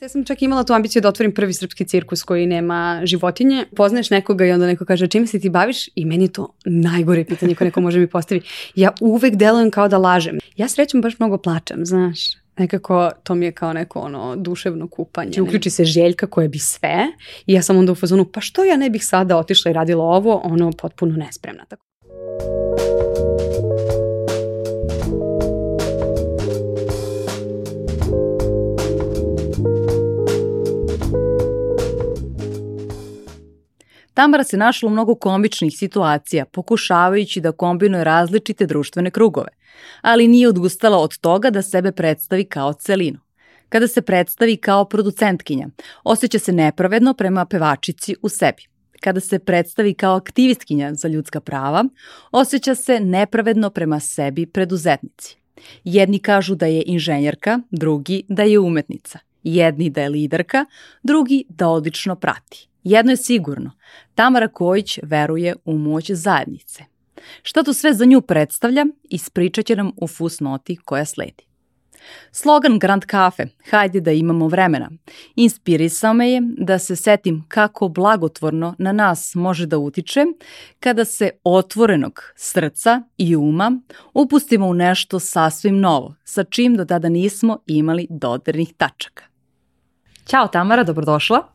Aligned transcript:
Ja 0.00 0.08
sam 0.08 0.24
čak 0.24 0.42
imala 0.42 0.64
tu 0.64 0.72
ambiciju 0.72 1.02
da 1.02 1.08
otvorim 1.08 1.34
prvi 1.34 1.54
srpski 1.54 1.84
cirkus 1.84 2.22
koji 2.22 2.46
nema 2.46 3.00
životinje. 3.04 3.64
Poznaješ 3.76 4.10
nekoga 4.10 4.46
i 4.46 4.52
onda 4.52 4.66
neko 4.66 4.84
kaže 4.84 5.06
čime 5.06 5.26
se 5.26 5.40
ti 5.40 5.50
baviš 5.50 5.88
i 5.94 6.04
meni 6.04 6.24
je 6.24 6.32
to 6.32 6.54
najgore 6.64 7.24
pitanje 7.24 7.54
koje 7.54 7.66
neko 7.66 7.80
može 7.80 7.98
mi 7.98 8.06
postaviti. 8.06 8.48
Ja 8.74 8.92
uvek 9.00 9.34
delujem 9.34 9.70
kao 9.70 9.88
da 9.88 9.98
lažem. 9.98 10.38
Ja 10.56 10.68
srećom 10.68 11.00
baš 11.00 11.18
mnogo 11.18 11.38
plačem, 11.38 11.86
znaš. 11.86 12.18
Nekako 12.58 13.10
to 13.22 13.34
mi 13.34 13.44
je 13.44 13.52
kao 13.52 13.72
neko 13.72 14.00
ono 14.00 14.36
duševno 14.36 14.88
kupanje. 14.88 15.32
Či 15.32 15.40
uključi 15.40 15.70
se 15.70 15.84
željka 15.84 16.26
koja 16.26 16.48
bi 16.48 16.58
sve 16.58 17.06
i 17.46 17.52
ja 17.52 17.62
sam 17.62 17.76
onda 17.76 17.92
u 17.92 17.94
fazonu 17.94 18.24
pa 18.24 18.40
što 18.40 18.64
ja 18.64 18.76
ne 18.76 18.90
bih 18.90 19.06
sada 19.06 19.36
otišla 19.36 19.70
i 19.70 19.74
radila 19.74 20.04
ovo, 20.04 20.40
ono 20.44 20.72
potpuno 20.72 21.16
nespremna. 21.16 21.64
Tako. 21.64 21.82
Tamara 34.18 34.44
se 34.44 34.56
našla 34.56 34.86
u 34.86 34.90
mnogo 34.90 35.14
komičnih 35.14 35.72
situacija, 35.76 36.44
pokušavajući 36.44 37.40
da 37.40 37.52
kombinuje 37.52 38.04
različite 38.04 38.66
društvene 38.66 39.10
krugove, 39.10 39.48
ali 40.02 40.28
nije 40.28 40.48
odustala 40.48 40.98
od 40.98 41.18
toga 41.18 41.50
da 41.50 41.62
sebe 41.62 41.92
predstavi 41.92 42.44
kao 42.44 42.72
celinu. 42.72 43.18
Kada 43.68 43.88
se 43.88 44.02
predstavi 44.02 44.56
kao 44.56 44.84
producentkinja, 44.84 45.68
osjeća 46.04 46.38
se 46.38 46.52
nepravedno 46.52 47.14
prema 47.14 47.44
pevačici 47.44 48.16
u 48.22 48.28
sebi. 48.28 48.62
Kada 49.00 49.20
se 49.20 49.38
predstavi 49.38 49.94
kao 49.94 50.16
aktivistkinja 50.16 50.94
za 50.94 51.08
ljudska 51.08 51.40
prava, 51.40 51.84
osjeća 52.32 52.74
se 52.74 53.00
nepravedno 53.00 53.70
prema 53.70 54.00
sebi 54.00 54.46
preduzetnici. 54.46 55.36
Jedni 55.84 56.18
kažu 56.18 56.54
da 56.54 56.66
je 56.66 56.82
inženjerka, 56.86 57.60
drugi 57.70 58.22
da 58.28 58.42
je 58.42 58.58
umetnica. 58.58 59.18
Jedni 59.42 59.90
da 59.90 60.02
je 60.02 60.08
liderka, 60.08 60.64
drugi 61.02 61.44
da 61.48 61.68
odlično 61.68 62.16
prati. 62.16 62.68
Jedno 62.88 63.12
je 63.12 63.16
sigurno, 63.16 63.70
Tamara 64.14 64.48
Kojić 64.48 64.98
veruje 65.02 65.54
u 65.64 65.78
moć 65.78 66.10
zajednice. 66.10 66.84
Šta 67.42 67.62
to 67.62 67.72
sve 67.72 67.92
za 67.94 68.04
nju 68.04 68.20
predstavlja, 68.20 68.84
ispričat 69.10 69.66
će 69.66 69.76
nam 69.76 69.92
u 69.96 70.06
fusnoti 70.06 70.76
koja 70.76 71.04
sledi. 71.04 71.44
Slogan 72.32 72.78
Grand 72.78 73.04
Cafe, 73.10 73.46
hajde 73.70 74.00
da 74.00 74.12
imamo 74.12 74.48
vremena, 74.48 74.90
inspirisao 75.36 76.14
me 76.14 76.30
je 76.30 76.40
da 76.58 76.78
se 76.78 76.96
setim 76.96 77.44
kako 77.48 77.88
blagotvorno 77.88 78.74
na 78.78 78.92
nas 78.92 79.34
može 79.34 79.66
da 79.66 79.78
utiče 79.78 80.24
kada 80.80 81.04
se 81.04 81.30
otvorenog 81.44 82.20
srca 82.36 83.02
i 83.18 83.36
uma 83.36 83.80
upustimo 84.14 84.66
u 84.66 84.74
nešto 84.74 85.20
sasvim 85.20 85.80
novo, 85.80 86.14
sa 86.24 86.44
čim 86.44 86.76
do 86.76 86.84
tada 86.84 87.08
nismo 87.08 87.58
imali 87.66 88.06
dodirnih 88.10 88.74
tačaka. 88.76 89.24
Ćao 90.26 90.48
Tamara, 90.48 90.84
dobrodošla. 90.84 91.48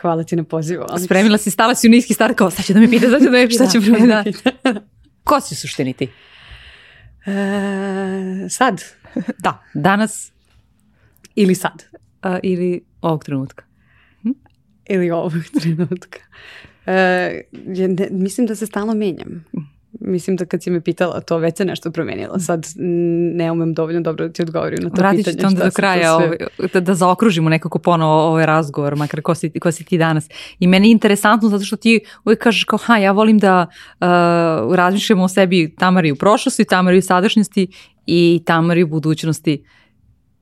Hvala 0.00 0.24
ti 0.24 0.36
na 0.36 0.44
pozivu. 0.44 0.84
Ali... 0.88 1.04
Spremila 1.04 1.38
si, 1.38 1.50
stala 1.50 1.74
si 1.74 1.88
u 1.88 1.90
niski 1.90 2.14
start, 2.14 2.36
kao 2.36 2.50
sad 2.50 2.64
će 2.64 2.74
da 2.74 2.80
me 2.80 2.90
pita, 2.90 3.10
sad 3.10 3.18
će 3.18 3.24
da 3.24 3.30
me 3.30 3.50
šta 3.50 3.66
će 3.66 3.80
da, 3.80 4.24
da. 4.72 4.80
Ko 5.24 5.40
si 5.40 5.54
u 5.54 5.56
suštini 5.56 5.92
ti? 5.92 6.08
E, 7.26 8.48
sad? 8.48 8.82
da, 9.44 9.62
danas. 9.74 10.32
Ili 11.34 11.54
sad? 11.54 11.84
A, 12.22 12.38
ili 12.42 12.84
ovog 13.02 13.24
trenutka. 13.24 13.64
Hm? 14.22 14.30
Ili 14.88 15.10
ovog 15.10 15.32
trenutka. 15.60 16.18
E, 16.86 17.40
ne, 17.66 18.08
mislim 18.10 18.46
da 18.46 18.54
se 18.54 18.66
stalno 18.66 18.94
menjam. 18.94 19.44
Mislim 20.00 20.36
da 20.36 20.44
kad 20.44 20.62
si 20.62 20.70
me 20.70 20.80
pitala 20.80 21.20
to 21.20 21.38
već 21.38 21.56
se 21.56 21.64
nešto 21.64 21.90
promenilo. 21.90 22.38
Sad 22.38 22.66
ne 23.34 23.52
umem 23.52 23.74
dovoljno 23.74 24.00
dobro 24.00 24.26
da 24.26 24.32
ti 24.32 24.42
odgovorim 24.42 24.78
na 24.82 24.90
to 24.90 24.96
Vratit 24.96 25.24
pitanje. 25.24 25.34
Vratit 25.34 25.40
ću 25.40 25.46
onda 25.46 25.64
do 25.64 25.70
kraja 25.70 26.16
sve... 26.16 26.26
ovaj, 26.26 26.38
da, 26.72 26.80
da 26.80 26.94
zaokružimo 26.94 27.48
nekako 27.48 27.78
ponovo 27.78 28.22
ovaj 28.22 28.46
razgovor, 28.46 28.96
makar 28.96 29.22
ko 29.22 29.34
si, 29.34 29.50
ko 29.60 29.72
si 29.72 29.84
ti 29.84 29.98
danas. 29.98 30.28
I 30.58 30.66
meni 30.66 30.88
je 30.88 30.92
interesantno 30.92 31.48
zato 31.48 31.64
što 31.64 31.76
ti 31.76 32.00
uvijek 32.24 32.42
kažeš 32.42 32.64
kao 32.64 32.78
ha, 32.78 32.96
ja 32.96 33.12
volim 33.12 33.38
da 33.38 33.66
uh, 33.66 34.06
razmišljamo 34.74 35.24
o 35.24 35.28
sebi 35.28 35.74
tamari 35.78 36.12
u 36.12 36.16
prošlosti, 36.16 36.64
tamari 36.64 36.98
u 36.98 37.02
sadašnjosti 37.02 37.68
i 38.06 38.42
tamari 38.46 38.82
u 38.82 38.88
budućnosti. 38.88 39.64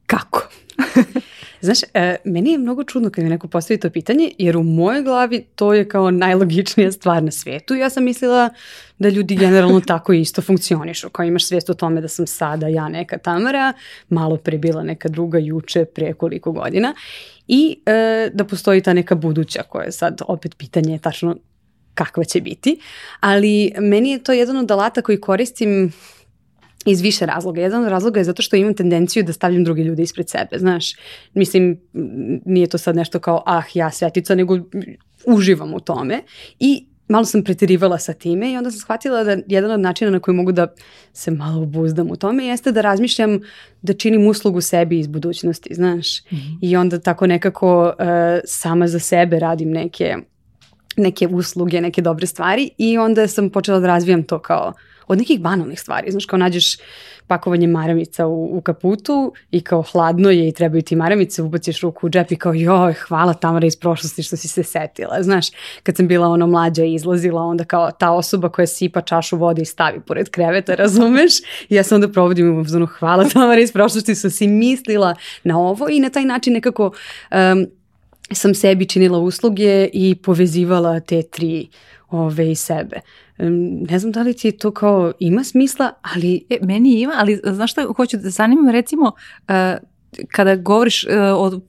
Kako? 0.06 0.48
Znaš, 1.60 1.78
e, 1.94 2.16
meni 2.24 2.52
je 2.52 2.58
mnogo 2.58 2.84
čudno 2.84 3.10
kad 3.10 3.24
mi 3.24 3.30
neko 3.30 3.48
postavi 3.48 3.80
to 3.80 3.90
pitanje, 3.90 4.30
jer 4.38 4.56
u 4.56 4.62
mojoj 4.62 5.02
glavi 5.02 5.44
to 5.54 5.74
je 5.74 5.88
kao 5.88 6.10
najlogičnija 6.10 6.92
stvar 6.92 7.22
na 7.22 7.30
svetu. 7.30 7.74
Ja 7.74 7.90
sam 7.90 8.04
mislila 8.04 8.50
da 8.98 9.08
ljudi 9.08 9.36
generalno 9.36 9.80
tako 9.80 10.12
isto 10.12 10.42
funkcionišu, 10.42 11.10
kao 11.10 11.24
imaš 11.24 11.46
svijest 11.46 11.70
o 11.70 11.74
tome 11.74 12.00
da 12.00 12.08
sam 12.08 12.26
sada 12.26 12.66
ja 12.68 12.88
neka 12.88 13.18
Tamara, 13.18 13.72
malo 14.08 14.36
pre 14.36 14.58
bila 14.58 14.82
neka 14.82 15.08
druga 15.08 15.38
juče 15.38 15.84
pre 15.84 16.12
koliko 16.12 16.52
godina 16.52 16.94
i 17.48 17.78
e, 17.86 18.30
da 18.34 18.44
postoji 18.44 18.82
ta 18.82 18.92
neka 18.92 19.14
buduća 19.14 19.62
koja 19.62 19.84
je 19.84 19.92
sad 19.92 20.20
opet 20.28 20.56
pitanje 20.58 20.98
tačno 20.98 21.36
kakva 21.94 22.24
će 22.24 22.40
biti, 22.40 22.80
ali 23.20 23.72
meni 23.78 24.10
je 24.10 24.22
to 24.22 24.32
jedan 24.32 24.56
od 24.56 24.70
alata 24.70 25.02
koji 25.02 25.20
koristim 25.20 25.92
iz 26.86 27.00
više 27.00 27.26
razloga. 27.26 27.60
Jedan 27.60 27.82
od 27.84 27.88
razloga 27.88 28.20
je 28.20 28.24
zato 28.24 28.42
što 28.42 28.56
imam 28.56 28.74
tendenciju 28.74 29.24
da 29.24 29.32
stavljam 29.32 29.64
druge 29.64 29.82
ljude 29.82 30.02
ispred 30.02 30.28
sebe, 30.28 30.58
znaš. 30.58 30.92
Mislim, 31.34 31.80
nije 32.44 32.66
to 32.66 32.78
sad 32.78 32.96
nešto 32.96 33.18
kao, 33.18 33.42
ah, 33.46 33.62
ja 33.74 33.90
svetica, 33.90 34.34
nego 34.34 34.58
uživam 35.26 35.74
u 35.74 35.80
tome 35.80 36.22
i 36.58 36.86
malo 37.08 37.24
sam 37.24 37.44
pretirivala 37.44 37.98
sa 37.98 38.12
time 38.12 38.52
i 38.52 38.56
onda 38.56 38.70
sam 38.70 38.80
shvatila 38.80 39.24
da 39.24 39.36
jedan 39.46 39.70
od 39.70 39.80
načina 39.80 40.10
na 40.10 40.20
koji 40.20 40.34
mogu 40.34 40.52
da 40.52 40.66
se 41.12 41.30
malo 41.30 41.62
obuzdam 41.62 42.10
u 42.10 42.16
tome 42.16 42.46
jeste 42.46 42.72
da 42.72 42.80
razmišljam 42.80 43.40
da 43.82 43.92
činim 43.92 44.26
uslugu 44.26 44.60
sebi 44.60 44.98
iz 44.98 45.06
budućnosti, 45.06 45.74
znaš. 45.74 46.22
Mm 46.22 46.36
-hmm. 46.36 46.58
I 46.62 46.76
onda 46.76 47.00
tako 47.00 47.26
nekako 47.26 47.84
uh, 47.86 47.94
sama 48.44 48.88
za 48.88 48.98
sebe 48.98 49.38
radim 49.38 49.70
neke 49.70 50.16
neke 50.96 51.26
usluge, 51.26 51.80
neke 51.80 52.02
dobre 52.02 52.26
stvari 52.26 52.70
i 52.78 52.98
onda 52.98 53.28
sam 53.28 53.50
počela 53.50 53.80
da 53.80 53.86
razvijam 53.86 54.22
to 54.22 54.38
kao 54.38 54.72
od 55.08 55.18
nekih 55.18 55.40
banalnih 55.40 55.80
stvari. 55.80 56.10
Znaš, 56.10 56.26
kao 56.26 56.38
nađeš 56.38 56.76
pakovanje 57.28 57.66
maramica 57.66 58.26
u, 58.26 58.58
u 58.58 58.60
kaputu 58.60 59.32
i 59.50 59.60
kao 59.60 59.82
hladno 59.82 60.30
je 60.30 60.48
i 60.48 60.52
trebaju 60.52 60.82
ti 60.82 60.96
maramice, 60.96 61.42
ubaciš 61.42 61.80
ruku 61.80 62.06
u 62.06 62.10
džep 62.10 62.32
i 62.32 62.36
kao 62.36 62.54
joj, 62.54 62.92
hvala 62.92 63.34
Tamara 63.34 63.66
iz 63.66 63.76
prošlosti 63.76 64.22
što 64.22 64.36
si 64.36 64.48
se 64.48 64.62
setila. 64.62 65.22
Znaš, 65.22 65.46
kad 65.82 65.96
sam 65.96 66.08
bila 66.08 66.28
ono 66.28 66.46
mlađa 66.46 66.84
i 66.84 66.94
izlazila, 66.94 67.42
onda 67.42 67.64
kao 67.64 67.90
ta 67.90 68.10
osoba 68.10 68.48
koja 68.48 68.66
sipa 68.66 69.00
čašu 69.00 69.36
vode 69.36 69.62
i 69.62 69.64
stavi 69.64 70.00
pored 70.00 70.30
kreveta, 70.30 70.74
razumeš? 70.84 71.38
I 71.68 71.74
ja 71.74 71.82
se 71.82 71.94
onda 71.94 72.08
provodim 72.08 72.58
u 72.58 72.64
zonu 72.64 72.86
hvala 72.86 73.28
Tamara 73.28 73.60
iz 73.60 73.72
prošlosti 73.72 74.14
što 74.14 74.30
si 74.30 74.46
mislila 74.46 75.14
na 75.44 75.58
ovo 75.60 75.88
i 75.88 76.00
na 76.00 76.10
taj 76.10 76.24
način 76.24 76.52
nekako 76.52 76.84
um, 76.84 77.66
sam 78.32 78.54
sebi 78.54 78.86
činila 78.86 79.18
usluge 79.18 79.88
i 79.92 80.14
povezivala 80.14 81.00
te 81.00 81.22
tri 81.22 81.68
ove 82.10 82.50
i 82.50 82.54
sebe 82.54 83.00
ne 83.88 83.98
znam 83.98 84.12
da 84.12 84.22
li 84.22 84.34
ti 84.34 84.52
to 84.52 84.70
kao 84.70 85.12
ima 85.18 85.44
smisla, 85.44 85.92
ali... 86.02 86.46
E, 86.50 86.58
meni 86.62 87.00
ima, 87.00 87.12
ali 87.16 87.40
znaš 87.44 87.72
šta 87.72 87.86
hoću 87.96 88.16
da 88.16 88.30
zanimam, 88.30 88.68
recimo, 88.68 89.12
uh, 89.48 89.54
kada 90.32 90.56
govoriš 90.56 91.04
uh, 91.04 91.10
o 91.12 91.60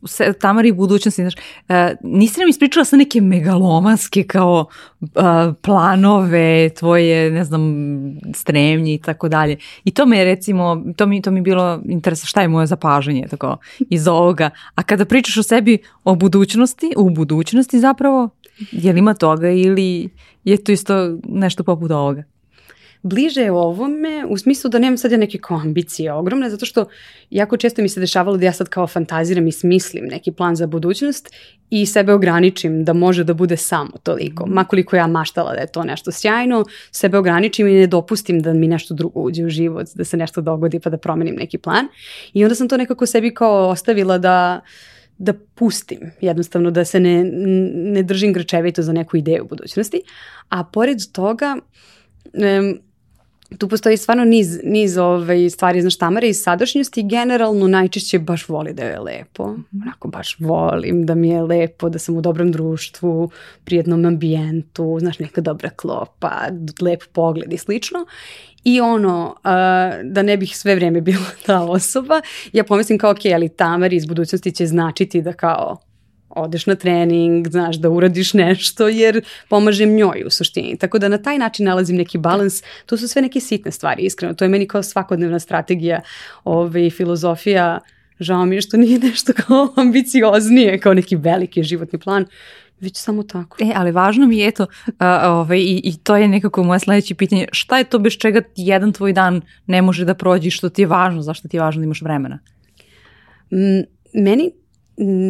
Tamari 0.41 0.71
budućnosti, 0.71 1.21
znaš, 1.21 1.33
uh, 1.35 1.75
nisi 2.03 2.39
nam 2.39 2.49
ispričala 2.49 2.85
sa 2.85 2.95
neke 2.95 3.21
megalomanske 3.21 4.23
kao 4.23 4.65
uh, 5.01 5.09
planove, 5.61 6.69
tvoje, 6.69 7.31
ne 7.31 7.43
znam, 7.43 7.61
stremnje 8.35 8.93
i 8.93 9.01
tako 9.01 9.29
dalje. 9.29 9.57
I 9.83 9.91
to 9.91 10.05
me 10.05 10.17
je 10.17 10.25
recimo, 10.25 10.83
to 10.95 11.05
mi, 11.05 11.21
to 11.21 11.31
mi 11.31 11.41
bilo 11.41 11.81
interesa, 11.85 12.27
šta 12.27 12.41
je 12.41 12.47
moje 12.47 12.67
zapažanje 12.67 13.27
tako, 13.29 13.57
iz 13.79 14.07
ovoga. 14.07 14.49
A 14.75 14.83
kada 14.83 15.05
pričaš 15.05 15.37
o 15.37 15.43
sebi 15.43 15.77
o 16.03 16.15
budućnosti, 16.15 16.93
u 16.97 17.09
budućnosti 17.09 17.79
zapravo, 17.79 18.29
je 18.71 18.93
li 18.93 18.99
ima 18.99 19.13
toga 19.13 19.49
ili 19.49 20.09
je 20.49 20.63
to 20.63 20.71
isto 20.71 21.17
nešto 21.23 21.63
poput 21.63 21.91
ovoga? 21.91 22.23
bliže 23.01 23.41
je 23.41 23.51
ovome 23.51 24.25
u 24.29 24.37
smislu 24.37 24.69
da 24.69 24.79
nemam 24.79 24.97
sad 24.97 25.11
ja 25.11 25.17
neke 25.17 25.37
kao 25.37 25.57
ambicije 25.57 26.13
ogromne, 26.13 26.49
zato 26.49 26.65
što 26.65 26.85
jako 27.29 27.57
često 27.57 27.81
mi 27.81 27.89
se 27.89 27.99
dešavalo 27.99 28.37
da 28.37 28.45
ja 28.45 28.53
sad 28.53 28.69
kao 28.69 28.87
fantaziram 28.87 29.47
i 29.47 29.51
smislim 29.51 30.05
neki 30.05 30.31
plan 30.31 30.55
za 30.55 30.67
budućnost 30.67 31.29
i 31.69 31.85
sebe 31.85 32.13
ograničim 32.13 32.83
da 32.85 32.93
može 32.93 33.23
da 33.23 33.33
bude 33.33 33.57
samo 33.57 33.91
toliko. 34.03 34.45
Mhm. 34.45 34.53
Makoliko 34.53 34.95
ja 34.95 35.07
maštala 35.07 35.53
da 35.53 35.59
je 35.59 35.71
to 35.71 35.83
nešto 35.83 36.11
sjajno, 36.11 36.65
sebe 36.91 37.17
ograničim 37.17 37.67
i 37.67 37.73
ne 37.73 37.87
dopustim 37.87 38.39
da 38.39 38.53
mi 38.53 38.67
nešto 38.67 38.93
drugo 38.93 39.19
uđe 39.19 39.45
u 39.45 39.49
život, 39.49 39.87
da 39.95 40.03
se 40.03 40.17
nešto 40.17 40.41
dogodi 40.41 40.79
pa 40.79 40.89
da 40.89 40.97
promenim 40.97 41.35
neki 41.35 41.57
plan. 41.57 41.87
I 42.33 42.43
onda 42.43 42.55
sam 42.55 42.69
to 42.69 42.77
nekako 42.77 43.05
sebi 43.05 43.33
kao 43.33 43.69
ostavila 43.69 44.17
da 44.17 44.61
da 45.19 45.33
pustim, 45.55 45.99
jednostavno 46.21 46.71
da 46.71 46.85
se 46.85 46.99
ne, 46.99 47.23
ne 47.73 48.03
držim 48.03 48.33
grčevito 48.33 48.81
za 48.81 48.93
neku 48.93 49.17
ideju 49.17 49.43
u 49.43 49.47
budućnosti. 49.47 50.01
A 50.49 50.63
pored 50.63 50.97
toga, 51.11 51.57
um, 52.33 52.79
tu 53.57 53.67
postoji 53.67 53.97
stvarno 53.97 54.25
niz, 54.25 54.59
niz 54.63 54.97
ovaj, 54.97 55.49
stvari, 55.49 55.81
znaš, 55.81 55.97
Tamara 55.97 56.27
iz 56.27 56.41
sadašnjosti 56.41 57.03
generalno 57.03 57.67
najčešće 57.67 58.19
baš 58.19 58.49
voli 58.49 58.73
da 58.73 58.83
je 58.83 58.99
lepo. 58.99 59.55
Onako 59.83 60.07
baš 60.07 60.35
volim 60.39 61.05
da 61.05 61.15
mi 61.15 61.29
je 61.29 61.41
lepo, 61.41 61.89
da 61.89 61.99
sam 61.99 62.17
u 62.17 62.21
dobrom 62.21 62.51
društvu, 62.51 63.29
prijednom 63.63 64.05
ambijentu, 64.05 64.97
znaš, 64.99 65.19
neka 65.19 65.41
dobra 65.41 65.69
klopa, 65.69 66.31
lep 66.81 67.03
pogled 67.13 67.53
i 67.53 67.57
slično. 67.57 68.05
I 68.63 68.81
ono, 68.81 69.35
uh, 69.37 70.11
da 70.11 70.21
ne 70.21 70.37
bih 70.37 70.57
sve 70.57 70.75
vrijeme 70.75 71.01
bila 71.01 71.25
ta 71.45 71.61
osoba, 71.61 72.21
ja 72.53 72.63
pomislim 72.63 72.97
kao, 72.99 73.11
ok, 73.11 73.25
ali 73.33 73.49
Tamara 73.49 73.95
iz 73.95 74.05
budućnosti 74.05 74.51
će 74.51 74.65
značiti 74.65 75.21
da 75.21 75.33
kao 75.33 75.77
odeš 76.29 76.65
na 76.65 76.75
trening, 76.75 77.47
znaš, 77.47 77.75
da 77.75 77.89
uradiš 77.89 78.33
nešto, 78.33 78.87
jer 78.87 79.25
pomažem 79.49 79.95
njoj 79.95 80.23
u 80.25 80.29
suštini. 80.29 80.77
Tako 80.77 80.99
da 80.99 81.07
na 81.07 81.17
taj 81.17 81.37
način 81.37 81.65
nalazim 81.65 81.95
neki 81.95 82.17
balans. 82.17 82.63
To 82.85 82.97
su 82.97 83.07
sve 83.07 83.21
neke 83.21 83.39
sitne 83.39 83.71
stvari, 83.71 84.03
iskreno. 84.03 84.33
To 84.33 84.45
je 84.45 84.49
meni 84.49 84.67
kao 84.67 84.83
svakodnevna 84.83 85.39
strategija 85.39 86.01
ovaj, 86.43 86.89
filozofija. 86.89 87.79
Žao 88.19 88.45
mi 88.45 88.55
je 88.55 88.61
što 88.61 88.77
nije 88.77 88.99
nešto 89.09 89.33
kao 89.33 89.73
ambicioznije, 89.75 90.79
kao 90.79 90.93
neki 90.93 91.15
veliki 91.15 91.63
životni 91.63 91.99
plan 91.99 92.25
već 92.81 92.97
samo 92.97 93.23
tako. 93.23 93.57
E, 93.59 93.71
ali 93.75 93.91
važno 93.91 94.27
mi 94.27 94.37
je 94.37 94.47
eto, 94.47 94.63
uh, 94.87 94.93
ovaj, 95.23 95.59
i, 95.59 95.81
i 95.83 95.97
to 95.97 96.15
je 96.15 96.27
nekako 96.27 96.63
moje 96.63 96.79
sledeće 96.79 97.15
pitanje, 97.15 97.47
šta 97.51 97.77
je 97.77 97.83
to 97.83 97.99
bez 97.99 98.13
čega 98.13 98.41
jedan 98.55 98.93
tvoj 98.93 99.13
dan 99.13 99.41
ne 99.65 99.81
može 99.81 100.05
da 100.05 100.13
prođe 100.13 100.49
što 100.49 100.69
ti 100.69 100.81
je 100.81 100.87
važno, 100.87 101.21
zašto 101.21 101.47
ti 101.47 101.57
je 101.57 101.61
važno 101.61 101.79
da 101.79 101.83
imaš 101.83 102.01
vremena? 102.01 102.39
Meni 104.13 104.51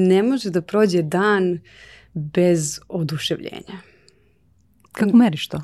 ne 0.08 0.24
može 0.24 0.50
da 0.50 0.62
prođe 0.62 1.02
dan 1.02 1.60
bez 2.14 2.80
oduševljenja. 2.88 3.78
Kako 4.92 5.18
meriš 5.18 5.48
to? 5.48 5.62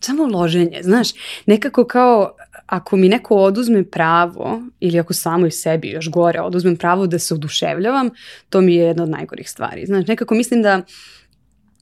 Samo 0.00 0.26
loženje, 0.26 0.80
znaš, 0.82 1.08
nekako 1.46 1.84
kao 1.84 2.36
ako 2.66 2.96
mi 2.96 3.08
neko 3.08 3.36
oduzme 3.36 3.84
pravo 3.84 4.62
ili 4.80 4.98
ako 4.98 5.12
samo 5.12 5.46
i 5.46 5.50
sebi 5.50 5.88
još 5.88 6.10
gore 6.10 6.40
oduzmem 6.40 6.76
pravo 6.76 7.06
da 7.06 7.18
se 7.18 7.34
oduševljavam, 7.34 8.10
to 8.48 8.60
mi 8.60 8.74
je 8.74 8.84
jedna 8.84 9.02
od 9.02 9.08
najgorih 9.08 9.50
stvari. 9.50 9.86
Znaš, 9.86 10.06
nekako 10.06 10.34
mislim 10.34 10.62
da 10.62 10.82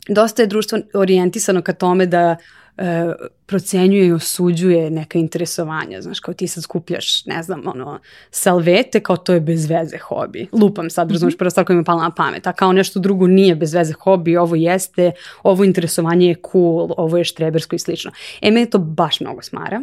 dosta 0.09 0.43
je 0.43 0.47
društvo 0.47 0.79
orijentisano 0.95 1.63
ka 1.63 1.73
tome 1.73 2.07
da 2.07 2.37
e, 2.77 3.13
procenjuje 3.47 4.07
i 4.07 4.13
osuđuje 4.13 4.91
neka 4.91 5.19
interesovanja, 5.19 6.01
znaš, 6.01 6.21
kao 6.21 6.35
ti 6.35 6.49
sad 6.49 6.63
skupljaš, 6.63 7.27
ne 7.27 7.43
znam, 7.43 7.63
ono, 7.67 7.99
salvete, 8.31 9.01
kao 9.01 9.17
to 9.17 9.33
je 9.33 9.41
bez 9.41 9.71
veze 9.71 9.99
hobi. 9.99 10.49
Lupam 10.53 10.91
sad, 10.91 11.07
mm 11.07 11.09
-hmm. 11.09 11.13
razumiješ, 11.13 11.39
prva 11.39 11.51
stvar 11.51 11.67
koja 11.67 11.77
mi 11.77 11.81
je 11.81 11.85
pala 11.85 12.03
na 12.03 12.11
pamet, 12.11 12.47
a 12.47 12.53
kao 12.53 12.73
nešto 12.73 13.01
drugo 13.01 13.27
nije 13.27 13.55
bez 13.55 13.75
veze 13.75 13.93
hobi, 13.93 14.37
ovo 14.37 14.57
jeste, 14.57 15.13
ovo 15.43 15.65
interesovanje 15.65 16.29
je 16.29 16.37
cool, 16.53 16.91
ovo 16.97 17.19
je 17.19 17.25
štrebersko 17.25 17.77
i 17.77 17.79
slično. 17.79 18.11
E, 18.41 18.51
mene 18.51 18.71
to 18.71 18.79
baš 18.79 19.21
mnogo 19.21 19.43
smara. 19.43 19.83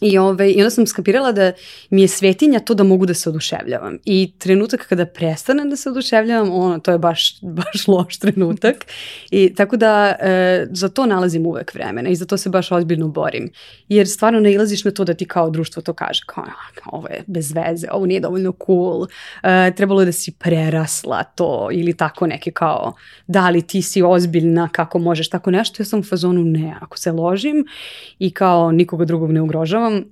I, 0.00 0.18
ove, 0.18 0.28
ovaj, 0.28 0.50
I 0.50 0.60
onda 0.60 0.70
sam 0.70 0.86
skapirala 0.86 1.32
da 1.32 1.52
mi 1.90 2.02
je 2.02 2.08
svetinja 2.08 2.60
to 2.60 2.74
da 2.74 2.84
mogu 2.84 3.06
da 3.06 3.14
se 3.14 3.28
oduševljavam. 3.28 3.98
I 4.04 4.32
trenutak 4.38 4.86
kada 4.88 5.06
prestanem 5.06 5.70
da 5.70 5.76
se 5.76 5.90
oduševljavam, 5.90 6.52
ono, 6.52 6.78
to 6.78 6.90
je 6.90 6.98
baš, 6.98 7.40
baš 7.58 7.88
loš 7.88 8.18
trenutak. 8.18 8.86
I 9.30 9.54
tako 9.54 9.76
da 9.76 10.16
e, 10.20 10.66
za 10.70 10.88
to 10.88 11.06
nalazim 11.06 11.46
uvek 11.46 11.74
vremena 11.74 12.08
i 12.08 12.16
za 12.16 12.26
to 12.26 12.36
se 12.36 12.48
baš 12.48 12.72
ozbiljno 12.72 13.08
borim. 13.08 13.50
Jer 13.88 14.08
stvarno 14.08 14.40
ne 14.40 14.52
ilaziš 14.52 14.84
na 14.84 14.90
to 14.90 15.04
da 15.04 15.14
ti 15.14 15.24
kao 15.24 15.50
društvo 15.50 15.82
to 15.82 15.92
kaže, 15.92 16.20
kao, 16.26 16.44
ovo 16.86 17.08
je 17.08 17.22
bez 17.26 17.52
veze, 17.52 17.86
ovo 17.92 18.06
nije 18.06 18.20
dovoljno 18.20 18.54
cool, 18.66 19.06
e, 19.42 19.74
trebalo 19.74 20.00
je 20.00 20.06
da 20.06 20.12
si 20.12 20.32
prerasla 20.32 21.22
to 21.24 21.68
ili 21.72 21.96
tako 21.96 22.26
neke 22.26 22.50
kao, 22.50 22.92
da 23.26 23.50
li 23.50 23.62
ti 23.62 23.82
si 23.82 24.02
ozbiljna, 24.02 24.68
kako 24.72 24.98
možeš 24.98 25.28
tako 25.28 25.50
nešto. 25.50 25.82
Ja 25.82 25.86
sam 25.86 26.00
u 26.00 26.04
fazonu 26.04 26.44
ne, 26.44 26.76
ako 26.80 26.98
se 26.98 27.12
ložim 27.12 27.66
i 28.18 28.30
kao 28.30 28.72
nikoga 28.72 29.04
drugog 29.04 29.32
ne 29.32 29.40
ugrožavam, 29.40 29.87
vam, 29.88 30.04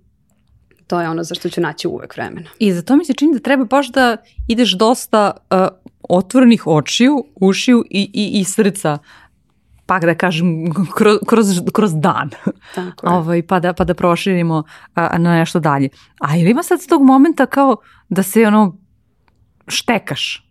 to 0.86 1.00
je 1.00 1.08
ono 1.08 1.22
za 1.22 1.34
što 1.34 1.48
ću 1.48 1.60
naći 1.60 1.88
uvek 1.88 2.16
vremena. 2.16 2.50
I 2.58 2.72
za 2.72 2.82
to 2.82 2.96
mi 2.96 3.04
se 3.04 3.12
čini 3.12 3.32
da 3.32 3.40
treba 3.40 3.64
baš 3.64 3.92
da 3.92 4.16
ideš 4.48 4.72
dosta 4.72 5.30
uh, 5.50 5.66
otvorenih 6.08 6.66
očiju, 6.66 7.24
ušiju 7.34 7.84
i, 7.90 8.10
i, 8.12 8.40
i 8.40 8.44
srca 8.44 8.98
pa 9.86 9.98
da 9.98 10.14
kažem, 10.14 10.72
kroz, 10.96 11.18
kroz, 11.26 11.46
kroz 11.72 11.94
dan. 11.94 12.30
Tako 12.74 13.06
je. 13.06 13.12
Ovaj, 13.12 13.42
pa, 13.42 13.60
da, 13.60 13.72
pa 13.72 13.84
da 13.84 13.94
proširimo 13.94 14.62
a, 14.94 15.18
na 15.18 15.38
nešto 15.38 15.60
dalje. 15.60 15.88
A 16.20 16.36
ili 16.36 16.50
ima 16.50 16.62
sad 16.62 16.82
s 16.82 16.86
tog 16.86 17.02
momenta 17.02 17.46
kao 17.46 17.76
da 18.08 18.22
se 18.22 18.46
ono 18.46 18.76
štekaš? 19.68 20.42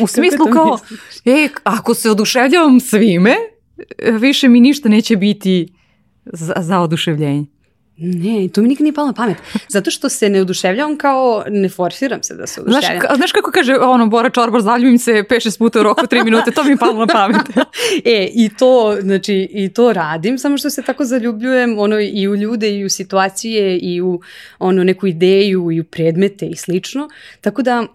U 0.00 0.06
smislu 0.06 0.46
kao, 0.52 0.78
e, 1.24 1.48
ako 1.64 1.94
se 1.94 2.10
oduševljavam 2.10 2.80
svime, 2.80 3.36
više 4.20 4.48
mi 4.48 4.60
ništa 4.60 4.88
neće 4.88 5.16
biti 5.16 5.74
za, 6.24 6.54
za 6.56 6.80
oduševljenje. 6.80 7.46
Ne, 8.02 8.48
to 8.48 8.62
mi 8.62 8.68
nikad 8.68 8.84
nije 8.84 8.94
palo 8.94 9.06
na 9.06 9.12
pamet. 9.12 9.36
Zato 9.68 9.90
što 9.90 10.08
se 10.08 10.28
ne 10.28 10.40
oduševljavam 10.40 10.98
kao, 10.98 11.44
ne 11.48 11.68
forsiram 11.68 12.22
se 12.22 12.34
da 12.34 12.46
se 12.46 12.60
oduševljam. 12.60 13.00
Znaš, 13.00 13.16
znaš 13.16 13.32
kako 13.32 13.50
kaže 13.50 13.76
ono, 13.76 14.06
Bora 14.06 14.30
Čorbar, 14.30 14.60
zaljubim 14.60 14.98
se 14.98 15.12
5-6 15.12 15.58
puta 15.58 15.80
u 15.80 15.82
roku 15.82 16.06
3 16.06 16.24
minute, 16.24 16.50
to 16.50 16.64
mi 16.64 16.70
je 16.70 16.76
palo 16.76 17.06
na 17.06 17.06
pamet. 17.06 17.42
e, 18.04 18.28
i 18.34 18.50
to, 18.58 18.96
znači, 19.00 19.48
i 19.50 19.68
to 19.68 19.92
radim, 19.92 20.38
samo 20.38 20.58
što 20.58 20.70
se 20.70 20.82
tako 20.82 21.04
zaljubljujem 21.04 21.78
ono, 21.78 22.00
i 22.00 22.28
u 22.28 22.36
ljude, 22.36 22.70
i 22.70 22.84
u 22.84 22.88
situacije, 22.88 23.78
i 23.78 24.02
u 24.02 24.20
ono, 24.58 24.84
neku 24.84 25.06
ideju, 25.06 25.70
i 25.72 25.80
u 25.80 25.84
predmete 25.84 26.46
i 26.46 26.56
slično. 26.56 27.08
Tako 27.40 27.62
da, 27.62 27.86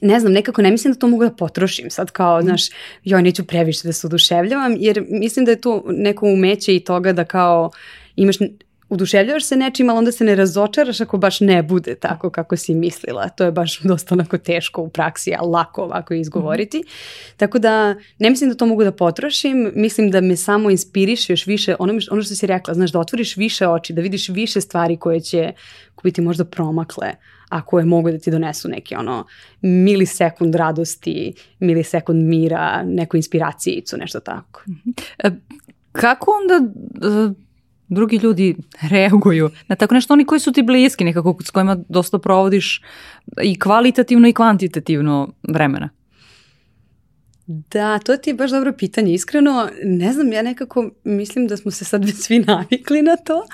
ne 0.00 0.20
znam, 0.20 0.32
nekako 0.32 0.62
ne 0.62 0.70
mislim 0.70 0.92
da 0.92 0.98
to 0.98 1.08
mogu 1.08 1.24
da 1.24 1.30
potrošim 1.30 1.90
sad 1.90 2.10
kao, 2.10 2.40
mm. 2.40 2.42
znaš, 2.42 2.62
joj, 3.04 3.22
neću 3.22 3.44
previše 3.44 3.80
da 3.84 3.92
se 3.92 4.06
oduševljavam, 4.06 4.74
jer 4.78 5.04
mislim 5.08 5.44
da 5.44 5.50
je 5.50 5.60
to 5.60 5.84
neko 5.88 6.26
umeće 6.26 6.76
i 6.76 6.80
toga 6.80 7.12
da 7.12 7.24
kao 7.24 7.70
imaš 8.16 8.36
oduševljavaš 8.88 9.44
se 9.44 9.56
nečim, 9.56 9.90
ali 9.90 9.98
onda 9.98 10.12
se 10.12 10.24
ne 10.24 10.34
razočaraš 10.34 11.00
ako 11.00 11.18
baš 11.18 11.40
ne 11.40 11.62
bude 11.62 11.94
tako 11.94 12.30
kako 12.30 12.56
si 12.56 12.74
mislila. 12.74 13.28
To 13.28 13.44
je 13.44 13.52
baš 13.52 13.80
dosta 13.80 14.14
onako 14.14 14.38
teško 14.38 14.82
u 14.82 14.88
praksi, 14.88 15.34
ali 15.38 15.50
lako 15.50 15.82
ovako 15.82 16.14
izgovoriti. 16.14 16.78
Mm 16.78 16.80
-hmm. 16.80 17.36
Tako 17.36 17.58
da 17.58 17.94
ne 18.18 18.30
mislim 18.30 18.50
da 18.50 18.56
to 18.56 18.66
mogu 18.66 18.84
da 18.84 18.92
potrošim, 18.92 19.72
mislim 19.74 20.10
da 20.10 20.20
me 20.20 20.36
samo 20.36 20.70
inspiriše 20.70 21.32
još 21.32 21.46
više, 21.46 21.76
ono, 21.78 21.94
ono 22.10 22.22
što 22.22 22.34
si 22.34 22.46
rekla, 22.46 22.74
znaš, 22.74 22.92
da 22.92 22.98
otvoriš 22.98 23.36
više 23.36 23.68
oči, 23.68 23.92
da 23.92 24.02
vidiš 24.02 24.28
više 24.28 24.60
stvari 24.60 24.96
koje 24.96 25.20
će 25.20 25.52
biti 26.02 26.20
možda 26.20 26.44
promakle, 26.44 27.12
a 27.48 27.64
koje 27.64 27.84
mogu 27.84 28.10
da 28.10 28.18
ti 28.18 28.30
donesu 28.30 28.68
neki 28.68 28.94
ono 28.94 29.26
milisekund 29.60 30.54
radosti, 30.54 31.34
milisekund 31.58 32.28
mira, 32.28 32.82
neku 32.82 33.16
inspiracijicu, 33.16 33.96
nešto 33.96 34.20
tako. 34.20 34.62
Mm 34.68 34.72
-hmm. 34.72 35.36
Kako 35.92 36.30
onda 36.30 36.60
drugi 37.88 38.16
ljudi 38.16 38.56
reaguju 38.90 39.50
na 39.68 39.76
tako 39.76 39.94
nešto, 39.94 40.12
oni 40.12 40.24
koji 40.24 40.40
su 40.40 40.52
ti 40.52 40.62
bliski 40.62 41.04
nekako 41.04 41.36
s 41.44 41.50
kojima 41.50 41.76
dosta 41.88 42.18
provodiš 42.18 42.82
i 43.42 43.58
kvalitativno 43.58 44.28
i 44.28 44.32
kvantitativno 44.32 45.32
vremena? 45.42 45.90
Da, 47.46 47.98
to 47.98 48.16
ti 48.16 48.30
je 48.30 48.34
baš 48.34 48.50
dobro 48.50 48.72
pitanje. 48.72 49.14
Iskreno, 49.14 49.68
ne 49.84 50.12
znam, 50.12 50.32
ja 50.32 50.42
nekako 50.42 50.90
mislim 51.04 51.46
da 51.46 51.56
smo 51.56 51.70
se 51.70 51.84
sad 51.84 52.04
već 52.04 52.16
svi 52.16 52.38
navikli 52.46 53.02
na 53.02 53.16
to. 53.16 53.46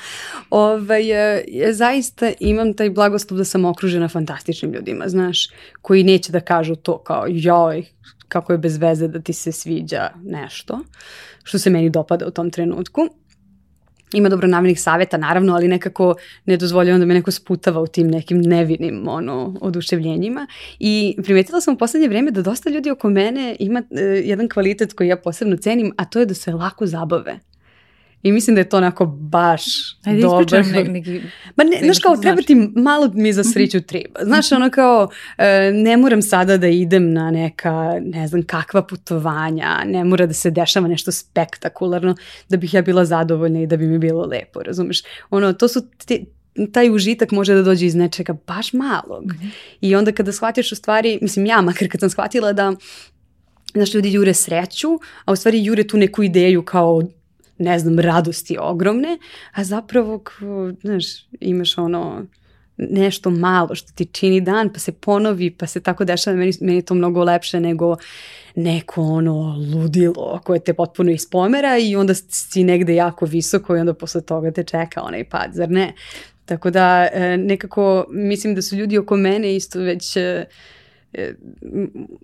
Ovaj, 0.51 1.07
ja 1.49 1.73
zaista 1.73 2.33
imam 2.41 2.75
taj 2.75 2.91
blagoslov 2.91 3.39
da 3.39 3.45
sam 3.45 3.65
okružena 3.65 4.09
fantastičnim 4.09 4.73
ljudima, 4.73 5.09
znaš, 5.09 5.49
koji 5.83 6.05
neće 6.05 6.33
da 6.33 6.41
kažu 6.41 6.77
to 6.77 6.99
kao 6.99 7.25
joj, 7.29 7.85
kako 8.29 8.53
je 8.53 8.59
bez 8.59 8.77
veze 8.77 9.09
da 9.09 9.21
ti 9.21 9.33
se 9.33 9.53
sviđa 9.53 10.11
nešto, 10.25 10.81
što 11.43 11.59
se 11.59 11.71
meni 11.71 11.91
dopada 11.91 12.27
u 12.27 12.31
tom 12.31 12.51
trenutku 12.51 13.09
ima 14.15 14.29
dobronamernih 14.29 14.81
saveta 14.81 15.17
naravno, 15.17 15.55
ali 15.55 15.69
nekako 15.69 16.15
ne 16.45 16.57
dozvoljavam 16.57 17.01
da 17.01 17.07
me 17.07 17.15
neko 17.15 17.31
sputava 17.31 17.81
u 17.81 17.87
tim 17.87 18.09
nekim 18.09 18.41
nevinim 18.41 19.09
ono, 19.09 19.55
oduševljenjima. 19.61 20.47
I 20.79 21.17
primetila 21.25 21.61
sam 21.61 21.75
u 21.75 21.79
poslednje 21.79 22.09
vreme 22.09 22.31
da 22.31 22.43
dosta 22.43 22.71
ljudi 22.71 22.91
oko 22.91 23.11
mene 23.11 23.57
ima 23.59 23.83
uh, 23.91 23.99
jedan 24.25 24.49
kvalitet 24.49 24.93
koji 24.93 25.09
ja 25.09 25.17
posebno 25.17 25.57
cenim, 25.57 25.93
a 25.97 26.05
to 26.05 26.21
je 26.21 26.27
da 26.27 26.35
se 26.35 26.53
lako 26.53 26.87
zabave. 26.87 27.50
I 28.23 28.33
mislim 28.33 28.55
da 28.55 28.61
je 28.61 28.69
to 28.69 28.77
onako 28.77 29.07
baš 29.07 29.65
Ajde, 30.05 30.21
dobro. 30.21 30.63
Ne, 30.63 30.85
neki, 30.85 31.21
Ma 31.57 31.65
ne, 31.65 31.81
znaš 31.83 31.99
kao, 31.99 32.17
treba 32.17 32.43
ti 32.43 32.55
malo 32.77 33.11
mi 33.15 33.33
za 33.33 33.45
sriću 33.45 33.77
mhm. 33.77 33.87
treba. 33.87 34.25
Znaš, 34.25 34.53
ono 34.53 34.71
kao, 34.71 35.09
e, 35.39 35.71
ne 35.75 35.97
moram 35.97 36.23
sada 36.23 36.57
da 36.57 36.69
idem 36.69 37.13
na 37.13 37.31
neka, 37.31 38.01
ne 38.01 38.29
znam, 38.29 38.43
kakva 38.43 38.83
putovanja, 38.83 39.85
ne 39.87 40.05
mora 40.05 40.27
da 40.27 40.33
se 40.33 40.51
dešava 40.51 40.89
nešto 40.89 41.13
spektakularno 41.13 42.15
da 42.49 42.57
bih 42.57 42.75
ja 42.75 42.83
bila 42.83 43.05
zadovoljna 43.05 43.61
i 43.61 43.67
da 43.67 43.77
bi 43.77 43.87
mi 43.87 43.99
bilo 43.99 44.27
lepo, 44.27 44.63
razumeš? 44.63 45.03
Ono, 45.31 45.53
to 45.53 45.69
su 45.69 45.83
ti, 46.07 46.27
taj 46.73 46.91
užitak 46.91 47.31
može 47.31 47.55
da 47.55 47.63
dođe 47.63 47.87
iz 47.87 47.95
nečega 47.95 48.37
baš 48.47 48.73
malog. 48.73 49.25
Mm 49.25 49.37
-hmm. 49.37 49.51
I 49.81 49.97
onda 49.97 50.13
kada 50.13 50.33
shvatiš 50.33 50.73
u 50.73 50.77
stvari, 50.77 51.19
mislim 51.23 51.47
ja 51.47 51.61
makar 51.61 51.89
kad 51.89 52.01
sam 52.01 52.11
shvatila 52.11 52.53
da 52.53 52.73
Znaš, 53.75 53.95
ljudi 53.95 54.13
jure 54.13 54.35
sreću, 54.35 54.89
a 55.25 55.33
u 55.33 55.37
stvari 55.37 55.65
jure 55.65 55.87
tu 55.87 55.97
neku 55.97 56.23
ideju 56.23 56.63
kao 56.63 57.03
ne 57.61 57.79
znam, 57.79 57.99
radosti 57.99 58.57
ogromne, 58.61 59.19
a 59.53 59.65
zapravo, 59.65 60.23
znaš, 60.83 61.05
imaš 61.41 61.79
ono 61.79 62.27
nešto 62.77 63.31
malo 63.31 63.75
što 63.75 63.93
ti 63.93 64.05
čini 64.05 64.41
dan, 64.41 64.73
pa 64.73 64.79
se 64.79 64.93
ponovi, 64.93 65.51
pa 65.51 65.67
se 65.67 65.81
tako 65.81 66.05
dešava, 66.05 66.37
meni, 66.37 66.53
meni 66.61 66.79
je 66.79 66.83
to 66.83 66.95
mnogo 66.95 67.25
lepše 67.25 67.61
nego 67.61 67.97
neko 68.55 69.03
ono 69.03 69.57
ludilo 69.75 70.41
koje 70.45 70.61
te 70.61 70.75
potpuno 70.75 71.11
ispomera 71.11 71.79
i 71.79 71.97
onda 71.97 72.15
si 72.15 72.65
negde 72.65 72.95
jako 72.95 73.27
visoko 73.27 73.77
i 73.77 73.81
onda 73.81 73.95
posle 73.95 74.21
toga 74.21 74.51
te 74.51 74.65
čeka 74.65 75.03
onaj 75.03 75.25
pad, 75.29 75.51
zar 75.53 75.71
ne? 75.71 75.93
Tako 76.45 76.71
da 76.71 77.09
e, 77.13 77.37
nekako 77.37 78.07
mislim 78.09 78.55
da 78.55 78.63
su 78.63 78.77
ljudi 78.77 78.99
oko 78.99 79.17
mene 79.17 79.57
isto 79.57 79.79
već 79.79 80.17
e, 80.17 80.45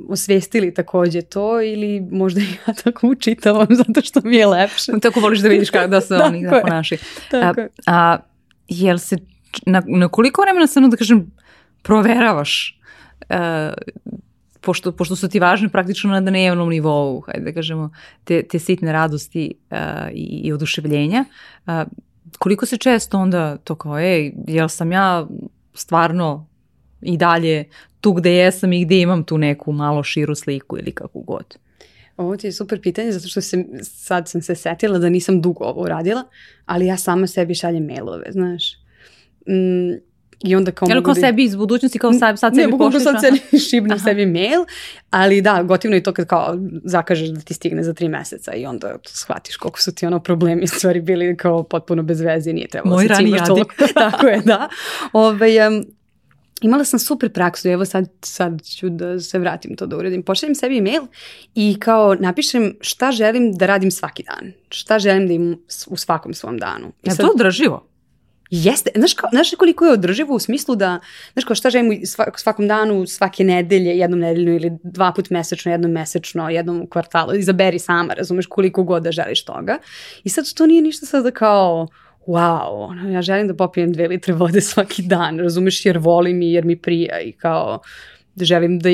osvestili 0.08 0.74
takođe 0.74 1.22
to 1.22 1.62
ili 1.62 2.00
možda 2.10 2.40
ja 2.66 2.74
tako 2.84 3.08
učitavam 3.08 3.66
zato 3.86 4.00
što 4.02 4.20
mi 4.24 4.36
je 4.36 4.46
lepše. 4.46 4.92
Tako 5.02 5.20
voliš 5.20 5.40
da 5.40 5.48
vidiš 5.48 5.70
kako 5.70 5.88
da 5.88 6.00
se 6.00 6.14
oni 6.26 6.44
da 6.44 6.60
ponašaju. 6.60 6.98
A, 7.32 7.54
a 7.86 8.18
jel 8.68 8.98
se, 8.98 9.16
na, 9.66 9.82
na 9.86 10.08
koliko 10.08 10.42
vremena 10.42 10.66
samo 10.66 10.88
da 10.88 10.96
kažem 10.96 11.26
proveravaš 11.82 12.80
uh, 13.30 13.36
pošto, 14.60 14.92
pošto 14.92 15.16
su 15.16 15.28
ti 15.28 15.40
važne 15.40 15.68
praktično 15.68 16.10
na 16.10 16.20
dnevnom 16.20 16.68
nivou, 16.68 17.20
hajde 17.20 17.44
da 17.44 17.52
kažemo, 17.52 17.90
te, 18.24 18.42
te 18.42 18.58
sitne 18.58 18.92
radosti 18.92 19.54
uh, 19.70 19.78
i, 20.12 20.40
i 20.44 20.52
oduševljenja, 20.52 21.24
uh, 21.66 21.72
koliko 22.38 22.66
se 22.66 22.76
često 22.76 23.18
onda 23.18 23.56
to 23.56 23.74
kao, 23.74 23.98
ej, 23.98 24.32
jel 24.46 24.68
sam 24.68 24.92
ja 24.92 25.26
stvarno 25.74 26.46
i 27.06 27.16
dalje 27.16 27.64
tu 28.00 28.12
gde 28.12 28.32
jesam 28.32 28.72
i 28.72 28.84
gde 28.84 29.00
imam 29.00 29.24
tu 29.24 29.38
neku 29.38 29.72
malo 29.72 30.02
širu 30.02 30.34
sliku 30.34 30.78
ili 30.78 30.92
kako 30.92 31.20
god? 31.20 31.56
Ovo 32.16 32.36
ti 32.36 32.46
je 32.46 32.52
super 32.52 32.80
pitanje 32.80 33.12
zato 33.12 33.28
što 33.28 33.40
se, 33.40 33.64
sad 33.82 34.28
sam 34.28 34.42
se 34.42 34.54
setila 34.54 34.98
da 34.98 35.08
nisam 35.08 35.40
dugo 35.40 35.64
ovo 35.64 35.82
uradila, 35.82 36.24
ali 36.66 36.86
ja 36.86 36.96
sama 36.96 37.26
sebi 37.26 37.54
šaljem 37.54 37.86
mailove, 37.86 38.26
znaš. 38.30 38.74
Mm, 39.48 39.92
I 40.44 40.56
onda 40.56 40.70
kao 40.70 40.88
Jel 40.88 41.02
kao 41.02 41.14
da... 41.14 41.20
sebi 41.20 41.44
iz 41.44 41.56
budućnosti, 41.56 41.98
kao 41.98 42.12
sad, 42.12 42.38
sad 42.38 42.54
sebi 42.54 42.70
pošliš? 42.70 43.04
Ne, 43.04 43.10
mogu 43.10 43.20
sad 43.20 43.20
sebi 43.20 43.58
šibnem 43.70 43.98
sebi 43.98 44.26
mail, 44.26 44.64
ali 45.10 45.42
da, 45.42 45.62
gotivno 45.62 45.96
je 45.96 46.02
to 46.02 46.12
kad 46.12 46.26
kao 46.26 46.58
zakažeš 46.84 47.28
da 47.28 47.40
ti 47.40 47.54
stigne 47.54 47.82
za 47.82 47.94
tri 47.94 48.08
meseca 48.08 48.54
i 48.54 48.66
onda 48.66 48.96
shvatiš 49.04 49.56
koliko 49.56 49.80
su 49.80 49.94
ti 49.94 50.06
ono 50.06 50.20
problemi 50.20 50.66
stvari 50.66 51.00
bili 51.00 51.36
kao 51.36 51.62
potpuno 51.62 52.02
bez 52.02 52.20
veze, 52.20 52.52
nije 52.52 52.68
trebalo 52.68 52.94
Moj 52.94 53.08
da 53.08 53.14
se 53.14 53.22
cimaš 53.22 53.46
toliko. 53.46 53.74
Tako 53.94 54.26
je, 54.26 54.40
da. 54.44 54.68
Ove, 55.12 55.36
ovaj, 55.36 55.68
um, 55.68 55.84
imala 56.60 56.84
sam 56.84 56.98
super 56.98 57.32
praksu, 57.32 57.68
evo 57.68 57.84
sad, 57.84 58.08
sad 58.22 58.62
ću 58.62 58.88
da 58.88 59.20
se 59.20 59.38
vratim 59.38 59.76
to 59.76 59.86
da 59.86 59.96
uradim. 59.96 60.22
Pošaljem 60.22 60.54
sebi 60.54 60.80
mail 60.80 61.02
i 61.54 61.76
kao 61.80 62.14
napišem 62.14 62.76
šta 62.80 63.12
želim 63.12 63.52
da 63.52 63.66
radim 63.66 63.90
svaki 63.90 64.22
dan. 64.22 64.52
Šta 64.68 64.98
želim 64.98 65.26
da 65.26 65.32
imam 65.32 65.56
u 65.86 65.96
svakom 65.96 66.34
svom 66.34 66.58
danu. 66.58 66.92
I 67.02 67.10
sad, 67.10 67.18
je 67.18 67.22
to 67.22 67.32
održivo? 67.34 67.86
Jeste, 68.50 68.90
znaš, 68.94 69.14
kao, 69.14 69.30
znaš 69.32 69.50
koliko 69.58 69.84
je 69.86 69.92
održivo 69.92 70.34
u 70.34 70.38
smislu 70.38 70.76
da, 70.76 71.00
znaš 71.32 71.44
kao 71.44 71.56
šta 71.56 71.70
želim 71.70 72.00
svakom 72.36 72.68
danu, 72.68 73.06
svake 73.06 73.44
nedelje, 73.44 73.98
jednom 73.98 74.20
nedeljnu 74.20 74.54
ili 74.54 74.72
dva 74.82 75.12
put 75.12 75.30
mesečno, 75.30 75.72
jednom 75.72 75.90
mesečno, 75.90 76.50
jednom 76.50 76.80
u 76.80 76.86
kvartalu, 76.86 77.34
izaberi 77.34 77.78
sama, 77.78 78.14
razumeš 78.14 78.46
koliko 78.46 78.82
god 78.82 79.02
da 79.02 79.12
želiš 79.12 79.44
toga. 79.44 79.78
I 80.24 80.28
sad 80.28 80.54
to 80.54 80.66
nije 80.66 80.82
ništa 80.82 81.06
sada 81.06 81.30
kao, 81.30 81.88
wow, 82.26 82.88
ono, 82.90 83.10
ja 83.10 83.22
želim 83.22 83.48
da 83.48 83.54
popijem 83.54 83.92
dve 83.92 84.08
litre 84.08 84.32
vode 84.34 84.60
svaki 84.60 85.02
dan, 85.02 85.38
razumeš, 85.38 85.86
jer 85.86 85.98
volim 85.98 86.42
i 86.42 86.52
jer 86.52 86.64
mi 86.64 86.76
prija 86.76 87.20
i 87.20 87.32
kao 87.32 87.80
da 88.34 88.44
želim 88.44 88.78
da 88.78 88.90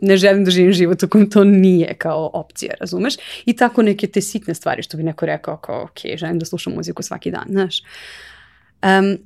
ne 0.00 0.16
želim 0.16 0.44
da 0.44 0.50
živim 0.50 0.72
život 0.72 1.02
u 1.02 1.08
kojem 1.08 1.30
to 1.30 1.44
nije 1.44 1.94
kao 1.94 2.30
opcija, 2.34 2.74
razumeš? 2.80 3.14
I 3.46 3.56
tako 3.56 3.82
neke 3.82 4.06
te 4.06 4.20
sitne 4.20 4.54
stvari 4.54 4.82
što 4.82 4.96
bi 4.96 5.02
neko 5.02 5.26
rekao 5.26 5.56
kao, 5.56 5.82
ok, 5.82 6.16
želim 6.16 6.38
da 6.38 6.44
slušam 6.44 6.72
muziku 6.72 7.02
svaki 7.02 7.30
dan, 7.30 7.44
znaš. 7.48 7.82
Um, 8.82 9.18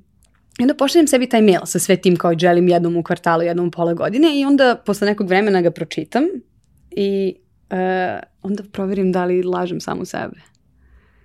I 0.59 0.63
onda 0.63 0.75
pošaljem 0.75 1.07
sebi 1.07 1.29
taj 1.29 1.43
mail 1.43 1.61
sa 1.65 1.79
sve 1.79 1.97
tim 1.97 2.17
kao 2.17 2.39
želim 2.39 2.69
jednom 2.69 2.97
u 2.97 3.03
kvartalu, 3.03 3.43
jednom 3.43 3.69
u 3.69 3.71
pola 3.71 3.95
godine 3.95 4.41
i 4.41 4.45
onda 4.45 4.83
posle 4.87 5.07
nekog 5.07 5.29
vremena 5.29 5.63
ga 5.63 5.71
pročitam 5.71 6.25
i 6.91 7.35
uh, 7.71 8.21
onda 8.43 8.63
proverim 8.73 9.13
da 9.13 9.25
li 9.25 9.43
lažem 9.43 9.81
samu 9.81 10.05
sebe. 10.05 10.41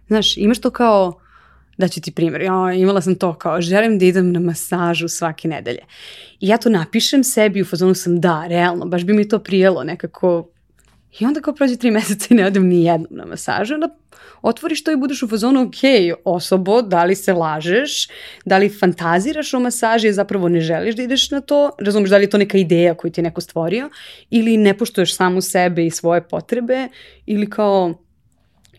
Znaš, 0.08 0.38
imaš 0.38 0.60
to 0.60 0.70
kao, 0.70 1.20
da 1.80 1.88
ću 1.88 2.02
ti 2.02 2.12
primjer, 2.12 2.42
ja, 2.42 2.74
imala 2.74 3.02
sam 3.02 3.16
to 3.16 3.34
kao, 3.34 3.62
želim 3.62 4.00
da 4.00 4.06
idem 4.06 4.32
na 4.32 4.40
masažu 4.40 5.08
svake 5.08 5.48
nedelje. 5.48 5.82
I 6.40 6.48
ja 6.48 6.58
to 6.58 6.70
napišem 6.70 7.24
sebi, 7.24 7.62
u 7.62 7.66
fazonu 7.66 7.94
sam 7.96 8.22
da, 8.22 8.48
realno, 8.48 8.86
baš 8.86 9.04
bi 9.04 9.14
mi 9.14 9.28
to 9.28 9.40
prijelo 9.40 9.84
nekako 9.84 10.50
I 11.20 11.26
onda 11.26 11.42
kao 11.42 11.54
prođe 11.54 11.76
tri 11.76 11.92
meseca 11.98 12.28
i 12.30 12.34
ne 12.34 12.46
odem 12.46 12.68
ni 12.68 12.84
jednom 12.84 13.18
na 13.18 13.26
masažu, 13.26 13.74
onda 13.74 13.90
otvoriš 14.42 14.84
to 14.84 14.92
i 14.92 14.98
budeš 14.98 15.24
u 15.24 15.28
fazonu, 15.28 15.62
ok, 15.62 15.82
osobo, 16.26 16.82
da 16.82 17.04
li 17.04 17.16
se 17.16 17.34
lažeš, 17.34 18.08
da 18.46 18.58
li 18.58 18.70
fantaziraš 18.70 19.54
o 19.54 19.60
masaži, 19.60 20.14
zapravo 20.14 20.50
ne 20.50 20.62
želiš 20.62 20.96
da 20.96 21.04
ideš 21.04 21.32
na 21.32 21.42
to, 21.42 21.70
razumeš 21.80 22.10
da 22.10 22.18
li 22.18 22.24
je 22.24 22.30
to 22.30 22.38
neka 22.38 22.58
ideja 22.58 22.94
koju 22.94 23.12
ti 23.12 23.20
je 23.20 23.24
neko 23.24 23.42
stvorio, 23.42 23.90
ili 24.30 24.58
ne 24.58 24.78
poštuješ 24.78 25.16
samu 25.16 25.42
sebe 25.42 25.86
i 25.86 25.92
svoje 25.92 26.22
potrebe, 26.22 26.88
ili 27.26 27.50
kao 27.50 27.94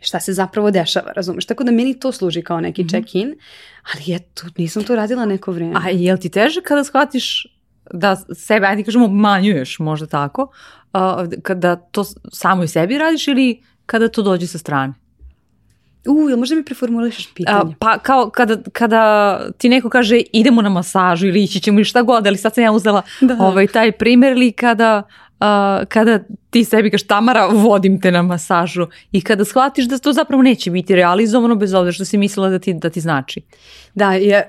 šta 0.01 0.21
se 0.21 0.33
zapravo 0.33 0.71
dešava, 0.71 1.13
razumeš? 1.13 1.47
Tako 1.47 1.65
da 1.65 1.73
meni 1.73 2.01
to 2.01 2.13
služi 2.13 2.43
kao 2.43 2.61
neki 2.61 2.83
mm 2.83 2.87
-hmm. 2.87 2.91
check-in, 2.91 3.35
ali 3.95 4.17
eto, 4.17 4.43
nisam 4.57 4.85
to 4.85 4.97
radila 4.97 5.27
neko 5.27 5.53
vreme. 5.53 5.75
A 5.77 5.91
je 5.91 6.13
li 6.13 6.21
ti 6.21 6.29
teže 6.29 6.61
kada 6.61 6.85
shvatiš 6.85 7.47
da 7.93 8.17
sebe, 8.35 8.67
ajde 8.67 8.85
kažemo, 8.85 9.09
manjuješ 9.09 9.79
možda 9.79 10.07
tako, 10.07 10.43
uh, 10.93 11.01
kada 11.43 11.77
to 11.77 12.05
samo 12.33 12.63
i 12.65 12.69
sebi 12.69 12.99
radiš 12.99 13.29
ili 13.29 13.63
kada 13.87 14.09
to 14.09 14.23
dođe 14.23 14.47
sa 14.47 14.59
strane? 14.59 14.95
U, 16.09 16.29
ili 16.31 16.37
možda 16.37 16.57
mi 16.57 16.65
preformulišeš 16.65 17.35
pitanje? 17.35 17.59
A, 17.59 17.75
pa 17.79 17.99
kao 17.99 18.31
kada, 18.31 18.57
kada 18.73 19.41
ti 19.59 19.69
neko 19.69 19.89
kaže 19.89 20.21
idemo 20.33 20.63
na 20.63 20.69
masažu 20.69 21.27
ili 21.27 21.45
ići 21.45 21.61
ćemo 21.61 21.79
ili 21.79 21.85
šta 21.85 22.03
god, 22.03 22.27
ali 22.27 22.37
sad 22.37 22.55
sam 22.55 22.65
ja 22.65 22.73
uzela 22.73 23.03
da. 23.21 23.37
ovaj, 23.41 23.67
taj 23.67 23.93
primjer 23.93 24.33
ili 24.33 24.53
kada 24.53 25.03
uh, 25.41 25.87
kada 25.89 26.21
ti 26.51 26.65
sebi 26.65 26.91
kaš 26.91 27.03
Tamara, 27.03 27.47
vodim 27.47 28.01
te 28.01 28.13
na 28.13 28.23
masažu 28.23 28.87
i 29.13 29.21
kada 29.21 29.45
shvatiš 29.45 29.85
da 29.85 29.99
to 29.99 30.13
zapravo 30.13 30.43
neće 30.43 30.71
biti 30.71 30.97
realizovano 30.97 31.55
bez 31.55 31.75
obzira 31.75 31.93
što 31.93 32.05
si 32.05 32.19
mislila 32.19 32.49
da 32.49 32.59
ti, 32.59 32.75
da 32.75 32.91
ti 32.91 33.01
znači. 33.01 33.41
Da, 33.95 34.13
je, 34.13 34.49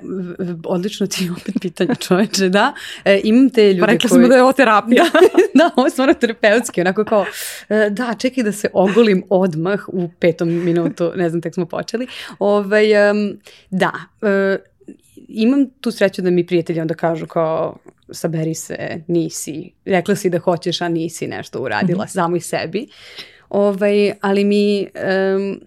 odlično 0.65 1.07
ti 1.07 1.29
opet 1.41 1.55
pitanje 1.61 1.95
čoveče, 1.95 2.49
da. 2.49 2.73
E, 3.05 3.21
imam 3.23 3.49
te 3.49 3.67
ljude 3.67 3.79
Pa 3.79 3.85
rekla 3.85 4.09
koji... 4.09 4.19
smo 4.19 4.27
da 4.27 4.35
je 4.35 4.43
ovo 4.43 4.53
terapija. 4.53 5.03
da, 5.57 5.69
ovo 5.75 5.87
je 5.87 5.91
stvarno 5.91 6.13
terapeutski, 6.13 6.81
onako 6.81 7.03
kao, 7.03 7.25
e, 7.69 7.89
da, 7.89 8.15
čekaj 8.19 8.43
da 8.43 8.51
se 8.51 8.69
ogolim 8.73 9.23
odmah 9.29 9.79
u 9.87 10.09
petom 10.19 10.49
minutu, 10.49 11.11
ne 11.15 11.29
znam, 11.29 11.41
tek 11.41 11.53
smo 11.53 11.65
počeli. 11.65 12.07
Ovaj, 12.39 13.11
um, 13.11 13.37
da, 13.69 13.91
uh, 14.21 14.71
imam 15.27 15.69
tu 15.81 15.91
sreću 15.91 16.21
da 16.21 16.29
mi 16.29 16.45
prijatelji 16.45 16.81
onda 16.81 16.93
kažu 16.93 17.27
kao 17.27 17.77
saberi 18.11 18.55
se, 18.55 19.03
nisi, 19.07 19.71
rekla 19.85 20.15
si 20.15 20.29
da 20.29 20.39
hoćeš, 20.39 20.81
a 20.81 20.89
nisi 20.89 21.27
nešto 21.27 21.59
uradila 21.59 22.03
mm 22.03 22.07
-hmm. 22.07 22.13
samo 22.13 22.35
i 22.35 22.39
sebi. 22.39 22.87
Ovaj, 23.49 24.13
ali 24.21 24.43
mi, 24.43 24.87
um, 25.35 25.61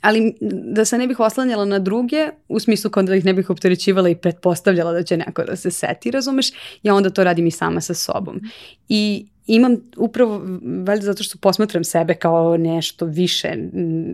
ali 0.00 0.34
da 0.74 0.84
se 0.84 0.98
ne 0.98 1.06
bih 1.06 1.20
oslanjala 1.20 1.64
na 1.64 1.78
druge, 1.78 2.28
u 2.48 2.60
smislu 2.60 2.90
kao 2.90 3.02
da 3.02 3.14
ih 3.14 3.24
ne 3.24 3.34
bih 3.34 3.50
opterećivala 3.50 4.08
i 4.08 4.16
pretpostavljala 4.16 4.92
da 4.92 5.02
će 5.02 5.16
neko 5.16 5.44
da 5.44 5.56
se 5.56 5.70
seti, 5.70 6.10
razumeš, 6.10 6.52
ja 6.82 6.94
onda 6.94 7.10
to 7.10 7.24
radim 7.24 7.46
i 7.46 7.50
sama 7.50 7.80
sa 7.80 7.94
sobom. 7.94 8.40
I 8.88 9.26
imam 9.54 9.76
upravo, 9.96 10.42
valjda 10.86 11.04
zato 11.04 11.22
što 11.22 11.38
posmatram 11.38 11.84
sebe 11.84 12.14
kao 12.14 12.56
nešto 12.56 13.06
više, 13.06 13.54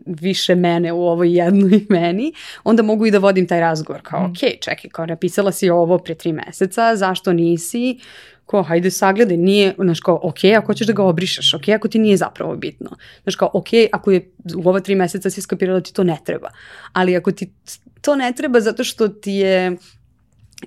više 0.06 0.54
mene 0.54 0.92
u 0.92 1.02
ovoj 1.06 1.38
jednoj 1.38 1.86
meni, 1.88 2.32
onda 2.64 2.82
mogu 2.82 3.06
i 3.06 3.10
da 3.10 3.18
vodim 3.18 3.46
taj 3.46 3.60
razgovor 3.60 4.02
kao, 4.02 4.20
mm. 4.20 4.30
ok, 4.30 4.38
čekaj, 4.60 4.90
kao 4.90 5.06
napisala 5.06 5.52
si 5.52 5.70
ovo 5.70 5.98
pre 5.98 6.14
tri 6.14 6.32
meseca, 6.32 6.96
zašto 6.96 7.32
nisi, 7.32 7.98
kao, 8.46 8.62
hajde 8.62 8.90
sagledaj, 8.90 9.36
nije, 9.36 9.74
znaš, 9.78 10.00
kao, 10.00 10.20
ok, 10.22 10.44
ako 10.58 10.74
ćeš 10.74 10.86
da 10.86 10.92
ga 10.92 11.04
obrišeš, 11.04 11.54
ok, 11.54 11.68
ako 11.68 11.88
ti 11.88 11.98
nije 11.98 12.16
zapravo 12.16 12.56
bitno. 12.56 12.90
Znaš, 13.22 13.36
kao, 13.36 13.50
ok, 13.52 13.68
ako 13.92 14.10
je 14.10 14.30
u 14.56 14.68
ova 14.68 14.80
tri 14.80 14.94
meseca 14.94 15.30
si 15.30 15.42
skapirala 15.42 15.80
da 15.80 15.84
ti 15.84 15.94
to 15.94 16.04
ne 16.04 16.18
treba. 16.24 16.50
Ali 16.92 17.16
ako 17.16 17.32
ti 17.32 17.52
to 18.00 18.16
ne 18.16 18.32
treba 18.32 18.60
zato 18.60 18.84
što 18.84 19.08
ti 19.08 19.32
je 19.32 19.76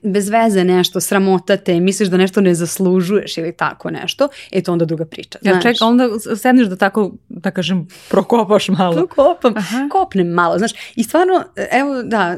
bez 0.03 0.29
veze 0.29 0.63
nešto, 0.63 0.99
sramota 1.01 1.57
te, 1.57 1.79
misliš 1.79 2.09
da 2.09 2.17
nešto 2.17 2.41
ne 2.41 2.53
zaslužuješ 2.55 3.37
ili 3.37 3.51
tako 3.57 3.89
nešto, 3.91 4.27
e 4.51 4.61
to 4.63 4.71
onda 4.73 4.85
druga 4.85 5.05
priča. 5.05 5.39
Ja 5.41 5.61
čekaj, 5.61 5.87
onda 5.87 6.09
sedneš 6.35 6.67
da 6.67 6.75
tako, 6.75 7.11
da 7.29 7.51
kažem, 7.51 7.87
prokopaš 8.09 8.67
malo. 8.67 8.95
Prokopam, 8.95 9.53
Aha. 9.57 9.87
kopnem 9.91 10.27
malo, 10.27 10.57
znaš. 10.57 10.71
I 10.95 11.03
stvarno, 11.03 11.43
evo, 11.71 12.03
da, 12.03 12.37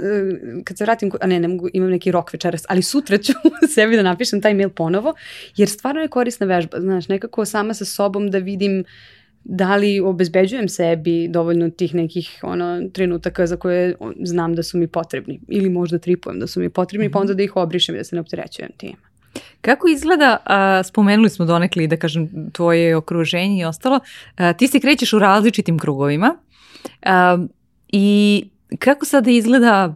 kad 0.63 0.77
se 0.77 0.83
vratim, 0.83 1.11
a 1.21 1.27
ne, 1.27 1.39
ne 1.39 1.47
mogu, 1.47 1.69
imam 1.73 1.89
neki 1.89 2.11
rok 2.11 2.33
večeras, 2.33 2.65
ali 2.69 2.81
sutra 2.81 3.17
ću 3.17 3.33
sebi 3.75 3.95
da 3.95 4.03
napišem 4.03 4.41
taj 4.41 4.53
mail 4.53 4.69
ponovo, 4.69 5.13
jer 5.55 5.69
stvarno 5.69 6.01
je 6.01 6.07
korisna 6.07 6.45
vežba, 6.45 6.79
znaš, 6.79 7.07
nekako 7.07 7.45
sama 7.45 7.73
sa 7.73 7.85
sobom 7.85 8.31
da 8.31 8.37
vidim 8.37 8.79
uh, 8.79 8.85
da 9.43 9.75
li 9.75 9.99
obezbeđujem 9.99 10.69
sebi 10.69 11.27
dovoljno 11.27 11.69
tih 11.69 11.95
nekih 11.95 12.39
ono, 12.43 12.89
trenutaka 12.93 13.47
za 13.47 13.57
koje 13.57 13.95
znam 14.23 14.55
da 14.55 14.63
su 14.63 14.77
mi 14.77 14.87
potrebni 14.87 15.39
ili 15.47 15.69
možda 15.69 15.97
tripujem 15.97 16.39
da 16.39 16.47
su 16.47 16.59
mi 16.59 16.69
potrebni 16.69 17.07
mm 17.07 17.09
-hmm. 17.09 17.13
pa 17.13 17.19
onda 17.19 17.33
da 17.33 17.43
ih 17.43 17.55
obrišem 17.55 17.95
i 17.95 17.97
da 17.97 18.03
se 18.03 18.15
ne 18.15 18.21
opterećujem 18.21 18.71
tim. 18.77 18.95
Kako 19.61 19.87
izgleda, 19.87 20.37
a, 20.45 20.83
spomenuli 20.83 21.29
smo 21.29 21.45
donekli 21.45 21.87
da 21.87 21.97
kažem 21.97 22.29
tvoje 22.51 22.95
okruženje 22.95 23.61
i 23.61 23.65
ostalo, 23.65 23.99
a, 24.35 24.53
ti 24.53 24.67
se 24.67 24.79
krećeš 24.79 25.13
u 25.13 25.19
različitim 25.19 25.79
krugovima 25.79 26.35
a, 27.03 27.37
i 27.87 28.43
kako 28.79 29.05
sada 29.05 29.31
izgleda 29.31 29.95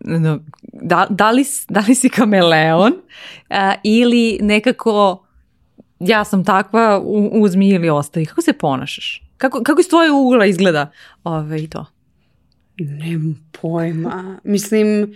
no, 0.00 0.40
da, 0.62 1.06
da, 1.10 1.30
li, 1.30 1.44
da 1.68 1.80
li 1.88 1.94
si 1.94 2.08
kameleon 2.08 2.92
a, 3.50 3.74
ili 3.82 4.38
nekako 4.42 5.24
ja 6.00 6.24
sam 6.24 6.44
takva, 6.44 7.02
uzmi 7.32 7.68
ili 7.68 7.90
ostavi. 7.90 8.26
Kako 8.26 8.42
se 8.42 8.52
ponašaš? 8.52 9.22
Kako, 9.36 9.62
kako 9.62 9.80
iz 9.80 9.88
tvoje 9.88 10.10
ugla 10.10 10.46
izgleda 10.46 10.90
ove, 11.24 11.62
i 11.62 11.70
to? 11.70 11.86
Nemam 12.78 13.50
pojma. 13.60 14.40
Mislim, 14.44 15.14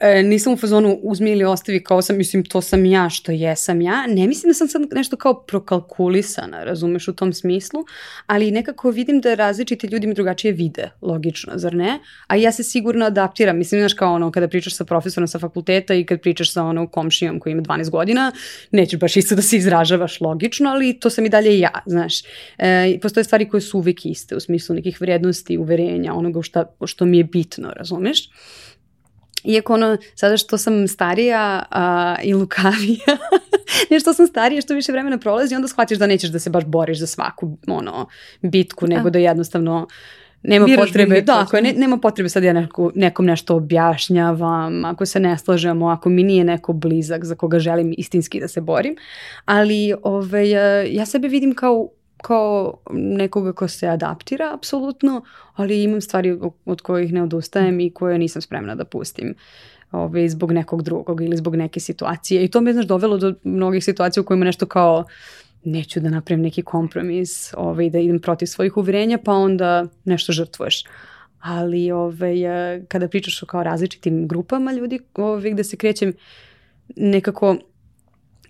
e, 0.00 0.22
nisam 0.22 0.52
u 0.52 0.56
fazonu 0.56 0.98
uzmi 1.02 1.30
ili 1.30 1.44
ostavi 1.44 1.84
kao 1.84 2.02
sam, 2.02 2.16
mislim 2.16 2.44
to 2.44 2.60
sam 2.60 2.84
ja 2.84 3.10
što 3.10 3.32
jesam 3.32 3.80
ja. 3.80 4.06
Ne 4.06 4.26
mislim 4.26 4.50
da 4.50 4.54
sam 4.54 4.68
sad 4.68 4.82
nešto 4.92 5.16
kao 5.16 5.42
prokalkulisana, 5.42 6.64
razumeš 6.64 7.08
u 7.08 7.12
tom 7.12 7.32
smislu, 7.32 7.84
ali 8.26 8.50
nekako 8.50 8.90
vidim 8.90 9.20
da 9.20 9.34
različiti 9.34 9.86
ljudi 9.86 10.06
mi 10.06 10.14
drugačije 10.14 10.52
vide, 10.52 10.90
logično, 11.02 11.52
zar 11.56 11.74
ne? 11.74 11.98
A 12.26 12.36
ja 12.36 12.52
se 12.52 12.62
sigurno 12.62 13.06
adaptiram, 13.06 13.58
mislim, 13.58 13.80
znaš 13.80 13.94
kao 13.94 14.14
ono, 14.14 14.30
kada 14.30 14.48
pričaš 14.48 14.76
sa 14.76 14.84
profesorom 14.84 15.28
sa 15.28 15.38
fakulteta 15.38 15.94
i 15.94 16.04
kad 16.04 16.20
pričaš 16.20 16.52
sa 16.52 16.62
ono 16.62 16.88
komšijom 16.88 17.40
koji 17.40 17.52
ima 17.52 17.62
12 17.62 17.90
godina, 17.90 18.32
nećeš 18.70 19.00
baš 19.00 19.16
isto 19.16 19.34
da 19.34 19.42
se 19.42 19.56
izražavaš 19.56 20.20
logično, 20.20 20.70
ali 20.70 21.00
to 21.00 21.10
sam 21.10 21.26
i 21.26 21.28
dalje 21.28 21.58
ja, 21.58 21.82
znaš. 21.86 22.22
E, 22.58 22.98
postoje 23.02 23.24
stvari 23.24 23.48
koje 23.48 23.60
su 23.60 23.78
uvek 23.78 24.06
iste, 24.06 24.36
u 24.36 24.40
smislu 24.40 24.74
nekih 24.74 25.00
vrednosti, 25.00 25.58
uverenja, 25.58 26.14
onoga 26.14 26.42
šta, 26.42 26.64
što 26.86 27.04
mi 27.04 27.18
je 27.18 27.24
bitno, 27.24 27.72
razumeš? 27.76 28.28
Iako 29.46 29.74
ono, 29.74 29.96
sada 30.14 30.36
što 30.36 30.58
sam 30.58 30.88
starija 30.88 31.62
a, 31.70 32.16
i 32.22 32.34
lukavija, 32.34 33.16
nešto 33.90 34.12
sam 34.12 34.26
starija, 34.26 34.60
što 34.60 34.74
više 34.74 34.92
vremena 34.92 35.18
prolazi, 35.18 35.54
onda 35.54 35.68
shvatiš 35.68 35.98
da 35.98 36.06
nećeš 36.06 36.30
da 36.30 36.38
se 36.38 36.50
baš 36.50 36.64
boriš 36.64 36.98
za 36.98 37.06
svaku 37.06 37.56
ono, 37.66 38.06
bitku, 38.42 38.86
nego 38.86 39.08
A. 39.08 39.10
da 39.10 39.18
jednostavno 39.18 39.86
nema 40.42 40.66
Biraš 40.66 40.86
potrebe, 40.86 41.20
da, 41.20 41.40
ako 41.40 41.56
je, 41.56 41.62
ne, 41.62 41.72
nema 41.72 41.98
potrebe 41.98 42.28
sad 42.28 42.44
ja 42.44 42.52
neku, 42.52 42.90
nekom 42.94 43.26
nešto 43.26 43.56
objašnjavam, 43.56 44.84
ako 44.84 45.06
se 45.06 45.20
ne 45.20 45.38
slažemo, 45.38 45.88
ako 45.88 46.08
mi 46.08 46.22
nije 46.22 46.44
neko 46.44 46.72
blizak 46.72 47.24
za 47.24 47.34
koga 47.34 47.58
želim 47.58 47.94
istinski 47.98 48.40
da 48.40 48.48
se 48.48 48.60
borim, 48.60 48.96
ali 49.44 49.94
ovaj, 50.02 50.50
ja 50.94 51.06
sebe 51.06 51.28
vidim 51.28 51.54
kao 51.54 51.88
kao 52.26 52.78
nekoga 52.92 53.52
ko 53.52 53.68
se 53.68 53.88
adaptira, 53.88 54.54
apsolutno, 54.54 55.22
ali 55.54 55.82
imam 55.82 56.00
stvari 56.00 56.38
od 56.64 56.80
kojih 56.80 57.12
ne 57.12 57.22
odustajem 57.22 57.80
i 57.80 57.90
koje 57.90 58.18
nisam 58.18 58.42
spremna 58.42 58.74
da 58.74 58.84
pustim 58.84 59.34
ovaj, 59.92 60.28
zbog 60.28 60.52
nekog 60.52 60.82
drugog 60.82 61.20
ili 61.20 61.36
zbog 61.36 61.56
neke 61.56 61.80
situacije. 61.80 62.44
I 62.44 62.48
to 62.48 62.60
me, 62.60 62.72
znaš, 62.72 62.86
dovelo 62.86 63.18
do 63.18 63.34
mnogih 63.44 63.84
situacija 63.84 64.20
u 64.20 64.24
kojima 64.24 64.44
nešto 64.44 64.66
kao 64.66 65.04
neću 65.64 66.00
da 66.00 66.10
napravim 66.10 66.42
neki 66.42 66.62
kompromis, 66.62 67.54
ovaj, 67.56 67.90
da 67.90 67.98
idem 67.98 68.20
protiv 68.20 68.46
svojih 68.46 68.76
uverenja, 68.76 69.18
pa 69.24 69.32
onda 69.32 69.86
nešto 70.04 70.32
žrtvuješ. 70.32 70.84
Ali 71.40 71.90
ovaj, 71.90 72.36
kada 72.88 73.08
pričaš 73.08 73.42
o 73.42 73.46
kao 73.46 73.62
različitim 73.62 74.28
grupama 74.28 74.72
ljudi, 74.72 74.98
ovaj, 75.14 75.50
gde 75.50 75.64
se 75.64 75.76
krećem 75.76 76.12
nekako 76.96 77.56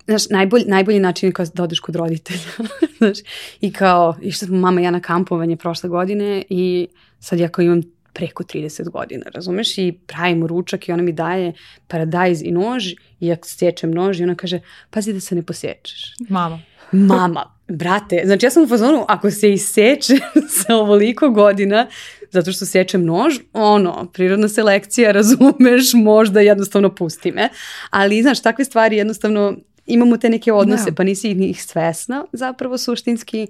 znaš, 0.07 0.29
najbolj, 0.29 0.63
najbolji 0.67 1.01
način 1.01 1.29
je 1.29 1.33
kao 1.33 1.47
da 1.55 1.63
odeš 1.63 1.81
kod 1.81 1.97
roditelja, 1.97 2.41
znaš, 2.99 3.19
i 3.61 3.73
kao, 3.73 4.17
išla 4.23 4.47
smo 4.47 4.57
mama 4.57 4.81
ja 4.81 4.91
na 4.91 5.01
kampovanje 5.01 5.57
prošle 5.57 5.89
godine 5.89 6.43
i 6.49 6.89
sad 7.21 7.39
ja 7.39 7.49
kao 7.49 7.63
imam 7.63 7.83
preko 8.13 8.45
30 8.45 8.91
godina, 8.91 9.25
razumeš, 9.35 9.79
i 9.79 9.99
pravim 10.07 10.47
ručak 10.47 10.89
i 10.89 10.93
ona 10.93 11.03
mi 11.03 11.13
daje 11.13 11.53
paradajz 11.89 12.43
i 12.43 12.51
nož 12.51 12.93
i 13.21 13.27
ja 13.27 13.37
sečem 13.45 13.91
nož 13.91 14.21
i 14.21 14.23
ona 14.23 14.35
kaže, 14.35 14.61
pazi 14.91 15.13
da 15.13 15.21
se 15.21 15.35
ne 15.35 15.43
posječeš. 15.43 16.15
Mama. 16.29 16.61
Mama, 16.93 17.55
brate, 17.69 18.23
znači 18.25 18.47
ja 18.47 18.51
sam 18.51 18.63
u 18.63 18.69
fazonu, 18.69 19.05
ako 19.09 19.31
se 19.31 19.53
iseče 19.53 20.15
sa 20.65 20.77
ovoliko 20.77 21.31
godina, 21.31 21.87
zato 22.31 22.53
što 22.53 22.67
sečem 22.67 23.05
nož, 23.05 23.39
ono, 23.53 24.11
prirodna 24.13 24.49
selekcija, 24.49 25.13
razumeš, 25.13 25.93
možda 25.95 26.41
jednostavno 26.41 26.95
pusti 26.95 27.33
me, 27.33 27.49
ali 27.91 28.23
znaš, 28.23 28.43
takve 28.43 28.65
stvari 28.65 28.97
jednostavno 28.97 29.57
imamo 29.87 30.17
te 30.17 30.31
neke 30.31 30.53
odnose, 30.53 30.91
da. 30.91 30.95
pa 30.95 31.05
nisi 31.05 31.31
ih 31.31 31.63
svesna 31.63 32.25
zapravo 32.33 32.79
suštinski, 32.79 33.47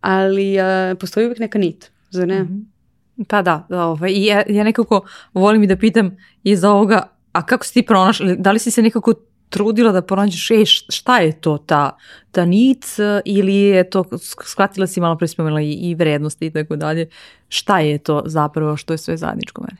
ali 0.00 0.56
uh, 0.58 0.98
postoji 0.98 1.26
uvijek 1.26 1.38
neka 1.38 1.58
nit, 1.58 1.90
zar 2.10 2.28
ne? 2.28 2.42
Mm 2.42 2.48
-hmm. 2.48 2.72
Pa 3.28 3.42
da, 3.42 3.66
da 3.68 3.84
ovaj, 3.84 4.10
i 4.10 4.24
ja, 4.24 4.42
ja 4.48 4.64
nekako 4.64 5.00
volim 5.34 5.62
i 5.62 5.66
da 5.66 5.76
pitam 5.76 6.16
iz 6.42 6.64
ovoga, 6.64 7.02
a 7.32 7.46
kako 7.46 7.64
si 7.64 7.74
ti 7.74 7.82
pronašla, 7.86 8.34
da 8.34 8.52
li 8.52 8.58
si 8.58 8.70
se 8.70 8.82
nekako 8.82 9.14
trudila 9.48 9.92
da 9.92 10.02
pronađeš 10.02 10.50
e, 10.50 10.64
šta 10.88 11.18
je 11.18 11.32
to 11.40 11.58
ta, 11.58 11.96
ta 12.30 12.44
nit 12.44 12.86
ili 13.24 13.54
je 13.54 13.90
to, 13.90 14.04
shvatila 14.44 14.86
si 14.86 15.00
malo 15.00 15.18
prespomenula 15.18 15.60
i, 15.60 15.72
i 15.72 15.94
vrednosti 15.94 16.46
i 16.46 16.50
tako 16.50 16.76
dalje, 16.76 17.08
šta 17.48 17.80
je 17.80 17.98
to 17.98 18.22
zapravo 18.26 18.76
što 18.76 18.94
je 18.94 18.98
sve 18.98 19.16
zajedničko 19.16 19.62
meni? 19.62 19.78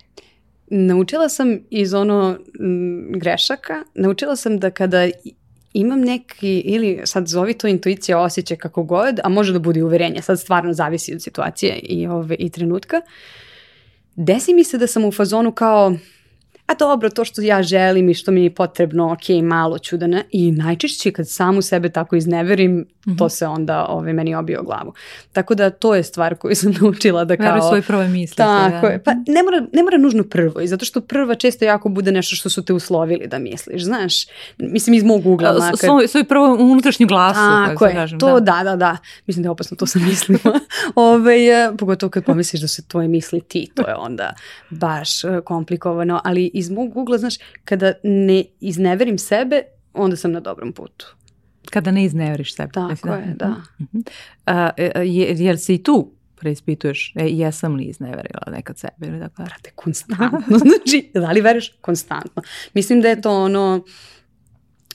Naučila 0.86 1.28
sam 1.28 1.58
iz 1.70 1.94
ono 1.94 2.36
m, 2.60 3.12
grešaka, 3.12 3.84
naučila 3.94 4.36
sam 4.36 4.58
da 4.58 4.70
kada 4.70 5.08
imam 5.72 6.00
neki, 6.00 6.58
ili 6.58 7.00
sad 7.04 7.26
zovi 7.26 7.54
to 7.54 7.66
intuicija, 7.66 8.20
osjećaj 8.20 8.56
kako 8.56 8.82
god, 8.82 9.20
a 9.24 9.28
može 9.28 9.52
da 9.52 9.58
bude 9.58 9.82
uverenje, 9.82 10.22
sad 10.22 10.40
stvarno 10.40 10.72
zavisi 10.72 11.14
od 11.14 11.22
situacije 11.22 11.78
i, 11.78 12.06
ove, 12.06 12.36
i 12.38 12.50
trenutka. 12.50 13.00
Desi 14.16 14.54
mi 14.54 14.64
se 14.64 14.78
da 14.78 14.86
sam 14.86 15.04
u 15.04 15.12
fazonu 15.12 15.52
kao, 15.52 15.96
a 16.72 16.74
dobro, 16.78 17.10
to 17.10 17.24
što 17.24 17.42
ja 17.42 17.62
želim 17.62 18.08
i 18.08 18.14
što 18.14 18.30
mi 18.30 18.44
je 18.44 18.54
potrebno, 18.54 19.12
ok, 19.12 19.42
malo 19.42 19.78
ću 19.78 19.96
da 19.96 20.06
ne, 20.06 20.24
i 20.30 20.52
najčešće 20.52 21.12
kad 21.12 21.28
samu 21.28 21.62
sebe 21.62 21.88
tako 21.88 22.16
izneverim, 22.16 22.72
mm 22.72 22.86
-hmm. 23.04 23.18
to 23.18 23.28
se 23.28 23.46
onda 23.46 23.86
ove, 23.88 24.12
meni 24.12 24.34
obio 24.34 24.62
glavu. 24.62 24.92
Tako 25.32 25.54
da 25.54 25.70
to 25.70 25.94
je 25.94 26.02
stvar 26.02 26.34
koju 26.34 26.54
sam 26.54 26.72
naučila 26.80 27.24
da 27.24 27.36
kao... 27.36 27.46
Veruj 27.46 27.60
svoje 27.60 27.82
prve 27.82 28.08
misli. 28.08 28.36
Tako 28.36 28.86
da. 28.86 28.92
je, 28.92 29.02
pa 29.04 29.12
ne 29.14 29.42
mora, 29.42 29.66
ne 29.72 29.82
mora 29.82 29.98
nužno 29.98 30.24
prvo, 30.24 30.60
i 30.60 30.68
zato 30.68 30.84
što 30.84 31.00
prva 31.00 31.34
često 31.34 31.64
jako 31.64 31.88
bude 31.88 32.12
nešto 32.12 32.36
što 32.36 32.50
su 32.50 32.64
te 32.64 32.72
uslovili 32.72 33.26
da 33.26 33.38
misliš, 33.38 33.82
znaš, 33.82 34.26
mislim 34.58 34.94
iz 34.94 35.04
mog 35.04 35.26
ugla. 35.26 35.52
Makar. 35.52 35.76
Svoj, 35.76 36.08
svoj 36.08 36.24
prvo 36.24 36.54
unutrašnju 36.54 37.06
glasu. 37.06 37.40
Tako 37.68 37.86
je, 37.86 37.92
kažem, 37.92 38.18
to 38.18 38.40
da. 38.40 38.40
da, 38.40 38.64
da, 38.64 38.76
da. 38.76 38.96
Mislim 39.26 39.42
da 39.42 39.46
je 39.46 39.50
opasno, 39.50 39.76
to 39.76 39.86
sam 39.86 40.04
mislila. 40.04 40.60
Ove, 40.94 41.72
pogotovo 41.78 42.10
kad 42.10 42.24
pomisliš 42.24 42.60
da 42.60 42.68
se 42.68 42.82
tvoje 42.88 43.08
misli 43.08 43.40
ti, 43.40 43.70
to 43.74 43.88
je 43.88 43.94
onda 43.94 44.32
baš 44.70 45.24
e, 45.24 45.40
komplikovano, 45.44 46.20
ali 46.24 46.50
iz 46.62 46.70
mog 46.70 46.96
ugla, 46.96 47.18
znaš, 47.18 47.38
kada 47.64 47.92
ne 48.02 48.44
izneverim 48.60 49.18
sebe, 49.18 49.62
onda 49.94 50.16
sam 50.16 50.32
na 50.32 50.40
dobrom 50.40 50.72
putu. 50.72 51.14
Kada 51.70 51.90
ne 51.90 52.04
izneveriš 52.04 52.54
sebe. 52.56 52.72
Tako 52.72 53.08
da. 53.08 53.14
je, 53.14 53.34
da. 53.34 53.48
Uh 53.48 53.86
-huh. 53.92 54.10
A, 54.46 54.70
je, 55.02 55.34
jel 55.38 55.56
se 55.56 55.74
i 55.74 55.82
tu 55.82 56.12
preispituješ, 56.42 57.12
e, 57.16 57.26
jesam 57.28 57.74
li 57.74 57.84
izneverila 57.84 58.42
nekad 58.50 58.78
sebe 58.78 59.06
ili 59.06 59.18
dakle? 59.18 59.44
Brate, 59.44 59.70
konstantno. 59.74 60.58
znači, 60.64 61.10
da 61.14 61.30
li 61.32 61.40
veriš? 61.40 61.72
Konstantno. 61.80 62.42
Mislim 62.74 63.00
da 63.00 63.08
je 63.08 63.20
to 63.20 63.44
ono, 63.44 63.84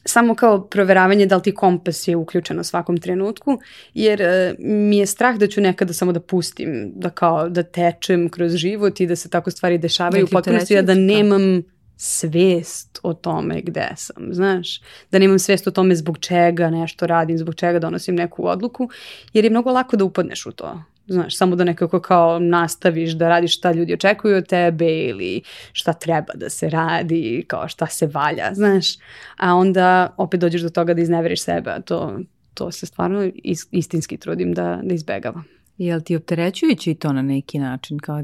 samo 0.08 0.36
kao 0.36 0.62
proveravanje 0.62 1.26
da 1.26 1.36
li 1.36 1.42
ti 1.42 1.54
kompas 1.54 2.08
je 2.08 2.16
uključen 2.16 2.60
u 2.60 2.64
svakom 2.64 2.98
trenutku, 2.98 3.60
jer 3.94 4.22
e, 4.22 4.56
mi 4.60 4.98
je 4.98 5.06
strah 5.06 5.38
da 5.38 5.48
ću 5.48 5.62
nekada 5.62 5.94
samo 5.94 6.12
da 6.12 6.20
pustim, 6.20 6.92
da 6.96 7.10
kao 7.10 7.50
da 7.50 7.64
tečem 7.64 8.30
kroz 8.30 8.56
život 8.56 9.00
i 9.00 9.08
da 9.08 9.16
se 9.16 9.30
tako 9.30 9.52
stvari 9.52 9.78
dešavaju 9.78 10.26
u 10.26 10.28
potpunosti, 10.28 10.76
da, 10.76 10.82
da. 10.82 10.94
nemam 10.94 11.64
svest 11.98 13.00
o 13.04 13.14
tome 13.14 13.62
gde 13.62 13.90
sam, 13.96 14.28
znaš, 14.32 14.82
da 15.12 15.20
nemam 15.20 15.40
svest 15.40 15.68
o 15.68 15.72
tome 15.72 15.96
zbog 15.96 16.18
čega 16.18 16.70
nešto 16.70 17.08
radim, 17.08 17.38
zbog 17.38 17.56
čega 17.56 17.80
donosim 17.80 18.16
neku 18.16 18.48
odluku, 18.48 18.90
jer 19.34 19.44
je 19.44 19.50
mnogo 19.50 19.72
lako 19.72 19.98
da 19.98 20.04
upadneš 20.04 20.46
u 20.46 20.52
to 20.52 20.84
znaš, 21.08 21.38
samo 21.38 21.56
da 21.56 21.64
nekako 21.64 22.00
kao 22.00 22.40
nastaviš 22.40 23.12
da 23.12 23.30
radiš 23.30 23.58
šta 23.58 23.72
ljudi 23.72 23.94
očekuju 23.94 24.38
od 24.38 24.48
tebe 24.48 25.00
ili 25.00 25.42
šta 25.72 25.94
treba 25.94 26.34
da 26.34 26.50
se 26.50 26.70
radi, 26.70 27.46
kao 27.48 27.68
šta 27.68 27.88
se 27.88 28.08
valja, 28.08 28.54
znaš, 28.54 28.96
a 29.38 29.56
onda 29.56 30.14
opet 30.18 30.40
dođeš 30.40 30.62
do 30.62 30.70
toga 30.70 30.94
da 30.94 31.02
izneveriš 31.02 31.44
sebe, 31.44 31.70
a 31.70 31.82
to, 31.82 32.20
to 32.54 32.72
se 32.72 32.86
stvarno 32.86 33.32
istinski 33.72 34.18
trudim 34.18 34.54
da, 34.54 34.80
da 34.84 34.94
izbegavam. 34.94 35.44
Jel 35.78 36.02
ti 36.02 36.16
opterećujući 36.16 36.96
to 36.96 37.14
na 37.14 37.22
neki 37.22 37.60
način, 37.60 38.00
kao 38.00 38.24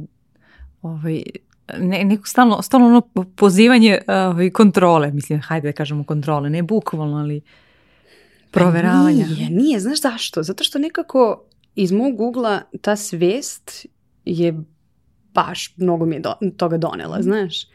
ovaj, 0.82 1.24
ne, 1.80 2.04
neko 2.04 2.28
stalno, 2.28 2.62
stalno 2.62 2.88
ono 2.88 3.26
pozivanje 3.36 4.00
ovaj, 4.08 4.50
kontrole, 4.50 5.12
mislim, 5.12 5.42
hajde 5.42 5.68
da 5.68 5.74
kažemo 5.74 6.04
kontrole, 6.04 6.50
ne 6.50 6.64
bukvalno, 6.64 7.18
ali 7.18 7.42
proveravanja. 8.52 9.26
Pa 9.30 9.34
nije, 9.34 9.50
nije, 9.50 9.80
znaš 9.80 10.02
zašto? 10.02 10.44
Zato 10.44 10.64
što 10.64 10.80
nekako 10.80 11.44
iz 11.76 11.92
mog 11.92 12.22
ugla 12.22 12.62
ta 12.82 12.96
svest 12.96 13.86
je 14.26 14.54
baš 15.34 15.74
mnogo 15.78 16.06
mi 16.06 16.16
je 16.16 16.20
do, 16.20 16.34
toga 16.58 16.78
donela, 16.78 17.20
mm. 17.20 17.24
znaš. 17.24 17.68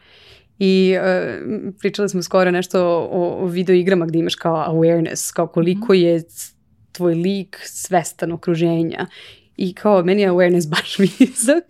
I 0.59 0.95
uh, 0.97 1.73
pričali 1.79 2.09
smo 2.09 2.21
skoro 2.23 2.51
nešto 2.51 2.87
o, 2.87 3.43
o 3.43 3.45
video 3.45 3.75
igrama 3.75 4.05
gde 4.05 4.19
imaš 4.19 4.35
kao 4.35 4.65
awareness, 4.67 5.33
kao 5.33 5.47
koliko 5.47 5.93
mm. 5.93 5.95
je 5.95 6.23
tvoj 6.91 7.13
lik 7.13 7.59
svestan 7.63 8.31
okruženja 8.31 9.07
i 9.61 9.73
kao 9.73 10.03
meni 10.03 10.21
je 10.21 10.31
awareness 10.31 10.69
baš 10.75 10.99
visok 10.99 11.63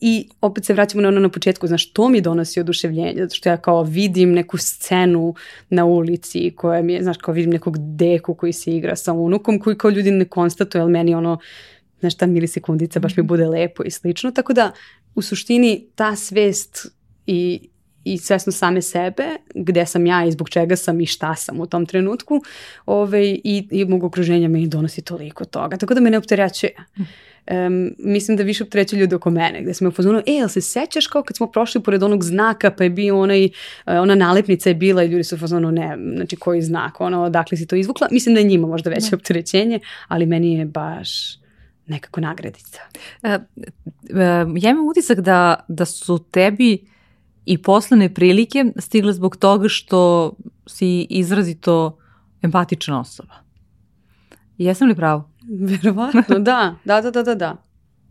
i 0.00 0.28
opet 0.40 0.64
se 0.64 0.72
vraćamo 0.72 1.02
na 1.02 1.08
ono 1.08 1.20
na 1.20 1.28
početku, 1.28 1.66
znaš, 1.66 1.92
to 1.92 2.08
mi 2.08 2.20
donosi 2.20 2.60
oduševljenje, 2.60 3.14
zato 3.16 3.34
što 3.34 3.48
ja 3.48 3.56
kao 3.56 3.82
vidim 3.82 4.32
neku 4.32 4.58
scenu 4.58 5.34
na 5.70 5.84
ulici 5.84 6.52
koja 6.56 6.82
mi 6.82 6.92
je, 6.92 7.02
znaš, 7.02 7.16
kao 7.16 7.34
vidim 7.34 7.50
nekog 7.50 7.76
deku 7.96 8.34
koji 8.34 8.52
se 8.52 8.76
igra 8.76 8.96
sa 8.96 9.12
unukom 9.12 9.60
koji 9.60 9.78
kao 9.78 9.90
ljudi 9.90 10.10
ne 10.10 10.24
konstatuje, 10.24 10.82
ali 10.82 10.92
meni 10.92 11.14
ono, 11.14 11.38
znaš, 12.00 12.14
ta 12.14 12.26
milisekundica 12.26 13.00
baš 13.00 13.16
mi 13.16 13.22
mhm. 13.22 13.28
bude 13.28 13.46
lepo 13.46 13.82
i 13.84 13.90
slično, 13.90 14.30
tako 14.30 14.52
da 14.52 14.72
u 15.14 15.22
suštini 15.22 15.86
ta 15.94 16.16
svest 16.16 16.86
i 17.26 17.68
i 18.04 18.18
svesno 18.18 18.52
same 18.52 18.82
sebe, 18.82 19.24
gde 19.54 19.86
sam 19.86 20.06
ja 20.06 20.24
i 20.24 20.32
zbog 20.32 20.48
čega 20.50 20.76
sam 20.76 21.00
i 21.00 21.06
šta 21.06 21.34
sam 21.34 21.60
u 21.60 21.66
tom 21.66 21.86
trenutku 21.86 22.42
ove, 22.86 23.28
i, 23.28 23.68
i 23.70 23.84
mog 23.84 24.04
okruženja 24.04 24.48
meni 24.48 24.68
donosi 24.68 25.02
toliko 25.02 25.44
toga, 25.44 25.76
tako 25.76 25.94
da 25.94 26.00
me 26.00 26.10
ne 26.10 26.18
opterećuje. 26.18 26.72
Um, 27.50 27.90
mislim 27.98 28.36
da 28.36 28.42
više 28.42 28.64
opterećuje 28.64 29.00
ljudi 29.00 29.14
oko 29.14 29.30
mene, 29.30 29.62
gde 29.62 29.74
sam 29.74 29.84
me 29.84 29.88
upoznala, 29.88 30.22
e, 30.26 30.32
jel 30.32 30.48
se 30.48 30.60
sećaš 30.60 31.06
kao 31.06 31.22
kad 31.22 31.36
smo 31.36 31.46
prošli 31.46 31.82
pored 31.82 32.02
onog 32.02 32.24
znaka, 32.24 32.70
pa 32.70 32.84
je 32.84 32.90
bio 32.90 33.20
onaj, 33.20 33.48
ona 33.86 34.14
nalepnica 34.14 34.68
je 34.68 34.74
bila 34.74 35.04
i 35.04 35.08
ljudi 35.08 35.24
su 35.24 35.34
upoznali, 35.34 35.72
ne, 35.72 35.98
znači 36.16 36.36
koji 36.36 36.62
znak, 36.62 37.00
ono, 37.00 37.22
odakle 37.22 37.58
si 37.58 37.66
to 37.66 37.76
izvukla. 37.76 38.08
Mislim 38.10 38.34
da 38.34 38.40
je 38.40 38.46
njima 38.46 38.66
možda 38.66 38.90
veće 38.90 39.10
da. 39.10 39.16
opterećenje, 39.16 39.80
ali 40.08 40.26
meni 40.26 40.52
je 40.52 40.64
baš 40.64 41.38
nekako 41.86 42.20
nagradica. 42.20 42.80
E, 43.22 43.28
e, 43.28 43.38
ja 44.56 44.70
imam 44.70 44.88
utisak 44.88 45.20
da, 45.20 45.64
da 45.68 45.84
su 45.84 46.18
tebi 46.30 46.78
i 47.46 47.62
poslane 47.62 48.14
prilike 48.14 48.64
stigle 48.76 49.12
zbog 49.12 49.36
toga 49.36 49.68
što 49.68 50.32
si 50.66 51.06
izrazito 51.10 51.98
empatična 52.42 53.00
osoba. 53.00 53.34
Jesam 54.58 54.88
li 54.88 54.94
pravo? 54.94 55.30
Verovatno, 55.70 56.38
da. 56.38 56.76
Da, 56.84 57.00
da, 57.00 57.10
da, 57.10 57.22
da, 57.22 57.34
da. 57.34 57.56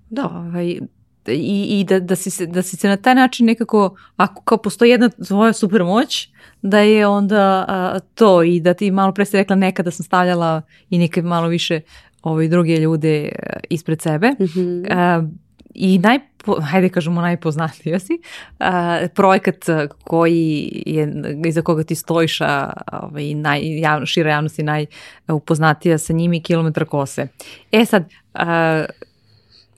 Da. 0.09 0.25
Ovaj, 0.25 0.79
i, 1.27 1.79
i 1.79 1.83
da, 1.83 1.99
da, 1.99 2.15
si 2.15 2.29
se, 2.29 2.45
da 2.45 2.61
si 2.61 2.77
se 2.77 2.87
na 2.87 2.97
taj 2.97 3.15
način 3.15 3.45
nekako, 3.45 3.95
ako 4.15 4.41
kao 4.41 4.57
postoji 4.57 4.91
jedna 4.91 5.09
tvoja 5.09 5.53
super 5.53 5.83
moć, 5.83 6.29
da 6.61 6.79
je 6.79 7.07
onda 7.07 7.65
a, 7.67 7.99
to 8.13 8.43
i 8.43 8.59
da 8.59 8.73
ti 8.73 8.91
malo 8.91 9.11
pre 9.11 9.25
si 9.25 9.37
rekla 9.37 9.55
nekada 9.55 9.91
sam 9.91 10.05
stavljala 10.05 10.61
i 10.89 10.97
neke 10.97 11.21
malo 11.21 11.47
više 11.47 11.81
ovaj, 12.21 12.47
druge 12.47 12.77
ljude 12.77 13.31
ispred 13.69 14.01
sebe. 14.01 14.29
Mm 14.29 14.43
-hmm. 14.43 14.87
a, 14.91 15.27
I 15.73 15.99
naj, 15.99 16.19
hajde 16.61 16.89
kažemo 16.89 17.21
najpoznatija 17.21 17.99
si, 17.99 18.19
a, 18.59 18.99
projekat 19.15 19.65
koji 20.03 20.71
je, 20.85 21.13
iza 21.45 21.61
koga 21.61 21.83
ti 21.83 21.95
stojiš, 21.95 22.41
a, 22.41 22.73
ovaj, 22.91 23.33
naj, 23.33 23.79
javno, 23.79 24.05
šira 24.05 24.29
javnost 24.29 24.59
i 24.59 24.65
najupoznatija 25.27 25.97
sa 25.97 26.13
njimi 26.13 26.43
kilometra 26.43 26.85
kose. 26.85 27.27
E 27.71 27.85
sad, 27.85 28.09
a, 28.33 28.85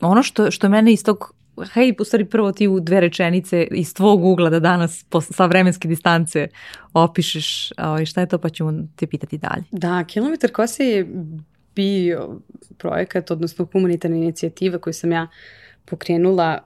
ono 0.02 0.24
što, 0.24 0.52
što 0.52 0.70
mene 0.70 0.94
iz 0.94 1.04
tog 1.04 1.34
hej, 1.66 1.94
u 2.00 2.04
stvari 2.04 2.26
prvo 2.26 2.52
ti 2.52 2.68
u 2.68 2.80
dve 2.80 3.00
rečenice 3.00 3.68
iz 3.72 3.94
tvog 3.94 4.26
ugla 4.26 4.50
da 4.50 4.60
danas 4.60 5.06
sa 5.32 5.46
vremenske 5.46 5.88
distance 5.88 6.48
opišeš 6.94 7.72
ovaj, 7.78 8.06
šta 8.06 8.22
je 8.22 8.28
to 8.28 8.38
pa 8.38 8.50
ćemo 8.50 8.74
te 8.96 9.08
pitati 9.08 9.38
dalje. 9.38 9.64
Da, 9.72 10.04
kilometar 10.08 10.52
kose 10.52 10.86
je 10.86 11.08
bio 11.76 12.40
projekat, 12.78 13.32
odnosno 13.32 13.66
humanitarna 13.66 14.18
inicijativa 14.18 14.78
koju 14.78 14.94
sam 14.94 15.12
ja 15.12 15.28
pokrenula 15.90 16.60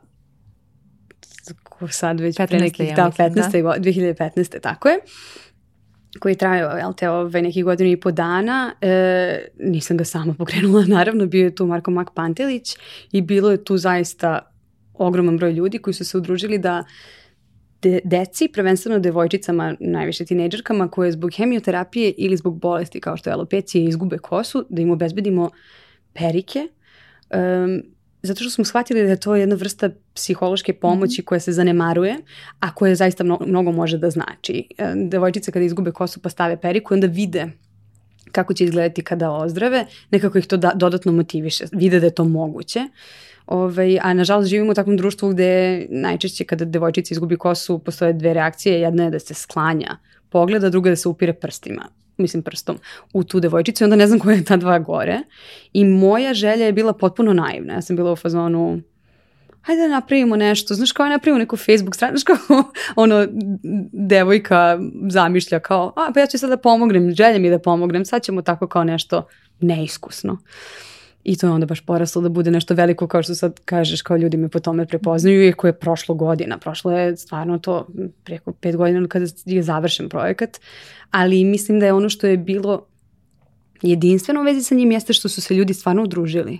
sad 1.89 2.19
već 2.19 2.37
15, 2.37 2.47
pre 2.47 2.59
nekih, 2.59 2.89
ja 2.89 2.95
da, 2.95 3.11
15. 3.17 3.61
Da. 3.61 3.75
2015. 3.79 4.59
tako 4.61 4.89
je 4.89 4.99
koji 6.19 6.35
trajao 6.35 6.77
jel 6.77 6.93
te, 6.93 7.09
ove, 7.09 7.41
nekih 7.41 7.63
godina 7.63 7.89
i 7.89 7.99
po 7.99 8.11
dana. 8.11 8.75
E, 8.81 9.45
nisam 9.59 9.97
ga 9.97 10.03
sama 10.03 10.33
pokrenula, 10.33 10.85
naravno, 10.97 11.25
bio 11.25 11.43
je 11.43 11.55
tu 11.55 11.65
Marko 11.65 11.91
Mak 11.91 12.13
Pantelić 12.13 12.77
i 13.11 13.21
bilo 13.21 13.51
je 13.51 13.63
tu 13.63 13.77
zaista 13.77 14.39
ogroman 14.93 15.37
broj 15.37 15.51
ljudi 15.51 15.77
koji 15.77 15.93
su 15.93 16.05
se 16.05 16.17
udružili 16.17 16.57
da 16.57 16.83
de, 17.81 17.99
deci, 18.03 18.47
prvenstveno 18.53 18.99
devojčicama, 18.99 19.75
najviše 19.79 20.25
tinejdžerkama, 20.25 20.87
koje 20.87 21.11
zbog 21.11 21.31
hemioterapije 21.35 22.13
ili 22.17 22.37
zbog 22.37 22.59
bolesti 22.59 22.99
kao 22.99 23.17
što 23.17 23.29
je 23.29 23.33
alopecija 23.33 23.83
izgube 23.83 24.17
kosu, 24.17 24.65
da 24.69 24.81
im 24.81 24.91
obezbedimo 24.91 25.49
perike, 26.13 26.67
um, 27.33 27.81
zato 28.23 28.39
što 28.39 28.49
smo 28.49 28.65
shvatili 28.65 29.03
da 29.03 29.09
je 29.09 29.19
to 29.19 29.35
jedna 29.35 29.55
vrsta 29.55 29.89
psihološke 30.13 30.73
pomoći 30.73 31.21
mm 31.21 31.23
-hmm. 31.23 31.25
koja 31.25 31.39
se 31.39 31.51
zanemaruje, 31.51 32.15
a 32.59 32.73
koja 32.73 32.95
zaista 32.95 33.23
mnogo, 33.23 33.45
mnogo 33.45 33.71
može 33.71 33.97
da 33.97 34.09
znači. 34.09 34.67
Devojčice 34.95 35.51
kada 35.51 35.65
izgube 35.65 35.91
kosu 35.91 36.19
pa 36.19 36.29
stave 36.29 36.61
periku, 36.61 36.93
onda 36.93 37.07
vide 37.07 37.47
kako 38.31 38.53
će 38.53 38.63
izgledati 38.63 39.03
kada 39.03 39.31
ozdrave, 39.31 39.85
nekako 40.11 40.37
ih 40.37 40.47
to 40.47 40.57
da, 40.57 40.71
dodatno 40.75 41.11
motiviše, 41.11 41.65
vide 41.71 41.99
da 41.99 42.05
je 42.05 42.15
to 42.15 42.25
moguće. 42.25 42.79
Ovaj, 43.45 43.99
a 44.01 44.13
nažalost 44.13 44.49
živimo 44.49 44.71
u 44.71 44.75
takvom 44.75 44.97
društvu 44.97 45.29
gde 45.29 45.85
najčešće 45.89 46.43
kada 46.43 46.65
devojčica 46.65 47.13
izgubi 47.13 47.37
kosu 47.37 47.79
postoje 47.79 48.13
dve 48.13 48.33
reakcije. 48.33 48.81
Jedna 48.81 49.03
je 49.03 49.09
da 49.09 49.19
se 49.19 49.33
sklanja 49.33 49.97
pogleda, 50.29 50.69
druga 50.69 50.89
je 50.89 50.91
da 50.91 50.95
se 50.95 51.09
upire 51.09 51.33
prstima 51.33 51.89
mislim 52.17 52.43
prstom, 52.43 52.77
u 53.13 53.23
tu 53.23 53.39
devojčicu 53.39 53.83
i 53.83 53.85
onda 53.85 53.95
ne 53.95 54.07
znam 54.07 54.19
koja 54.19 54.35
je 54.35 54.43
ta 54.43 54.57
dva 54.57 54.79
gore. 54.79 55.19
I 55.73 55.85
moja 55.85 56.33
želja 56.33 56.65
je 56.65 56.73
bila 56.73 56.93
potpuno 56.93 57.33
naivna. 57.33 57.73
Ja 57.73 57.81
sam 57.81 57.95
bila 57.95 58.11
u 58.11 58.15
fazonu, 58.15 58.81
hajde 59.61 59.81
da 59.81 59.87
napravimo 59.87 60.35
nešto, 60.35 60.73
znaš 60.73 60.91
kao 60.91 61.09
napravimo 61.09 61.39
neku 61.39 61.57
Facebook 61.57 61.95
stranu, 61.95 62.17
znaš 62.17 62.23
kao 62.23 62.63
ono, 62.95 63.27
devojka 63.91 64.79
zamišlja 65.09 65.59
kao, 65.59 65.93
a 65.95 66.11
pa 66.13 66.19
ja 66.19 66.27
ću 66.27 66.37
sad 66.37 66.49
da 66.49 66.57
pomognem, 66.57 67.11
želja 67.15 67.39
mi 67.39 67.49
da 67.49 67.59
pomognem, 67.59 68.05
sad 68.05 68.23
ćemo 68.23 68.41
tako 68.41 68.67
kao 68.67 68.83
nešto 68.83 69.27
neiskusno. 69.59 70.37
I 71.23 71.37
to 71.37 71.47
je 71.47 71.51
onda 71.51 71.65
baš 71.65 71.81
poraslo 71.81 72.21
da 72.21 72.29
bude 72.29 72.51
nešto 72.51 72.73
veliko 72.73 73.07
kao 73.07 73.23
što 73.23 73.35
sad 73.35 73.59
kažeš, 73.65 74.01
kao 74.01 74.17
ljudi 74.17 74.37
me 74.37 74.49
po 74.49 74.59
tome 74.59 74.85
prepoznaju 74.85 75.47
i 75.47 75.53
koje 75.53 75.69
je 75.69 75.79
prošlo 75.79 76.15
godina. 76.15 76.57
Prošlo 76.57 76.91
je 76.91 77.17
stvarno 77.17 77.59
to 77.59 77.87
preko 78.23 78.51
pet 78.51 78.75
godina 78.75 79.07
kada 79.07 79.25
je 79.45 79.63
završen 79.63 80.09
projekat, 80.09 80.59
ali 81.11 81.43
mislim 81.43 81.79
da 81.79 81.85
je 81.85 81.93
ono 81.93 82.09
što 82.09 82.27
je 82.27 82.37
bilo 82.37 82.85
jedinstveno 83.81 84.41
u 84.41 84.43
vezi 84.43 84.63
sa 84.63 84.75
njim 84.75 84.91
jeste 84.91 85.13
što 85.13 85.29
su 85.29 85.41
se 85.41 85.55
ljudi 85.55 85.73
stvarno 85.73 86.03
udružili. 86.03 86.59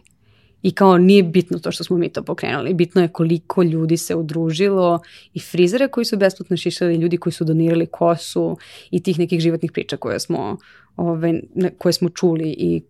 I 0.62 0.72
kao 0.72 0.98
nije 0.98 1.24
bitno 1.24 1.60
to 1.60 1.72
što 1.72 1.84
smo 1.84 1.98
mi 1.98 2.10
to 2.10 2.24
pokrenuli, 2.24 2.74
bitno 2.74 3.02
je 3.02 3.08
koliko 3.08 3.64
ljudi 3.64 3.98
se 3.98 4.16
udružilo 4.16 5.00
i 5.34 5.40
frizere 5.40 5.88
koji 5.88 6.06
su 6.06 6.18
besplatno 6.18 6.58
šišali, 6.58 6.96
ljudi 6.96 7.18
koji 7.18 7.34
su 7.34 7.44
donirali 7.44 7.86
kosu 7.86 8.58
i 8.92 9.04
tih 9.04 9.20
nekih 9.20 9.40
životnih 9.40 9.72
priča 9.72 9.98
koje 9.98 10.20
smo, 10.20 10.58
ove, 10.96 11.42
koje 11.78 11.94
smo 11.94 12.10
čuli 12.10 12.56
i 12.58 12.82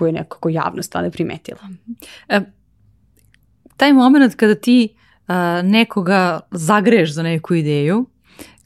koje 0.00 0.08
je 0.08 0.12
nekako 0.12 0.48
javnost 0.48 0.92
tada 0.92 1.10
primetila. 1.10 1.60
E, 2.28 2.40
taj 3.76 3.92
moment 3.92 4.34
kada 4.34 4.54
ti 4.54 4.88
a, 5.26 5.62
nekoga 5.62 6.40
zagreš 6.50 7.12
za 7.14 7.22
neku 7.22 7.54
ideju 7.54 8.06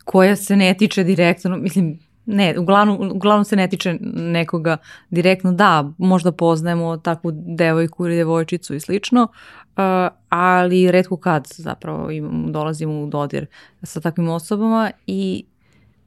koja 0.04 0.36
se 0.36 0.56
ne 0.56 0.74
tiče 0.74 1.04
direktno, 1.04 1.56
mislim, 1.56 1.98
ne, 2.26 2.58
uglavnom, 2.58 3.10
uglavnom 3.12 3.44
se 3.44 3.56
ne 3.56 3.68
tiče 3.68 3.98
nekoga 4.12 4.76
direktno, 5.10 5.52
da, 5.52 5.90
možda 5.98 6.32
poznajemo 6.32 6.96
takvu 6.96 7.30
devojku 7.34 8.06
ili 8.06 8.16
devojčicu 8.16 8.74
i 8.74 8.80
slično, 8.80 9.22
uh, 9.22 9.82
ali 10.28 10.90
redko 10.90 11.16
kad 11.16 11.46
zapravo 11.56 12.10
imam, 12.10 12.52
dolazimo 12.52 13.02
u 13.02 13.06
dodir 13.06 13.46
sa 13.82 14.00
takvim 14.00 14.28
osobama 14.28 14.90
i 15.06 15.44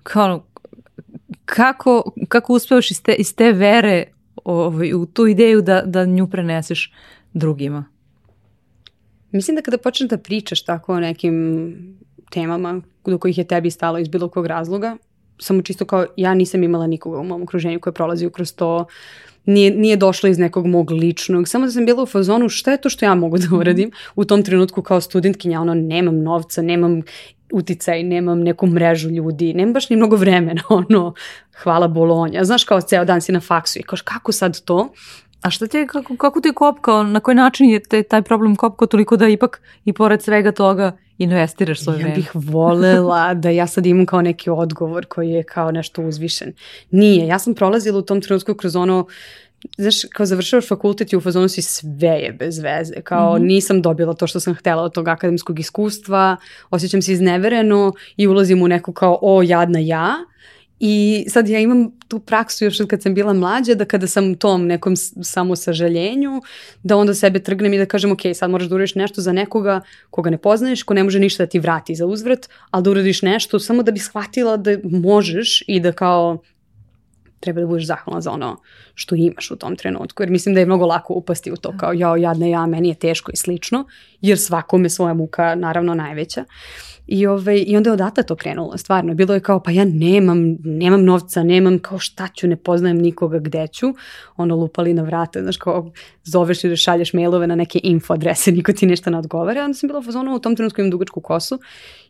kao, 0.04 0.44
kako, 1.46 2.12
kako 2.28 2.54
uspevaš 2.54 2.92
iz 2.92 3.04
te, 3.04 3.14
iz 3.14 3.36
te 3.36 3.52
vere 3.52 4.04
ovaj, 4.44 4.94
u 4.94 5.06
tu 5.06 5.28
ideju 5.28 5.62
da, 5.62 5.82
da 5.82 6.06
nju 6.06 6.28
preneseš 6.28 6.94
drugima? 7.34 7.86
Mislim 9.32 9.56
da 9.56 9.62
kada 9.62 9.78
počneš 9.78 10.10
da 10.10 10.18
pričaš 10.18 10.64
tako 10.64 10.94
o 10.94 11.00
nekim 11.00 11.98
temama 12.32 12.82
do 13.06 13.18
kojih 13.18 13.38
je 13.38 13.48
tebi 13.48 13.72
stalo 13.72 14.00
iz 14.00 14.08
bilo 14.08 14.30
kog 14.30 14.46
razloga, 14.46 14.98
samo 15.40 15.62
čisto 15.62 15.86
kao 15.86 16.06
ja 16.18 16.34
nisam 16.34 16.64
imala 16.64 16.88
nikoga 16.88 17.20
u 17.20 17.24
mom 17.24 17.44
okruženju 17.44 17.80
koji 17.80 17.92
je 17.92 17.96
prolazio 17.96 18.30
kroz 18.30 18.54
to, 18.54 18.86
nije, 19.46 19.72
nije 19.72 19.98
došlo 19.98 20.30
iz 20.30 20.38
nekog 20.38 20.66
mog 20.66 20.92
ličnog, 20.92 21.48
samo 21.48 21.66
da 21.66 21.72
sam 21.72 21.86
bila 21.86 22.04
u 22.04 22.06
fazonu 22.06 22.50
šta 22.50 22.72
je 22.72 22.82
to 22.82 22.90
što 22.90 23.06
ja 23.06 23.16
mogu 23.16 23.38
da 23.38 23.46
mhm. 23.46 23.56
uradim 23.56 23.92
u 24.16 24.26
tom 24.26 24.44
trenutku 24.44 24.82
kao 24.82 25.02
studentkinja, 25.02 25.62
ono 25.62 25.74
nemam 25.74 26.24
novca, 26.24 26.62
nemam 26.62 27.02
uticaj, 27.52 28.04
nemam 28.04 28.40
neku 28.40 28.68
mrežu 28.68 29.10
ljudi, 29.10 29.54
nemam 29.54 29.74
baš 29.74 29.90
ni 29.90 29.96
mnogo 29.96 30.16
vremena, 30.16 30.62
ono, 30.70 31.14
hvala 31.64 31.88
Bolonja, 31.88 32.44
znaš 32.44 32.64
kao 32.64 32.82
ceo 32.82 33.06
dan 33.06 33.22
si 33.22 33.32
na 33.32 33.40
faksu 33.40 33.80
i 33.80 33.84
kao 33.84 33.98
kako 34.04 34.32
sad 34.32 34.62
to? 34.62 34.90
A 35.42 35.50
šta 35.50 35.68
te, 35.68 35.88
kako, 35.88 36.18
kako 36.18 36.42
te 36.42 36.52
kopkao, 36.54 37.04
na 37.04 37.20
koji 37.20 37.36
način 37.36 37.70
je 37.70 37.80
te, 37.80 38.04
taj 38.04 38.22
problem 38.22 38.56
kopkao 38.56 38.88
toliko 38.88 39.18
da 39.18 39.28
ipak 39.28 39.62
i 39.86 39.94
pored 39.94 40.22
svega 40.22 40.52
toga 40.52 40.98
investiraš 41.18 41.80
svoje 41.80 41.98
vreme? 41.98 42.10
Ja 42.10 42.16
bih 42.16 42.32
volela 42.34 43.34
da 43.44 43.50
ja 43.50 43.68
sad 43.68 43.86
imam 43.86 44.06
kao 44.06 44.22
neki 44.22 44.50
odgovor 44.50 45.06
koji 45.06 45.30
je 45.30 45.44
kao 45.44 45.72
nešto 45.72 46.02
uzvišen. 46.02 46.54
Nije, 46.92 47.28
ja 47.28 47.40
sam 47.40 47.56
prolazila 47.56 48.00
u 48.00 48.02
tom 48.02 48.22
trenutku 48.22 48.54
kroz 48.54 48.76
ono 48.76 49.08
znaš, 49.78 49.96
kao 50.14 50.26
završavaš 50.26 50.68
fakultet 50.68 51.14
i 51.14 51.18
u 51.18 51.22
fazonu 51.22 51.50
si 51.50 51.62
sve 51.62 52.08
je 52.08 52.32
bez 52.32 52.60
veze, 52.60 53.02
kao 53.04 53.34
mm 53.34 53.42
-hmm. 53.42 53.46
nisam 53.46 53.82
dobila 53.82 54.14
to 54.14 54.28
što 54.28 54.40
sam 54.40 54.56
htela 54.56 54.84
od 54.84 54.94
tog 54.94 55.08
akademskog 55.08 55.60
iskustva, 55.60 56.38
osjećam 56.70 57.02
se 57.02 57.14
iznevereno 57.14 57.94
i 58.18 58.28
ulazim 58.28 58.62
u 58.62 58.68
neku 58.68 58.94
kao 58.94 59.20
o 59.22 59.42
jadna 59.42 59.80
ja 59.80 60.16
I 60.80 61.26
sad 61.30 61.50
ja 61.50 61.60
imam 61.60 61.92
tu 62.08 62.20
praksu 62.20 62.66
još 62.66 62.80
od 62.80 62.88
kad 62.88 63.02
sam 63.02 63.14
bila 63.14 63.34
mlađa, 63.34 63.74
da 63.74 63.86
kada 63.86 64.08
sam 64.08 64.32
u 64.32 64.36
tom 64.36 64.68
nekom 64.68 64.96
samosažaljenju, 65.22 66.42
da 66.84 66.98
onda 66.98 67.14
sebe 67.14 67.40
trgnem 67.40 67.74
i 67.74 67.78
da 67.78 67.86
kažem, 67.86 68.12
ok, 68.12 68.22
sad 68.34 68.50
moraš 68.50 68.68
da 68.68 68.76
uradiš 68.76 68.96
nešto 68.96 69.22
za 69.22 69.34
nekoga 69.34 69.82
koga 70.10 70.30
ne 70.30 70.38
poznaješ, 70.38 70.84
ko 70.84 70.94
ne 70.94 71.04
može 71.04 71.20
ništa 71.20 71.44
da 71.44 71.50
ti 71.50 71.60
vrati 71.60 71.96
za 71.96 72.06
uzvrat, 72.06 72.50
ali 72.72 72.84
da 72.84 72.90
uradiš 72.90 73.22
nešto 73.22 73.60
samo 73.60 73.84
da 73.84 73.92
bi 73.92 74.00
shvatila 74.00 74.58
da 74.58 74.78
možeš 74.84 75.64
i 75.68 75.80
da 75.80 75.92
kao 75.92 76.38
treba 77.40 77.62
da 77.62 77.68
budeš 77.68 77.86
zahvalna 77.88 78.22
za 78.22 78.32
ono 78.32 78.62
što 78.96 79.16
imaš 79.16 79.52
u 79.52 79.56
tom 79.56 79.76
trenutku, 79.76 80.24
jer 80.24 80.30
mislim 80.30 80.56
da 80.56 80.60
je 80.60 80.66
mnogo 80.66 80.86
lako 80.86 81.14
upasti 81.14 81.52
u 81.52 81.56
to 81.56 81.74
kao 81.78 81.94
jao, 81.94 82.16
jadne 82.16 82.50
ja, 82.50 82.66
meni 82.66 82.90
je 82.90 82.96
teško 82.96 83.32
i 83.34 83.38
slično, 83.38 83.86
jer 84.22 84.40
svakome 84.40 84.90
svoja 84.90 85.14
muka 85.14 85.56
naravno 85.56 85.94
najveća. 85.94 86.46
I, 87.08 87.28
ovaj, 87.28 87.64
I 87.68 87.78
onda 87.78 87.90
je 87.90 87.94
odatle 87.94 88.24
to 88.24 88.36
krenulo, 88.36 88.78
stvarno. 88.78 89.14
Bilo 89.14 89.34
je 89.34 89.40
kao, 89.40 89.60
pa 89.60 89.72
ja 89.72 89.86
nemam, 89.86 90.58
nemam 90.64 91.04
novca, 91.06 91.44
nemam 91.44 91.80
kao 91.80 92.00
šta 92.00 92.28
ću, 92.28 92.48
ne 92.48 92.56
poznajem 92.56 92.98
nikoga 92.98 93.40
gde 93.40 93.68
ću. 93.68 93.94
Ono, 94.38 94.56
lupali 94.56 94.94
na 94.94 95.04
vrata, 95.04 95.42
znaš, 95.42 95.58
kao 95.58 95.92
zoveš 96.24 96.64
i 96.64 96.70
da 96.70 96.76
šalješ 96.76 97.14
mailove 97.14 97.48
na 97.48 97.56
neke 97.56 97.80
info 97.84 98.14
adrese, 98.14 98.52
niko 98.58 98.74
ti 98.74 98.86
nešto 98.86 99.10
ne 99.10 99.18
odgovara. 99.18 99.64
Onda 99.64 99.74
sam 99.74 99.88
bila 99.88 100.02
fazonu, 100.02 100.36
u 100.36 100.40
tom 100.40 100.56
trenutku 100.56 100.82
imam 100.82 100.92
dugačku 100.92 101.22
kosu 101.22 101.60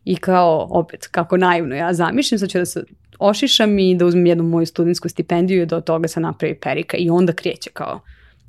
i 0.05 0.15
kao, 0.15 0.67
opet, 0.69 1.07
kako 1.07 1.37
naivno 1.37 1.75
ja 1.75 1.93
zamišljam, 1.93 2.39
sad 2.39 2.49
ću 2.49 2.57
da 2.57 2.65
se 2.65 2.83
ošišam 3.19 3.80
i 3.80 3.95
da 3.95 4.06
uzmem 4.06 4.25
jednu 4.25 4.43
moju 4.43 4.65
studentsku 4.65 5.10
stipendiju 5.10 5.62
i 5.62 5.65
da 5.65 5.77
od 5.77 5.84
toga 5.84 6.08
se 6.08 6.19
napravi 6.19 6.60
perika 6.60 6.97
i 6.97 7.10
onda 7.10 7.34
kreće 7.34 7.69
kao 7.69 7.99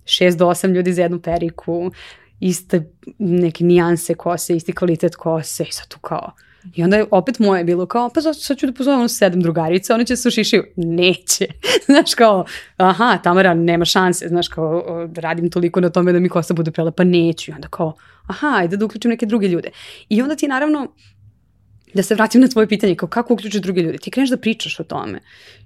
6 0.04 0.37
do 0.37 0.46
8 0.46 0.74
ljudi 0.74 0.92
za 0.92 1.02
jednu 1.02 1.20
periku, 1.20 1.90
iste 2.40 2.90
neke 3.18 3.64
nijanse 3.64 4.14
kose, 4.14 4.57
isti 4.57 4.72
kvalitet 4.72 5.16
kose 5.16 5.64
i 5.68 5.72
sad 5.72 5.88
tu 5.88 5.98
kao 5.98 6.33
I 6.74 6.85
onda 6.85 6.96
je 6.96 7.07
opet 7.11 7.38
moje 7.38 7.64
bilo 7.64 7.87
kao, 7.87 8.11
pa 8.14 8.20
sad 8.20 8.59
ću 8.59 8.66
da 8.66 8.72
pozovem 8.72 8.98
ono 8.98 9.09
sedam 9.09 9.40
drugarica, 9.40 9.94
one 9.94 10.07
će 10.07 10.16
se 10.16 10.28
ušišiju. 10.28 10.64
Neće. 10.76 11.46
znaš 11.87 12.14
kao, 12.14 12.44
aha, 12.76 13.18
Tamara, 13.22 13.54
nema 13.54 13.85
šanse, 13.85 14.28
znaš 14.28 14.48
kao, 14.48 14.83
radim 15.16 15.50
toliko 15.50 15.81
na 15.81 15.90
tome 15.90 16.12
da 16.12 16.20
mi 16.20 16.28
kosa 16.28 16.54
bude 16.54 16.70
prelepa, 16.70 17.04
neću. 17.04 17.50
I 17.50 17.54
onda 17.54 17.68
kao, 17.68 17.94
aha, 18.26 18.52
ajde 18.57 18.76
da 18.76 18.85
uključim 18.85 19.11
neke 19.11 19.26
druge 19.26 19.48
ljude. 19.48 19.70
I 20.09 20.22
onda 20.22 20.37
ti 20.37 20.48
naravno, 20.48 20.94
da 21.94 22.03
se 22.03 22.14
vratim 22.14 22.40
na 22.40 22.48
tvoje 22.48 22.68
pitanje, 22.68 22.94
kao 22.94 23.09
kako 23.09 23.35
uključiš 23.35 23.61
druge 23.61 23.81
ljude, 23.81 23.98
ti 23.98 24.11
kreneš 24.11 24.31
da 24.31 24.37
pričaš 24.37 24.81
o 24.81 24.85
tome 24.85 25.20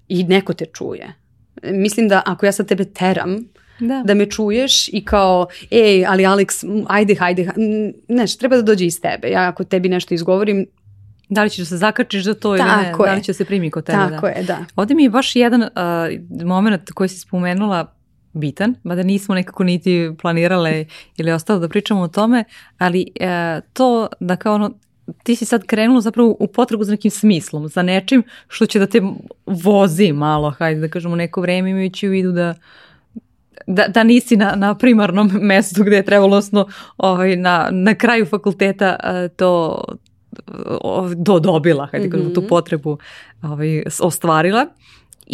i 0.09 0.25
neko 0.25 0.55
te 0.55 0.67
čuje. 0.67 1.15
Mislim 1.63 2.09
da 2.09 2.23
ako 2.27 2.47
ja 2.47 2.53
sad 2.53 2.69
tebe 2.69 2.85
teram, 2.85 3.49
da. 3.81 4.03
da 4.07 4.15
me 4.15 4.27
čuješ 4.27 4.89
i 4.89 5.05
kao, 5.05 5.47
ej, 5.71 6.07
ali 6.07 6.23
Alex, 6.23 6.85
ajde, 6.89 7.17
ajde, 7.21 7.51
znaš, 8.09 8.37
treba 8.37 8.57
da 8.57 8.63
dođe 8.63 8.87
iz 8.87 9.01
tebe. 9.01 9.29
Ja 9.29 9.49
ako 9.49 9.65
tebi 9.65 9.89
nešto 9.89 10.15
izgovorim, 10.15 10.67
Da 11.33 11.43
li 11.43 11.51
ćeš 11.51 11.59
da 11.59 11.65
se 11.65 11.77
zakačiš 11.77 12.25
za 12.25 12.35
to 12.35 12.57
ili 12.57 12.65
ne, 12.65 12.89
je. 12.89 12.95
da 13.07 13.15
li 13.15 13.23
će 13.23 13.33
da 13.33 13.37
se 13.37 13.45
primi 13.45 13.71
kod 13.71 13.85
tebe. 13.85 13.99
Tako 13.99 14.27
da. 14.27 14.33
je, 14.33 14.43
da. 14.43 14.59
Ovde 14.77 14.95
mi 14.95 15.03
je 15.03 15.11
baš 15.11 15.37
jedan 15.37 15.63
uh, 15.63 15.69
moment 16.45 16.91
koji 16.91 17.09
si 17.09 17.19
spomenula 17.19 17.95
bitan, 18.33 18.75
mada 18.83 19.03
nismo 19.03 19.35
nekako 19.35 19.65
niti 19.65 20.11
planirale 20.23 20.87
ili 21.17 21.33
ostalo 21.33 21.59
da 21.59 21.69
pričamo 21.69 22.01
o 22.01 22.09
tome, 22.09 22.45
ali 22.79 23.07
uh, 23.21 23.65
to 23.73 24.09
da 24.21 24.37
kao 24.37 24.55
ono, 24.55 24.79
ti 25.23 25.37
si 25.37 25.45
sad 25.45 25.67
krenula 25.67 26.01
zapravo 26.01 26.37
u 26.41 26.47
potrebu 26.47 26.85
za 26.85 26.93
nekim 26.93 27.11
smislom, 27.11 27.69
za 27.69 27.83
nečim 27.83 28.23
što 28.49 28.67
će 28.67 28.79
da 28.79 28.87
te 28.87 29.03
vozi 29.47 30.12
malo, 30.12 30.51
hajde 30.51 30.81
da 30.81 30.88
kažemo 30.88 31.17
neko 31.17 31.41
vreme 31.41 31.71
imajući 31.71 32.09
u 32.09 32.11
vidu 32.11 32.33
da 32.33 32.55
da, 33.67 33.88
da 33.88 34.05
nisi 34.05 34.37
na, 34.37 34.55
na 34.57 34.75
primarnom 34.75 35.31
mestu 35.51 35.85
gde 35.85 35.97
je 35.97 36.05
trebalo, 36.05 36.37
odnosno 36.37 36.69
ovaj, 36.97 37.37
na, 37.37 37.69
na 37.73 37.95
kraju 37.95 38.27
fakulteta 38.27 38.97
uh, 39.05 39.37
to 39.37 39.83
do 41.17 41.38
dobila, 41.38 41.88
hajde 41.93 42.09
mm 42.09 42.11
-hmm. 42.11 42.35
tu 42.35 42.41
mhm. 42.41 42.49
potrebu 42.49 42.99
ovaj, 43.43 43.83
ostvarila. 44.01 44.67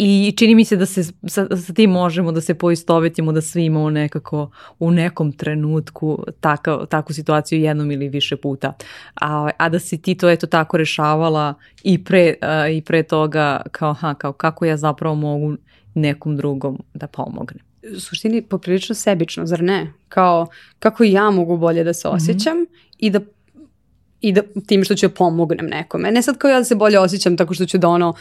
I 0.01 0.33
čini 0.37 0.55
mi 0.55 0.65
se 0.65 0.75
da 0.75 0.85
se 0.85 1.03
sa, 1.03 1.57
sa 1.57 1.73
tim 1.73 1.89
možemo 1.89 2.31
da 2.31 2.41
se 2.41 2.53
poistovetimo 2.53 3.31
da 3.31 3.41
svi 3.41 3.65
imamo 3.65 3.89
nekako 3.89 4.51
u 4.79 4.91
nekom 4.91 5.31
trenutku 5.31 6.23
taka, 6.39 6.85
takvu 6.85 7.13
situaciju 7.13 7.59
jednom 7.59 7.91
ili 7.91 8.09
više 8.09 8.37
puta. 8.37 8.73
A, 9.21 9.49
a 9.57 9.69
da 9.69 9.79
si 9.79 10.01
ti 10.01 10.15
to 10.15 10.29
eto 10.29 10.47
tako 10.47 10.77
rešavala 10.77 11.53
i 11.83 12.03
pre, 12.03 12.35
a, 12.41 12.67
i 12.67 12.81
pre 12.81 13.03
toga 13.03 13.61
kao, 13.71 13.93
ha, 13.93 14.13
kao 14.13 14.33
kako 14.33 14.65
ja 14.65 14.77
zapravo 14.77 15.15
mogu 15.15 15.55
nekom 15.93 16.37
drugom 16.37 16.79
da 16.93 17.07
pomognem. 17.07 17.63
U 17.95 17.99
suštini 17.99 18.41
poprilično 18.41 18.95
sebično, 18.95 19.45
zar 19.45 19.61
ne? 19.61 19.93
Kao 20.09 20.47
kako 20.79 21.03
ja 21.03 21.29
mogu 21.31 21.57
bolje 21.57 21.83
da 21.83 21.93
se 21.93 22.07
mhm. 22.07 22.15
osjećam 22.15 22.57
mm 22.57 22.61
-hmm. 22.61 22.95
i 22.97 23.09
da 23.09 23.19
i 24.21 24.31
da 24.31 24.41
tim 24.67 24.83
što 24.83 24.95
ću 24.95 25.07
da 25.07 25.13
pomognem 25.13 25.65
nekome. 25.65 26.11
Ne 26.11 26.21
sad 26.21 26.37
kao 26.37 26.49
ja 26.49 26.57
da 26.57 26.63
se 26.63 26.75
bolje 26.75 26.99
osjećam 26.99 27.37
tako 27.37 27.53
što 27.53 27.65
ću 27.65 27.77
da 27.77 27.87
ono 27.87 28.13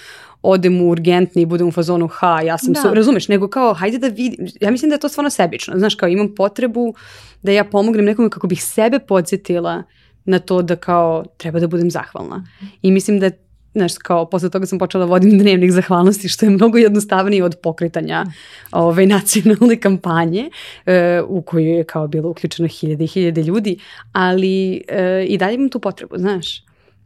odem 0.42 0.80
u 0.80 0.90
urgentni 0.90 1.42
i 1.42 1.46
budem 1.46 1.68
u 1.68 1.72
fazonu 1.72 2.08
ha, 2.08 2.40
ja 2.40 2.58
sam, 2.58 2.72
da. 2.72 2.80
so, 2.80 2.94
razumeš, 2.94 3.28
nego 3.28 3.48
kao 3.48 3.74
hajde 3.74 3.98
da 3.98 4.08
vidim, 4.08 4.46
ja 4.60 4.70
mislim 4.70 4.88
da 4.88 4.94
je 4.94 5.00
to 5.00 5.08
stvarno 5.08 5.30
sebično, 5.30 5.78
znaš, 5.78 5.94
kao 5.94 6.08
imam 6.08 6.34
potrebu 6.34 6.94
da 7.42 7.52
ja 7.52 7.64
pomognem 7.64 8.04
nekome 8.04 8.30
kako 8.30 8.46
bih 8.46 8.64
sebe 8.64 8.98
podsjetila 8.98 9.82
na 10.24 10.38
to 10.38 10.62
da 10.62 10.76
kao 10.76 11.24
treba 11.36 11.60
da 11.60 11.66
budem 11.66 11.90
zahvalna. 11.90 12.46
I 12.82 12.90
mislim 12.90 13.18
da 13.18 13.26
je 13.26 13.38
znaš, 13.72 13.98
kao 13.98 14.26
posle 14.30 14.50
toga 14.50 14.66
sam 14.66 14.78
počela 14.78 15.04
da 15.04 15.10
vodim 15.10 15.38
dnevnik 15.38 15.70
zahvalnosti, 15.70 16.28
što 16.28 16.46
je 16.46 16.50
mnogo 16.50 16.78
jednostavnije 16.78 17.44
od 17.44 17.56
pokretanja 17.62 18.24
ove 18.72 18.84
ovaj, 18.84 19.06
nacionalne 19.06 19.80
kampanje 19.86 20.50
e, 20.86 21.22
u 21.28 21.42
koju 21.42 21.66
je 21.66 21.84
kao 21.84 22.08
bilo 22.08 22.30
uključeno 22.30 22.68
hiljade 22.68 23.04
i 23.04 23.06
hiljade 23.06 23.42
ljudi, 23.42 23.78
ali 24.12 24.82
e, 24.88 25.24
i 25.28 25.38
dalje 25.38 25.54
imam 25.54 25.68
tu 25.68 25.80
potrebu, 25.80 26.18
znaš. 26.18 26.62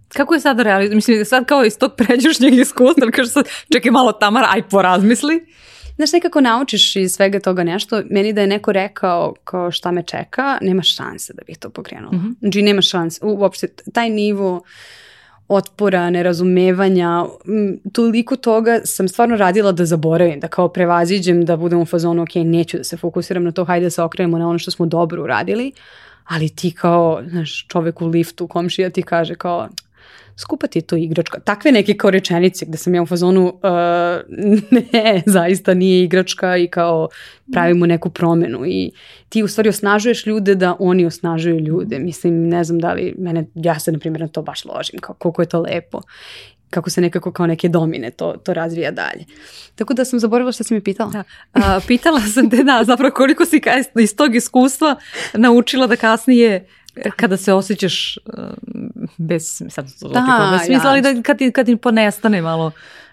Kako 0.08 0.34
je 0.34 0.40
sad 0.40 0.60
realizam? 0.60 0.96
Mislim, 0.96 1.24
sad 1.24 1.44
kao 1.44 1.64
iz 1.64 1.78
tog 1.78 1.92
pređušnjeg 1.96 2.54
iskustva, 2.54 3.10
kaže 3.10 3.30
sad, 3.30 3.48
čekaj 3.72 3.90
malo 3.90 4.12
Tamara, 4.12 4.48
aj 4.50 4.68
porazmisli. 4.68 5.46
Znaš, 5.96 6.12
nekako 6.12 6.40
naučiš 6.40 6.96
iz 6.96 7.12
svega 7.12 7.40
toga 7.40 7.64
nešto. 7.64 8.02
Meni 8.10 8.32
da 8.32 8.40
je 8.40 8.46
neko 8.46 8.72
rekao 8.72 9.34
kao 9.44 9.70
šta 9.70 9.90
me 9.90 10.02
čeka, 10.02 10.58
nema 10.60 10.82
šanse 10.82 11.32
da 11.32 11.42
bih 11.46 11.58
to 11.58 11.70
pokrenula. 11.70 12.12
Mm 12.12 12.18
-hmm. 12.18 12.34
Znači, 12.40 12.62
nema 12.62 12.82
šanse. 12.82 13.20
Uopšte, 13.22 13.68
taj 13.92 14.10
nivo 14.10 14.56
uh, 14.56 14.62
otpora, 15.48 16.10
nerazumevanja, 16.10 17.24
toliko 17.92 18.36
toga 18.36 18.80
sam 18.84 19.08
stvarno 19.08 19.36
radila 19.36 19.72
da 19.72 19.84
zaboravim, 19.84 20.40
da 20.40 20.48
kao 20.48 20.68
prevaziđem, 20.68 21.44
da 21.44 21.56
budem 21.56 21.80
u 21.80 21.86
fazonu, 21.86 22.22
ok, 22.22 22.34
neću 22.34 22.76
da 22.76 22.84
se 22.84 22.96
fokusiram 22.96 23.44
na 23.44 23.52
to, 23.52 23.64
hajde 23.64 23.86
da 23.86 23.90
se 23.90 24.02
okrenemo 24.02 24.38
na 24.38 24.48
ono 24.48 24.58
što 24.58 24.70
smo 24.70 24.86
dobro 24.86 25.22
uradili, 25.22 25.72
ali 26.24 26.48
ti 26.48 26.70
kao, 26.70 27.22
znaš, 27.28 27.66
čovek 27.68 28.02
u 28.02 28.06
liftu, 28.06 28.46
komšija 28.46 28.90
ti 28.90 29.02
kaže 29.02 29.34
kao, 29.34 29.68
skupa 30.42 30.66
ti 30.66 30.78
je 30.78 30.82
to 30.82 30.96
igračka. 30.96 31.40
Takve 31.40 31.72
neke 31.72 31.94
kao 31.94 32.10
rečenice 32.10 32.66
gde 32.66 32.78
sam 32.78 32.94
ja 32.94 33.02
u 33.02 33.06
fazonu 33.06 33.46
uh, 33.46 33.60
ne, 34.92 35.22
zaista 35.26 35.74
nije 35.74 36.04
igračka 36.04 36.56
i 36.56 36.68
kao 36.68 37.08
pravimo 37.52 37.86
neku 37.86 38.10
promenu 38.10 38.66
i 38.66 38.90
ti 39.28 39.42
u 39.42 39.48
stvari 39.48 39.68
osnažuješ 39.68 40.26
ljude 40.26 40.54
da 40.54 40.76
oni 40.78 41.06
osnažuju 41.06 41.58
ljude. 41.58 41.98
Mislim, 41.98 42.48
ne 42.48 42.64
znam 42.64 42.78
da 42.78 42.92
li 42.92 43.14
mene, 43.18 43.44
ja 43.54 43.78
se 43.78 43.92
na 43.92 43.98
primjer 43.98 44.20
na 44.20 44.28
to 44.28 44.42
baš 44.42 44.64
ložim, 44.64 45.00
kao 45.00 45.14
koliko 45.14 45.42
je 45.42 45.48
to 45.48 45.60
lepo 45.60 46.00
kako 46.72 46.90
se 46.90 47.00
nekako 47.00 47.32
kao 47.32 47.46
neke 47.46 47.68
domine 47.68 48.10
to, 48.10 48.32
to 48.44 48.54
razvija 48.54 48.90
dalje. 48.90 49.24
Tako 49.74 49.94
da 49.94 50.04
sam 50.04 50.18
zaboravila 50.18 50.52
što 50.52 50.64
si 50.64 50.74
mi 50.74 50.80
pitala. 50.80 51.10
Da. 51.10 51.24
A, 51.52 51.80
pitala 51.86 52.20
sam 52.20 52.50
te 52.50 52.64
da, 52.64 52.84
zapravo 52.84 53.14
koliko 53.14 53.44
si 53.44 53.60
iz 54.00 54.16
tog 54.16 54.34
iskustva 54.34 54.96
naučila 55.34 55.86
da 55.86 55.96
kasnije 55.96 56.66
kada 57.16 57.36
se 57.36 57.52
osjećaš 57.52 58.18
uh, 58.26 58.44
bez, 59.16 59.62
sad 59.68 59.86
da, 60.00 60.58
bez 60.58 60.66
smisla, 60.66 60.90
ali 60.90 61.02
da 61.02 61.22
kad 61.22 61.38
ti, 61.38 61.52
kad 61.52 61.66
ti 61.66 61.76
ponestane 61.76 62.42
malo 62.42 62.72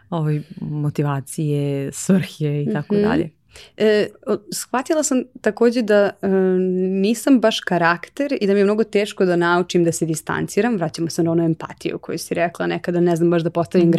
ovaj, 0.09 0.41
motivacije, 0.61 1.91
svrhe 1.91 2.63
i 2.63 2.73
tako 2.73 2.95
mm 2.95 2.97
-hmm. 2.97 3.07
dalje. 3.07 3.29
E, 3.77 4.07
shvatila 4.51 5.03
sam 5.03 5.23
takođe 5.41 5.81
da 5.81 6.09
e, 6.21 6.27
nisam 7.01 7.39
baš 7.39 7.59
karakter 7.59 8.37
i 8.41 8.47
da 8.47 8.53
mi 8.53 8.59
je 8.59 8.63
mnogo 8.63 8.83
teško 8.83 9.25
da 9.25 9.35
naučim 9.35 9.83
da 9.83 9.91
se 9.91 10.05
distanciram. 10.05 10.75
Vraćamo 10.75 11.09
se 11.09 11.23
na 11.23 11.31
onu 11.31 11.45
empatiju 11.45 11.99
koju 11.99 12.17
si 12.17 12.33
rekla 12.33 12.67
nekada, 12.67 12.99
ne 12.99 13.15
znam 13.15 13.29
baš 13.29 13.41
da 13.41 13.49
postavim 13.49 13.87
mm. 13.87 13.91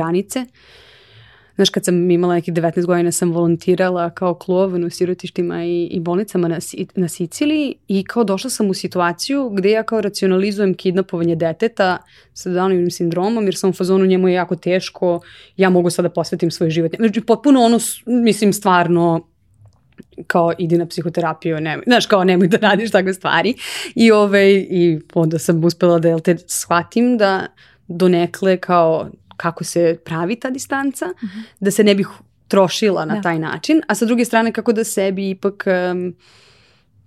Znaš, 1.60 1.70
kad 1.70 1.84
sam 1.84 2.10
imala 2.10 2.34
nekih 2.34 2.54
19 2.54 2.86
godina 2.86 3.12
sam 3.12 3.32
volontirala 3.32 4.10
kao 4.10 4.34
klovan 4.34 4.84
u 4.84 4.90
sirotištima 4.90 5.64
i, 5.64 5.84
i 5.84 6.00
bolnicama 6.00 6.48
na, 6.48 6.58
na 6.94 7.08
Siciliji 7.08 7.74
i 7.88 8.04
kao 8.04 8.24
došla 8.24 8.50
sam 8.50 8.70
u 8.70 8.74
situaciju 8.74 9.50
gde 9.50 9.70
ja 9.70 9.82
kao 9.82 10.00
racionalizujem 10.00 10.74
kidnapovanje 10.74 11.36
deteta 11.36 11.98
sa 12.32 12.50
Downovim 12.50 12.90
sindromom 12.90 13.44
jer 13.44 13.56
sam 13.56 13.70
u 13.70 13.72
fazonu 13.72 14.06
njemu 14.06 14.28
je 14.28 14.34
jako 14.34 14.56
teško, 14.56 15.20
ja 15.56 15.70
mogu 15.70 15.90
sada 15.90 16.08
da 16.08 16.12
posvetim 16.12 16.50
svoj 16.50 16.70
život. 16.70 16.92
Znači, 16.96 17.20
potpuno 17.20 17.60
ono, 17.60 17.78
mislim, 18.06 18.52
stvarno 18.52 19.26
kao 20.26 20.52
idi 20.58 20.78
na 20.78 20.86
psihoterapiju, 20.86 21.60
nemoj, 21.60 21.84
znaš, 21.86 22.06
kao 22.06 22.24
nemoj 22.24 22.48
da 22.48 22.56
radiš 22.56 22.90
takve 22.90 23.14
stvari. 23.14 23.54
I, 23.94 24.10
ovaj, 24.10 24.50
i 24.52 25.00
onda 25.14 25.38
sam 25.38 25.64
uspela 25.64 25.98
da 25.98 26.08
jel 26.08 26.20
te 26.20 26.36
shvatim 26.46 27.18
da 27.18 27.46
donekle 27.88 28.56
kao 28.56 29.10
kako 29.40 29.64
se 29.64 29.98
pravi 30.04 30.36
ta 30.40 30.50
distanca, 30.50 31.06
mm 31.06 31.26
-hmm. 31.26 31.42
da 31.60 31.70
se 31.70 31.84
ne 31.84 31.94
bih 31.94 32.08
trošila 32.48 33.04
na 33.04 33.14
da. 33.14 33.22
taj 33.22 33.38
način, 33.38 33.82
a 33.88 33.94
sa 33.94 34.06
druge 34.06 34.24
strane 34.24 34.52
kako 34.52 34.72
da 34.72 34.84
sebi 34.84 35.30
ipak 35.30 35.64
um, 35.66 36.14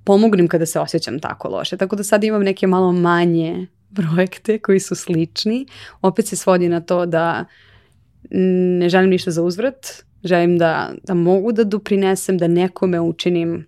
pomognem 0.03 0.47
kada 0.47 0.65
se 0.65 0.79
osjećam 0.79 1.19
tako 1.19 1.47
loše. 1.47 1.77
Tako 1.77 1.95
da 1.95 2.03
sad 2.03 2.23
imam 2.23 2.43
neke 2.43 2.67
malo 2.67 2.91
manje 2.91 3.67
projekte 3.95 4.59
koji 4.59 4.79
su 4.79 4.95
slični. 4.95 5.65
Opet 6.01 6.27
se 6.27 6.35
svodi 6.35 6.69
na 6.69 6.81
to 6.81 7.05
da 7.05 7.45
ne 8.79 8.89
želim 8.89 9.09
ništa 9.09 9.31
za 9.31 9.43
uzvrat, 9.43 10.03
želim 10.23 10.57
da, 10.57 10.93
da 11.03 11.13
mogu 11.13 11.51
da 11.51 11.63
doprinesem, 11.63 12.37
da 12.37 12.47
nekome 12.47 12.99
učinim 12.99 13.65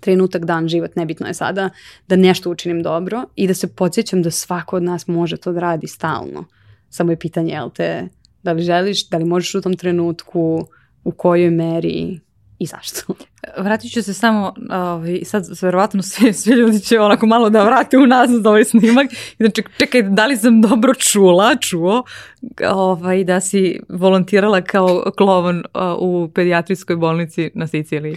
trenutak, 0.00 0.44
dan, 0.44 0.68
život, 0.68 0.96
nebitno 0.96 1.26
je 1.26 1.34
sada, 1.34 1.70
da 2.08 2.16
nešto 2.16 2.50
učinim 2.50 2.82
dobro 2.82 3.24
i 3.36 3.46
da 3.46 3.54
se 3.54 3.66
podsjećam 3.66 4.22
da 4.22 4.30
svako 4.30 4.76
od 4.76 4.82
nas 4.82 5.06
može 5.06 5.36
to 5.36 5.52
da 5.52 5.60
radi 5.60 5.86
stalno. 5.86 6.44
Samo 6.94 7.12
je 7.12 7.18
pitanje, 7.18 7.52
jel 7.52 7.70
te, 7.74 8.08
da 8.42 8.52
li 8.52 8.62
želiš, 8.62 9.08
da 9.08 9.18
li 9.18 9.24
možeš 9.24 9.54
u 9.54 9.60
tom 9.62 9.74
trenutku, 9.76 10.66
u 11.04 11.12
kojoj 11.12 11.50
meri 11.50 12.20
i 12.58 12.66
zašto. 12.66 13.14
Vratit 13.58 13.92
ću 13.92 14.02
se 14.02 14.14
samo, 14.14 14.54
ovaj, 14.70 15.20
sad 15.24 15.44
verovatno 15.62 16.02
svi, 16.02 16.32
svi 16.32 16.52
ljudi 16.52 16.80
će 16.80 17.00
onako 17.00 17.26
malo 17.26 17.50
da 17.50 17.64
vrate 17.64 17.98
u 17.98 18.06
nazad 18.06 18.46
ovaj 18.46 18.64
snimak. 18.64 19.06
Znači, 19.36 19.62
čekaj, 19.78 20.02
da 20.02 20.26
li 20.26 20.36
sam 20.36 20.60
dobro 20.60 20.94
čula, 20.94 21.56
čuo, 21.56 22.04
ovaj, 22.70 23.24
da 23.24 23.40
si 23.40 23.80
volontirala 23.88 24.60
kao 24.60 25.12
klovan 25.16 25.62
u 25.98 26.28
pedijatrijskoj 26.34 26.96
bolnici 26.96 27.50
na 27.54 27.66
Siciliji? 27.66 28.16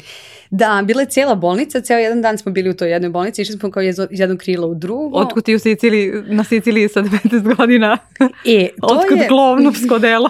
Da, 0.49 0.81
bila 0.85 1.01
je 1.01 1.07
cijela 1.07 1.35
bolnica, 1.35 1.81
cijel 1.81 1.99
jedan 1.99 2.21
dan 2.21 2.37
smo 2.37 2.51
bili 2.51 2.69
u 2.69 2.73
toj 2.73 2.91
jednoj 2.91 3.09
bolnici, 3.09 3.41
išli 3.41 3.57
smo 3.57 3.71
kao 3.71 3.83
iz 3.83 3.95
jednog 4.09 4.37
krila 4.37 4.67
u 4.67 4.75
drugo. 4.75 5.17
Otkud 5.17 5.43
ti 5.43 5.55
u 5.55 5.59
Siciliji, 5.59 6.11
na 6.27 6.43
Siciliji 6.43 6.89
sa 6.89 7.01
19 7.01 7.55
godina? 7.55 7.97
E, 8.45 8.67
to 8.81 8.87
Otkud 8.87 9.17
je, 9.17 9.27
klovnovsko 9.27 9.99
delo? 9.99 10.29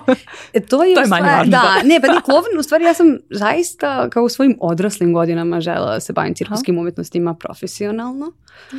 E, 0.54 0.60
to 0.60 0.84
je, 0.84 0.96
To 0.96 1.02
je 1.02 1.06
u 1.06 1.10
manje 1.10 1.24
važno, 1.24 1.52
Da, 1.52 1.82
da. 1.82 1.88
ne, 1.88 2.02
pa 2.02 2.08
ni 2.08 2.22
klovn, 2.22 2.60
u 2.60 2.64
stvari 2.64 2.84
ja 2.84 2.94
sam 2.94 3.18
zaista 3.30 4.10
kao 4.10 4.24
u 4.24 4.30
svojim 4.30 4.58
odraslim 4.88 5.14
godinama 5.14 5.62
želela 5.62 5.94
da 5.94 6.00
se 6.00 6.14
bavim 6.14 6.34
cirkuskim 6.34 6.78
umetnostima 6.78 7.34
profesionalno. 7.34 8.32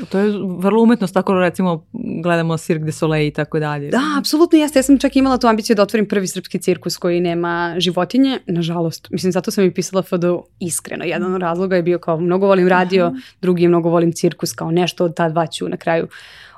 To 0.08 0.18
je 0.18 0.32
vrlo 0.58 0.82
umetnost, 0.82 1.14
tako 1.14 1.34
recimo 1.34 1.84
gledamo 2.22 2.56
Cirque 2.56 2.84
du 2.84 2.92
Soleil 2.92 3.28
i 3.28 3.30
tako 3.30 3.58
dalje. 3.58 3.90
Da, 3.90 4.00
apsolutno 4.18 4.58
jeste. 4.58 4.78
Ja 4.78 4.82
sam 4.82 4.98
čak 4.98 5.16
imala 5.16 5.38
tu 5.38 5.46
ambiciju 5.46 5.76
da 5.76 5.82
otvorim 5.82 6.08
prvi 6.08 6.26
srpski 6.26 6.58
cirkus 6.58 6.96
koji 6.96 7.20
nema 7.20 7.74
životinje. 7.78 8.38
Nažalost, 8.46 9.08
mislim, 9.10 9.32
zato 9.32 9.50
sam 9.50 9.64
i 9.64 9.74
pisala 9.74 10.02
FDU 10.02 10.42
iskreno. 10.60 11.04
Jedan 11.04 11.34
od 11.34 11.40
razloga 11.40 11.76
je 11.76 11.82
bio 11.82 11.98
kao 11.98 12.20
mnogo 12.20 12.46
volim 12.46 12.68
radio, 12.68 13.12
drugi 13.40 13.62
je 13.62 13.68
mnogo 13.68 13.88
volim 13.88 14.12
cirkus, 14.12 14.52
kao 14.52 14.70
nešto 14.70 15.04
od 15.04 15.14
ta 15.14 15.28
dva 15.28 15.46
ću 15.46 15.68
na 15.68 15.76
kraju 15.76 16.08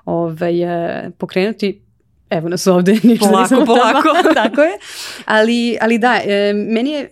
ovaj, 0.04 0.62
e, 0.62 1.10
pokrenuti. 1.18 1.82
Evo 2.30 2.48
nas 2.48 2.66
ovde, 2.66 2.92
ništa 3.02 3.26
Polako, 3.26 3.40
nisam 3.40 3.66
polako. 3.66 4.08
Tako 4.34 4.60
je. 4.62 4.78
Ali, 5.24 5.78
ali 5.80 5.98
da, 5.98 6.20
e, 6.24 6.52
meni 6.52 6.90
je 6.90 7.00
e, 7.00 7.08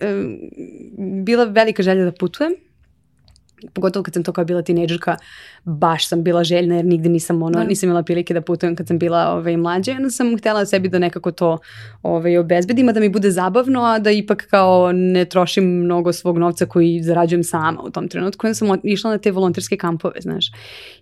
bila 1.25 1.45
velika 1.45 1.83
želja 1.83 2.05
da 2.05 2.13
putujem. 2.13 2.53
Pogotovo 3.73 4.03
kad 4.03 4.15
sam 4.15 4.23
to 4.23 4.33
kao 4.33 4.45
bila 4.45 4.63
tinejdžerka, 4.63 5.17
baš 5.65 6.09
sam 6.09 6.23
bila 6.23 6.45
željna 6.45 6.77
jer 6.77 6.85
nigde 6.85 7.09
nisam 7.09 7.43
ono, 7.43 7.59
Da. 7.59 7.65
nisam 7.65 7.89
imala 7.89 8.03
prilike 8.03 8.35
da 8.35 8.41
putujem 8.41 8.77
kad 8.77 8.87
sam 8.87 8.99
bila 8.99 9.33
ovaj, 9.33 9.57
mlađa. 9.57 9.93
Onda 9.93 10.11
sam 10.11 10.39
htjela 10.39 10.67
sebi 10.67 10.89
da 10.89 10.99
nekako 10.99 11.33
to 11.33 11.59
ovaj, 12.03 12.39
obezbedim, 12.39 12.89
a 12.89 12.93
da 12.93 13.01
mi 13.01 13.09
bude 13.09 13.31
zabavno, 13.31 13.83
a 13.83 13.99
da 13.99 14.11
ipak 14.11 14.47
kao 14.51 14.93
ne 14.93 15.25
trošim 15.25 15.65
mnogo 15.65 16.13
svog 16.13 16.39
novca 16.39 16.67
koji 16.67 17.03
zarađujem 17.03 17.45
sama 17.45 17.83
u 17.83 17.91
tom 17.91 18.09
trenutku. 18.09 18.47
Onda 18.47 18.55
sam 18.55 18.69
išla 18.83 19.11
na 19.11 19.19
te 19.19 19.31
volonterske 19.31 19.77
kampove, 19.77 20.21
znaš. 20.21 20.47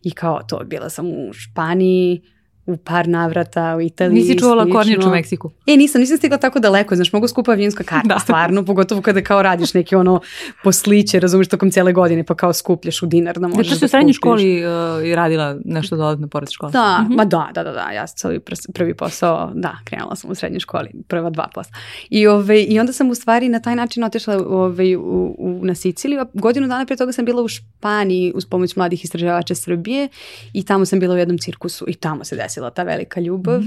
I 0.03 0.11
kao 0.11 0.41
to, 0.49 0.61
bila 0.65 0.89
sam 0.89 1.07
u 1.07 1.33
Španiji, 1.33 2.23
u 2.67 2.77
par 2.77 3.09
navrata, 3.09 3.77
u 3.77 3.81
Italiji. 3.81 4.15
Nisi 4.15 4.39
čuvala 4.39 4.67
kornjač 4.73 5.05
u 5.05 5.11
Meksiku? 5.11 5.51
E, 5.67 5.77
nisam, 5.77 6.01
nisam 6.01 6.17
stigla 6.17 6.39
tako 6.39 6.61
daleko, 6.61 6.97
znaš, 6.97 7.13
mogu 7.13 7.29
skupa 7.29 7.53
avionska 7.53 7.85
karta, 7.85 8.09
Da. 8.09 8.19
stvarno, 8.19 8.65
pogotovo 8.65 9.03
kada 9.03 9.23
kao 9.23 9.43
radiš 9.43 9.75
neki 9.75 9.95
ono 9.97 10.21
posliće, 10.65 11.21
razumiješ, 11.21 11.49
tokom 11.49 11.71
cijele 11.71 11.93
godine, 11.93 12.25
pa 12.25 12.35
kao 12.35 12.53
skupljaš 12.53 13.03
u 13.03 13.07
dinar 13.07 13.35
da 13.35 13.41
Da, 13.41 13.49
možeš 13.49 13.69
da 13.69 13.79
si 13.79 13.85
u 13.85 13.89
srednjoj 13.89 14.13
školi 14.13 14.63
uh, 14.67 15.07
i 15.07 15.15
radila 15.15 15.57
nešto 15.65 15.97
dodatno 15.97 16.29
pored 16.29 16.51
škole. 16.51 16.73
Da, 16.73 16.99
Mhm. 17.03 17.15
ma 17.15 17.25
da, 17.25 17.51
da, 17.55 17.63
da, 17.65 17.73
da, 17.73 17.91
ja 17.91 18.07
sam 18.07 18.31
prvi 18.75 18.95
posao, 18.95 19.51
da, 19.55 19.77
krenula 19.85 20.17
sam 20.17 20.31
u 20.31 20.35
srednjoj 20.35 20.61
školi, 20.61 20.89
prva 21.09 21.31
dva 21.31 21.49
posla. 21.55 21.73
I, 22.11 22.27
ove, 22.27 22.63
I 22.63 22.81
onda 22.81 22.93
sam 22.93 23.11
u 23.11 23.15
stvari 23.15 23.49
na 23.49 23.61
taj 23.61 23.77
način 23.77 24.05
otišla 24.05 24.45
ove, 24.47 24.97
u, 24.97 25.01
u, 25.39 25.61
na 25.63 25.75
Siciliju, 25.75 26.21
a 26.21 26.27
godinu 26.35 26.69
dana 26.69 26.85
prije 26.85 26.97
toga 26.97 27.13
sam 27.13 27.25
bila 27.25 27.43
u 27.43 27.49
Španiji 27.49 28.33
uz 28.35 28.47
pomoć 28.47 28.77
mladih 28.77 29.05
istraživača 29.05 29.55
Srbije 29.55 30.09
i 30.53 30.65
tamo 30.65 30.85
sam 30.85 31.01
bila 31.01 31.15
u 31.15 31.19
jednom 31.19 31.39
cirkusu 31.39 31.85
i 31.89 31.95
tamo 31.95 32.25
se 32.25 32.37
desila 32.57 32.71
ta 32.71 32.83
velika 32.83 33.21
ljubav 33.21 33.63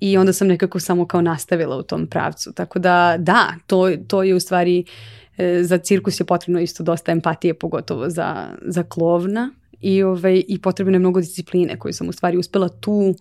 i 0.00 0.16
onda 0.18 0.32
sam 0.32 0.48
nekako 0.48 0.80
samo 0.80 1.06
kao 1.06 1.20
nastavila 1.20 1.76
u 1.76 1.82
tom 1.82 2.06
pravcu. 2.06 2.52
Tako 2.52 2.78
da, 2.78 3.16
da, 3.18 3.54
to, 3.66 3.90
to 4.06 4.22
je 4.22 4.34
u 4.34 4.40
stvari, 4.40 4.84
e, 5.36 5.62
za 5.62 5.78
cirkus 5.78 6.20
je 6.20 6.24
potrebno 6.24 6.60
isto 6.60 6.82
dosta 6.82 7.12
empatije, 7.12 7.54
pogotovo 7.54 8.10
za, 8.10 8.46
za 8.62 8.82
klovna 8.82 9.50
i, 9.80 10.02
ovaj, 10.02 10.42
i 10.48 10.58
potrebno 10.58 10.94
je 10.94 10.98
mnogo 10.98 11.20
discipline 11.20 11.78
koju 11.78 11.92
sam 11.92 12.08
u 12.08 12.12
stvari 12.12 12.38
uspela 12.38 12.68
tu 12.68 13.14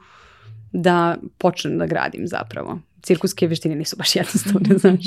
da 0.72 1.18
počnem 1.38 1.78
da 1.78 1.86
gradim 1.86 2.28
zapravo. 2.28 2.80
Cirkuske 3.02 3.48
veštine 3.48 3.76
nisu 3.76 3.96
baš 3.98 4.16
jednostavne, 4.16 4.78
znaš. 4.82 5.06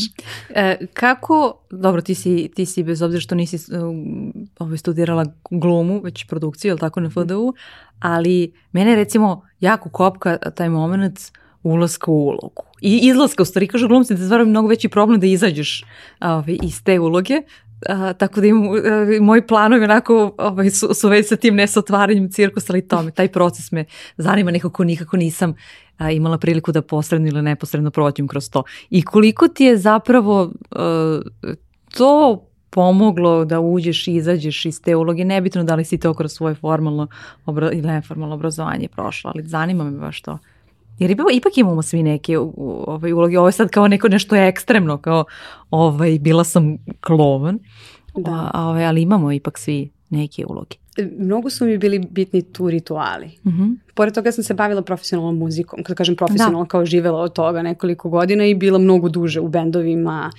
E, 0.50 0.86
kako, 0.94 1.58
dobro, 1.70 2.02
ti 2.02 2.14
si, 2.14 2.50
ti 2.54 2.66
si 2.66 2.82
bez 2.82 3.02
obzira 3.02 3.20
što 3.20 3.34
nisi 3.34 3.76
um, 3.76 4.32
ovaj, 4.58 4.78
studirala 4.78 5.24
glumu, 5.50 6.00
već 6.00 6.26
produkciju, 6.26 6.70
ili 6.70 6.78
tako, 6.78 7.00
na 7.00 7.10
FDU, 7.10 7.54
ali 7.98 8.52
mene 8.72 8.96
recimo 8.96 9.42
jako 9.60 9.88
kopka 9.88 10.36
taj 10.36 10.68
moment 10.68 11.20
ulaska 11.62 12.10
u 12.10 12.14
ulogu. 12.14 12.62
I 12.80 12.98
izlaska, 13.02 13.42
u 13.42 13.46
stvari, 13.46 13.66
kažu 13.66 13.88
glumci 13.88 14.14
da 14.14 14.20
je 14.20 14.26
stvarno 14.26 14.46
mnogo 14.46 14.68
veći 14.68 14.88
problem 14.88 15.20
da 15.20 15.26
izađeš 15.26 15.84
ovaj, 16.20 16.58
iz 16.62 16.84
te 16.84 17.00
uloge, 17.00 17.42
A, 17.88 18.12
tako 18.12 18.40
da 18.40 18.46
im, 18.46 18.64
e, 18.64 19.20
moji 19.20 19.46
planovi 19.46 19.84
onako 19.84 20.34
ovaj, 20.38 20.70
su, 20.70 20.94
su 20.94 21.08
već 21.08 21.28
sa 21.28 21.36
tim 21.36 21.54
ne 21.54 21.66
sa 21.66 21.80
otvaranjem 21.80 22.30
cirkusa, 22.30 22.72
ali 22.72 22.88
to 22.88 23.02
me, 23.02 23.10
taj 23.10 23.28
proces 23.28 23.72
me 23.72 23.84
zanima 24.16 24.50
nekako 24.50 24.84
nikako 24.84 25.16
nisam 25.16 25.54
a, 25.98 26.10
imala 26.10 26.38
priliku 26.38 26.72
da 26.72 26.82
posredno 26.82 27.28
ili 27.28 27.42
neposredno 27.42 27.90
prođem 27.90 28.28
kroz 28.28 28.50
to. 28.50 28.62
I 28.90 29.02
koliko 29.02 29.48
ti 29.48 29.64
je 29.64 29.76
zapravo 29.76 30.52
e, 30.70 30.76
to 31.96 32.44
pomoglo 32.70 33.44
da 33.44 33.60
uđeš 33.60 34.08
i 34.08 34.14
izađeš 34.14 34.64
iz 34.64 34.82
te 34.82 34.96
uloge, 34.96 35.24
nebitno 35.24 35.64
da 35.64 35.74
li 35.74 35.84
si 35.84 35.98
to 35.98 36.14
kroz 36.14 36.32
svoje 36.32 36.54
formalno 36.54 37.06
obra 37.46 37.72
ili 37.72 37.86
neformalno 37.86 38.34
obrazovanje 38.34 38.88
prošla, 38.88 39.32
ali 39.34 39.48
zanima 39.48 39.84
me 39.84 39.98
baš 39.98 40.22
to. 40.22 40.38
Jer 40.98 41.10
ipak, 41.10 41.26
ipak 41.32 41.58
imamo 41.58 41.82
svi 41.82 42.02
neke 42.02 42.38
ovaj, 42.38 43.12
uloge, 43.12 43.38
ovo 43.38 43.48
je 43.48 43.52
sad 43.52 43.70
kao 43.70 43.88
neko 43.88 44.08
nešto 44.08 44.36
ekstremno, 44.36 44.98
kao 44.98 45.24
ovaj, 45.70 46.18
bila 46.18 46.44
sam 46.44 46.76
klovan, 47.00 47.58
Da. 48.16 48.30
a, 48.32 48.50
a, 48.54 48.66
ovaj, 48.66 48.86
ali 48.86 49.02
imamo 49.02 49.32
ipak 49.32 49.58
svi 49.58 49.90
neke 50.10 50.44
uloge. 50.48 50.76
Mnogo 51.18 51.50
su 51.50 51.64
mi 51.64 51.78
bili 51.78 51.98
bitni 52.10 52.42
tu 52.42 52.70
rituali. 52.70 53.30
Mhm. 53.46 53.72
Pored 53.94 54.14
toga 54.14 54.32
sam 54.32 54.44
se 54.44 54.54
bavila 54.54 54.82
profesionalnom 54.82 55.38
muzikom. 55.38 55.82
Kad 55.82 55.96
kažem 55.96 56.16
profesionalno, 56.16 56.66
kao 56.66 56.84
živela 56.84 57.20
od 57.20 57.32
toga 57.32 57.62
nekoliko 57.62 58.08
godina 58.08 58.46
i 58.46 58.54
bila 58.54 58.78
mnogo 58.78 59.08
duže 59.08 59.40
u 59.40 59.48
bendovima, 59.48 60.30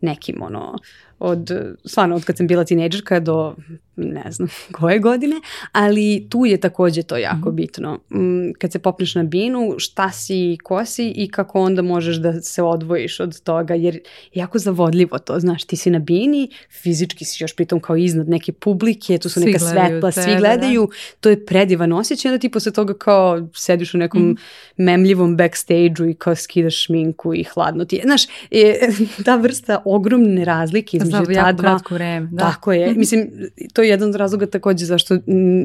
nekim 0.00 0.42
ono, 0.42 0.78
od, 1.22 1.50
stvarno 1.84 2.16
od 2.16 2.24
kad 2.24 2.36
sam 2.36 2.46
bila 2.46 2.64
tinejdžerka 2.64 3.20
do 3.20 3.54
ne 3.96 4.24
znam 4.28 4.48
koje 4.72 4.98
godine, 4.98 5.36
ali 5.72 6.26
tu 6.30 6.46
je 6.46 6.56
takođe 6.58 7.02
to 7.02 7.16
jako 7.16 7.48
Mhm. 7.48 7.56
bitno. 7.56 7.98
Mm, 8.10 8.52
Kad 8.52 8.72
se 8.72 8.78
popneš 8.78 9.14
na 9.14 9.22
binu, 9.24 9.74
šta 9.78 10.10
si, 10.10 10.56
ko 10.62 10.84
si 10.84 11.08
i 11.08 11.28
kako 11.28 11.60
onda 11.60 11.82
možeš 11.82 12.16
da 12.16 12.32
se 12.34 12.62
odvojiš 12.62 13.20
od 13.20 13.40
toga, 13.40 13.74
jer 13.74 13.94
je 13.94 14.00
jako 14.34 14.58
zavodljivo 14.58 15.18
to, 15.18 15.40
znaš, 15.40 15.64
ti 15.64 15.76
si 15.76 15.90
na 15.90 15.98
bini, 15.98 16.50
fizički 16.72 17.24
si 17.24 17.44
još 17.44 17.56
pritom 17.56 17.80
kao 17.80 17.96
iznad 17.96 18.28
neke 18.28 18.52
publike, 18.52 19.18
tu 19.18 19.28
su 19.28 19.40
Svi 19.40 19.46
neka 19.46 19.58
svetla, 19.60 20.12
svi 20.12 20.22
tebe, 20.22 20.36
gledaju, 20.36 20.88
to 21.20 21.28
je 21.28 21.46
predivan 21.46 21.92
osjećaj, 21.92 22.28
onda 22.28 22.40
ti 22.40 22.48
posle 22.48 22.72
toga 22.72 22.94
kao 22.94 23.48
sediš 23.54 23.94
u 23.94 23.98
nekom 23.98 24.22
Mhm. 24.22 24.32
memljivom 24.78 25.36
backstage-u 25.36 26.06
i 26.06 26.14
kao 26.14 26.34
skidaš 26.34 26.84
šminku 26.84 27.34
i 27.34 27.44
hladno 27.44 27.84
ti 27.84 27.96
je. 27.96 28.02
Znaš, 28.02 28.22
je, 28.50 28.78
ta 29.24 29.36
vrsta 29.36 29.82
ogromne 29.84 30.44
razlike 30.44 30.96
između 30.96 31.11
Za 31.12 31.32
jako 31.32 31.52
dva. 31.52 31.62
kratko 31.62 31.94
vreme. 31.94 32.28
Da. 32.32 32.50
Tako 32.50 32.72
je. 32.72 32.94
Mislim, 33.02 33.30
to 33.72 33.82
je 33.82 33.88
jedan 33.88 34.08
od 34.08 34.14
razloga 34.14 34.46
takođe 34.46 34.84
zašto 34.84 35.14
mm, 35.14 35.20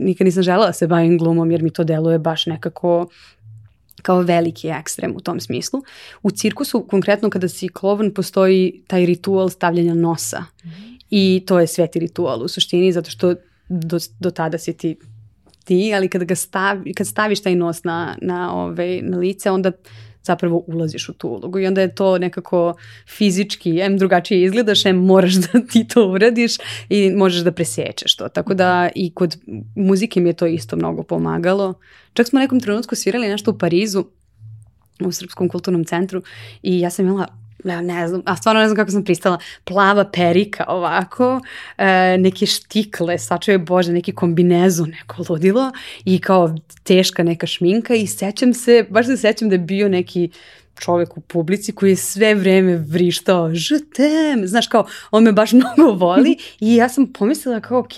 nikad 0.06 0.26
nisam 0.26 0.44
želela 0.44 0.66
da 0.66 0.74
se 0.74 0.88
bavim 0.88 1.18
glumom, 1.18 1.52
jer 1.52 1.64
mi 1.64 1.70
to 1.70 1.84
deluje 1.84 2.20
baš 2.20 2.46
nekako 2.46 3.08
kao 4.02 4.22
veliki 4.22 4.68
ekstrem 4.68 5.14
u 5.16 5.20
tom 5.20 5.40
smislu. 5.40 5.84
U 6.24 6.32
cirkusu, 6.32 6.88
konkretno 6.90 7.30
kada 7.30 7.48
si 7.50 7.68
klovan, 7.68 8.14
postoji 8.14 8.84
taj 8.88 9.06
ritual 9.06 9.50
stavljanja 9.50 9.94
nosa. 9.94 10.44
I 11.10 11.44
to 11.48 11.60
je 11.60 11.68
sveti 11.68 12.00
ritual 12.00 12.44
u 12.44 12.48
suštini, 12.48 12.92
zato 12.92 13.10
što 13.10 13.36
do, 13.70 14.00
do 14.20 14.32
tada 14.32 14.58
si 14.58 14.78
ti 14.78 14.96
ti, 15.68 15.94
ali 15.96 16.08
kada 16.08 16.26
ga 16.26 16.36
stavi, 16.36 16.94
kad 16.94 17.08
staviš 17.08 17.42
taj 17.42 17.56
nos 17.56 17.84
na, 17.84 18.18
na, 18.22 18.54
ovaj, 18.56 19.02
na 19.02 19.18
lice, 19.18 19.52
onda 19.52 19.72
zapravo 20.28 20.64
ulaziš 20.68 21.10
u 21.10 21.14
tu 21.14 21.28
ulogu 21.28 21.60
i 21.60 21.68
onda 21.68 21.82
je 21.82 21.96
to 21.96 22.18
nekako 22.18 22.76
fizički, 23.18 23.80
em 23.80 23.98
drugačije 23.98 24.44
izgledaš, 24.44 24.86
em 24.86 24.96
moraš 24.96 25.34
da 25.46 25.60
ti 25.72 25.88
to 25.88 26.08
uradiš 26.08 26.58
i 26.90 27.12
možeš 27.12 27.42
da 27.44 27.52
presječeš 27.52 28.16
to. 28.16 28.30
Tako 28.30 28.54
da 28.54 28.90
i 28.96 29.12
kod 29.14 29.38
muzike 29.76 30.22
mi 30.22 30.30
je 30.30 30.34
to 30.34 30.46
isto 30.46 30.76
mnogo 30.76 31.04
pomagalo. 31.04 31.74
Čak 32.14 32.28
smo 32.28 32.40
nekom 32.40 32.60
trenutku 32.60 32.96
svirali 32.96 33.28
nešto 33.28 33.52
u 33.52 33.58
Parizu, 33.58 34.06
u 35.06 35.12
Srpskom 35.12 35.50
kulturnom 35.50 35.86
centru 35.86 36.22
i 36.64 36.80
ja 36.80 36.90
sam 36.90 37.06
imala 37.06 37.28
ja 37.64 37.82
ne 37.82 38.08
znam, 38.08 38.22
a 38.26 38.36
stvarno 38.36 38.62
ne 38.62 38.68
znam 38.68 38.76
kako 38.76 38.92
sam 38.92 39.04
pristala, 39.04 39.38
plava 39.64 40.06
perika 40.12 40.66
ovako, 40.68 41.42
e, 41.78 42.18
neke 42.18 42.46
štikle, 42.46 43.18
sačuje 43.18 43.58
Bože, 43.58 43.92
neki 43.92 44.12
kombinezu, 44.12 44.86
neko 44.86 45.26
ludilo 45.30 45.72
i 46.06 46.20
kao 46.20 46.56
teška 46.84 47.24
neka 47.24 47.48
šminka 47.48 47.96
i 47.96 48.08
sećam 48.08 48.54
se, 48.54 48.86
baš 48.90 49.06
se 49.06 49.18
sećam 49.18 49.50
da 49.50 49.56
je 49.56 49.60
bio 49.60 49.90
neki 49.90 50.30
čovek 50.80 51.18
u 51.18 51.22
publici 51.22 51.72
koji 51.72 51.90
je 51.90 51.96
sve 51.96 52.36
vreme 52.36 52.78
vrištao 52.78 53.56
žutem, 53.56 54.48
znaš 54.48 54.68
kao, 54.68 54.86
on 55.12 55.24
me 55.24 55.32
baš 55.32 55.52
mnogo 55.76 55.92
voli 55.92 56.38
i 56.60 56.76
ja 56.76 56.90
sam 56.90 57.14
pomislila 57.14 57.60
kao, 57.60 57.80
ok, 57.80 57.94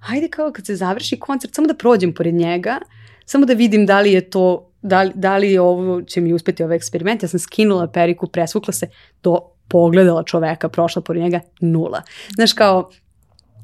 hajde 0.00 0.28
kao 0.28 0.52
kad 0.52 0.66
se 0.66 0.76
završi 0.76 1.20
koncert, 1.20 1.54
samo 1.54 1.66
da 1.66 1.74
prođem 1.74 2.14
pored 2.14 2.34
njega, 2.34 2.78
samo 3.24 3.46
da 3.46 3.52
vidim 3.52 3.86
da 3.86 4.00
li 4.00 4.12
je 4.12 4.30
to 4.30 4.67
da 4.82 5.02
li, 5.02 5.12
da 5.14 5.36
li 5.36 5.58
ovo 5.58 6.02
će 6.02 6.20
mi 6.20 6.32
uspeti 6.32 6.64
ovaj 6.64 6.76
eksperiment. 6.76 7.22
Ja 7.22 7.28
sam 7.28 7.40
skinula 7.40 7.86
periku, 7.86 8.26
presvukla 8.26 8.72
se 8.72 8.88
do 9.22 9.40
pogledala 9.68 10.22
čoveka, 10.22 10.68
prošla 10.68 11.02
pored 11.02 11.22
njega, 11.22 11.40
nula. 11.60 12.02
Znaš, 12.34 12.52
kao, 12.52 12.90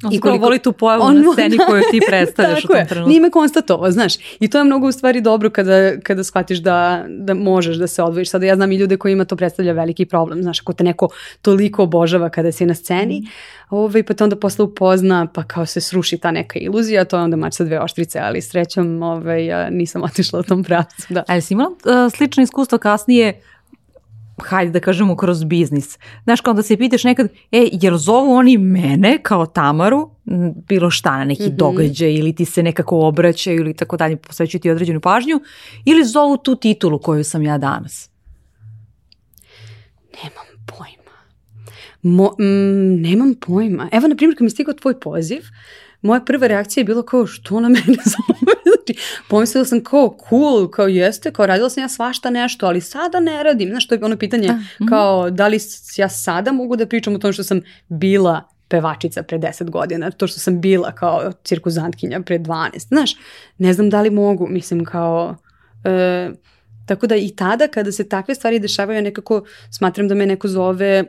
On 0.02 0.12
I 0.12 0.20
koliko 0.20 0.44
voli 0.44 0.58
tu 0.58 0.72
pojavu 0.72 1.02
on, 1.02 1.16
na 1.16 1.32
sceni 1.32 1.58
koju 1.66 1.82
ti 1.90 2.00
predstavljaš 2.08 2.64
u 2.64 2.68
tom 2.68 2.86
trenutku. 2.88 3.08
Nije 3.08 3.20
me 3.20 3.30
konstatovao, 3.30 3.90
znaš. 3.90 4.14
I 4.40 4.50
to 4.50 4.58
je 4.58 4.64
mnogo 4.64 4.86
u 4.86 4.92
stvari 4.92 5.20
dobro 5.20 5.50
kada, 5.50 6.00
kada 6.00 6.24
shvatiš 6.24 6.58
da, 6.58 7.04
da 7.08 7.34
možeš 7.34 7.76
da 7.76 7.86
se 7.86 8.02
odvojiš. 8.02 8.30
Sada 8.30 8.46
ja 8.46 8.54
znam 8.54 8.72
i 8.72 8.76
ljude 8.76 8.96
koji 8.96 9.12
ima 9.12 9.24
to 9.24 9.36
predstavlja 9.36 9.72
veliki 9.72 10.04
problem. 10.04 10.42
Znaš, 10.42 10.60
ako 10.60 10.72
te 10.72 10.84
neko 10.84 11.08
toliko 11.42 11.82
obožava 11.82 12.28
kada 12.28 12.52
si 12.52 12.66
na 12.66 12.74
sceni, 12.74 13.20
mm. 13.20 13.26
ovaj, 13.70 14.02
pa 14.02 14.14
te 14.14 14.24
onda 14.24 14.36
posle 14.36 14.64
upozna, 14.64 15.26
pa 15.34 15.42
kao 15.42 15.66
se 15.66 15.80
sruši 15.80 16.18
ta 16.18 16.30
neka 16.30 16.58
iluzija, 16.58 17.04
to 17.04 17.16
je 17.16 17.22
onda 17.22 17.36
mač 17.36 17.54
sa 17.54 17.64
dve 17.64 17.80
oštrice, 17.80 18.18
ali 18.18 18.42
srećom 18.42 19.02
ovaj, 19.02 19.46
ja 19.46 19.70
nisam 19.70 20.02
otišla 20.02 20.40
u 20.40 20.42
tom 20.42 20.64
pravcu. 20.64 21.06
Da. 21.08 21.22
Ali 21.28 21.40
si 21.40 21.54
imala 21.54 21.70
uh, 21.70 22.12
slično 22.12 22.42
iskustvo 22.42 22.78
kasnije 22.78 23.40
hajde 24.42 24.72
da 24.72 24.80
kažemo 24.80 25.16
kroz 25.16 25.44
biznis. 25.44 25.98
Znaš, 26.24 26.40
kao 26.40 26.54
da 26.54 26.62
se 26.62 26.76
pitaš 26.76 27.04
nekad, 27.04 27.28
e, 27.52 27.68
jel 27.72 27.96
zovu 27.96 28.32
oni 28.32 28.58
mene 28.58 29.18
kao 29.22 29.46
Tamaru, 29.46 30.10
bilo 30.68 30.90
šta 30.90 31.18
na 31.18 31.24
neki 31.24 31.42
mm 31.42 31.46
-hmm. 31.46 31.56
događaj 31.56 32.14
ili 32.14 32.34
ti 32.34 32.44
se 32.44 32.62
nekako 32.62 32.98
obraćaju 33.00 33.60
ili 33.60 33.74
tako 33.74 33.96
dalje, 33.96 34.16
posvećuju 34.16 34.60
ti 34.60 34.70
određenu 34.70 35.00
pažnju, 35.00 35.40
ili 35.84 36.04
zovu 36.04 36.36
tu 36.36 36.56
titulu 36.56 36.98
koju 36.98 37.24
sam 37.24 37.42
ja 37.42 37.58
danas? 37.58 38.10
Nemam 40.22 40.66
pojma. 40.66 41.16
Mo, 42.02 42.30
mm, 42.38 43.02
nemam 43.02 43.34
pojma. 43.40 43.88
Evo, 43.92 44.08
na 44.08 44.16
primjer, 44.16 44.38
kad 44.38 44.44
mi 44.44 44.50
stigao 44.50 44.74
tvoj 44.74 45.00
poziv, 45.00 45.42
moja 46.02 46.20
prva 46.20 46.46
reakcija 46.46 46.80
je 46.80 46.84
bila 46.84 47.02
kao, 47.02 47.26
što 47.26 47.56
ona 47.56 47.68
mene 47.68 48.02
zove? 48.14 48.54
Znači, 48.86 49.00
pomislila 49.28 49.64
sam 49.64 49.84
kao, 49.84 50.16
cool, 50.28 50.70
kao 50.70 50.86
jeste, 50.86 51.30
kao 51.30 51.46
radila 51.46 51.70
sam 51.70 51.82
ja 51.82 51.88
svašta 51.88 52.30
nešto, 52.30 52.66
ali 52.66 52.80
sada 52.80 53.20
ne 53.20 53.42
radim. 53.42 53.68
Znaš, 53.68 53.88
to 53.88 53.94
je 53.94 54.04
ono 54.04 54.16
pitanje, 54.16 54.48
uh, 54.48 54.54
mm. 54.54 54.86
kao, 54.88 55.30
da 55.30 55.48
li 55.48 55.58
ja 55.96 56.08
sada 56.08 56.52
mogu 56.52 56.76
da 56.76 56.86
pričam 56.86 57.14
o 57.14 57.18
tom 57.18 57.32
što 57.32 57.42
sam 57.42 57.60
bila 57.88 58.48
pevačica 58.68 59.22
pre 59.22 59.38
10 59.38 59.70
godina, 59.70 60.10
to 60.10 60.26
što 60.26 60.40
sam 60.40 60.60
bila 60.60 60.92
kao 60.92 61.32
cirkuzantkinja 61.44 62.20
pre 62.20 62.38
12. 62.38 62.88
Znaš, 62.88 63.16
ne 63.58 63.72
znam 63.72 63.90
da 63.90 64.02
li 64.02 64.10
mogu, 64.10 64.46
mislim 64.46 64.84
kao... 64.84 65.36
E, 65.84 66.30
tako 66.86 67.06
da 67.06 67.16
i 67.16 67.30
tada 67.36 67.68
kada 67.68 67.92
se 67.92 68.08
takve 68.08 68.34
stvari 68.34 68.58
dešavaju, 68.58 68.96
ja 68.96 69.02
nekako 69.02 69.44
smatram 69.70 70.08
da 70.08 70.14
me 70.14 70.26
neko 70.26 70.48
zove 70.48 71.04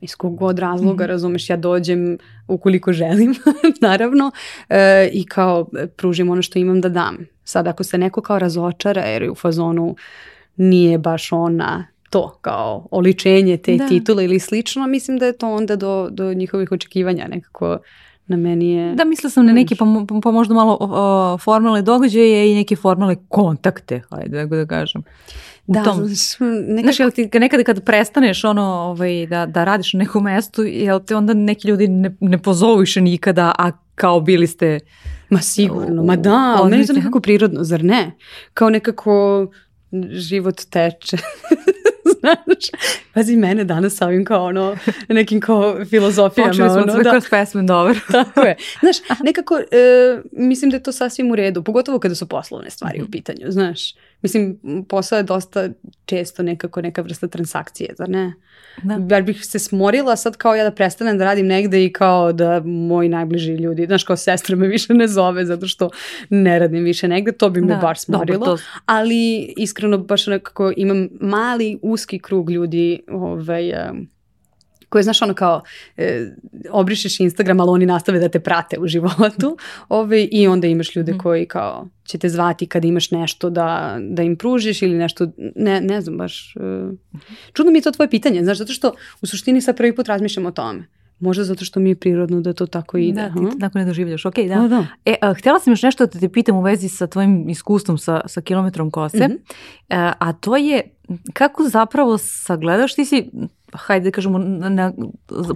iz 0.00 0.14
kog 0.14 0.36
god 0.36 0.58
razloga, 0.58 1.04
mm. 1.04 1.08
razumeš, 1.08 1.50
ja 1.50 1.56
dođem 1.56 2.18
ukoliko 2.48 2.92
želim, 2.92 3.34
naravno, 3.80 4.30
e, 4.68 5.08
i 5.12 5.26
kao 5.26 5.66
e, 5.78 5.86
pružim 5.86 6.30
ono 6.30 6.42
što 6.42 6.58
imam 6.58 6.80
da 6.80 6.88
dam. 6.88 7.16
Sad 7.44 7.66
ako 7.66 7.84
se 7.84 7.98
neko 7.98 8.20
kao 8.20 8.38
razočara 8.38 9.02
jer 9.02 9.22
je 9.22 9.30
u 9.30 9.34
fazonu 9.34 9.96
nije 10.56 10.98
baš 10.98 11.32
ona 11.32 11.86
to 12.10 12.38
kao 12.40 12.88
oličenje 12.90 13.56
te 13.56 13.76
da. 13.76 13.88
titule 13.88 14.24
ili 14.24 14.38
slično, 14.38 14.86
mislim 14.86 15.18
da 15.18 15.26
je 15.26 15.38
to 15.38 15.54
onda 15.54 15.76
do, 15.76 16.08
do 16.10 16.34
njihovih 16.34 16.72
očekivanja 16.72 17.28
nekako 17.28 17.78
na 18.26 18.36
meni 18.36 18.70
je... 18.70 18.94
Da, 18.94 19.04
mislila 19.04 19.30
sam 19.30 19.46
na 19.46 19.52
neki 19.52 19.74
pa, 19.74 19.84
pa 20.22 20.30
možda 20.30 20.54
malo 20.54 20.78
o, 20.80 21.38
formalne 21.38 21.82
događaje 21.82 22.52
i 22.52 22.54
neke 22.54 22.76
formalne 22.76 23.16
kontakte, 23.28 24.02
hajde 24.10 24.46
da, 24.46 24.56
da 24.56 24.66
kažem 24.66 25.02
da, 25.66 25.84
tom. 25.84 25.98
Nekako... 26.00 26.82
Znaš, 26.82 27.00
jel 27.00 27.10
ti 27.10 27.38
nekada 27.38 27.64
kad 27.64 27.84
prestaneš 27.84 28.44
ono, 28.44 28.62
ovaj, 28.62 29.26
da, 29.26 29.46
da 29.46 29.64
radiš 29.64 29.92
na 29.92 29.98
nekom 29.98 30.24
mestu, 30.24 30.62
jel 30.62 31.00
te 31.00 31.16
onda 31.16 31.34
neki 31.34 31.68
ljudi 31.68 31.88
ne, 31.88 32.16
ne 32.20 32.38
pozovu 32.38 32.76
više 32.76 33.00
nikada, 33.00 33.52
a 33.58 33.70
kao 33.94 34.20
bili 34.20 34.46
ste... 34.46 34.80
Ma 35.30 35.38
sigurno, 35.38 36.02
ma 36.02 36.16
da, 36.16 36.56
ali 36.58 36.70
meni 36.70 36.82
je 36.82 36.86
to 36.86 36.92
nekako 36.92 37.20
prirodno, 37.20 37.64
zar 37.64 37.84
ne? 37.84 38.12
Kao 38.54 38.70
nekako 38.70 39.46
život 40.10 40.60
teče. 40.70 41.16
Znaš, 42.20 42.82
pazi 43.14 43.36
mene 43.36 43.64
danas 43.64 43.96
sa 43.96 44.06
ovim 44.06 44.24
kao 44.24 44.44
ono, 44.44 44.76
nekim 45.08 45.40
kao 45.40 45.84
filozofijama. 45.84 46.50
Počeli 46.50 46.70
smo 46.70 46.82
ono, 46.82 47.02
da. 47.02 47.10
kroz 47.10 47.24
pesme, 47.30 47.62
dobro. 47.62 47.94
Tako 48.12 48.40
je. 48.40 48.56
Znaš, 48.80 48.96
nekako, 49.24 49.58
e, 49.58 50.20
mislim 50.32 50.70
da 50.70 50.76
je 50.76 50.82
to 50.82 50.92
sasvim 50.92 51.30
u 51.30 51.36
redu, 51.36 51.62
pogotovo 51.62 51.98
kada 51.98 52.14
su 52.14 52.28
poslovne 52.28 52.70
stvari 52.70 52.98
mm 52.98 53.02
-hmm. 53.02 53.08
u 53.08 53.10
pitanju, 53.10 53.46
znaš. 53.48 53.94
Mislim, 54.22 54.58
posao 54.88 55.16
je 55.16 55.22
dosta 55.22 55.68
često 56.04 56.42
nekako 56.42 56.80
neka 56.80 57.02
vrsta 57.02 57.28
transakcije, 57.28 57.94
zar 57.98 58.08
ne? 58.08 58.32
Da. 58.82 58.98
Bar 58.98 59.22
bih 59.22 59.46
se 59.46 59.58
smorila 59.58 60.16
sad 60.16 60.36
kao 60.36 60.54
ja 60.54 60.64
da 60.64 60.70
prestanem 60.70 61.18
da 61.18 61.24
radim 61.24 61.46
negde 61.46 61.84
i 61.84 61.92
kao 61.92 62.32
da 62.32 62.60
moji 62.64 63.08
najbliži 63.08 63.54
ljudi, 63.54 63.86
znaš 63.86 64.04
kao 64.04 64.16
sestra 64.16 64.56
me 64.56 64.66
više 64.68 64.94
ne 64.94 65.08
zove 65.08 65.44
zato 65.44 65.66
što 65.66 65.90
ne 66.30 66.58
radim 66.58 66.84
više 66.84 67.08
negde, 67.08 67.32
to 67.32 67.50
bi 67.50 67.60
me 67.60 67.74
da, 67.74 67.76
baš 67.76 68.00
smorilo. 68.00 68.38
Dobro, 68.38 68.56
to... 68.56 68.62
Ali 68.86 69.54
iskreno 69.56 69.98
baš 69.98 70.26
nekako 70.26 70.72
imam 70.76 71.08
mali 71.20 71.78
uski 71.82 72.18
krug 72.18 72.50
ljudi 72.50 73.00
ovaj, 73.08 73.70
um, 73.90 74.08
koje, 74.88 75.02
znaš, 75.02 75.22
ono 75.22 75.34
kao, 75.34 75.62
e, 75.96 76.26
obrišeš 76.70 77.20
Instagram, 77.20 77.60
ali 77.60 77.70
oni 77.70 77.86
nastave 77.86 78.18
da 78.18 78.28
te 78.28 78.40
prate 78.40 78.78
u 78.78 78.86
životu 78.86 79.56
ove, 79.88 80.24
i 80.24 80.48
onda 80.48 80.66
imaš 80.66 80.96
ljude 80.96 81.12
mm. 81.12 81.18
koji 81.18 81.46
kao 81.46 81.88
će 82.04 82.18
te 82.18 82.28
zvati 82.28 82.66
kad 82.66 82.84
imaš 82.84 83.10
nešto 83.10 83.50
da, 83.50 83.98
da 84.00 84.22
im 84.22 84.36
pružiš 84.36 84.82
ili 84.82 84.94
nešto, 84.94 85.28
ne, 85.56 85.80
ne 85.80 86.00
znam 86.00 86.16
baš. 86.16 86.56
E, 86.56 86.60
čudno 87.52 87.72
mi 87.72 87.78
je 87.78 87.82
to 87.82 87.90
tvoje 87.90 88.10
pitanje, 88.10 88.44
znaš, 88.44 88.58
zato 88.58 88.72
što 88.72 88.94
u 89.22 89.26
suštini 89.26 89.60
sad 89.60 89.76
prvi 89.76 89.94
put 89.94 90.06
razmišljam 90.06 90.46
o 90.46 90.50
tome. 90.50 90.86
Možda 91.20 91.44
zato 91.44 91.64
što 91.64 91.80
mi 91.80 91.90
je 91.90 91.94
prirodno 91.94 92.40
da 92.40 92.52
to 92.52 92.66
tako 92.66 92.98
ide. 92.98 93.20
Da, 93.20 93.50
ti 93.50 93.58
tako 93.58 93.78
ne 93.78 93.84
doživljaš. 93.84 94.24
Ok, 94.24 94.34
da. 94.36 94.54
da, 94.54 94.68
da. 94.68 94.86
E, 95.04 95.14
a, 95.20 95.34
htjela 95.34 95.60
sam 95.60 95.72
još 95.72 95.82
nešto 95.82 96.06
da 96.06 96.20
te 96.20 96.28
pitam 96.28 96.56
u 96.56 96.62
vezi 96.62 96.88
sa 96.88 97.06
tvojim 97.06 97.48
iskustvom 97.48 97.98
sa, 97.98 98.20
sa 98.26 98.40
kilometrom 98.40 98.90
kose, 98.90 99.28
mm 99.28 99.30
-hmm. 99.30 99.38
a, 99.88 100.12
a 100.18 100.32
to 100.32 100.56
je 100.56 100.82
kako 101.32 101.68
zapravo 101.68 102.18
sagledaš, 102.18 102.94
ti 102.94 103.04
si 103.04 103.30
hajde 103.72 104.04
da 104.04 104.10
kažemo, 104.10 104.38
na, 104.38 104.68
na, 104.68 104.92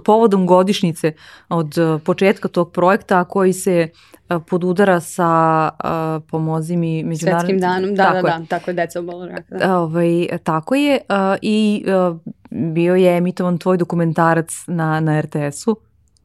povodom 0.05 0.47
godišnjice 0.47 1.13
od 1.49 1.77
uh, 1.77 2.01
početka 2.01 2.47
tog 2.47 2.71
projekta 2.71 3.23
koji 3.23 3.53
se 3.53 3.89
uh, 4.29 4.41
podudara 4.47 4.99
sa 4.99 5.69
uh, 5.83 6.23
pomozi 6.29 6.77
mi 6.77 7.03
međunarodnim... 7.03 7.59
Svetskim 7.59 7.59
danom, 7.59 7.95
da, 7.95 8.03
da 8.03 8.09
tako 8.13 8.27
da, 8.27 8.33
je. 8.33 8.39
da, 8.39 8.45
tako 8.45 8.69
je 8.69 8.73
deca 8.73 8.99
obola 8.99 9.27
raka. 9.27 9.57
Da. 9.57 9.79
Ovaj, 9.79 10.27
tako 10.43 10.75
je 10.75 10.99
uh, 11.09 11.15
i 11.41 11.85
uh, 11.87 12.17
bio 12.49 12.95
je 12.95 13.17
emitovan 13.17 13.57
tvoj 13.57 13.77
dokumentarac 13.77 14.53
na, 14.67 14.99
na 14.99 15.21
RTS-u, 15.21 15.75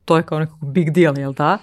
to 0.04 0.16
je 0.16 0.22
kao 0.22 0.38
nekako 0.38 0.66
big 0.66 0.90
deal, 0.90 1.18
jel 1.18 1.32
da? 1.32 1.58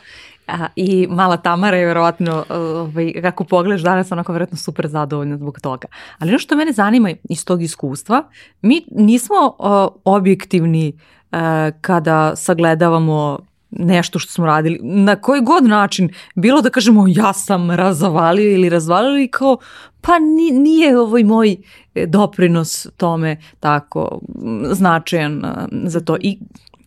A, 0.47 0.67
I 0.75 1.07
mala 1.09 1.37
Tamara 1.37 1.77
je 1.77 1.85
verovatno, 1.85 2.45
ovaj, 2.49 3.13
kako 3.21 3.43
pogledaš 3.43 3.81
danas, 3.81 4.11
onako 4.11 4.33
verovatno 4.33 4.57
super 4.57 4.87
zadovoljna 4.87 5.37
zbog 5.37 5.59
toga. 5.61 5.87
Ali 6.19 6.31
ono 6.31 6.39
što 6.39 6.55
mene 6.55 6.71
zanima 6.71 7.11
iz 7.23 7.45
tog 7.45 7.61
iskustva, 7.61 8.23
mi 8.61 8.85
nismo 8.91 9.35
uh, 9.59 9.65
objektivni 10.05 10.93
uh, 11.31 11.37
kada 11.81 12.35
sagledavamo 12.35 13.39
nešto 13.71 14.19
što 14.19 14.31
smo 14.31 14.45
radili, 14.45 14.79
na 14.81 15.15
koji 15.15 15.41
god 15.41 15.63
način, 15.63 16.09
bilo 16.35 16.61
da 16.61 16.69
kažemo 16.69 17.05
ja 17.07 17.33
sam 17.33 17.71
razavalio 17.71 18.51
ili 18.51 18.69
razvalio 18.69 19.09
ili 19.09 19.27
kao 19.27 19.57
pa 20.01 20.11
nije 20.51 20.99
ovaj 20.99 21.23
moj 21.23 21.57
e, 21.95 22.05
doprinos 22.05 22.87
tome 22.97 23.37
tako 23.59 24.19
značajan 24.71 25.43
za 25.71 25.99
to. 25.99 26.17
I 26.21 26.39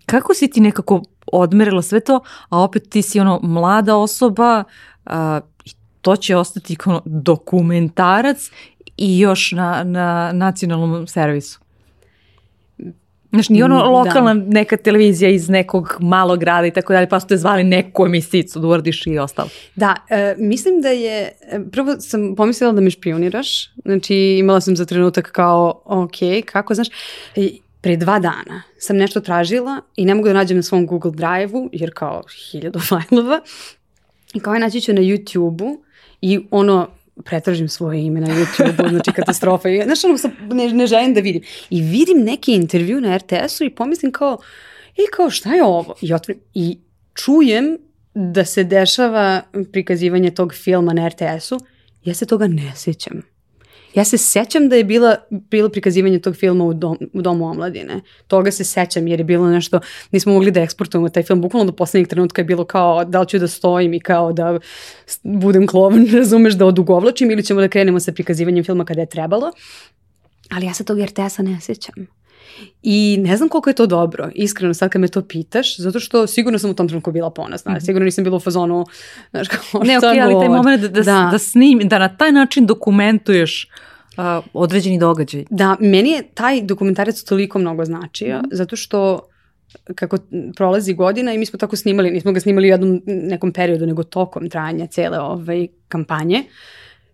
kako 0.07 0.35
si 0.35 0.51
ti 0.51 0.61
nekako 0.61 1.03
odmerila 1.33 1.83
sve 1.83 2.01
to, 2.01 2.21
a 2.49 2.61
opet 2.61 2.91
ti 2.91 3.03
si 3.03 3.21
ono 3.21 3.41
mlada 3.43 3.97
osoba 3.97 4.65
a, 5.07 5.41
i 5.65 5.71
to 6.01 6.17
će 6.17 6.37
ostati 6.37 6.77
kao 6.77 7.03
dokumentarac 7.05 8.51
i 8.97 9.19
još 9.19 9.53
na, 9.53 9.85
na 9.85 10.33
nacionalnom 10.33 11.07
servisu. 11.07 11.61
Znaš, 13.37 13.49
nije 13.49 13.65
ono 13.65 13.85
mm, 13.85 13.93
lokalna 13.93 14.35
da. 14.35 14.41
neka 14.41 14.77
televizija 14.77 15.31
iz 15.31 15.49
nekog 15.49 15.97
malog 16.01 16.41
grada 16.41 16.67
i 16.67 16.71
tako 16.71 16.93
dalje, 16.93 17.09
pa 17.09 17.21
su 17.21 17.27
te 17.27 17.37
zvali 17.37 17.65
neku 17.65 18.07
emisicu 18.07 18.61
da 18.61 18.67
uradiš 18.67 19.07
i 19.07 19.19
ostalo. 19.19 19.49
Da, 19.75 19.95
e, 20.11 20.35
mislim 20.39 20.81
da 20.81 20.89
je, 20.89 21.33
e, 21.43 21.61
prvo 21.73 22.01
sam 22.01 22.35
pomislila 22.37 22.73
da 22.73 22.81
me 22.81 22.91
špioniraš, 22.91 23.75
znači 23.85 24.15
imala 24.15 24.61
sam 24.61 24.77
za 24.77 24.85
trenutak 24.85 25.31
kao, 25.33 25.83
ok, 25.85 26.17
kako, 26.45 26.75
znaš, 26.75 26.89
pre 27.81 27.97
dva 27.97 28.19
dana 28.19 28.63
sam 28.79 28.97
nešto 28.97 29.21
tražila 29.21 29.81
i 29.97 30.05
ne 30.05 30.15
mogu 30.15 30.29
da 30.29 30.35
nađem 30.35 30.57
na 30.57 30.63
svom 30.63 30.87
Google 30.87 31.11
Drive-u, 31.11 31.71
jer 31.73 31.91
kao 31.95 32.23
hiljadu 32.51 32.81
fajlova, 32.89 33.41
i 34.35 34.41
kao 34.41 34.55
je 34.55 34.61
naći 34.61 34.81
ću 34.81 34.93
na 34.93 35.01
YouTube-u 35.01 35.83
i 36.21 36.41
ono, 36.51 36.89
pretražim 37.25 37.69
svoje 37.69 38.05
ime 38.05 38.21
na 38.21 38.27
YouTube-u, 38.27 38.89
znači 38.89 39.13
katastrofa. 39.13 39.69
I, 39.69 39.83
znaš, 39.85 40.05
ono, 40.05 40.17
ne, 40.55 40.73
ne 40.73 40.87
želim 40.87 41.15
da 41.15 41.21
vidim. 41.21 41.43
I 41.71 41.83
vidim 41.83 42.19
neki 42.19 42.53
intervju 42.53 43.01
na 43.01 43.17
RTS-u 43.17 43.65
i 43.65 43.71
pomislim 43.71 44.13
kao, 44.13 44.39
i 44.97 45.03
kao, 45.17 45.31
šta 45.31 45.55
je 45.55 45.65
ovo? 45.65 45.95
I, 46.01 46.13
otvrim, 46.13 46.39
i 46.55 46.79
čujem 47.15 47.79
da 48.15 48.45
se 48.45 48.65
dešava 48.65 49.43
prikazivanje 49.73 50.31
tog 50.31 50.55
filma 50.55 50.93
na 50.93 51.09
RTS-u, 51.09 51.61
ja 52.05 52.15
se 52.15 52.27
toga 52.27 52.47
ne 52.47 52.73
sjećam. 52.77 53.36
Ja 53.97 54.05
se 54.05 54.19
sećam 54.19 54.69
da 54.69 54.77
je 54.77 54.85
bila, 54.85 55.17
bilo 55.31 55.69
prikazivanje 55.69 56.19
tog 56.19 56.37
filma 56.37 56.65
u, 56.65 56.75
dom, 56.75 56.99
u 57.13 57.23
Domu 57.23 57.47
omladine. 57.47 58.01
Toga 58.27 58.51
se 58.51 58.65
sećam 58.65 59.07
jer 59.07 59.21
je 59.21 59.25
bilo 59.25 59.51
nešto, 59.51 59.81
nismo 60.11 60.33
mogli 60.33 60.51
da 60.51 60.61
eksportujemo 60.61 61.09
taj 61.09 61.23
film. 61.23 61.41
Bukvalno 61.41 61.71
do 61.71 61.77
poslednjeg 61.77 62.09
trenutka 62.09 62.41
je 62.41 62.45
bilo 62.45 62.65
kao 62.65 63.05
da 63.05 63.21
li 63.21 63.29
ću 63.29 63.39
da 63.39 63.49
stojim 63.49 63.95
i 63.95 64.01
kao 64.01 64.33
da 64.33 64.59
budem 65.23 65.67
klovan, 65.67 66.07
razumeš, 66.19 66.55
da 66.55 66.67
odugovlačim 66.67 67.31
ili 67.31 67.43
ćemo 67.43 67.61
da 67.61 67.69
krenemo 67.69 68.01
sa 68.01 68.13
prikazivanjem 68.13 68.65
filma 68.65 68.85
kada 68.85 69.01
je 69.01 69.07
trebalo. 69.07 69.53
Ali 70.51 70.67
ja 70.67 70.75
se 70.75 70.85
tog 70.85 71.01
RTS-a 71.01 71.43
ne 71.43 71.61
sećam. 71.61 72.07
I 72.83 73.19
ne 73.21 73.37
znam 73.37 73.49
koliko 73.49 73.71
je 73.71 73.75
to 73.75 73.87
dobro, 73.87 74.31
iskreno 74.35 74.75
sad 74.75 74.91
kad 74.91 75.01
me 75.01 75.09
to 75.09 75.23
pitaš, 75.23 75.79
zato 75.79 76.01
što 76.01 76.27
sigurno 76.27 76.59
sam 76.59 76.71
u 76.71 76.75
tom 76.75 76.89
trenutku 76.89 77.13
bila 77.13 77.31
ponosna, 77.31 77.73
mm 77.73 77.75
-hmm. 77.75 77.85
sigurno 77.85 78.05
nisam 78.05 78.25
bila 78.25 78.37
u 78.37 78.41
fazonu, 78.41 78.87
znaš 79.31 79.49
kao, 79.49 79.83
Ne, 79.83 79.99
okej, 79.99 80.09
okay, 80.09 80.23
ali 80.23 80.35
taj 80.35 80.49
moment 80.49 80.83
da, 80.83 80.89
da, 80.89 81.03
da. 81.03 81.29
da 81.33 81.39
snimi, 81.39 81.85
da 81.85 81.99
na 81.99 82.17
taj 82.17 82.33
način 82.33 82.67
dokumentuješ 82.67 83.71
uh, 84.19 84.45
određeni 84.53 84.99
događaj. 84.99 85.45
Da, 85.51 85.77
meni 85.81 86.11
je 86.11 86.23
taj 86.35 86.63
dokumentarac 86.63 87.23
toliko 87.23 87.59
mnogo 87.59 87.85
značio, 87.85 88.39
mm 88.39 88.41
-hmm. 88.41 88.55
zato 88.55 88.77
što 88.77 89.29
kako 89.95 90.19
prolazi 90.57 90.95
godina 90.95 91.33
i 91.33 91.39
mi 91.39 91.47
smo 91.47 91.59
tako 91.59 91.77
snimali, 91.77 92.11
nismo 92.11 92.33
ga 92.33 92.41
snimali 92.41 92.69
u 92.69 92.71
jednom 92.71 93.03
nekom 93.07 93.53
periodu, 93.53 93.87
nego 93.87 94.03
tokom 94.03 94.51
trajanja 94.51 94.87
cele 94.87 95.19
ovaj, 95.19 95.67
kampanje. 95.89 96.45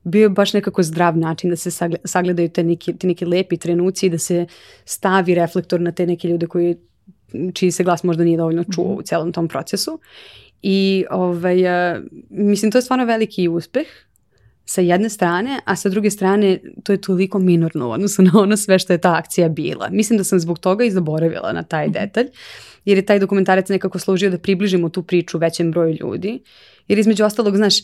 Bio 0.04 0.22
je 0.22 0.28
baš 0.28 0.52
nekako 0.52 0.82
zdrav 0.82 1.18
način 1.18 1.50
da 1.50 1.56
se 1.56 1.70
sagledaju 2.04 2.48
te 2.48 2.64
neki, 2.64 2.98
te 2.98 3.06
neki 3.06 3.24
lepi 3.24 3.56
trenuci 3.56 4.06
i 4.06 4.10
da 4.10 4.18
se 4.18 4.46
stavi 4.84 5.34
reflektor 5.34 5.80
na 5.80 5.92
te 5.92 6.06
neke 6.06 6.28
ljude 6.28 6.46
koji, 6.46 6.76
čiji 7.54 7.70
se 7.70 7.84
glas 7.84 8.02
možda 8.02 8.24
nije 8.24 8.36
dovoljno 8.36 8.64
čuo 8.64 8.84
-hmm. 8.84 8.98
u 8.98 9.02
celom 9.02 9.32
tom 9.32 9.48
procesu. 9.48 10.00
I 10.62 11.04
ovaj, 11.10 11.56
mislim, 12.30 12.72
to 12.72 12.78
je 12.78 12.82
stvarno 12.82 13.04
veliki 13.04 13.48
uspeh 13.48 13.86
sa 14.64 14.80
jedne 14.80 15.08
strane, 15.08 15.60
a 15.64 15.76
sa 15.76 15.88
druge 15.88 16.10
strane 16.10 16.58
to 16.84 16.92
je 16.92 17.00
toliko 17.00 17.38
minorno 17.38 17.88
u 17.88 17.90
odnosu 17.90 18.22
na 18.22 18.30
ono 18.34 18.56
sve 18.56 18.78
što 18.78 18.92
je 18.92 18.98
ta 18.98 19.16
akcija 19.16 19.48
bila. 19.48 19.88
Mislim 19.90 20.16
da 20.16 20.24
sam 20.24 20.40
zbog 20.40 20.58
toga 20.58 20.84
i 20.84 20.90
zaboravila 20.90 21.52
na 21.52 21.62
taj 21.62 21.86
mhm. 21.86 21.92
detalj, 21.92 22.26
jer 22.84 22.98
je 22.98 23.06
taj 23.06 23.18
dokumentarac 23.18 23.68
nekako 23.68 23.98
služio 23.98 24.30
da 24.30 24.38
približimo 24.38 24.88
tu 24.88 25.02
priču 25.02 25.38
većem 25.38 25.70
broju 25.70 25.96
ljudi. 26.00 26.42
Jer 26.88 26.98
između 26.98 27.24
ostalog, 27.24 27.56
znaš, 27.56 27.74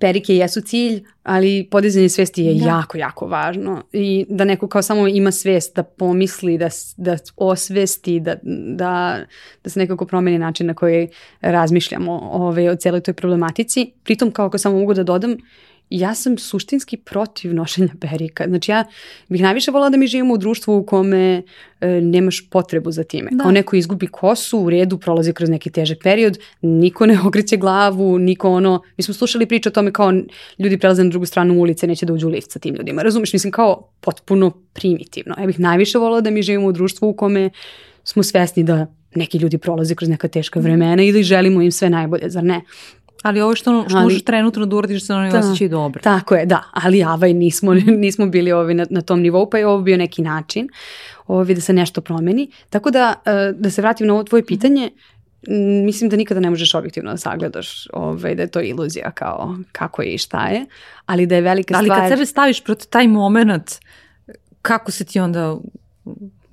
perike 0.00 0.36
jesu 0.36 0.60
cilj, 0.60 1.04
ali 1.22 1.68
podizanje 1.70 2.08
svesti 2.08 2.42
je 2.42 2.54
da. 2.54 2.66
jako, 2.66 2.98
jako 2.98 3.26
važno. 3.26 3.82
I 3.92 4.26
da 4.28 4.44
neko 4.44 4.68
kao 4.68 4.82
samo 4.82 5.08
ima 5.08 5.32
svest, 5.32 5.76
da 5.76 5.82
pomisli, 5.82 6.58
da, 6.58 6.68
da 6.96 7.16
osvesti, 7.36 8.20
da, 8.20 8.36
da, 8.76 9.18
da 9.64 9.70
se 9.70 9.80
nekako 9.80 10.06
promeni 10.06 10.38
način 10.38 10.66
na 10.66 10.74
koji 10.74 11.08
razmišljamo 11.40 12.18
ove, 12.32 12.70
o 12.70 12.76
celoj 12.76 13.00
toj 13.00 13.14
problematici. 13.14 13.92
Pritom, 14.04 14.30
kao 14.30 14.46
ako 14.46 14.58
samo 14.58 14.78
mogu 14.78 14.94
da 14.94 15.02
dodam, 15.02 15.36
ja 15.90 16.14
sam 16.14 16.38
suštinski 16.38 16.96
protiv 16.96 17.54
nošenja 17.54 17.88
perika. 18.00 18.44
Znači 18.48 18.70
ja 18.70 18.84
bih 19.28 19.42
najviše 19.42 19.70
volila 19.70 19.90
da 19.90 19.96
mi 19.96 20.06
živimo 20.06 20.34
u 20.34 20.38
društvu 20.38 20.76
u 20.76 20.86
kome 20.86 21.42
e, 21.80 21.88
nemaš 21.88 22.50
potrebu 22.50 22.90
za 22.90 23.04
time. 23.04 23.30
Da. 23.32 23.42
Kao 23.42 23.52
neko 23.52 23.76
izgubi 23.76 24.06
kosu, 24.06 24.58
u 24.58 24.70
redu, 24.70 24.98
prolazi 24.98 25.32
kroz 25.32 25.50
neki 25.50 25.70
težak 25.70 25.98
period, 26.02 26.38
niko 26.62 27.06
ne 27.06 27.18
okreće 27.26 27.56
glavu, 27.56 28.18
niko 28.18 28.50
ono, 28.50 28.82
mi 28.96 29.04
smo 29.04 29.14
slušali 29.14 29.46
priče 29.46 29.68
o 29.68 29.72
tome 29.72 29.92
kao 29.92 30.12
ljudi 30.58 30.78
prelaze 30.78 31.04
na 31.04 31.10
drugu 31.10 31.26
stranu 31.26 31.60
ulice, 31.60 31.86
neće 31.86 32.06
da 32.06 32.12
uđu 32.12 32.26
u 32.26 32.30
lift 32.30 32.50
sa 32.52 32.58
tim 32.58 32.74
ljudima. 32.74 33.02
Razumeš, 33.02 33.32
mislim 33.32 33.52
kao 33.52 33.90
potpuno 34.00 34.50
primitivno. 34.72 35.34
Ja 35.40 35.46
bih 35.46 35.60
najviše 35.60 35.98
volila 35.98 36.20
da 36.20 36.30
mi 36.30 36.42
živimo 36.42 36.66
u 36.66 36.72
društvu 36.72 37.08
u 37.08 37.14
kome 37.14 37.50
smo 38.04 38.22
svesni 38.22 38.62
da 38.62 38.86
neki 39.14 39.38
ljudi 39.38 39.58
prolaze 39.58 39.94
kroz 39.94 40.08
neka 40.08 40.28
teška 40.28 40.60
vremena 40.60 41.02
i 41.02 41.12
da 41.12 41.22
želimo 41.22 41.62
im 41.62 41.72
sve 41.72 41.90
najbolje, 41.90 42.30
zar 42.30 42.44
ne? 42.44 42.60
Ali 43.22 43.40
ovo 43.40 43.54
što, 43.54 43.84
što 43.88 43.96
ali, 43.96 44.04
možeš 44.04 44.22
trenutno 44.22 44.66
da 44.66 44.76
uradiš 44.76 45.06
se 45.06 45.14
oni 45.14 45.30
da, 45.30 45.38
osjećaju 45.38 45.70
dobro. 45.70 46.02
Tako 46.02 46.34
je, 46.34 46.46
da. 46.46 46.62
Ali 46.72 47.02
avaj 47.02 47.34
nismo, 47.34 47.74
nismo 48.04 48.26
bili 48.26 48.52
ovi 48.52 48.74
na, 48.74 48.86
na 48.90 49.00
tom 49.00 49.20
nivou, 49.20 49.50
pa 49.50 49.58
je 49.58 49.66
ovo 49.66 49.82
bio 49.82 49.96
neki 49.96 50.22
način 50.22 50.68
ovi 51.26 51.54
da 51.54 51.60
se 51.60 51.72
nešto 51.72 52.00
promeni. 52.00 52.50
Tako 52.70 52.90
da, 52.90 53.14
e, 53.24 53.52
da 53.52 53.70
se 53.70 53.82
vratim 53.82 54.06
na 54.06 54.14
ovo 54.14 54.22
tvoje 54.22 54.46
pitanje, 54.46 54.90
mislim 55.84 56.10
da 56.10 56.16
nikada 56.16 56.40
ne 56.40 56.50
možeš 56.50 56.74
objektivno 56.74 57.10
da 57.10 57.16
sagledaš 57.16 57.86
ovaj, 57.92 58.34
da 58.34 58.42
je 58.42 58.50
to 58.50 58.60
iluzija 58.60 59.10
kao 59.10 59.56
kako 59.72 60.02
je 60.02 60.14
i 60.14 60.18
šta 60.18 60.46
je, 60.48 60.66
ali 61.06 61.26
da 61.26 61.34
je 61.34 61.40
velika 61.40 61.74
ali 61.76 61.86
stvar... 61.86 62.00
Ali 62.00 62.10
kad 62.10 62.18
sebe 62.18 62.26
staviš 62.26 62.64
proti 62.64 62.90
taj 62.90 63.08
moment, 63.08 63.70
kako 64.62 64.90
se 64.90 65.04
ti 65.04 65.20
onda, 65.20 65.56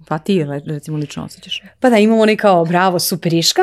pa 0.07 0.17
ti 0.17 0.45
recimo 0.65 0.97
lično 0.97 1.23
osjećaš? 1.23 1.61
Pa 1.79 1.89
da, 1.89 1.97
imamo 1.97 2.21
onaj 2.21 2.35
kao 2.35 2.65
bravo, 2.65 2.99
superiška, 2.99 3.61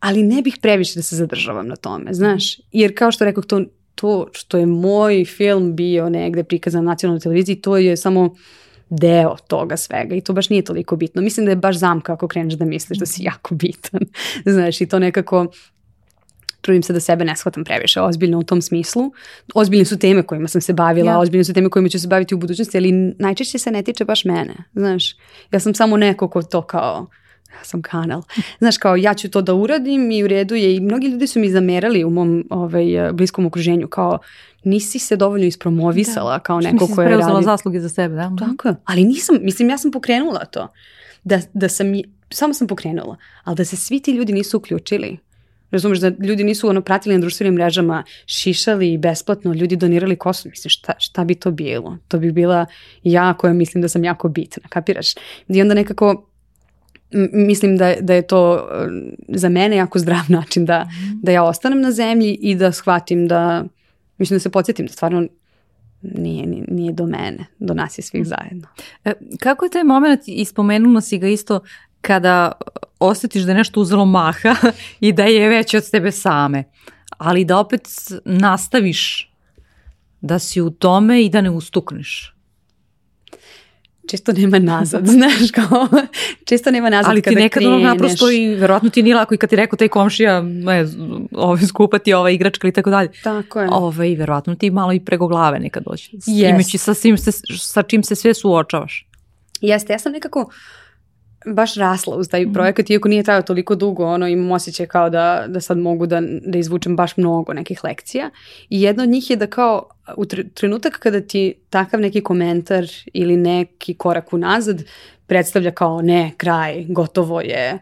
ali 0.00 0.22
ne 0.22 0.42
bih 0.42 0.56
previše 0.62 0.98
da 0.98 1.02
se 1.02 1.16
zadržavam 1.16 1.68
na 1.68 1.76
tome, 1.76 2.14
znaš, 2.14 2.60
jer 2.72 2.98
kao 2.98 3.12
što 3.12 3.24
rekao, 3.24 3.42
to, 3.42 3.64
to 3.94 4.28
što 4.32 4.58
je 4.58 4.66
moj 4.66 5.24
film 5.24 5.76
bio 5.76 6.08
negde 6.10 6.44
prikazan 6.44 6.84
na 6.84 6.90
nacionalnoj 6.90 7.20
televiziji, 7.20 7.60
to 7.60 7.76
je 7.76 7.96
samo 7.96 8.34
deo 8.90 9.36
toga 9.48 9.76
svega 9.76 10.14
i 10.14 10.20
to 10.20 10.32
baš 10.32 10.50
nije 10.50 10.62
toliko 10.62 10.96
bitno. 10.96 11.22
Mislim 11.22 11.46
da 11.46 11.52
je 11.52 11.56
baš 11.56 11.76
zamka 11.76 12.12
ako 12.12 12.28
kreneš 12.28 12.54
da 12.54 12.64
misliš 12.64 12.98
da 12.98 13.06
si 13.06 13.22
jako 13.22 13.54
bitan, 13.54 14.00
znaš, 14.54 14.80
i 14.80 14.86
to 14.86 14.98
nekako 14.98 15.46
trudim 16.60 16.82
se 16.82 16.92
da 16.92 17.00
sebe 17.00 17.24
ne 17.24 17.36
shvatam 17.36 17.64
previše 17.64 18.00
ozbiljno 18.00 18.38
u 18.38 18.42
tom 18.42 18.62
smislu. 18.62 19.12
Ozbiljne 19.54 19.84
su 19.84 19.98
teme 19.98 20.22
kojima 20.22 20.48
sam 20.48 20.60
se 20.60 20.72
bavila, 20.72 21.12
ja. 21.12 21.18
ozbiljne 21.18 21.44
su 21.44 21.54
teme 21.54 21.70
kojima 21.70 21.88
ću 21.88 22.00
se 22.00 22.08
baviti 22.08 22.34
u 22.34 22.38
budućnosti, 22.38 22.78
ali 22.78 22.92
najčešće 23.18 23.58
se 23.58 23.70
ne 23.70 23.82
tiče 23.82 24.04
baš 24.04 24.24
mene, 24.24 24.54
znaš. 24.74 25.16
Ja 25.52 25.60
sam 25.60 25.74
samo 25.74 25.96
neko 25.96 26.28
ko 26.28 26.42
to 26.42 26.62
kao 26.62 27.06
ja 27.58 27.64
sam 27.64 27.82
kanal. 27.82 28.22
Znaš, 28.58 28.78
kao 28.78 28.96
ja 28.96 29.14
ću 29.14 29.30
to 29.30 29.42
da 29.42 29.54
uradim 29.54 30.10
i 30.10 30.24
u 30.24 30.26
redu 30.26 30.54
je 30.54 30.76
i 30.76 30.80
mnogi 30.80 31.06
ljudi 31.06 31.26
su 31.26 31.40
mi 31.40 31.50
zamerali 31.50 32.04
u 32.04 32.10
mom 32.10 32.46
ovaj, 32.50 33.12
bliskom 33.12 33.46
okruženju 33.46 33.88
kao 33.88 34.18
nisi 34.64 34.98
se 34.98 35.16
dovoljno 35.16 35.46
ispromovisala 35.46 36.32
da. 36.32 36.38
kao 36.38 36.60
neko 36.60 36.86
ko 36.86 37.02
je 37.02 37.08
radio. 37.08 37.18
preuzela 37.18 37.42
zasluge 37.42 37.80
za 37.80 37.88
sebe, 37.88 38.14
da? 38.14 38.32
Tako 38.38 38.74
Ali 38.84 39.04
nisam, 39.04 39.36
mislim, 39.40 39.68
ja 39.68 39.78
sam 39.78 39.90
pokrenula 39.90 40.44
to. 40.44 40.68
Da, 41.24 41.40
da 41.54 41.68
sam, 41.68 41.86
samo 42.30 42.54
sam 42.54 42.66
pokrenula, 42.66 43.16
ali 43.44 43.56
da 43.56 43.64
se 43.64 43.76
svi 43.76 44.00
ti 44.00 44.12
ljudi 44.12 44.32
nisu 44.32 44.56
uključili. 44.56 45.18
Razumeš 45.70 45.98
da 45.98 46.08
ljudi 46.08 46.44
nisu 46.44 46.68
ono 46.68 46.80
pratili 46.80 47.14
na 47.14 47.20
društvenim 47.20 47.54
mrežama, 47.54 48.04
šišali 48.26 48.98
besplatno, 48.98 49.52
ljudi 49.52 49.76
donirali 49.76 50.16
kosu, 50.16 50.48
mislim 50.48 50.70
šta, 50.70 50.92
šta 50.98 51.24
bi 51.24 51.34
to 51.34 51.50
bilo? 51.50 51.98
To 52.08 52.18
bi 52.18 52.32
bila 52.32 52.66
ja 53.02 53.34
koja 53.34 53.52
mislim 53.52 53.82
da 53.82 53.88
sam 53.88 54.04
jako 54.04 54.28
bitna, 54.28 54.62
kapiraš? 54.68 55.14
I 55.48 55.62
onda 55.62 55.74
nekako 55.74 56.26
mislim 57.32 57.76
da, 57.76 57.94
da 58.00 58.14
je 58.14 58.26
to 58.26 58.56
e, 58.56 58.88
za 59.28 59.48
mene 59.48 59.76
jako 59.76 59.98
zdrav 59.98 60.24
način 60.38 60.64
da, 60.64 60.84
mm. 60.84 61.20
da 61.22 61.32
ja 61.32 61.44
ostanem 61.44 61.80
na 61.80 61.90
zemlji 61.90 62.34
i 62.40 62.54
da 62.54 62.72
shvatim 62.72 63.28
da, 63.28 63.64
mislim 64.18 64.34
da 64.34 64.40
se 64.40 64.50
podsjetim 64.50 64.86
da 64.86 64.92
stvarno 64.92 65.26
nije, 66.02 66.46
nije 66.68 66.92
do 66.92 67.06
mene, 67.06 67.46
do 67.58 67.74
nas 67.74 67.98
je 67.98 68.02
svih 68.02 68.22
mhm. 68.22 68.28
zajedno. 68.28 68.68
E, 69.04 69.12
kako 69.40 69.64
je 69.64 69.70
taj 69.70 69.84
moment, 69.84 70.20
ispomenula 70.26 71.00
si 71.00 71.18
ga 71.18 71.28
isto, 71.28 71.60
kada 72.00 72.52
osjetiš 73.00 73.42
da 73.42 73.50
je 73.50 73.58
nešto 73.58 73.80
uzelo 73.80 74.04
maha 74.04 74.54
i 75.00 75.12
da 75.12 75.24
je 75.24 75.48
već 75.48 75.74
od 75.74 75.90
tebe 75.90 76.12
same, 76.12 76.64
ali 77.18 77.44
da 77.44 77.58
opet 77.58 77.88
nastaviš 78.24 79.32
da 80.20 80.38
si 80.38 80.60
u 80.60 80.70
tome 80.70 81.24
i 81.24 81.30
da 81.30 81.40
ne 81.40 81.50
ustukneš? 81.50 82.35
Čisto 84.06 84.32
nema 84.32 84.58
nazad, 84.58 85.06
znaš, 85.16 85.50
kao, 85.54 85.88
čisto 86.44 86.70
nema 86.70 86.90
nazad 86.90 87.10
Ali 87.10 87.22
ti 87.22 87.30
kada 87.30 87.40
nekad 87.40 87.64
ono 87.64 87.78
naprosto 87.78 88.30
i 88.30 88.54
verovatno 88.54 88.90
ti 88.90 89.02
nije 89.02 89.16
lako 89.16 89.34
i 89.34 89.38
kad 89.38 89.50
ti 89.50 89.56
rekao 89.56 89.76
taj 89.76 89.88
komšija, 89.88 90.42
ne, 90.42 90.86
ovaj, 91.32 91.62
skupa 91.62 91.98
ti 91.98 92.14
ova 92.14 92.30
igračka 92.30 92.66
ili 92.66 92.72
tako 92.72 92.90
dalje. 92.90 93.10
Tako 93.22 93.60
je. 93.60 93.68
Ovaj, 93.70 94.14
verovatno 94.14 94.54
ti 94.54 94.70
malo 94.70 94.92
i 94.92 95.00
prego 95.00 95.26
glave 95.26 95.58
nekad 95.58 95.82
doći. 95.86 96.16
Yes. 96.16 96.48
Imajući 96.48 96.78
sa, 96.78 96.94
svim 96.94 97.18
se, 97.18 97.32
sa 97.58 97.82
čim 97.82 98.02
se 98.02 98.14
sve 98.14 98.34
suočavaš. 98.34 99.08
Jeste, 99.60 99.92
ja 99.92 99.98
sam 99.98 100.12
nekako, 100.12 100.40
uh, 100.40 100.46
baš 101.46 101.74
rasla 101.74 102.16
uz 102.16 102.28
taj 102.28 102.42
mhm. 102.42 102.52
projekat, 102.52 102.90
iako 102.90 103.08
nije 103.08 103.22
trajao 103.22 103.42
toliko 103.42 103.74
dugo, 103.74 104.06
ono, 104.06 104.28
imam 104.28 104.50
osjećaj 104.50 104.86
kao 104.86 105.10
da, 105.10 105.44
da 105.48 105.60
sad 105.60 105.78
mogu 105.78 106.06
da, 106.06 106.22
da 106.46 106.58
izvučem 106.58 106.96
baš 106.96 107.16
mnogo 107.16 107.52
nekih 107.52 107.84
lekcija. 107.84 108.30
I 108.70 108.82
jedna 108.82 109.02
od 109.02 109.08
njih 109.08 109.30
je 109.30 109.36
da 109.36 109.46
kao 109.46 109.88
u 110.16 110.24
trenutak 110.54 110.98
kada 110.98 111.20
ti 111.20 111.54
takav 111.70 112.00
neki 112.00 112.20
komentar 112.20 112.84
ili 113.12 113.36
neki 113.36 113.94
korak 113.94 114.32
unazad 114.32 114.82
predstavlja 115.26 115.70
kao 115.70 116.02
ne, 116.02 116.32
kraj, 116.36 116.84
gotovo 116.88 117.40
je, 117.40 117.78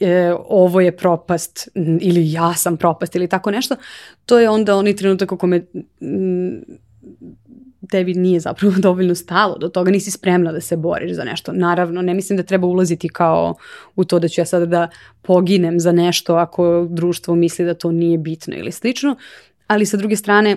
e, 0.00 0.32
ovo 0.48 0.80
je 0.80 0.96
propast 0.96 1.68
ili 2.00 2.32
ja 2.32 2.54
sam 2.54 2.76
propast 2.76 3.14
ili 3.14 3.28
tako 3.28 3.50
nešto, 3.50 3.76
to 4.26 4.38
je 4.38 4.50
onda 4.50 4.76
onaj 4.76 4.96
trenutak 4.96 5.32
u 5.32 5.36
kome 5.36 5.62
tebi 7.90 8.14
nije 8.14 8.40
zapravo 8.40 8.74
dovoljno 8.88 9.14
stalo 9.14 9.58
do 9.58 9.68
toga, 9.68 9.90
nisi 9.90 10.10
spremna 10.10 10.52
da 10.52 10.60
se 10.60 10.76
boriš 10.76 11.12
za 11.12 11.24
nešto. 11.24 11.52
Naravno, 11.52 12.02
ne 12.02 12.14
mislim 12.14 12.36
da 12.36 12.42
treba 12.42 12.66
ulaziti 12.66 13.08
kao 13.08 13.54
u 13.96 14.04
to 14.04 14.18
da 14.18 14.28
ću 14.28 14.40
ja 14.40 14.44
sada 14.44 14.66
da 14.66 14.88
poginem 15.22 15.80
za 15.80 15.92
nešto 15.92 16.34
ako 16.34 16.86
društvo 16.90 17.34
misli 17.34 17.64
da 17.64 17.74
to 17.74 17.92
nije 17.92 18.18
bitno 18.18 18.56
ili 18.56 18.72
slično, 18.72 19.16
ali 19.66 19.86
sa 19.86 19.96
druge 19.96 20.16
strane, 20.16 20.56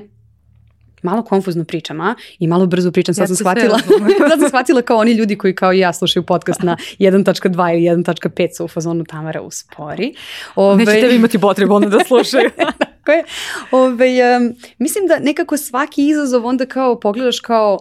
malo 1.01 1.23
konfuzno 1.23 1.63
pričam, 1.63 2.01
a? 2.01 2.15
I 2.39 2.47
malo 2.47 2.65
brzo 2.65 2.91
pričam, 2.91 3.15
sad 3.15 3.23
ja 3.23 3.27
sam 3.27 3.35
shvatila. 3.35 3.79
sad 4.29 4.39
sam 4.39 4.47
shvatila 4.47 4.81
kao 4.81 4.97
oni 4.97 5.11
ljudi 5.11 5.37
koji 5.37 5.55
kao 5.55 5.73
i 5.73 5.79
ja 5.79 5.93
slušaju 5.93 6.25
podcast 6.25 6.61
na 6.61 6.77
1.2 6.99 7.73
ili 7.73 8.03
1.5 8.03 8.57
su 8.57 8.65
u 8.65 8.67
fazonu 8.67 9.03
Tamara 9.05 9.41
uspori. 9.41 10.13
Ove... 10.55 10.85
Nećete 10.85 11.07
vi 11.07 11.15
imati 11.15 11.39
potrebu 11.39 11.73
onda 11.73 11.89
da 11.89 12.03
slušaju. 12.07 12.49
Tako 12.79 13.11
je. 13.11 13.23
Ove, 13.71 14.37
um, 14.37 14.53
mislim 14.77 15.07
da 15.07 15.19
nekako 15.19 15.57
svaki 15.57 16.07
izazov 16.07 16.45
onda 16.45 16.65
kao 16.65 16.99
pogledaš 16.99 17.39
kao 17.39 17.77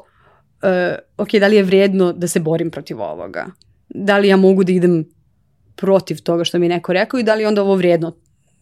uh, 0.63 0.99
ok, 1.17 1.33
da 1.33 1.47
li 1.47 1.57
je 1.57 1.63
vredno 1.63 2.13
da 2.13 2.29
se 2.29 2.41
borim 2.41 2.71
protiv 2.71 3.01
ovoga? 3.01 3.47
Da 3.89 4.19
li 4.19 4.29
ja 4.29 4.37
mogu 4.37 4.65
da 4.65 4.73
idem 4.73 5.05
protiv 5.77 6.23
toga 6.23 6.45
što 6.45 6.59
mi 6.59 6.67
je 6.67 6.71
neko 6.71 6.93
rekao 6.93 7.21
i 7.21 7.23
da 7.23 7.35
li 7.35 7.47
onda 7.47 7.63
ovo 7.63 7.75
vredno 7.75 8.13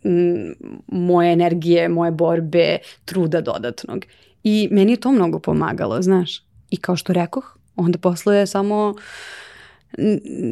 m, 0.04 0.54
moje 0.86 1.32
energije, 1.32 1.88
moje 1.88 2.10
borbe, 2.10 2.78
truda 3.04 3.40
dodatnog. 3.40 4.04
I 4.44 4.68
meni 4.70 4.92
je 4.92 5.00
to 5.00 5.12
mnogo 5.12 5.38
pomagalo, 5.38 6.02
znaš. 6.02 6.42
I 6.70 6.76
kao 6.76 6.96
što 6.96 7.12
rekoh, 7.12 7.58
onda 7.76 7.98
posle 7.98 8.36
je 8.36 8.46
samo 8.46 8.94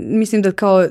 mislim 0.06 0.42
da 0.42 0.52
kao 0.52 0.86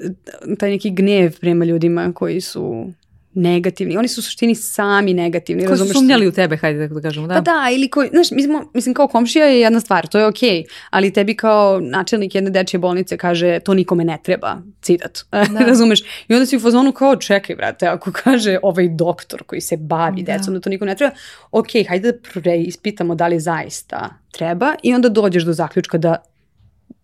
taj 0.60 0.70
neki 0.70 0.89
gnev 0.89 1.39
prema 1.39 1.66
ljudima 1.66 2.12
koji 2.16 2.41
su 2.41 2.91
negativni. 3.36 3.97
Oni 3.97 4.07
su 4.07 4.19
u 4.19 4.23
suštini 4.23 4.55
sami 4.55 5.13
negativni. 5.13 5.65
Koji 5.65 5.77
su 5.77 5.86
sumnjali 5.93 6.27
u 6.27 6.31
tebe, 6.31 6.57
hajde 6.57 6.88
da 6.88 7.01
kažemo, 7.01 7.27
da? 7.27 7.33
Pa 7.33 7.41
da, 7.41 7.69
ili 7.73 7.88
koji, 7.88 8.09
znaš, 8.09 8.31
mislim, 8.31 8.57
mislim 8.73 8.95
kao 8.95 9.07
komšija 9.07 9.45
je 9.45 9.59
jedna 9.59 9.79
stvar, 9.79 10.07
to 10.07 10.19
je 10.19 10.25
okej, 10.25 10.63
ali 10.89 11.13
tebi 11.13 11.36
kao 11.36 11.79
načelnik 11.79 12.36
jedne 12.36 12.49
dečje 12.49 12.79
bolnice 12.79 13.17
kaže 13.17 13.59
to 13.59 13.73
nikome 13.73 14.03
ne 14.03 14.17
treba, 14.23 14.57
citat, 14.81 15.19
razumeš? 15.67 16.01
I 16.27 16.33
onda 16.33 16.45
si 16.45 16.57
u 16.57 16.59
fazonu 16.59 16.91
kao 16.91 17.15
čekaj, 17.15 17.55
brate, 17.55 17.88
ako 17.88 18.11
kaže 18.11 18.57
ovaj 18.63 18.88
doktor 18.89 19.43
koji 19.43 19.61
se 19.61 19.77
bavi 19.77 20.23
Da. 20.23 20.38
decom 20.38 20.53
da 20.53 20.59
to 20.59 20.69
niko 20.69 20.86
ne 20.86 20.95
treba, 20.95 21.15
okej, 21.51 21.83
hajde 21.83 22.11
da 22.11 22.17
preispitamo 22.33 23.15
da 23.15 23.27
li 23.27 23.39
zaista 23.39 24.09
treba 24.31 24.75
i 24.83 24.93
onda 24.93 25.09
dođeš 25.09 25.43
do 25.43 25.53
zaključka 25.53 25.97
da 25.97 26.15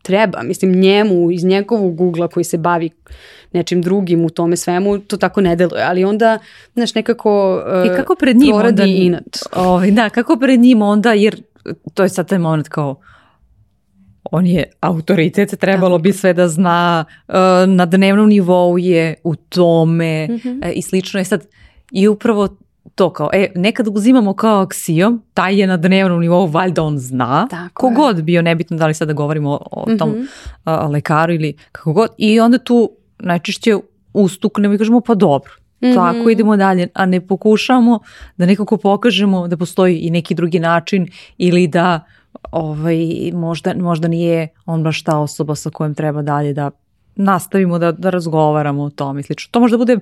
treba, 0.01 0.43
mislim 0.43 0.71
njemu 0.71 1.31
iz 1.31 1.43
njegovog 1.43 2.01
ugla 2.01 2.27
koji 2.27 2.43
se 2.43 2.57
bavi 2.57 2.89
nečim 3.53 3.81
drugim 3.81 4.25
u 4.25 4.29
tome 4.29 4.55
svemu, 4.55 4.99
to 4.99 5.17
tako 5.17 5.41
ne 5.41 5.55
deluje, 5.55 5.83
ali 5.83 6.03
onda, 6.03 6.39
znaš, 6.73 6.95
nekako 6.95 7.61
I 7.85 7.89
uh, 7.89 7.95
kako 7.95 8.15
pred 8.15 8.37
njim 8.37 8.55
onda... 8.55 8.83
inat. 8.83 9.37
Ovaj, 9.55 9.91
da, 9.91 10.09
kako 10.09 10.37
pred 10.37 10.59
njim 10.59 10.81
onda, 10.81 11.13
jer 11.13 11.41
to 11.93 12.03
je 12.03 12.09
sad 12.09 12.29
taj 12.29 12.39
moment 12.39 12.67
kao 12.67 12.95
on 14.31 14.45
je 14.45 14.63
autoritet, 14.79 15.59
trebalo 15.59 15.97
bi 15.97 16.13
sve 16.13 16.33
da 16.33 16.47
zna, 16.47 17.05
uh, 17.27 17.35
na 17.67 17.85
dnevnom 17.85 18.29
nivou 18.29 18.77
je 18.77 19.15
u 19.23 19.35
tome 19.35 20.27
Mhm. 20.27 20.59
e, 20.63 20.71
i 20.71 20.81
slično 20.81 21.19
je 21.19 21.25
sad 21.25 21.47
i 21.91 22.07
upravo 22.07 22.57
to 22.91 23.09
kao, 23.09 23.29
e, 23.33 23.51
nekad 23.55 23.87
uzimamo 23.87 24.33
kao 24.33 24.61
aksijom, 24.61 25.21
taj 25.33 25.59
je 25.59 25.67
na 25.67 25.77
dnevnom 25.77 26.19
nivou, 26.19 26.47
valjda 26.47 26.83
on 26.83 26.97
zna, 26.99 27.47
Tako 27.47 27.87
je. 27.87 27.95
kogod 27.95 28.23
bio, 28.23 28.41
nebitno 28.41 28.77
da 28.77 28.87
li 28.87 28.93
sada 28.93 29.13
govorimo 29.13 29.49
o, 29.51 29.59
o 29.71 29.97
tom 29.97 30.09
Mhm. 30.09 30.21
a, 30.63 30.87
lekaru 30.87 31.33
ili 31.33 31.53
kako 31.71 31.93
god, 31.93 32.09
i 32.17 32.39
onda 32.39 32.57
tu 32.57 32.91
najčešće 33.19 33.75
ustuknemo 34.13 34.73
i 34.73 34.77
kažemo 34.77 35.01
pa 35.01 35.15
dobro, 35.15 35.51
Mhm. 35.81 35.93
tako 35.93 36.29
idemo 36.29 36.57
dalje, 36.57 36.87
a 36.93 37.05
ne 37.05 37.21
pokušamo 37.21 37.99
da 38.37 38.45
nekako 38.45 38.77
pokažemo 38.77 39.47
da 39.47 39.57
postoji 39.57 39.97
i 39.97 40.09
neki 40.09 40.35
drugi 40.35 40.59
način 40.59 41.07
ili 41.37 41.67
da 41.67 41.99
ovaj, 42.51 42.97
možda, 43.33 43.73
možda 43.75 44.07
nije 44.07 44.47
on 44.65 44.83
baš 44.83 45.03
ta 45.03 45.17
osoba 45.17 45.55
sa 45.55 45.69
kojom 45.69 45.95
treba 45.95 46.21
dalje 46.21 46.53
da 46.53 46.71
nastavimo 47.15 47.79
da, 47.79 47.91
da 47.91 48.09
razgovaramo 48.09 48.83
o 48.83 48.89
tome 48.89 49.19
i 49.19 49.23
slično. 49.23 49.49
To 49.51 49.59
možda 49.59 49.77
bude 49.77 49.97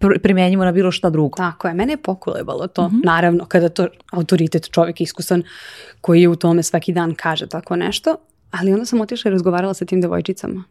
pr- 0.00 0.18
primjenjivo 0.18 0.64
na 0.64 0.72
bilo 0.72 0.90
šta 0.90 1.10
drugo. 1.10 1.36
Tako 1.36 1.68
je, 1.68 1.74
mene 1.74 1.92
je 1.92 1.96
pokolebalo 1.96 2.66
to. 2.66 2.90
Naravno, 3.04 3.44
kada 3.44 3.68
to 3.68 3.86
autoritet 4.12 4.70
čovjek 4.70 5.00
iskusan 5.00 5.42
koji 6.00 6.22
je 6.22 6.28
u 6.28 6.36
tome 6.36 6.62
svaki 6.62 6.92
dan 6.92 7.14
kaže 7.14 7.46
tako 7.46 7.76
nešto, 7.76 8.16
ali 8.50 8.72
onda 8.72 8.84
sam 8.84 9.00
otišla 9.00 9.28
i 9.28 9.32
razgovarala 9.32 9.74
sa 9.74 9.84
tim 9.84 10.00
devojčicama. 10.00 10.64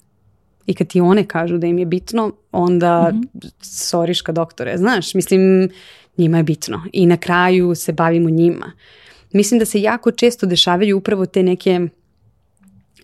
I 0.66 0.74
kad 0.74 0.88
ti 0.88 1.02
one 1.02 1.26
kažu 1.26 1.58
da 1.58 1.68
im 1.68 1.80
je 1.80 1.86
bitno, 1.86 2.32
onda 2.52 3.14
soriška 3.62 4.32
doktore, 4.32 4.78
znaš, 4.78 5.14
mislim, 5.14 5.70
njima 6.18 6.38
je 6.38 6.44
bitno. 6.44 6.84
I 6.94 7.06
na 7.06 7.18
kraju 7.18 7.76
se 7.76 7.94
bavimo 7.94 8.30
njima. 8.30 8.72
Mislim 9.32 9.60
da 9.60 9.66
se 9.66 9.82
jako 9.82 10.12
često 10.12 10.46
dešavaju 10.46 10.98
upravo 10.98 11.26
te 11.26 11.44
neke 11.44 11.88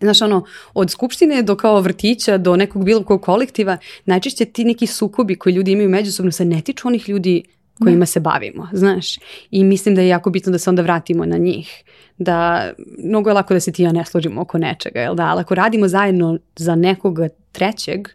Znaš, 0.04 0.22
ono, 0.22 0.46
od 0.74 0.92
skupštine 0.92 1.42
do 1.42 1.56
kao 1.56 1.82
vrtića, 1.82 2.38
do 2.38 2.56
nekog 2.56 2.86
bilo 2.86 3.04
kog 3.04 3.22
kolektiva, 3.22 3.78
najčešće 4.06 4.46
ti 4.46 4.66
neki 4.66 4.88
sukobi 4.88 5.36
koji 5.36 5.54
ljudi 5.54 5.72
imaju 5.72 5.90
međusobno 5.90 6.32
se 6.32 6.46
ne 6.46 6.62
tiču 6.62 6.88
onih 6.88 7.10
ljudi 7.10 7.44
kojima 7.80 8.06
se 8.06 8.20
bavimo, 8.20 8.68
znaš. 8.74 9.16
I 9.52 9.64
mislim 9.64 9.96
da 9.96 10.02
je 10.02 10.08
jako 10.08 10.30
bitno 10.30 10.52
da 10.52 10.58
se 10.58 10.70
onda 10.70 10.82
vratimo 10.82 11.26
na 11.26 11.38
njih. 11.38 11.84
Da, 12.18 12.70
mnogo 12.98 13.30
je 13.30 13.34
lako 13.34 13.54
da 13.54 13.60
se 13.60 13.72
ti 13.72 13.84
ja 13.84 13.92
ne 13.92 14.06
složimo 14.06 14.42
oko 14.42 14.58
nečega, 14.58 15.00
jel 15.00 15.16
da? 15.16 15.24
Ali 15.24 15.42
ako 15.42 15.56
radimo 15.56 15.88
zajedno 15.88 16.38
za 16.56 16.76
nekoga 16.76 17.30
trećeg, 17.52 18.08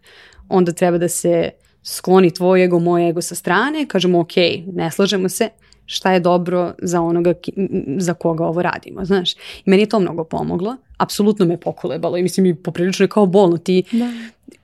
onda 0.49 0.73
treba 0.73 0.99
da 0.99 1.09
se 1.09 1.51
skloni 1.83 2.35
tvoj 2.35 2.65
ego, 2.65 2.79
moj 2.79 3.09
ego 3.09 3.23
sa 3.23 3.35
strane, 3.35 3.87
kažemo 3.89 4.21
ok, 4.21 4.37
ne 4.73 4.91
slažemo 4.91 5.29
se, 5.29 5.49
šta 5.89 6.13
je 6.13 6.21
dobro 6.21 6.73
za 6.79 7.01
onoga 7.01 7.35
ki- 7.35 7.53
za 7.99 8.15
koga 8.15 8.45
ovo 8.45 8.63
radimo, 8.63 9.05
znaš. 9.05 9.33
I 9.33 9.37
meni 9.67 9.83
je 9.83 9.89
to 9.89 10.01
mnogo 10.01 10.25
pomoglo, 10.25 10.77
apsolutno 10.97 11.47
me 11.47 11.57
pokolebalo 11.57 12.17
i 12.17 12.23
mislim 12.23 12.47
i 12.47 12.55
poprilično 12.55 13.05
je 13.05 13.09
kao 13.09 13.27
bolno, 13.27 13.57
ti, 13.59 13.83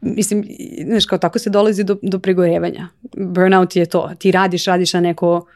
mislim, 0.00 0.44
i- 0.48 0.84
znaš, 0.86 1.06
kao 1.06 1.18
tako 1.18 1.38
se 1.38 1.50
dolazi 1.50 1.84
do, 1.84 1.96
do 2.02 2.18
pregorevanja. 2.18 2.88
Burnout 3.12 3.76
je 3.76 3.86
to, 3.86 4.10
ti 4.18 4.30
radiš, 4.30 4.64
radiš, 4.64 4.94
a 4.94 5.00
neko 5.00 5.46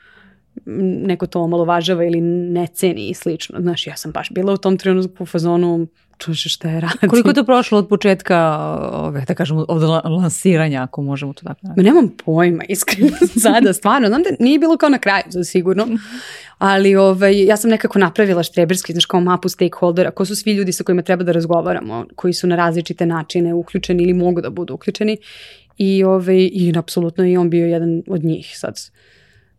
neko 1.00 1.26
to 1.26 1.40
omalovažava 1.40 2.04
ili 2.04 2.20
ne 2.20 2.66
ceni 2.66 3.08
i 3.08 3.14
slično. 3.14 3.60
Znaš, 3.60 3.86
ja 3.86 3.96
sam 3.96 4.12
baš 4.12 4.30
bila 4.30 4.52
u 4.52 4.56
tom 4.56 4.78
trenutku 4.78 5.22
u 5.22 5.26
fazonu, 5.26 5.86
čuže 6.18 6.48
šta 6.48 6.68
je 6.68 6.80
radim. 6.80 7.10
Koliko 7.10 7.28
je 7.28 7.34
to 7.34 7.44
prošlo 7.44 7.78
od 7.78 7.88
početka, 7.88 8.38
ove, 8.92 9.24
da 9.28 9.34
kažemo, 9.34 9.64
od 9.68 9.82
la- 9.82 10.02
lansiranja, 10.04 10.82
ako 10.82 11.02
možemo 11.02 11.32
to 11.32 11.42
tako 11.42 11.60
Ma 11.76 11.82
nemam 11.82 12.08
pojma, 12.24 12.64
iskreno 12.68 13.16
sada, 13.42 13.72
stvarno. 13.72 14.08
Znam 14.08 14.22
da 14.22 14.30
nije 14.40 14.58
bilo 14.58 14.76
kao 14.76 14.88
na 14.88 14.98
kraju, 14.98 15.24
za 15.28 15.44
sigurno. 15.44 15.86
Ali 16.58 16.96
ovaj, 16.96 17.44
ja 17.44 17.56
sam 17.56 17.70
nekako 17.70 17.98
napravila 17.98 18.42
štreberski, 18.42 18.92
znaš, 18.92 19.06
kao 19.06 19.20
mapu 19.20 19.48
stakeholdera, 19.48 20.10
ko 20.10 20.24
su 20.24 20.36
svi 20.36 20.52
ljudi 20.52 20.72
sa 20.72 20.84
kojima 20.84 21.02
treba 21.02 21.24
da 21.24 21.32
razgovaramo, 21.32 22.06
koji 22.14 22.32
su 22.32 22.46
na 22.46 22.56
različite 22.56 23.06
načine 23.06 23.54
uključeni 23.54 24.02
ili 24.02 24.12
mogu 24.14 24.40
da 24.40 24.50
budu 24.50 24.74
uključeni. 24.74 25.16
I, 25.78 26.04
ovaj, 26.04 26.36
i 26.36 26.72
apsolutno 26.78 27.26
i 27.26 27.36
on 27.36 27.50
bio 27.50 27.66
jedan 27.66 28.02
od 28.08 28.24
njih 28.24 28.58
sad. 28.58 28.74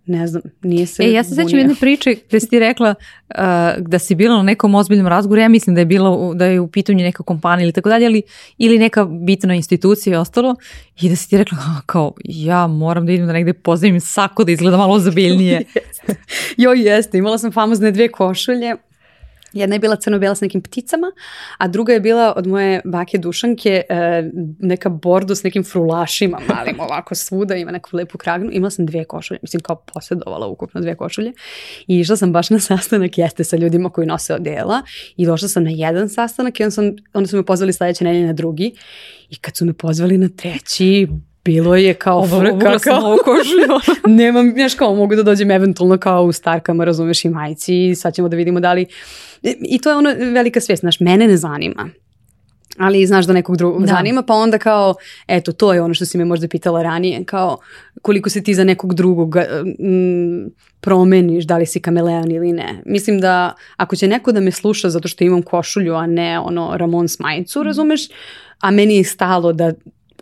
Ne 0.10 0.28
znam, 0.28 0.42
nije 0.64 0.86
se 0.86 1.04
E, 1.04 1.12
ja 1.12 1.24
se 1.24 1.30
sećam 1.32 1.60
jedne 1.60 1.76
priče 1.76 2.16
gde 2.30 2.40
si 2.40 2.50
ti 2.50 2.60
rekla 2.60 2.96
uh, 3.30 3.36
da 3.80 4.00
si 4.00 4.16
bila 4.16 4.38
na 4.38 4.44
nekom 4.44 4.76
ozbiljnom 4.76 5.08
razgovoru, 5.08 5.42
ja 5.42 5.50
mislim 5.50 5.74
da 5.74 5.82
je 5.82 5.86
bila 5.86 6.10
u- 6.12 6.34
da 6.34 6.46
je 6.46 6.60
u 6.60 6.68
pitanju 6.68 7.00
neka 7.00 7.24
kompanija 7.24 7.64
ili 7.64 7.72
tako 7.72 7.90
dalje, 7.90 8.06
ali, 8.06 8.22
ili 8.58 8.80
neka 8.80 9.06
bitna 9.06 9.56
institucija 9.56 10.14
i 10.14 10.18
ostalo, 10.18 10.56
i 10.98 11.10
da 11.10 11.16
si 11.16 11.30
ti 11.30 11.38
rekla 11.38 11.58
"A, 11.60 11.82
kao 11.86 12.14
ja 12.24 12.68
moram 12.68 13.06
da 13.06 13.12
idem 13.12 13.28
da 13.28 13.34
negde 13.34 13.54
pozavim 13.54 14.00
sako 14.02 14.44
da 14.44 14.52
izgleda 14.52 14.78
malo 14.78 14.94
ozbiljnije. 14.96 15.62
Jo, 16.58 16.72
jeste, 16.72 17.18
imala 17.18 17.38
sam 17.38 17.52
famozne 17.52 17.92
dve 17.92 18.08
košulje. 18.10 18.76
Jedna 19.54 19.76
je 19.76 19.80
bila 19.80 19.96
crno-bela 19.96 20.36
s 20.36 20.42
nekim 20.42 20.62
pticama, 20.62 21.12
a 21.58 21.68
druga 21.68 21.94
je 21.94 22.00
bila 22.00 22.34
od 22.38 22.48
moje 22.48 22.82
bake 22.86 23.18
Dušanke 23.18 23.82
e, 23.90 24.30
neka 24.60 24.90
bordo 24.90 25.36
s 25.36 25.44
nekim 25.44 25.64
frulašima 25.64 26.40
malim 26.48 26.80
ovako 26.90 27.16
svuda, 27.16 27.56
ima 27.56 27.72
neku 27.72 27.98
lepu 27.98 28.18
kragnu. 28.18 28.50
Imala 28.52 28.70
sam 28.70 28.86
dve 28.86 29.04
košulje, 29.04 29.40
mislim 29.42 29.62
kao 29.62 29.76
posjedovala 29.76 30.48
ukupno 30.48 30.82
dve 30.82 30.96
košulje 30.96 31.34
i 31.88 32.00
išla 32.00 32.16
sam 32.16 32.34
baš 32.34 32.50
na 32.50 32.60
sastanak 32.60 33.18
jeste 33.18 33.44
sa 33.44 33.58
ljudima 33.58 33.90
koji 33.90 34.08
nose 34.08 34.34
odela 34.34 34.82
i 35.18 35.26
došla 35.26 35.48
sam 35.48 35.64
na 35.64 35.70
jedan 35.70 36.10
sastanak 36.10 36.60
i 36.60 36.64
onda, 36.64 36.72
sam, 36.72 36.96
onda 37.14 37.28
su 37.28 37.38
me 37.38 37.46
pozvali 37.46 37.74
sledeće 37.74 38.04
nedelje 38.04 38.26
na 38.26 38.34
drugi 38.34 38.76
i 39.30 39.36
kad 39.36 39.58
su 39.58 39.66
me 39.66 39.74
pozvali 39.74 40.18
na 40.18 40.30
treći, 40.30 41.08
bilo 41.50 41.76
je 41.76 41.94
kao 41.94 42.28
frka, 42.28 42.80
sam 42.80 43.02
kao- 43.02 43.18
košulju. 43.26 43.80
Nemam, 44.20 44.52
znaš 44.54 44.74
kao, 44.76 44.96
mogu 44.96 45.16
da 45.16 45.24
dođem 45.24 45.52
eventualno 45.52 45.98
kao 45.98 46.24
u 46.24 46.32
starkama, 46.32 46.86
razumeš, 46.86 47.26
i 47.26 47.30
majici 47.30 47.90
i 47.90 47.96
sad 47.96 48.14
ćemo 48.16 48.30
da 48.30 48.36
vidimo 48.36 48.60
da 48.60 48.74
li... 48.74 48.86
I 49.44 49.80
to 49.80 49.90
je 49.90 49.96
ono 49.96 50.10
velika 50.34 50.60
svijest, 50.60 50.82
znaš, 50.82 51.00
mene 51.00 51.28
ne 51.28 51.38
zanima. 51.38 51.90
Ali 52.78 53.06
znaš 53.06 53.26
da 53.26 53.34
nekog 53.34 53.58
drugog 53.58 53.82
Da. 53.82 53.88
zanima, 53.88 54.22
pa 54.22 54.34
onda 54.34 54.58
kao, 54.58 54.96
eto, 55.28 55.52
to 55.52 55.74
je 55.74 55.82
ono 55.82 55.94
što 55.94 56.06
si 56.06 56.18
me 56.18 56.26
možda 56.26 56.48
pitala 56.48 56.84
ranije, 56.84 57.24
kao 57.26 57.58
koliko 58.02 58.30
se 58.30 58.44
ti 58.44 58.54
za 58.54 58.64
nekog 58.64 58.94
drugog 58.94 59.36
mm, 59.80 60.48
promeniš, 60.82 61.46
da 61.46 61.58
li 61.58 61.66
si 61.66 61.80
kameleon 61.82 62.32
ili 62.32 62.52
ne. 62.52 62.82
Mislim 62.86 63.20
da 63.20 63.54
ako 63.78 63.96
će 63.96 64.08
neko 64.08 64.32
da 64.32 64.40
me 64.40 64.52
sluša 64.52 64.90
zato 64.90 65.08
što 65.08 65.24
imam 65.24 65.42
košulju, 65.42 65.96
a 65.96 66.08
ne 66.08 66.40
ono 66.40 66.78
Ramon 66.78 67.08
s 67.08 67.20
majicu, 67.20 67.64
razumeš, 67.64 68.02
a 68.60 68.72
meni 68.72 68.98
je 68.98 69.04
stalo 69.04 69.54
da 69.54 69.74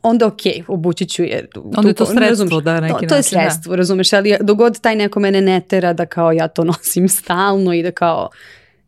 onda 0.03 0.27
ok, 0.27 0.41
obući 0.67 1.05
ću 1.05 1.23
je. 1.23 1.49
tu- 1.49 1.71
Onda 1.77 1.87
je 1.89 1.93
to 1.93 2.05
sredstvo, 2.05 2.61
da, 2.61 2.79
neki 2.79 2.93
to, 2.93 2.99
to 2.99 3.15
je 3.15 3.19
da. 3.19 3.23
sredstvo, 3.23 3.75
razumeš, 3.75 4.13
ali 4.13 4.37
dogod 4.41 4.79
taj 4.81 4.95
neko 4.95 5.19
mene 5.19 5.41
ne 5.41 5.61
tera 5.61 5.93
da 5.93 6.05
kao 6.05 6.31
ja 6.31 6.47
to 6.47 6.63
nosim 6.73 7.09
stalno 7.09 7.73
i 7.73 7.83
da 7.83 7.91
kao, 7.91 8.29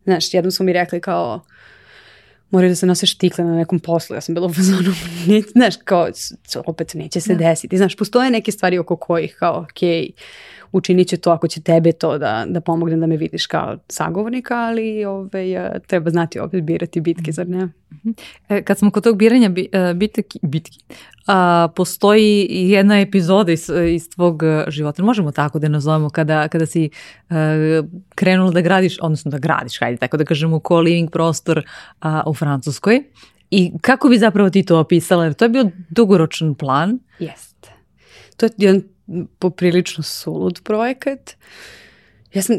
znaš, 0.04 0.34
jednom 0.34 0.50
su 0.52 0.64
mi 0.64 0.72
rekli 0.72 1.00
kao, 1.00 1.40
moraju 2.50 2.70
da 2.70 2.74
se 2.74 2.86
nose 2.86 3.06
štikle 3.06 3.44
na 3.44 3.56
nekom 3.56 3.80
poslu, 3.80 4.16
ja 4.16 4.20
sam 4.20 4.34
bila 4.34 4.46
u 4.46 4.52
fazonu, 4.52 4.90
ne, 5.28 5.40
znaš, 5.40 5.74
kao, 5.84 6.08
opet 6.66 6.94
neće 6.94 7.20
se 7.20 7.34
desiti, 7.34 7.76
znaš, 7.76 7.96
postoje 7.96 8.30
neke 8.30 8.52
stvari 8.52 8.78
oko 8.78 8.96
kojih 8.96 9.36
kao, 9.38 9.58
ok, 9.60 9.80
učinit 10.72 11.08
će 11.08 11.16
to 11.16 11.30
ako 11.30 11.48
će 11.48 11.60
tebe 11.60 11.92
to 11.92 12.18
da, 12.18 12.44
da 12.48 12.60
pomogne 12.60 12.96
da 12.96 13.06
me 13.06 13.16
vidiš 13.16 13.46
kao 13.46 13.78
sagovornika, 13.88 14.56
ali 14.56 15.04
ovaj, 15.04 15.52
eh, 15.52 15.80
treba 15.86 16.10
znati 16.10 16.38
opet 16.38 16.64
birati 16.64 17.00
bitke, 17.00 17.32
zar 17.32 17.48
ne? 17.48 17.68
E, 18.48 18.62
kad 18.62 18.78
smo 18.78 18.90
kod 18.90 19.04
tog 19.04 19.16
biranja 19.16 19.48
bi, 19.48 19.68
e, 19.72 19.94
bitki, 19.94 20.38
bitki, 20.42 20.78
a, 21.26 21.68
postoji 21.76 22.46
jedna 22.50 23.00
epizoda 23.00 23.52
iz, 23.52 23.70
iz 23.94 24.10
tvog 24.10 24.42
e, 24.42 24.64
života, 24.68 25.02
možemo 25.02 25.32
tako 25.32 25.58
da 25.58 25.66
je 25.66 25.70
nazovemo, 25.70 26.10
kada, 26.10 26.48
kada 26.48 26.66
si 26.66 26.90
e, 27.30 27.34
krenula 28.14 28.50
da 28.50 28.60
gradiš, 28.60 28.98
odnosno 29.00 29.30
da 29.30 29.38
gradiš, 29.38 29.80
hajde 29.80 29.96
tako 29.96 30.16
da 30.16 30.24
kažemo, 30.24 30.58
co-living 30.58 31.10
prostor 31.10 31.62
a, 32.00 32.22
u 32.26 32.34
Francuskoj. 32.34 33.02
I 33.50 33.72
kako 33.80 34.08
bi 34.08 34.18
zapravo 34.18 34.50
ti 34.50 34.62
to 34.62 34.78
opisala? 34.78 35.24
Jer 35.24 35.34
to 35.34 35.44
je 35.44 35.48
bio 35.48 35.70
dugoročan 35.88 36.54
plan. 36.54 36.98
Jeste. 37.18 37.68
To 38.36 38.46
je 38.46 38.50
jedan 38.56 38.82
poprilično 39.38 40.02
sulud 40.02 40.60
projekat. 40.64 41.36
Ja 42.34 42.42
sam 42.42 42.56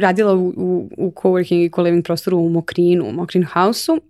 radila 0.00 0.34
u, 0.34 0.48
u, 0.56 0.90
u 0.96 1.12
coworking 1.16 1.64
i 1.64 1.70
co-living 1.70 2.02
prostoru 2.02 2.38
u 2.38 2.48
Mokrinu, 2.48 3.08
u 3.08 3.12
Mokrin 3.12 3.44
House-u 3.44 4.00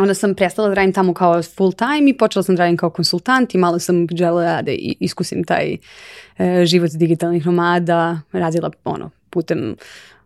onda 0.00 0.14
sam 0.14 0.34
prestala 0.34 0.68
da 0.68 0.74
radim 0.74 0.92
tamo 0.92 1.14
kao 1.14 1.42
full 1.42 1.72
time 1.72 2.10
i 2.10 2.16
počela 2.16 2.42
sam 2.42 2.56
da 2.56 2.62
radim 2.62 2.76
kao 2.76 2.90
konsultant 2.90 3.54
i 3.54 3.58
malo 3.58 3.78
sam 3.78 4.06
želela 4.16 4.62
da 4.62 4.72
iskusim 5.00 5.44
taj 5.44 5.76
e, 6.38 6.66
život 6.66 6.90
digitalnih 6.90 7.46
nomada, 7.46 8.20
radila 8.32 8.70
ono, 8.84 9.10
putem 9.30 9.76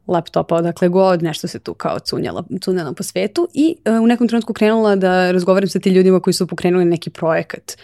laptopa 0.07 0.57
odakle 0.57 0.89
god, 0.89 1.23
nešto 1.23 1.49
se 1.49 1.59
tu 1.59 1.75
kao 1.75 1.99
cunjala, 1.99 2.45
cunjala 2.61 2.93
po 2.93 3.03
svetu 3.03 3.49
i 3.55 3.77
uh, 3.85 4.03
u 4.03 4.07
nekom 4.07 4.29
trenutku 4.29 4.53
krenula 4.53 4.97
da 4.97 5.31
razgovaram 5.31 5.69
sa 5.69 5.79
ti 5.79 5.91
ljudima 5.91 6.21
koji 6.21 6.35
su 6.35 6.47
pokrenuli 6.47 6.85
neki 6.85 7.11
projekat. 7.11 7.77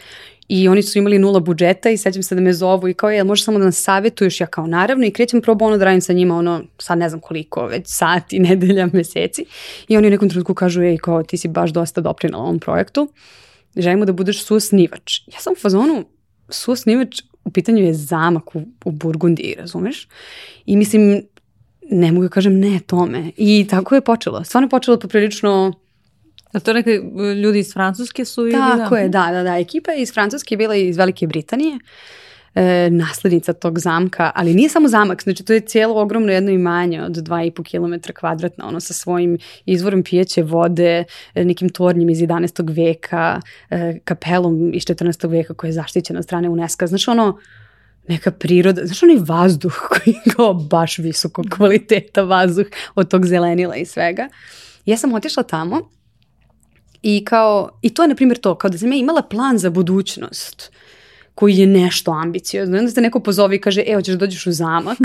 I 0.49 0.69
oni 0.69 0.83
su 0.83 0.99
imali 0.99 1.19
nula 1.19 1.41
budžeta 1.41 1.91
i 1.91 1.97
sećam 1.97 2.23
se 2.23 2.35
da 2.35 2.41
me 2.41 2.53
zovu 2.53 2.89
i 2.89 2.95
kao 2.95 3.11
je, 3.11 3.25
možeš 3.25 3.45
samo 3.45 3.59
da 3.59 3.65
nas 3.65 3.83
savjetuješ, 3.83 4.41
ja 4.41 4.47
kao 4.47 4.67
naravno 4.67 5.07
i 5.07 5.11
krećem 5.11 5.41
probo 5.41 5.65
ono 5.65 5.79
da 5.79 5.85
radim 5.85 6.01
sa 6.01 6.13
njima 6.13 6.37
ono, 6.37 6.63
sad 6.79 6.99
ne 6.99 7.09
znam 7.09 7.21
koliko, 7.21 7.67
već 7.67 7.85
sati, 7.87 8.39
nedelja, 8.49 8.89
meseci. 8.93 9.45
I 9.89 9.97
oni 9.97 10.07
u 10.07 10.11
nekom 10.11 10.29
trenutku 10.29 10.55
kažu, 10.55 10.83
ej, 10.83 10.99
kao 10.99 11.23
ti 11.23 11.37
si 11.37 11.49
baš 11.49 11.71
dosta 11.71 12.01
doprinala 12.01 12.45
ovom 12.45 12.59
projektu, 12.59 13.09
želimo 13.77 14.05
da 14.05 14.13
budeš 14.13 14.45
suosnivač. 14.45 15.21
Ja 15.27 15.41
sam 15.41 15.53
u 15.53 15.61
fazonu, 15.61 16.05
suosnivač 16.49 17.23
u 17.45 17.51
pitanju 17.51 17.85
je 17.85 17.95
zamak 17.95 18.57
u, 18.57 18.63
u 18.85 18.91
Burgundiji, 18.91 19.55
razumeš? 19.59 20.09
I 20.67 20.77
mislim, 20.77 21.23
ne 21.91 22.13
mogu 22.13 22.23
da 22.23 22.29
kažem 22.29 22.61
ne 22.61 22.81
tome. 22.87 23.31
I 23.37 23.67
tako 23.71 23.95
je 23.95 24.01
počelo. 24.01 24.45
Stvarno 24.45 24.67
je 24.67 24.71
počelo 24.71 24.99
poprilično 24.99 25.73
A 26.55 26.61
to 26.61 26.73
neke 26.73 27.01
ljudi 27.43 27.59
iz 27.59 27.73
Francuske 27.73 28.25
su? 28.25 28.49
Tako 28.53 28.97
ili 28.97 29.09
da? 29.09 29.25
je, 29.25 29.33
da, 29.33 29.33
da, 29.33 29.43
da. 29.43 29.59
Ekipa 29.59 29.93
je 29.93 30.03
iz 30.03 30.13
Francuske 30.13 30.57
bila 30.57 30.75
iz 30.75 30.97
Velike 30.97 31.27
Britanije, 31.27 31.79
e, 32.55 32.91
naslednica 32.91 33.53
tog 33.53 33.79
zamka, 33.79 34.31
ali 34.35 34.55
nije 34.55 34.69
samo 34.69 34.89
zamak, 34.89 35.23
znači 35.23 35.45
to 35.45 35.53
je 35.53 35.61
cijelo 35.61 36.03
ogromno 36.03 36.33
jedno 36.33 36.51
imanje 36.51 37.03
od 37.03 37.13
2,5 37.13 37.71
km 37.71 38.13
kvadratna, 38.21 38.69
ono 38.69 38.81
sa 38.81 38.93
svojim 38.93 39.39
izvorom 39.67 40.03
pijeće 40.03 40.43
vode, 40.43 41.05
e, 41.35 41.45
nekim 41.45 41.69
tornjim 41.69 42.11
iz 42.11 42.19
11. 42.19 42.75
veka, 42.87 43.41
e, 43.71 43.99
kapelom 44.05 44.71
iz 44.75 44.83
14. 44.83 45.31
veka 45.31 45.55
koja 45.55 45.69
je 45.69 45.73
zaštićena 45.73 46.19
od 46.19 46.25
strane 46.25 46.49
UNESCO. 46.49 46.87
Znači 46.87 47.11
ono, 47.11 47.39
neka 48.09 48.31
priroda, 48.31 48.87
znaš 48.87 49.03
onaj 49.03 49.17
vazduh 49.21 49.75
koji 49.89 50.15
je 50.15 50.33
kao 50.37 50.55
baš 50.55 50.99
visoko 50.99 51.43
kvaliteta 51.57 52.23
vazduh 52.23 52.67
od 52.95 53.11
tog 53.11 53.27
zelenila 53.27 53.77
i 53.77 53.85
svega. 53.85 54.29
Ja 54.87 54.97
sam 54.97 55.13
otišla 55.13 55.43
tamo 55.43 55.95
i 57.05 57.25
kao, 57.25 57.71
i 57.83 57.95
to 57.95 58.03
je 58.03 58.09
na 58.09 58.15
primjer 58.15 58.39
to, 58.39 58.55
kao 58.55 58.71
da 58.71 58.79
sam 58.79 58.93
ja 58.93 58.99
imala 58.99 59.23
plan 59.23 59.59
za 59.59 59.71
budućnost 59.71 60.73
koji 61.35 61.57
je 61.57 61.67
nešto 61.67 62.11
ambiciozno. 62.11 62.79
Onda 62.79 62.91
se 62.91 63.01
neko 63.01 63.21
pozove 63.21 63.57
i 63.57 63.61
kaže, 63.61 63.85
evo 63.87 64.03
ćeš 64.03 64.15
da 64.15 64.19
dođeš 64.19 64.47
u 64.47 64.53
zamak. 64.53 64.99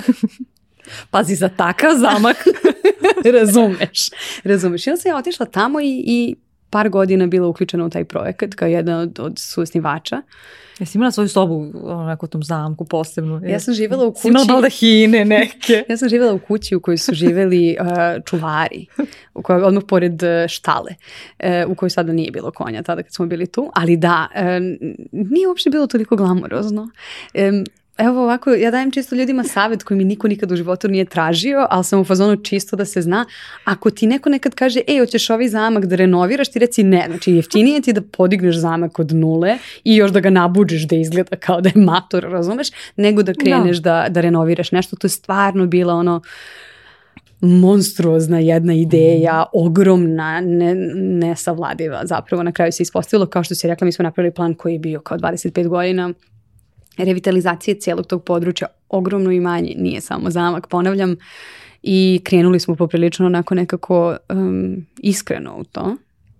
Pazi, 1.11 1.35
za 1.35 1.49
takav 1.49 1.95
zamak. 1.97 2.37
razumeš, 3.39 4.09
razumeš. 4.43 4.87
I 4.87 4.89
onda 4.89 5.01
sam 5.01 5.09
ja 5.09 5.17
otišla 5.17 5.45
tamo 5.45 5.81
i, 5.81 6.03
i 6.05 6.35
par 6.69 6.89
godina 6.89 7.27
bila 7.27 7.47
uključena 7.47 7.85
u 7.85 7.89
taj 7.89 8.05
projekat 8.05 8.53
kao 8.55 8.67
jedna 8.67 8.99
od, 8.99 9.19
od 9.19 9.39
susnivača. 9.39 10.21
Jesi 10.79 10.97
imala 10.97 11.11
svoju 11.11 11.29
sobu 11.29 11.55
u 11.73 12.03
nekom 12.03 12.29
tom 12.29 12.43
zamku 12.43 12.85
posebnu? 12.85 13.41
Ja 13.47 13.59
sam 13.59 13.73
živjela 13.73 14.05
u 14.05 14.13
kući. 14.13 14.27
imala 14.27 14.45
baldahine 14.45 15.25
neke. 15.25 15.83
ja 15.89 15.97
sam 15.97 16.09
živjela 16.09 16.33
u 16.33 16.39
kući 16.39 16.75
u 16.75 16.79
kojoj 16.79 16.97
su 16.97 17.13
živeli 17.13 17.77
uh, 17.79 18.23
čuvari, 18.25 18.85
u 19.33 19.41
kojoj, 19.41 19.63
odmah 19.63 19.83
pored 19.87 20.23
uh, 20.23 20.47
štale, 20.47 20.95
uh, 21.39 21.71
u 21.71 21.75
kojoj 21.75 21.89
sada 21.89 22.13
nije 22.13 22.31
bilo 22.31 22.51
konja 22.51 22.83
tada 22.83 23.03
kad 23.03 23.13
smo 23.13 23.25
bili 23.25 23.47
tu, 23.47 23.71
ali 23.75 23.97
da, 23.97 24.27
uh, 24.35 24.41
nije 25.11 25.47
uopšte 25.47 25.69
bilo 25.69 25.87
toliko 25.87 26.15
glamorozno. 26.15 26.81
Um, 26.81 27.65
Evo 27.99 28.23
ovako, 28.23 28.49
ja 28.49 28.71
dajem 28.71 28.91
čisto 28.91 29.15
ljudima 29.15 29.43
savjet 29.43 29.83
koji 29.83 29.97
mi 29.97 30.03
niko 30.03 30.27
nikad 30.27 30.51
u 30.51 30.55
životu 30.55 30.87
nije 30.87 31.05
tražio, 31.05 31.67
ali 31.69 31.83
sam 31.83 31.99
u 31.99 32.05
fazonu 32.05 32.35
čisto 32.35 32.75
da 32.75 32.85
se 32.85 33.01
zna. 33.01 33.25
Ako 33.63 33.89
ti 33.89 34.07
neko 34.07 34.29
nekad 34.29 34.55
kaže, 34.55 34.81
ej, 34.87 34.99
hoćeš 34.99 35.29
ovaj 35.29 35.47
zamak 35.47 35.85
da 35.85 35.95
renoviraš, 35.95 36.51
ti 36.51 36.59
reci 36.59 36.83
ne. 36.83 37.05
Znači, 37.07 37.33
jeftinije 37.33 37.81
ti 37.81 37.93
da 37.93 38.01
podigneš 38.01 38.55
zamak 38.55 38.99
od 38.99 39.11
nule 39.11 39.57
i 39.83 39.95
još 39.95 40.11
da 40.11 40.19
ga 40.19 40.29
nabuđeš 40.29 40.87
da 40.87 40.95
izgleda 40.95 41.35
kao 41.35 41.61
da 41.61 41.69
je 41.69 41.81
mator, 41.81 42.23
razumeš, 42.23 42.67
nego 42.95 43.23
da 43.23 43.33
kreneš 43.33 43.77
no. 43.77 43.81
da, 43.81 44.05
da 44.09 44.21
renoviraš 44.21 44.71
nešto. 44.71 44.95
To 44.95 45.05
je 45.05 45.09
stvarno 45.09 45.65
bila 45.65 45.93
ono, 45.93 46.21
monstruozna 47.41 48.39
jedna 48.39 48.73
ideja, 48.73 49.43
ogromna, 49.53 50.41
ne, 50.41 50.75
nesavladiva. 50.95 52.01
Zapravo 52.05 52.43
na 52.43 52.51
kraju 52.51 52.71
se 52.71 52.83
ispostavilo, 52.83 53.25
kao 53.25 53.43
što 53.43 53.55
si 53.55 53.67
rekla, 53.67 53.85
mi 53.85 53.91
smo 53.91 54.03
napravili 54.03 54.33
plan 54.33 54.53
koji 54.53 54.73
je 54.73 54.79
bio 54.79 54.99
kao 54.99 55.17
25 55.17 55.67
godina, 55.67 56.13
revitalizacije 57.05 57.79
cijelog 57.79 58.07
tog 58.07 58.23
područja 58.23 58.67
ogromno 58.89 59.31
imanje, 59.31 59.73
nije 59.77 60.01
samo 60.01 60.29
zamak, 60.29 60.67
ponavljam, 60.67 61.15
i 61.83 62.21
krenuli 62.23 62.59
smo 62.59 62.75
poprilično 62.75 63.25
onako 63.25 63.55
nekako 63.55 64.17
um, 64.29 64.85
iskreno 64.97 65.55
u 65.57 65.63
to 65.63 65.95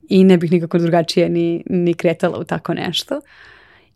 i 0.10 0.24
ne 0.24 0.38
bih 0.38 0.52
nikako 0.52 0.78
drugačije 0.78 1.30
ni, 1.30 1.64
ni 1.70 1.94
kretala 1.94 2.40
u 2.40 2.44
tako 2.44 2.74
nešto 2.74 3.22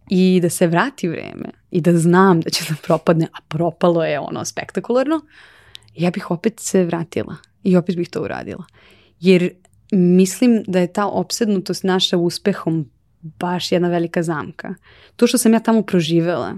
i 0.10 0.40
da 0.42 0.50
se 0.50 0.68
vrati 0.68 1.08
vreme 1.08 1.50
i 1.72 1.82
da 1.82 1.98
znam 1.98 2.42
da 2.42 2.50
će 2.50 2.64
da 2.70 2.76
propadne, 2.84 3.26
a 3.26 3.38
propalo 3.48 4.06
je 4.06 4.20
ono 4.20 4.46
spektakularno, 4.46 5.22
ja 5.96 6.12
bih 6.12 6.32
opet 6.32 6.60
se 6.60 6.84
vratila 6.84 7.36
i 7.64 7.78
opet 7.78 7.96
bih 7.96 8.10
to 8.10 8.22
uradila. 8.22 8.64
Jer 9.20 9.50
mislim 9.92 10.64
da 10.68 10.80
je 10.80 10.94
ta 10.94 11.08
opsednutost 11.08 11.84
naša 11.84 12.18
uspehom 12.18 12.90
baš 13.24 13.72
jedna 13.72 13.90
velika 13.90 14.24
zamka. 14.24 14.76
To 15.16 15.28
što 15.28 15.38
sam 15.38 15.54
ja 15.54 15.60
tamo 15.60 15.82
proživela, 15.82 16.56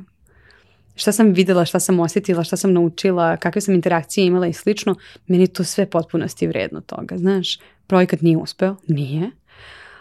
šta 0.95 1.11
sam 1.11 1.33
videla, 1.33 1.65
šta 1.65 1.79
sam 1.79 1.99
osjetila, 1.99 2.43
šta 2.43 2.57
sam 2.57 2.73
naučila, 2.73 3.37
kakve 3.37 3.61
sam 3.61 3.73
interakcije 3.73 4.25
imala 4.25 4.47
i 4.47 4.53
slično, 4.53 4.95
meni 5.27 5.47
to 5.47 5.63
sve 5.63 5.89
potpunosti 5.89 6.47
vredno 6.47 6.81
toga, 6.81 7.17
znaš. 7.17 7.59
Projekat 7.87 8.21
nije 8.21 8.37
uspeo, 8.37 8.75
nije, 8.87 9.31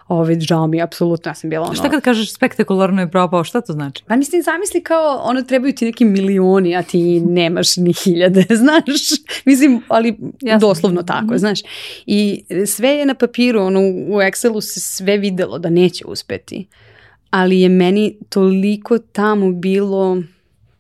ovaj, 0.09 0.41
žao 0.41 0.67
mi, 0.67 0.83
apsolutno, 0.83 1.31
ja 1.31 1.35
sam 1.35 1.51
bila 1.51 1.67
ono... 1.67 1.75
Šta 1.75 1.91
kad 1.91 2.03
kažeš 2.03 2.35
spektakularno 2.35 3.01
je 3.01 3.11
propao, 3.11 3.45
šta 3.45 3.61
to 3.61 3.73
znači? 3.73 4.05
Pa 4.07 4.17
mislim, 4.17 4.43
zamisli 4.43 4.83
kao, 4.83 5.21
ono, 5.25 5.43
trebaju 5.43 5.75
ti 5.75 5.85
neki 5.85 6.05
milioni, 6.05 6.77
a 6.77 6.83
ti 6.83 7.21
nemaš 7.21 7.77
ni 7.77 7.93
hiljade, 7.93 8.47
znaš, 8.63 9.01
mislim, 9.45 9.83
ali 9.89 10.17
Jasno. 10.41 10.69
doslovno 10.69 11.03
tako, 11.03 11.25
mm 11.25 11.29
-hmm. 11.29 11.39
znaš. 11.39 11.61
I 12.07 12.45
sve 12.67 12.89
je 12.89 13.07
na 13.07 13.15
papiru, 13.15 13.61
ono, 13.61 13.81
u 13.81 14.19
Excelu 14.19 14.61
se 14.61 14.81
sve 14.81 15.17
videlo 15.17 15.59
da 15.59 15.71
neće 15.71 16.05
uspeti, 16.07 16.67
ali 17.31 17.61
je 17.61 17.69
meni 17.69 18.17
toliko 18.29 18.99
tamo 18.99 19.53
bilo 19.53 20.23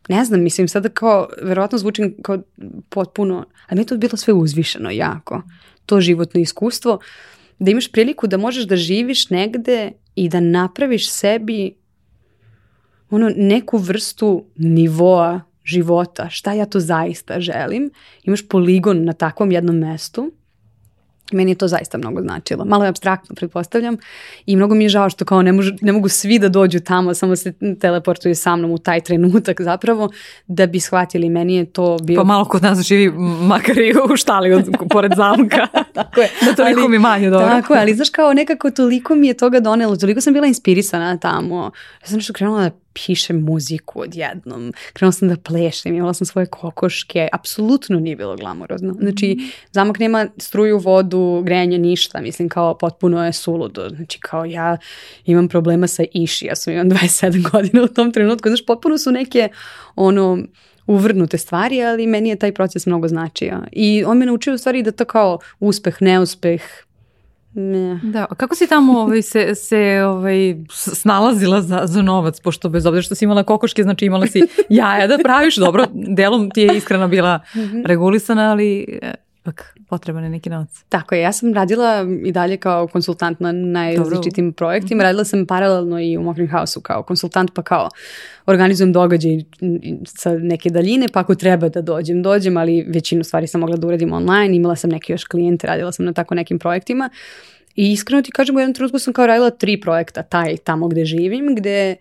ne 0.08 0.24
znam, 0.24 0.42
mislim 0.42 0.68
sada 0.68 0.88
kao, 0.88 1.28
verovatno 1.42 1.78
zvučim 1.78 2.14
kao 2.22 2.38
potpuno, 2.88 3.46
a 3.68 3.74
meni 3.74 3.86
to 3.86 3.96
bilo 3.96 4.16
sve 4.16 4.34
uzvišeno 4.34 4.90
jako. 4.90 5.42
To 5.86 6.00
životno 6.00 6.40
iskustvo, 6.40 6.98
da 7.58 7.70
imaš 7.70 7.92
priliku 7.92 8.26
da 8.26 8.36
možeš 8.36 8.64
da 8.64 8.76
živiš 8.76 9.30
negde 9.30 9.92
i 10.14 10.28
da 10.28 10.40
napraviš 10.40 11.10
sebi 11.10 11.74
ono 13.10 13.30
neku 13.36 13.78
vrstu 13.78 14.44
nivoa 14.56 15.40
života, 15.64 16.28
šta 16.30 16.52
ja 16.52 16.66
to 16.66 16.80
zaista 16.80 17.40
želim. 17.40 17.90
Imaš 18.22 18.48
poligon 18.48 19.04
na 19.04 19.12
takvom 19.12 19.52
jednom 19.52 19.76
mestu 19.76 20.32
Meni 21.32 21.50
je 21.50 21.54
to 21.54 21.68
zaista 21.68 21.98
mnogo 21.98 22.22
značilo. 22.22 22.64
Malo 22.64 22.84
je 22.84 22.88
abstraktno, 22.88 23.34
pretpostavljam. 23.34 23.96
I 24.46 24.56
mnogo 24.56 24.74
mi 24.74 24.84
je 24.84 24.88
žao 24.88 25.10
što 25.10 25.24
kao 25.24 25.42
ne, 25.42 25.52
možu, 25.52 25.72
ne 25.80 25.92
mogu 25.92 26.08
svi 26.08 26.38
da 26.38 26.48
dođu 26.48 26.80
tamo, 26.80 27.14
samo 27.14 27.36
se 27.36 27.52
teleportuju 27.80 28.34
sa 28.34 28.56
mnom 28.56 28.70
u 28.70 28.78
taj 28.78 29.00
trenutak 29.00 29.60
zapravo, 29.60 30.10
da 30.46 30.66
bi 30.66 30.80
shvatili. 30.80 31.28
Meni 31.28 31.54
je 31.54 31.64
to 31.64 31.98
bio... 32.02 32.16
Pa 32.16 32.24
malo 32.24 32.44
kod 32.44 32.62
nas 32.62 32.80
živi 32.80 33.12
makar 33.48 33.78
i 33.78 33.92
u 34.12 34.16
štali 34.16 34.52
od, 34.52 34.68
pored 34.90 35.12
zamka. 35.16 35.68
tako 35.94 36.20
je. 36.20 36.30
Da 36.44 36.54
toliko 36.54 36.80
ali, 36.80 36.88
mi 36.88 36.98
manje 36.98 37.30
dobro. 37.30 37.46
Tako 37.46 37.74
je, 37.74 37.80
ali 37.80 37.94
znaš 37.94 38.10
kao 38.10 38.32
nekako 38.32 38.70
toliko 38.70 39.14
mi 39.14 39.28
je 39.28 39.34
toga 39.34 39.60
donelo, 39.60 39.96
toliko 39.96 40.20
sam 40.20 40.32
bila 40.32 40.46
inspirisana 40.46 41.18
tamo. 41.18 41.70
Ja 42.02 42.08
sam 42.08 42.16
nešto 42.16 42.32
krenula 42.32 42.62
da 42.62 42.70
pišem 42.92 43.40
muziku 43.40 44.00
odjednom, 44.00 44.72
krenula 44.92 45.12
sam 45.12 45.28
da 45.28 45.36
plešem, 45.36 45.94
imala 45.94 46.14
sam 46.14 46.26
svoje 46.26 46.46
kokoške, 46.46 47.28
apsolutno 47.32 48.00
nije 48.00 48.16
bilo 48.16 48.36
glamorozno. 48.36 48.94
Znači, 49.00 49.38
zamak 49.72 49.98
nema 49.98 50.26
struju, 50.38 50.78
vodu, 50.78 51.42
grejanje, 51.44 51.78
ništa, 51.78 52.20
mislim 52.20 52.48
kao 52.48 52.78
potpuno 52.78 53.26
je 53.26 53.32
suludo. 53.32 53.88
Znači 53.88 54.20
kao 54.20 54.44
ja 54.44 54.76
imam 55.24 55.48
problema 55.48 55.86
sa 55.86 56.02
iši, 56.12 56.46
ja 56.46 56.56
sam 56.56 56.72
imam 56.72 56.90
27 56.94 57.50
godina 57.50 57.82
u 57.82 57.88
tom 57.88 58.12
trenutku, 58.12 58.48
znači 58.48 58.64
potpuno 58.66 58.98
su 58.98 59.12
neke 59.12 59.48
ono 59.96 60.38
uvrnute 60.86 61.38
stvari, 61.38 61.82
ali 61.82 62.06
meni 62.06 62.28
je 62.28 62.36
taj 62.36 62.52
proces 62.52 62.86
mnogo 62.86 63.08
značio. 63.08 63.60
I 63.72 64.04
on 64.06 64.18
me 64.18 64.26
naučio 64.26 64.54
u 64.54 64.58
stvari 64.58 64.82
da 64.82 64.92
to 64.92 65.04
kao 65.04 65.38
uspeh, 65.60 65.96
neuspeh, 66.00 66.62
Ne. 67.54 68.00
Da, 68.02 68.26
a 68.30 68.34
kako 68.34 68.54
si 68.54 68.66
tamo 68.66 69.00
ovaj, 69.00 69.22
se, 69.22 69.54
se 69.54 70.02
ovaj, 70.06 70.56
snalazila 70.68 71.62
za, 71.62 71.80
za 71.84 72.02
novac, 72.02 72.40
pošto 72.40 72.68
bez 72.68 72.86
obzira 72.86 73.02
što 73.02 73.14
si 73.14 73.24
imala 73.24 73.42
kokoške, 73.42 73.82
znači 73.82 74.06
imala 74.06 74.26
si 74.26 74.42
jaja 74.68 75.06
da 75.06 75.18
praviš, 75.24 75.56
dobro, 75.56 75.86
delom 75.92 76.50
ti 76.50 76.60
je 76.60 76.76
iskreno 76.76 77.08
bila 77.08 77.40
mhm. 77.56 77.82
regulisana, 77.84 78.50
ali 78.50 78.98
e, 79.02 79.14
ipak 79.44 79.74
potreban 79.88 80.24
je 80.24 80.30
neki 80.30 80.50
novac. 80.50 80.84
Tako 80.88 81.14
je, 81.14 81.20
ja 81.20 81.32
sam 81.32 81.54
radila 81.54 82.06
i 82.24 82.32
dalje 82.32 82.56
kao 82.56 82.86
konsultant 82.86 83.40
na 83.40 83.52
najrazličitim 83.52 84.52
projektima, 84.52 84.98
-hmm. 84.98 85.04
radila 85.04 85.24
sam 85.24 85.46
paralelno 85.46 86.00
i 86.00 86.16
u 86.16 86.22
Mokrim 86.22 86.50
House-u 86.50 86.80
kao 86.80 87.02
konsultant, 87.02 87.50
pa 87.54 87.62
kao 87.62 87.88
organizujem 88.46 88.92
događaj 88.92 89.44
sa 90.04 90.38
neke 90.38 90.70
daljine, 90.70 91.08
pa 91.12 91.20
ako 91.20 91.34
treba 91.34 91.68
da 91.68 91.82
dođem, 91.82 92.22
dođem, 92.22 92.56
ali 92.56 92.86
većinu 92.88 93.24
stvari 93.24 93.46
sam 93.46 93.60
mogla 93.60 93.76
da 93.76 93.86
uradim 93.86 94.12
online, 94.12 94.56
imala 94.56 94.76
sam 94.76 94.90
neke 94.90 95.12
još 95.12 95.24
klijente, 95.24 95.66
radila 95.66 95.92
sam 95.92 96.04
na 96.04 96.12
tako 96.12 96.34
nekim 96.34 96.58
projektima 96.58 97.10
I 97.74 97.92
iskreno 97.92 98.22
ti 98.22 98.32
kažem, 98.32 98.56
u 98.56 98.60
jednom 98.60 98.74
trenutku 98.74 98.98
sam 98.98 99.12
kao 99.12 99.26
radila 99.26 99.50
tri 99.50 99.80
projekta, 99.80 100.22
taj 100.22 100.56
tamo 100.56 100.88
gde 100.88 101.04
živim, 101.04 101.54
gde 101.54 101.96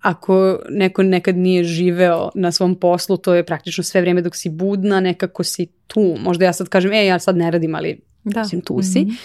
ako 0.00 0.58
neko 0.70 1.02
nekad 1.02 1.36
nije 1.36 1.64
živeo 1.64 2.30
na 2.34 2.52
svom 2.52 2.74
poslu, 2.74 3.16
to 3.16 3.34
je 3.34 3.46
praktično 3.46 3.84
sve 3.84 4.00
vrijeme 4.00 4.22
dok 4.22 4.36
si 4.36 4.48
budna, 4.48 5.00
nekako 5.00 5.44
si 5.44 5.66
tu. 5.86 6.16
Možda 6.20 6.44
ja 6.44 6.52
sad 6.52 6.68
kažem, 6.68 6.92
e, 6.92 7.06
ja 7.06 7.18
sad 7.18 7.36
ne 7.36 7.50
radim, 7.50 7.74
ali 7.74 8.00
da. 8.24 8.40
mislim, 8.40 8.60
tu 8.60 8.82
si. 8.82 9.00
Mm 9.00 9.08
-hmm. 9.08 9.16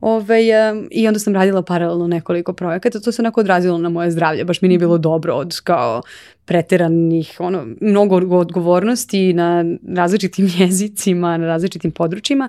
Ove, 0.00 0.70
um, 0.72 0.88
I 0.90 1.08
onda 1.08 1.18
sam 1.20 1.34
radila 1.34 1.62
paralelno 1.62 2.06
nekoliko 2.06 2.52
projekata, 2.52 3.00
to 3.00 3.12
se 3.12 3.22
onako 3.22 3.40
odrazilo 3.40 3.78
na 3.78 3.88
moje 3.88 4.10
zdravlje, 4.10 4.44
baš 4.44 4.62
mi 4.62 4.68
nije 4.68 4.78
bilo 4.78 4.98
dobro 4.98 5.34
od 5.34 5.60
kao 5.60 6.02
preteranih, 6.44 7.36
ono, 7.38 7.66
mnogo 7.80 8.16
odgovornosti 8.16 9.32
na 9.32 9.64
različitim 9.88 10.50
jezicima, 10.58 11.36
na 11.36 11.46
različitim 11.46 11.90
područjima, 11.90 12.48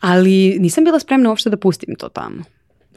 ali 0.00 0.56
nisam 0.58 0.84
bila 0.84 1.00
spremna 1.00 1.28
uopšte 1.28 1.50
da 1.50 1.56
pustim 1.56 1.94
to 1.94 2.08
tamo. 2.08 2.42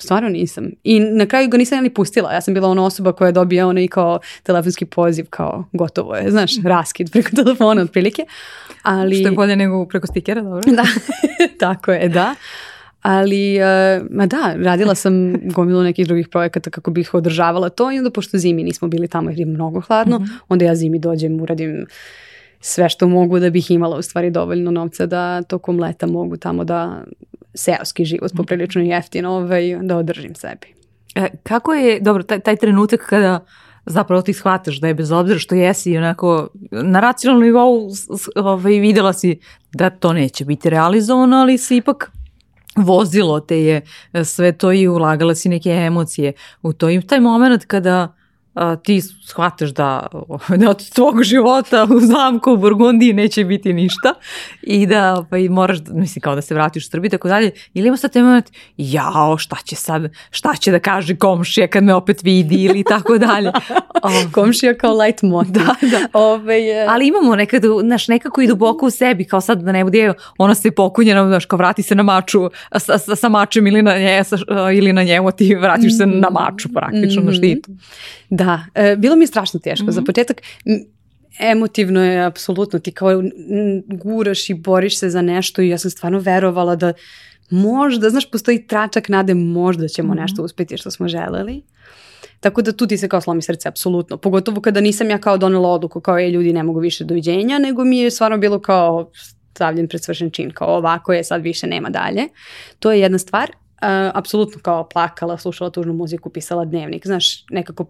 Stvarno 0.03 0.29
nisam. 0.29 0.69
I 0.83 0.99
na 0.99 1.25
kraju 1.25 1.49
ga 1.49 1.57
nisam 1.57 1.83
ni 1.83 1.89
pustila. 1.89 2.33
Ja 2.33 2.41
sam 2.41 2.53
bila 2.53 2.69
ona 2.69 2.85
osoba 2.85 3.11
koja 3.11 3.31
dobija 3.31 3.67
onaj 3.67 3.87
kao 3.87 4.19
telefonski 4.43 4.85
poziv 4.85 5.25
kao 5.29 5.65
gotovo 5.73 6.15
je, 6.15 6.31
znaš, 6.31 6.51
raskid 6.63 7.11
preko 7.11 7.29
telefona 7.43 7.81
otprilike. 7.81 8.25
Ali... 8.81 9.19
Što 9.19 9.27
je 9.27 9.31
bolje 9.31 9.55
nego 9.55 9.85
preko 9.85 10.07
stikera, 10.07 10.41
dobro? 10.41 10.71
Da, 10.71 10.85
tako 11.65 11.91
je, 11.91 12.09
da. 12.09 12.35
Ali, 13.01 13.57
uh, 13.59 14.05
ma 14.09 14.25
da, 14.25 14.55
radila 14.57 14.95
sam 14.95 15.35
gomilu 15.51 15.83
nekih 15.83 16.07
drugih 16.07 16.27
projekata 16.27 16.69
kako 16.69 16.91
bih 16.91 17.13
održavala 17.13 17.69
to 17.69 17.91
i 17.91 17.97
onda 17.97 18.09
pošto 18.09 18.37
zimi 18.37 18.63
nismo 18.63 18.87
bili 18.87 19.07
tamo 19.07 19.29
jer 19.29 19.39
je 19.39 19.45
mnogo 19.45 19.81
hladno, 19.81 20.19
mm 20.19 20.23
-hmm. 20.23 20.37
onda 20.49 20.65
ja 20.65 20.75
zimi 20.75 20.99
dođem, 20.99 21.41
uradim 21.41 21.85
sve 22.65 22.89
što 22.89 23.07
mogu 23.07 23.39
da 23.39 23.49
bih 23.49 23.71
imala 23.71 23.97
u 23.97 24.01
stvari 24.01 24.29
dovoljno 24.29 24.71
novca 24.71 25.05
da 25.05 25.41
tokom 25.41 25.79
leta 25.79 26.07
mogu 26.07 26.37
tamo 26.37 26.63
da 26.63 27.03
seoski 27.53 28.05
život 28.05 28.33
mhm. 28.33 28.37
poprilično 28.37 28.81
jeftino 28.81 29.31
ovaj, 29.31 29.79
da 29.81 29.97
održim 29.97 30.35
sebi. 30.35 30.67
E, 31.15 31.29
kako 31.43 31.73
je, 31.73 31.99
dobro, 31.99 32.23
taj, 32.23 32.39
taj 32.39 32.55
trenutak 32.55 33.05
kada 33.09 33.45
zapravo 33.85 34.21
ti 34.21 34.33
shvataš 34.33 34.79
da 34.79 34.87
je 34.87 34.93
bez 34.93 35.11
obzira 35.11 35.39
što 35.39 35.55
jesi 35.55 35.97
onako 35.97 36.47
na 36.71 36.99
racionalnom 36.99 37.43
nivou 37.43 37.89
ovaj, 38.35 38.73
videla 38.73 39.13
si 39.13 39.39
da 39.73 39.89
to 39.89 40.13
neće 40.13 40.45
biti 40.45 40.69
realizovano, 40.69 41.37
ali 41.37 41.57
si 41.57 41.77
ipak 41.77 42.11
vozilo 42.75 43.39
te 43.39 43.59
je 43.59 43.81
sve 44.23 44.51
to 44.51 44.73
i 44.73 44.87
ulagala 44.87 45.35
si 45.35 45.49
neke 45.49 45.69
emocije 45.69 46.33
u 46.61 46.73
to. 46.73 46.89
I 46.89 47.01
taj 47.01 47.19
moment 47.19 47.65
kada 47.65 48.15
a, 48.53 48.75
ti 48.75 49.01
shvataš 49.25 49.69
da, 49.69 50.07
da 50.59 50.69
od 50.69 50.89
tvog 50.89 51.23
života 51.23 51.87
u 51.91 51.99
zamku 51.99 52.51
u 52.51 52.57
Burgundiji 52.57 53.13
neće 53.13 53.45
biti 53.45 53.73
ništa 53.73 54.13
i 54.61 54.85
da 54.85 55.25
pa, 55.29 55.37
i 55.37 55.49
moraš, 55.49 55.77
mislim 55.91 56.21
kao 56.21 56.35
da 56.35 56.41
se 56.41 56.53
vratiš 56.53 56.85
u 56.85 56.89
Srbiji 56.89 57.09
tako 57.09 57.27
dalje, 57.27 57.51
ili 57.73 57.87
ima 57.87 57.97
sad 57.97 58.13
te 58.13 58.23
moment, 58.23 58.51
jao 58.77 59.37
šta 59.37 59.57
će 59.65 59.75
sad, 59.75 60.11
šta 60.31 60.55
će 60.55 60.71
da 60.71 60.79
kaže 60.79 61.15
komšija 61.15 61.67
kad 61.67 61.83
me 61.83 61.93
opet 61.93 62.23
vidi 62.23 62.55
ili 62.55 62.83
tako 62.83 63.17
dalje. 63.17 63.51
Ove, 64.03 64.31
komšija 64.31 64.77
kao 64.77 64.97
light 64.97 65.21
motiv. 65.21 65.53
Da, 65.53 65.75
da. 65.81 66.07
Ove, 66.13 66.61
je... 66.61 66.87
Ali 66.89 67.07
imamo 67.07 67.35
nekad, 67.35 67.61
znaš, 67.81 68.07
nekako 68.07 68.41
i 68.41 68.47
duboko 68.47 68.85
u 68.85 68.89
sebi, 68.89 69.25
kao 69.25 69.41
sad 69.41 69.61
da 69.61 69.71
ne 69.71 69.83
bude 69.83 70.13
ona 70.37 70.55
se 70.55 70.71
pokunjena, 70.71 71.27
znaš, 71.27 71.45
kao 71.45 71.57
vrati 71.57 71.83
se 71.83 71.95
na 71.95 72.03
maču 72.03 72.49
sa, 72.77 72.97
sa, 72.97 73.15
sa 73.15 73.29
mačem 73.29 73.67
ili 73.67 73.81
na, 73.81 73.97
nje, 73.97 74.23
sa, 74.23 74.37
ili 74.73 74.93
na 74.93 75.03
njemu, 75.03 75.31
ti 75.31 75.55
vratiš 75.55 75.97
se 75.97 76.05
na 76.05 76.29
maču 76.29 76.69
praktično, 76.73 77.21
mm 77.21 77.25
-hmm. 77.25 77.27
na 77.27 77.33
štitu. 77.33 77.71
Da, 78.29 78.63
e, 78.75 78.95
bilo 78.95 79.12
mi 79.15 79.23
je 79.23 79.27
strašno 79.27 79.59
teško. 79.59 79.85
Mm 79.85 79.87
-hmm. 79.87 79.91
Za 79.91 80.01
mhm. 80.01 80.05
početak 80.05 80.41
emotivno 81.39 82.05
je 82.05 82.25
apsolutno, 82.25 82.79
ti 82.79 82.91
kao 82.91 83.23
guraš 83.87 84.49
i 84.49 84.53
boriš 84.53 84.99
se 84.99 85.09
za 85.09 85.21
nešto 85.21 85.61
i 85.61 85.69
ja 85.69 85.77
sam 85.77 85.91
stvarno 85.91 86.19
verovala 86.19 86.75
da 86.75 86.93
možda, 87.49 88.09
znaš, 88.09 88.31
postoji 88.31 88.67
tračak 88.67 89.09
nade, 89.09 89.33
možda 89.33 89.87
ćemo 89.87 90.13
mm 90.13 90.17
-hmm. 90.17 90.21
nešto 90.21 90.43
uspeti 90.43 90.77
što 90.77 90.91
smo 90.91 91.07
želeli. 91.07 91.61
Tako 92.39 92.61
da 92.61 92.71
tu 92.71 92.87
ti 92.87 92.97
se 92.97 93.09
kao 93.09 93.21
slomi 93.21 93.41
srce, 93.41 93.69
apsolutno. 93.69 94.17
Pogotovo 94.17 94.61
kada 94.61 94.81
nisam 94.81 95.09
ja 95.09 95.17
kao 95.17 95.37
donela 95.37 95.69
odluku 95.69 96.01
kao 96.01 96.17
je 96.17 96.31
ljudi 96.31 96.53
ne 96.53 96.63
mogu 96.63 96.79
više 96.79 97.03
doviđenja, 97.03 97.59
nego 97.59 97.83
mi 97.83 97.97
je 97.97 98.11
stvarno 98.11 98.37
bilo 98.37 98.59
kao 98.59 99.11
stavljen 99.53 99.87
pred 99.87 100.03
svršen 100.03 100.31
čin, 100.31 100.51
kao 100.51 100.77
ovako 100.77 101.13
je, 101.13 101.23
sad 101.23 101.41
više 101.41 101.67
nema 101.67 101.89
dalje. 101.89 102.27
To 102.79 102.91
je 102.91 102.99
jedna 102.99 103.17
stvar. 103.17 103.51
Uh, 103.83 103.89
apsolutno 104.13 104.61
kao 104.61 104.89
plakala, 104.89 105.37
slušala 105.37 105.69
tužnu 105.69 105.93
muziku, 105.93 106.29
pisala 106.29 106.65
dnevnik, 106.65 107.07
znaš, 107.07 107.45
nekako 107.49 107.85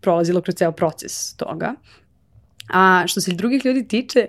prolazilo 0.00 0.40
kroz 0.40 0.54
ceo 0.54 0.72
proces 0.72 1.36
toga. 1.36 1.74
A 2.72 3.04
što 3.06 3.20
se 3.20 3.32
drugih 3.32 3.66
ljudi 3.66 3.88
tiče, 3.88 4.26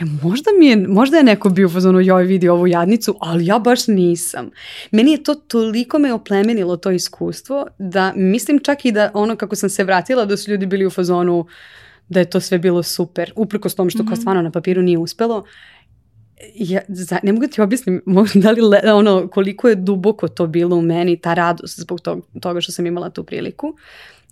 ja, 0.00 0.06
možda, 0.22 0.50
mi 0.58 0.66
je, 0.66 0.76
možda 0.76 1.16
je 1.16 1.24
neko 1.24 1.48
bio 1.48 1.66
u 1.66 1.70
fazonu 1.70 2.00
joj 2.00 2.24
vidi 2.24 2.48
ovu 2.48 2.66
jadnicu, 2.66 3.16
ali 3.20 3.46
ja 3.46 3.58
baš 3.58 3.86
nisam. 3.86 4.50
Meni 4.90 5.10
je 5.10 5.22
to 5.22 5.34
toliko 5.34 5.98
me 5.98 6.12
oplemenilo 6.12 6.76
to 6.76 6.90
iskustvo 6.90 7.66
da 7.78 8.12
mislim 8.16 8.58
čak 8.58 8.84
i 8.84 8.92
da 8.92 9.10
ono 9.14 9.36
kako 9.36 9.56
sam 9.56 9.68
se 9.68 9.84
vratila 9.84 10.24
da 10.24 10.36
su 10.36 10.50
ljudi 10.50 10.66
bili 10.66 10.86
u 10.86 10.90
fazonu 10.90 11.46
da 12.08 12.20
je 12.20 12.30
to 12.30 12.40
sve 12.40 12.58
bilo 12.58 12.82
super, 12.82 13.32
uprkos 13.36 13.74
tom 13.74 13.90
što 13.90 14.02
mm 14.02 14.06
-hmm. 14.06 14.08
kao 14.08 14.14
mhm. 14.14 14.20
stvarno 14.20 14.42
na 14.42 14.50
papiru 14.50 14.82
nije 14.82 14.98
uspelo 14.98 15.44
ja, 16.54 16.80
za, 16.88 17.18
ne 17.22 17.32
mogu 17.32 17.46
ti 17.46 17.60
objasnim 17.60 18.02
da 18.34 18.50
li 18.50 18.60
le, 18.60 18.92
ono, 18.92 19.28
koliko 19.28 19.68
je 19.68 19.74
duboko 19.74 20.28
to 20.28 20.46
bilo 20.46 20.76
u 20.76 20.82
meni, 20.82 21.20
ta 21.20 21.34
radost 21.34 21.80
zbog 21.80 22.00
tog, 22.00 22.26
toga 22.40 22.60
što 22.60 22.72
sam 22.72 22.86
imala 22.86 23.10
tu 23.10 23.24
priliku. 23.24 23.74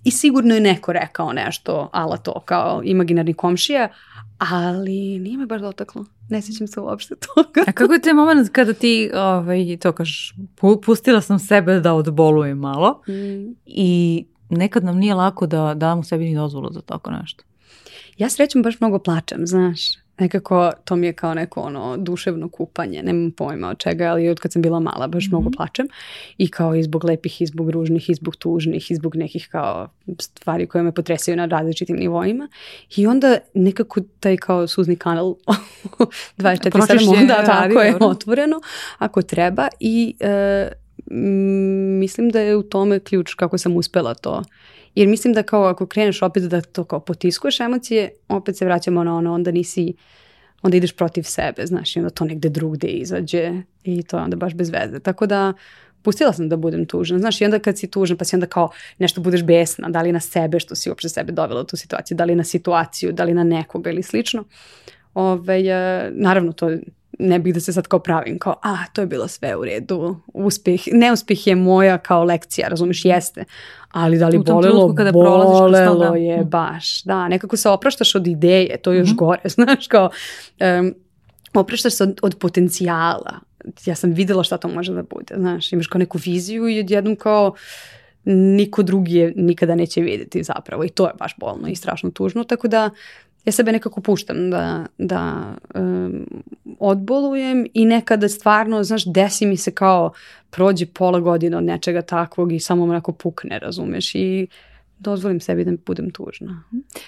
I 0.04 0.10
sigurno 0.10 0.54
je 0.54 0.60
neko 0.60 0.92
rekao 0.92 1.32
nešto, 1.32 1.88
ala 1.92 2.16
to, 2.16 2.42
kao 2.44 2.82
imaginarni 2.84 3.34
komšija, 3.34 3.88
ali 4.38 5.18
nije 5.18 5.38
me 5.38 5.46
baš 5.46 5.60
dotaklo. 5.60 6.04
Ne 6.28 6.42
sjećam 6.42 6.66
se 6.66 6.80
uopšte 6.80 7.14
toga. 7.34 7.64
A 7.66 7.72
kako 7.72 7.92
je 7.92 8.00
taj 8.00 8.12
moment 8.12 8.48
kada 8.52 8.72
ti, 8.72 9.10
ovaj, 9.14 9.76
to 9.80 9.92
kažeš, 9.92 10.34
pustila 10.84 11.20
sam 11.20 11.38
sebe 11.38 11.80
da 11.80 11.94
odbolujem 11.94 12.58
malo 12.58 13.02
mm. 13.08 13.54
i 13.66 14.24
nekad 14.50 14.84
nam 14.84 14.96
nije 14.96 15.14
lako 15.14 15.46
da 15.46 15.74
damo 15.74 16.02
sebi 16.02 16.24
ni 16.24 16.34
dozvolu 16.34 16.72
za 16.72 16.80
tako 16.80 17.10
nešto. 17.10 17.44
Ja 18.18 18.28
srećem 18.28 18.62
baš 18.62 18.80
mnogo 18.80 18.98
plačem, 18.98 19.46
znaš 19.46 20.03
nekako 20.18 20.72
to 20.84 20.96
mi 20.96 21.06
je 21.06 21.12
kao 21.12 21.34
neko 21.34 21.60
ono 21.60 21.96
duševno 21.96 22.48
kupanje, 22.48 23.02
nemam 23.02 23.30
pojma 23.30 23.68
od 23.68 23.78
čega, 23.78 24.04
ali 24.04 24.28
od 24.28 24.40
kad 24.40 24.52
sam 24.52 24.62
bila 24.62 24.80
mala 24.80 25.06
baš 25.06 25.24
mm 25.24 25.26
-hmm. 25.26 25.30
mnogo 25.30 25.48
mhm. 25.48 25.56
plačem 25.56 25.88
i 26.38 26.50
kao 26.50 26.74
i 26.74 26.82
zbog 26.82 27.04
lepih, 27.04 27.40
i 27.40 27.46
zbog 27.46 27.70
ružnih, 27.70 28.10
i 28.10 28.14
zbog 28.14 28.36
tužnih, 28.36 28.90
i 28.90 28.94
zbog 28.94 29.16
nekih 29.16 29.48
kao 29.50 29.88
stvari 30.20 30.66
koje 30.66 30.82
me 30.82 30.92
potresaju 30.92 31.36
na 31.36 31.46
različitim 31.46 31.96
nivoima 31.96 32.48
i 32.96 33.06
onda 33.06 33.38
nekako 33.54 34.00
taj 34.20 34.36
kao 34.36 34.66
suzni 34.66 34.96
kanal 34.96 35.26
24 36.38 37.26
da, 37.26 37.44
tako 37.44 37.80
je 37.80 37.96
otvoreno 38.00 38.60
ako 38.98 39.22
treba 39.22 39.68
i 39.80 40.14
e, 40.20 40.68
mislim 42.00 42.30
da 42.30 42.40
je 42.40 42.56
u 42.56 42.62
tome 42.62 43.00
ključ 43.00 43.34
kako 43.34 43.58
sam 43.58 43.76
uspela 43.76 44.14
to 44.14 44.42
Jer 44.94 45.08
mislim 45.08 45.34
da 45.34 45.42
kao 45.42 45.64
ako 45.64 45.86
kreneš 45.86 46.22
opet 46.22 46.42
da 46.42 46.60
to 46.60 46.84
kao 46.84 47.00
potiskuješ 47.00 47.60
emocije, 47.60 48.10
opet 48.28 48.56
se 48.56 48.64
vraćamo 48.64 49.04
na 49.04 49.16
ono, 49.16 49.34
onda 49.34 49.50
nisi, 49.50 49.94
onda 50.62 50.76
ideš 50.76 50.96
protiv 50.96 51.22
sebe, 51.22 51.66
znaš, 51.66 51.96
i 51.96 51.98
onda 51.98 52.10
to 52.10 52.24
negde 52.24 52.48
drugde 52.48 52.88
izađe 52.88 53.62
i 53.84 54.02
to 54.02 54.16
je 54.16 54.22
onda 54.22 54.36
baš 54.36 54.54
bez 54.54 54.70
veze. 54.70 55.00
Tako 55.00 55.26
da, 55.26 55.52
pustila 56.02 56.32
sam 56.32 56.48
da 56.48 56.56
budem 56.56 56.86
tužna. 56.86 57.18
Znaš, 57.18 57.40
i 57.40 57.44
onda 57.44 57.58
kad 57.58 57.78
si 57.78 57.90
tužna, 57.90 58.16
pa 58.16 58.24
si 58.24 58.36
onda 58.36 58.46
kao 58.46 58.70
nešto 58.98 59.20
budeš 59.20 59.42
besna, 59.42 59.88
da 59.88 60.02
li 60.02 60.12
na 60.12 60.20
sebe, 60.20 60.60
što 60.60 60.74
si 60.74 60.88
uopšte 60.88 61.08
sebe 61.08 61.32
dovela 61.32 61.60
u 61.60 61.64
tu 61.64 61.76
situaciju, 61.76 62.16
da 62.16 62.24
li 62.24 62.34
na 62.34 62.44
situaciju, 62.44 63.12
da 63.12 63.24
li 63.24 63.34
na 63.34 63.44
nekoga 63.44 63.90
ili 63.90 64.02
slično. 64.02 64.44
Ove, 65.14 65.62
naravno, 66.10 66.52
to 66.52 66.70
ne 67.18 67.38
bih 67.38 67.54
da 67.54 67.60
se 67.60 67.72
sad 67.72 67.86
kao 67.86 67.98
pravim, 67.98 68.38
kao, 68.38 68.54
a, 68.62 68.76
to 68.92 69.00
je 69.00 69.06
bilo 69.06 69.28
sve 69.28 69.56
u 69.56 69.64
redu, 69.64 70.16
uspeh, 70.26 70.80
neuspeh 70.92 71.46
je 71.46 71.54
moja 71.56 71.98
kao 71.98 72.24
lekcija, 72.24 72.68
razumiješ, 72.68 73.04
jeste, 73.04 73.44
ali 73.90 74.18
da 74.18 74.28
li 74.28 74.38
bolelo, 74.38 74.94
kada 74.94 75.12
bolelo 75.12 76.14
je 76.14 76.40
mm. 76.40 76.48
baš, 76.48 77.02
da, 77.02 77.28
nekako 77.28 77.56
se 77.56 77.68
opraštaš 77.68 78.14
od 78.14 78.26
ideje, 78.26 78.76
to 78.76 78.92
je 78.92 78.98
još 78.98 79.08
mm 79.08 79.12
-hmm. 79.12 79.16
gore, 79.16 79.40
znaš, 79.56 79.86
kao, 79.86 80.10
um, 80.80 80.94
opraštaš 81.54 81.92
se 81.92 82.02
od, 82.04 82.18
od 82.22 82.34
potencijala, 82.38 83.40
ja 83.86 83.94
sam 83.94 84.12
videla 84.12 84.42
šta 84.42 84.56
to 84.56 84.68
može 84.68 84.92
da 84.92 85.02
bude, 85.02 85.34
znaš, 85.36 85.72
imaš 85.72 85.86
kao 85.86 85.98
neku 85.98 86.18
viziju 86.24 86.68
i 86.68 86.80
odjednom 86.80 87.16
kao, 87.16 87.54
niko 88.24 88.82
drugi 88.82 89.14
je 89.14 89.32
nikada 89.36 89.74
neće 89.74 90.00
videti 90.00 90.42
zapravo 90.42 90.84
i 90.84 90.88
to 90.88 91.06
je 91.06 91.12
baš 91.18 91.34
bolno 91.38 91.68
i 91.68 91.76
strašno 91.76 92.10
tužno, 92.10 92.44
tako 92.44 92.68
da 92.68 92.90
ja 93.44 93.52
sebe 93.52 93.72
nekako 93.72 94.00
puštam 94.00 94.50
da, 94.50 94.86
da 94.98 95.52
um, 95.74 96.26
odbolujem 96.78 97.66
i 97.74 97.84
nekada 97.84 98.28
stvarno, 98.28 98.84
znaš, 98.84 99.04
desi 99.04 99.46
mi 99.46 99.56
se 99.56 99.70
kao 99.70 100.12
prođe 100.50 100.86
pola 100.86 101.20
godine 101.20 101.56
od 101.56 101.64
nečega 101.64 102.02
takvog 102.02 102.52
i 102.52 102.60
samo 102.60 102.82
onako 102.82 103.12
pukne, 103.12 103.58
razumeš, 103.58 104.14
i 104.14 104.46
dozvolim 104.98 105.40
sebi 105.40 105.64
da 105.64 105.72
budem 105.86 106.10
tužna. 106.10 106.62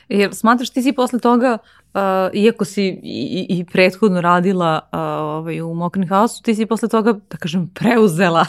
Jer 0.08 0.34
smatraš 0.34 0.70
ti 0.70 0.82
si 0.82 0.92
posle 0.92 1.18
toga, 1.18 1.58
uh, 1.94 2.00
iako 2.32 2.64
si 2.64 3.00
i, 3.02 3.46
i 3.48 3.64
prethodno 3.72 4.20
radila 4.20 4.80
uh, 4.92 4.98
ovaj, 5.00 5.60
u 5.60 5.74
Mokrin 5.74 6.08
House, 6.08 6.42
ti 6.42 6.54
si 6.54 6.66
posle 6.66 6.88
toga, 6.88 7.12
da 7.30 7.36
kažem, 7.36 7.70
preuzela 7.74 8.46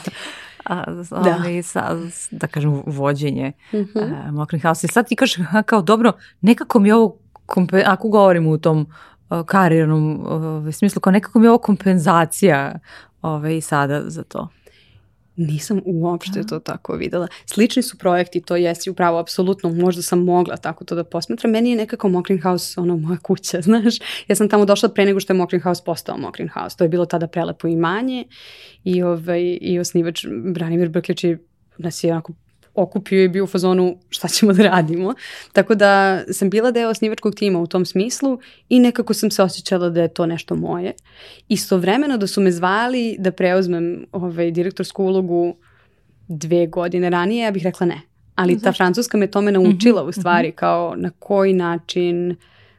a, 0.64 0.84
da. 1.10 1.36
Ovaj, 1.40 1.62
sa, 1.62 1.96
da 2.30 2.46
kažem, 2.46 2.82
vođenje 2.86 3.52
mm 3.72 3.76
-hmm. 3.76 4.28
uh, 4.28 4.34
Mokrin 4.34 4.62
House. 4.62 4.86
I 4.86 4.92
sad 4.92 5.08
ti 5.08 5.16
kažeš, 5.16 5.36
kao 5.66 5.82
dobro, 5.82 6.12
nekako 6.40 6.78
mi 6.78 6.92
ovo 6.92 7.18
ako 7.86 8.08
govorimo 8.08 8.50
u 8.50 8.58
tom 8.58 8.86
uh, 9.30 9.46
karirnom 9.46 10.26
uh, 10.66 10.74
smislu, 10.74 11.00
kao 11.00 11.12
nekako 11.12 11.38
mi 11.38 11.46
je 11.46 11.50
ovo 11.50 11.58
kompenzacija 11.58 12.78
ovaj, 13.22 13.60
sada 13.60 14.10
za 14.10 14.22
to. 14.22 14.48
Nisam 15.36 15.80
uopšte 15.84 16.42
to 16.46 16.58
tako 16.58 16.96
videla. 16.96 17.28
Slični 17.46 17.82
su 17.82 17.98
projekti, 17.98 18.40
to 18.40 18.56
jesi 18.56 18.90
upravo, 18.90 19.18
apsolutno, 19.18 19.70
možda 19.70 20.02
sam 20.02 20.24
mogla 20.24 20.56
tako 20.56 20.84
to 20.84 20.94
da 20.94 21.04
posmatram. 21.04 21.52
Meni 21.52 21.70
je 21.70 21.76
nekako 21.76 22.08
Mokrin 22.08 22.42
House 22.42 22.80
ono 22.80 22.96
moja 22.96 23.18
kuća, 23.18 23.60
znaš. 23.68 23.94
Ja 24.28 24.36
sam 24.36 24.48
tamo 24.48 24.64
došla 24.64 24.88
pre 24.88 25.04
nego 25.04 25.20
što 25.20 25.32
je 25.32 25.36
Mokrin 25.36 25.62
House 25.62 25.82
postao 25.84 26.18
Mokrin 26.18 26.48
House. 26.48 26.76
To 26.76 26.84
je 26.84 26.88
bilo 26.88 27.06
tada 27.06 27.26
prelepo 27.26 27.68
imanje 27.68 28.24
i, 28.84 29.02
ovaj, 29.02 29.58
i 29.60 29.78
osnivač 29.78 30.26
Branimir 30.54 30.88
Brkljač 30.88 31.24
je 31.24 31.38
nas 31.78 32.04
je 32.04 32.12
onako 32.12 32.32
okupio 32.82 33.24
i 33.24 33.28
bio 33.28 33.44
u 33.44 33.46
fazonu 33.46 33.98
šta 34.08 34.28
ćemo 34.28 34.52
da 34.52 34.62
radimo. 34.62 35.14
Tako 35.52 35.74
da 35.74 36.22
sam 36.32 36.50
bila 36.50 36.70
deo 36.70 36.90
osnivačkog 36.90 37.34
tima 37.34 37.60
u 37.60 37.66
tom 37.66 37.86
smislu 37.86 38.38
i 38.68 38.80
nekako 38.80 39.14
sam 39.14 39.30
se 39.30 39.42
osjećala 39.42 39.88
da 39.90 40.02
je 40.02 40.08
to 40.08 40.26
nešto 40.26 40.56
moje. 40.56 40.92
Istovremeno 41.48 42.16
da 42.16 42.26
su 42.26 42.40
me 42.40 42.52
zvali 42.52 43.16
da 43.18 43.32
preuzmem 43.32 44.06
ovaj, 44.12 44.50
direktorsku 44.50 45.04
ulogu 45.04 45.54
dve 46.28 46.66
godine 46.66 47.10
ranije, 47.10 47.44
ja 47.44 47.50
bih 47.50 47.62
rekla 47.62 47.86
ne. 47.86 48.00
Ali 48.34 48.60
ta 48.60 48.72
francuska 48.72 49.18
me 49.18 49.26
tome 49.26 49.52
naučila 49.52 50.02
-hmm, 50.02 50.08
u 50.08 50.12
stvari, 50.12 50.48
-hmm. 50.48 50.54
kao 50.54 50.94
na 50.96 51.10
koji 51.18 51.52
način 51.52 52.36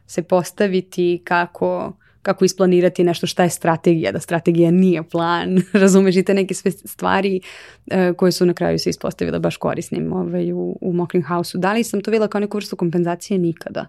se 0.07 0.23
postaviti, 0.23 1.21
kako 1.23 1.93
kako 2.29 2.45
isplanirati 2.45 3.03
nešto 3.03 3.27
šta 3.27 3.43
je 3.43 3.49
strategija, 3.49 4.11
da 4.11 4.19
strategija 4.19 4.71
nije 4.71 5.03
plan, 5.03 5.61
razumeš 5.83 6.15
i 6.15 6.23
te 6.23 6.33
neke 6.33 6.53
sve 6.53 6.71
stvari 6.71 7.41
uh, 7.85 8.15
koje 8.17 8.31
su 8.31 8.45
na 8.45 8.53
kraju 8.53 8.79
se 8.79 8.89
ispostavile 8.89 9.39
baš 9.39 9.57
korisnim 9.57 10.13
ovaj, 10.13 10.53
u, 10.53 10.77
u 10.81 10.93
Mokring 10.93 11.25
House-u. 11.25 11.59
Da 11.59 11.73
li 11.73 11.83
sam 11.83 12.01
to 12.01 12.11
videla 12.11 12.27
kao 12.27 12.41
neku 12.41 12.57
vrstu 12.57 12.75
kompenzacije? 12.75 13.37
Nikada. 13.37 13.85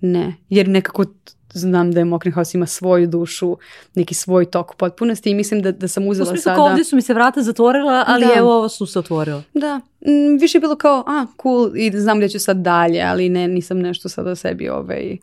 Ne, 0.00 0.34
jer 0.48 0.68
nekako 0.68 1.04
znam 1.52 1.92
da 1.92 2.00
je 2.00 2.04
Mokrin 2.04 2.34
House 2.34 2.58
ima 2.58 2.66
svoju 2.66 3.06
dušu, 3.06 3.56
neki 3.94 4.14
svoj 4.14 4.50
tok 4.50 4.74
potpunosti 4.74 5.30
i 5.30 5.34
mislim 5.34 5.62
da, 5.62 5.72
da 5.72 5.88
sam 5.88 6.08
uzela 6.08 6.26
sada... 6.26 6.32
U 6.32 6.36
smislu 6.36 6.54
kao 6.54 6.64
ovdje 6.64 6.84
su 6.84 6.96
mi 6.96 7.02
se 7.02 7.14
vrata 7.14 7.42
zatvorila, 7.42 8.04
ali 8.06 8.26
da. 8.26 8.32
evo 8.36 8.56
ovo 8.56 8.68
su 8.68 8.86
se 8.86 8.98
otvorila. 8.98 9.42
Da, 9.54 9.80
mm, 10.00 10.38
više 10.40 10.58
je 10.58 10.60
bilo 10.60 10.76
kao, 10.76 11.04
a, 11.06 11.26
cool, 11.42 11.76
i 11.76 12.00
znam 12.00 12.20
da 12.20 12.28
ću 12.28 12.38
sad 12.38 12.56
dalje, 12.56 13.02
ali 13.02 13.28
ne, 13.28 13.48
nisam 13.48 13.78
nešto 13.78 14.08
sada 14.08 14.34
sebi 14.34 14.68
ovaj, 14.68 15.02
E, 15.12 15.18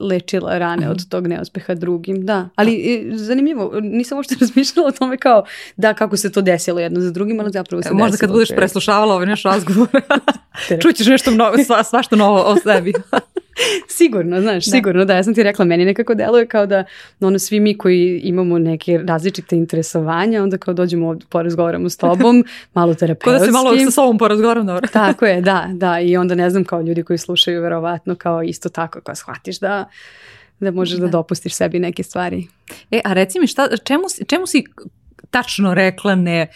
lečila 0.00 0.58
rane 0.58 0.90
od 0.90 0.96
mhm. 0.96 1.08
tog 1.08 1.26
neuspeha 1.26 1.74
drugim, 1.74 2.26
da. 2.26 2.48
Ali 2.54 2.74
e, 2.74 3.16
zanimljivo, 3.16 3.80
nisam 3.80 4.18
uopšte 4.18 4.36
razmišljala 4.40 4.88
o 4.88 4.92
tome 4.92 5.16
kao 5.16 5.44
da 5.76 5.94
kako 5.94 6.16
se 6.16 6.32
to 6.32 6.42
desilo 6.42 6.80
jedno 6.80 7.00
za 7.00 7.10
drugim, 7.10 7.40
ali 7.40 7.50
zapravo 7.52 7.82
se 7.82 7.88
desilo. 7.88 7.98
Možda 7.98 8.16
kad 8.16 8.30
budeš 8.30 8.48
preslušavala 8.48 9.14
ovaj 9.14 9.26
naš 9.26 9.42
razgovor, 9.42 9.88
čućeš 10.82 11.06
nešto 11.06 11.30
mnogo, 11.30 11.64
sva, 11.64 11.84
svašta 11.84 12.16
novo 12.16 12.42
o 12.42 12.56
sebi. 12.56 12.92
sigurno, 13.98 14.40
znaš, 14.40 14.64
da. 14.64 14.70
sigurno, 14.70 15.04
da, 15.04 15.14
ja 15.14 15.24
sam 15.24 15.34
ti 15.34 15.42
rekla, 15.42 15.64
meni 15.64 15.84
nekako 15.84 16.14
deluje 16.14 16.46
kao 16.46 16.66
da 16.66 16.84
ono, 17.20 17.38
svi 17.38 17.60
mi 17.60 17.78
koji 17.78 18.20
imamo 18.24 18.58
neke 18.58 19.00
različite 19.04 19.56
interesovanja, 19.56 20.42
onda 20.42 20.58
kao 20.58 20.74
dođemo 20.74 21.08
ovdje, 21.08 21.26
porazgovaramo 21.28 21.88
s 21.88 21.96
tobom, 21.96 22.44
malo 22.74 22.94
terapeutski. 22.94 23.24
Kao 23.24 23.38
da 23.38 23.44
se 23.44 23.50
malo 23.50 23.84
sa 23.84 23.90
sobom 23.90 24.18
porazgovaram, 24.18 24.66
dobro. 24.66 24.88
tako 24.92 25.26
je, 25.26 25.40
da, 25.40 25.68
da, 25.72 26.00
i 26.00 26.16
onda 26.16 26.34
ne 26.34 26.50
znam, 26.50 26.64
kao 26.64 26.80
ljudi 26.80 27.02
koji 27.02 27.18
slušaju 27.18 27.62
verovatno 27.62 28.14
kao 28.14 28.42
isto 28.42 28.68
tako, 28.68 29.00
kao 29.00 29.14
shvatiš 29.20 29.60
da 29.60 29.84
da 30.60 30.70
možeš 30.70 30.98
da, 30.98 31.06
da 31.06 31.10
dopustiš 31.10 31.54
sebi 31.54 31.78
neke 31.78 32.02
stvari. 32.02 32.46
E, 32.90 33.00
a 33.04 33.12
reci 33.12 33.40
mi, 33.40 33.46
šta, 33.46 33.68
čemu, 33.84 34.04
čemu 34.28 34.46
si 34.46 34.64
tačno 35.30 35.74
rekla 35.74 36.14
ne, 36.14 36.46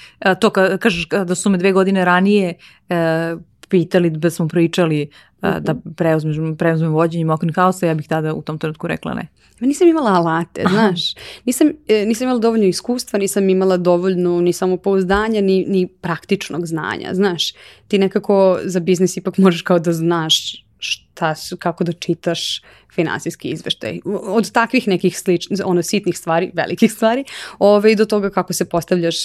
to 0.41 0.51
ka, 0.51 0.79
kažeš 0.79 1.09
da 1.09 1.35
su 1.35 1.51
me 1.51 1.59
dve 1.59 1.73
godine 1.73 2.05
ranije 2.05 2.55
e, 2.89 3.37
pitali 3.69 4.11
da 4.11 4.31
smo 4.31 4.49
pričali 4.49 5.09
uh, 5.43 5.49
da 5.61 5.75
preuzmem, 5.97 6.57
preuzmem 6.57 6.93
vođenje 6.93 7.25
Mokrin 7.25 7.53
House-a, 7.55 7.89
ja 7.89 7.95
bih 7.95 8.09
tada 8.09 8.35
u 8.35 8.43
tom 8.43 8.59
trenutku 8.59 8.87
rekla 8.87 9.15
ne. 9.15 9.29
Ja 9.61 9.67
nisam 9.67 9.89
imala 9.89 10.11
alate, 10.11 10.65
znaš. 10.71 11.15
Nisam, 11.45 11.69
e, 11.89 12.05
nisam 12.07 12.25
imala 12.25 12.39
dovoljno 12.39 12.67
iskustva, 12.67 13.19
nisam 13.19 13.49
imala 13.49 13.77
dovoljno 13.77 14.41
ni 14.41 14.53
samopouzdanja, 14.53 15.41
ni, 15.41 15.65
ni 15.69 15.87
praktičnog 15.87 16.67
znanja, 16.67 17.15
znaš. 17.15 17.53
Ti 17.89 17.99
nekako 17.99 18.59
za 18.65 18.81
biznis 18.81 19.17
ipak 19.17 19.39
možeš 19.39 19.63
kao 19.63 19.79
da 19.79 19.93
znaš 19.93 20.64
šta 20.79 21.35
su, 21.35 21.57
kako 21.57 21.85
da 21.85 21.93
čitaš 21.93 22.63
finansijski 22.95 23.49
izveštaj. 23.49 24.01
Od 24.05 24.53
takvih 24.53 24.89
nekih 24.89 25.19
sličnih, 25.19 25.61
ono 25.65 25.83
sitnih 25.83 26.19
stvari, 26.19 26.51
velikih 26.55 26.93
stvari, 26.93 27.25
ovaj, 27.59 27.95
do 27.95 28.05
toga 28.05 28.31
kako 28.31 28.53
se 28.53 28.69
postavljaš 28.69 29.17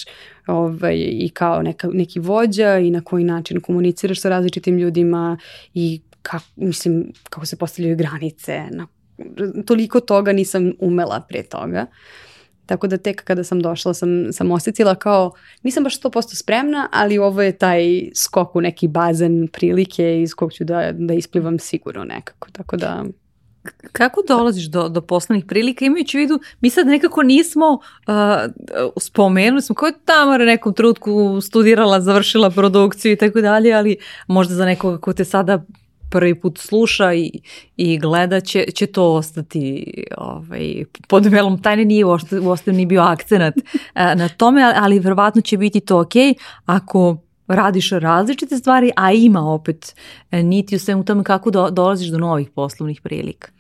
ovaj, 0.48 0.96
i 0.98 1.30
kao 1.34 1.62
neka, 1.62 1.90
neki 1.94 2.20
vođa 2.20 2.78
i 2.78 2.92
na 2.92 3.02
koji 3.02 3.24
način 3.24 3.62
komuniciraš 3.62 4.22
sa 4.22 4.30
različitim 4.30 4.78
ljudima 4.78 5.38
i 5.74 6.02
kako, 6.22 6.46
mislim, 6.56 7.12
kako 7.30 7.46
se 7.46 7.56
postavljaju 7.56 7.98
granice. 7.98 8.64
Na, 8.72 8.88
toliko 9.66 10.00
toga 10.00 10.34
nisam 10.34 10.72
umela 10.80 11.26
pre 11.30 11.44
toga. 11.44 11.86
Tako 12.70 12.88
da 12.88 12.98
tek 12.98 13.24
kada 13.24 13.44
sam 13.44 13.62
došla 13.62 13.94
sam, 13.94 14.10
sam 14.32 14.52
osetila 14.52 14.96
kao, 14.96 15.32
nisam 15.64 15.84
baš 15.84 16.02
100% 16.02 16.36
spremna, 16.36 16.90
ali 16.92 17.18
ovo 17.18 17.42
je 17.42 17.58
taj 17.58 18.10
skok 18.16 18.56
u 18.56 18.62
neki 18.62 18.88
bazen 18.88 19.48
prilike 19.48 20.22
iz 20.22 20.34
kog 20.34 20.54
ću 20.54 20.64
da, 20.64 20.92
da 20.92 21.14
isplivam 21.14 21.60
sigurno 21.60 22.04
nekako. 22.04 22.48
Tako 22.52 22.78
da... 22.78 23.04
Kako 23.92 24.22
dolaziš 24.28 24.66
do, 24.66 24.90
do 24.90 25.02
poslovnih 25.02 25.46
prilika 25.46 25.86
imajući 25.86 26.18
u 26.18 26.20
vidu, 26.20 26.40
mi 26.62 26.70
sad 26.70 26.88
nekako 26.88 27.24
nismo 27.24 27.74
uh, 27.74 28.14
spomenuli 29.02 29.62
smo 29.62 29.76
koja 29.76 29.88
je 29.88 30.00
Tamara 30.06 30.46
nekom 30.46 30.74
trutku 30.74 31.42
studirala, 31.42 32.02
završila 32.02 32.50
produkciju 32.50 33.12
i 33.12 33.16
tako 33.16 33.42
dalje, 33.42 33.74
ali 33.74 33.98
možda 34.28 34.56
za 34.56 34.66
nekoga 34.66 34.98
ko 34.98 35.14
te 35.14 35.26
sada 35.26 35.66
prvi 36.10 36.40
put 36.42 36.58
sluša 36.58 37.14
i, 37.14 37.32
i 37.78 37.98
gleda 38.00 38.40
će, 38.40 38.66
će 38.76 38.86
to 38.86 39.14
ostati 39.14 39.94
ovaj, 40.18 40.84
pod 41.08 41.26
velom 41.26 41.62
tajne, 41.62 41.86
nije 41.86 42.06
uostalom 42.06 42.78
ni 42.78 42.86
bio 42.86 43.02
akcenat 43.02 43.54
na 43.96 44.30
tome, 44.30 44.64
ali, 44.64 44.74
ali 44.78 45.00
verovatno 45.00 45.42
će 45.42 45.58
biti 45.58 45.80
to 45.80 46.00
ok 46.00 46.14
ako 46.66 47.18
radiš 47.48 47.90
različite 47.90 48.58
stvari, 48.58 48.92
a 48.96 49.12
ima 49.12 49.42
opet 49.54 49.96
e, 50.32 50.44
niti 50.44 50.76
u 50.76 50.80
svemu 50.80 51.06
tome 51.06 51.24
kako 51.24 51.52
do, 51.52 51.70
dolaziš 51.70 52.08
do 52.08 52.18
novih 52.18 52.50
poslovnih 52.50 53.02
prilika 53.02 53.52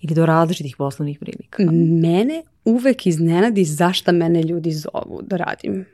ili 0.00 0.14
do 0.14 0.26
različitih 0.26 0.76
poslovnih 0.76 1.18
prilika. 1.18 1.62
Mene 2.02 2.42
uvek 2.64 3.06
iznenadi 3.06 3.64
zašto 3.64 4.12
mene 4.12 4.42
ljudi 4.42 4.72
zovu 4.72 5.20
da 5.22 5.36
radim 5.36 5.86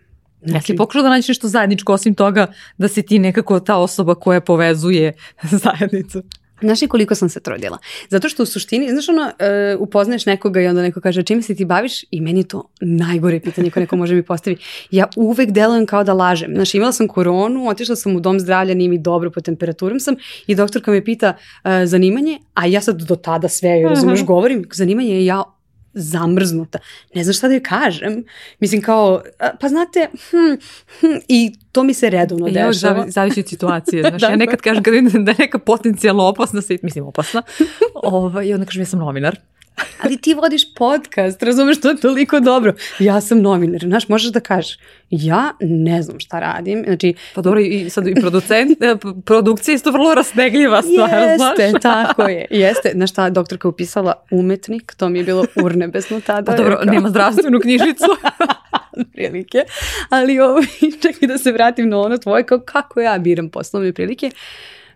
Jesi 0.43 0.73
li 0.73 0.79
pokušao 0.79 1.03
da 1.03 1.09
nađeš 1.09 1.29
nešto 1.29 1.49
zajedničko 1.49 1.93
osim 1.93 2.15
toga 2.15 2.47
da 2.79 2.89
si 2.89 3.03
ti 3.03 3.19
nekako 3.19 3.61
ta 3.61 3.77
osoba 3.77 4.15
koja 4.15 4.41
povezuje 4.41 5.13
zajednicu? 5.65 6.23
Znaš 6.61 6.83
i 6.83 6.89
koliko 6.89 7.15
sam 7.15 7.29
se 7.29 7.41
trudila? 7.41 7.79
Zato 8.09 8.29
što 8.29 8.43
u 8.43 8.47
suštini, 8.47 8.91
znaš 8.91 9.09
ono, 9.09 9.23
uh, 9.23 9.81
upoznaješ 9.81 10.27
nekoga 10.27 10.61
i 10.61 10.67
onda 10.67 10.83
neko 10.83 11.01
kaže 11.01 11.23
čime 11.23 11.43
se 11.43 11.55
ti 11.55 11.65
baviš 11.65 12.05
i 12.11 12.21
meni 12.21 12.41
je 12.41 12.49
to 12.49 12.69
najgore 12.81 13.41
pitanje 13.41 13.71
koje 13.71 13.81
neko 13.81 13.97
može 13.97 14.15
mi 14.15 14.23
postaviti. 14.23 14.65
Ja 14.91 15.07
uvek 15.17 15.51
delujem 15.51 15.87
kao 15.87 16.05
da 16.05 16.13
lažem. 16.13 16.55
Znaš, 16.55 16.75
imala 16.75 16.93
sam 16.93 17.09
koronu, 17.09 17.69
otišla 17.69 17.97
sam 17.97 18.17
u 18.17 18.21
dom 18.21 18.41
zdravlja, 18.41 18.75
nije 18.75 18.89
mi 18.89 18.99
dobro, 18.99 19.31
po 19.31 19.41
temperaturom 19.41 20.01
sam 20.01 20.15
i 20.47 20.55
doktorka 20.55 20.91
me 20.91 21.05
pita 21.05 21.33
uh, 21.37 21.71
zanimanje, 21.85 22.39
a 22.55 22.67
ja 22.67 22.81
sad 22.81 23.03
do 23.03 23.17
tada 23.17 23.49
sve, 23.49 23.83
razumeš, 23.89 24.25
govorim, 24.25 24.65
zanimanje 24.73 25.15
je 25.15 25.27
ja 25.27 25.43
zamrznuta. 25.97 26.79
Ne 27.15 27.25
znam 27.25 27.35
šta 27.35 27.49
da 27.49 27.55
joj 27.55 27.63
kažem. 27.63 28.25
Mislim 28.61 28.83
kao, 28.83 29.23
pa 29.61 29.69
znate, 29.69 30.09
hm, 30.31 30.61
hm, 31.01 31.19
i 31.29 31.53
to 31.73 31.83
mi 31.83 31.95
se 31.95 32.11
redovno 32.11 32.47
dešava. 32.47 32.73
Zavi, 32.73 33.11
zavisi 33.11 33.41
od 33.41 33.49
situacije. 33.49 34.03
Znaš, 34.09 34.23
da, 34.23 34.29
ja 34.29 34.37
nekad 34.37 34.61
kažem 34.61 34.83
kad 34.83 34.95
vidim 34.95 35.25
da 35.25 35.31
je 35.31 35.37
neka 35.39 35.59
potencijalno 35.59 36.25
opasna, 36.25 36.61
mislim 36.83 37.07
opasna, 37.07 37.43
ovaj, 37.95 38.47
i 38.47 38.55
onda 38.55 38.67
kažem 38.67 38.83
ja 38.83 38.87
sam 38.87 38.99
novinar 38.99 39.37
ali 40.03 40.17
ti 40.17 40.35
vodiš 40.35 40.75
podcast, 40.75 41.43
razumeš, 41.43 41.81
to 41.81 41.89
je 41.89 41.97
toliko 41.97 42.41
dobro. 42.41 42.75
Ja 42.99 43.21
sam 43.21 43.43
novinar, 43.43 43.81
znaš, 43.81 44.09
možeš 44.09 44.33
da 44.33 44.41
kažeš, 44.41 44.79
ja 45.11 45.53
ne 45.61 46.03
znam 46.03 46.21
šta 46.21 46.41
radim. 46.41 46.83
Znači, 46.87 47.15
pa 47.35 47.43
dobro, 47.43 47.61
i 47.61 47.91
sad 47.91 48.07
i 48.07 48.15
producent, 48.15 48.83
e, 48.83 48.97
produkcija 49.25 49.73
je 49.73 49.77
isto 49.77 49.91
vrlo 49.91 50.15
rasnegljiva 50.15 50.83
stvar, 50.83 51.23
jeste, 51.23 51.37
znaš. 51.37 51.59
Jeste, 51.59 51.79
tako 51.81 52.23
je, 52.23 52.47
jeste. 52.51 52.91
Znaš 52.95 53.11
šta, 53.11 53.31
doktorka 53.31 53.69
upisala 53.69 54.15
umetnik, 54.31 54.95
to 54.97 55.09
mi 55.09 55.19
je 55.19 55.25
bilo 55.25 55.45
urnebesno 55.65 56.21
tada. 56.21 56.53
Pa 56.53 56.59
dobro, 56.59 56.81
nema 56.85 57.09
zdravstvenu 57.09 57.61
knjižicu. 57.61 58.07
prilike, 59.13 59.65
ali 60.09 60.41
ovo, 60.41 60.53
ovaj, 60.53 60.67
čekaj 61.03 61.29
da 61.29 61.39
se 61.39 61.53
vratim 61.53 61.89
na 61.89 62.01
ono 62.01 62.19
tvoje, 62.19 62.47
kao 62.47 62.61
kako 62.61 63.01
ja 63.01 63.19
biram 63.19 63.49
poslovne 63.49 63.93
prilike. 63.93 64.31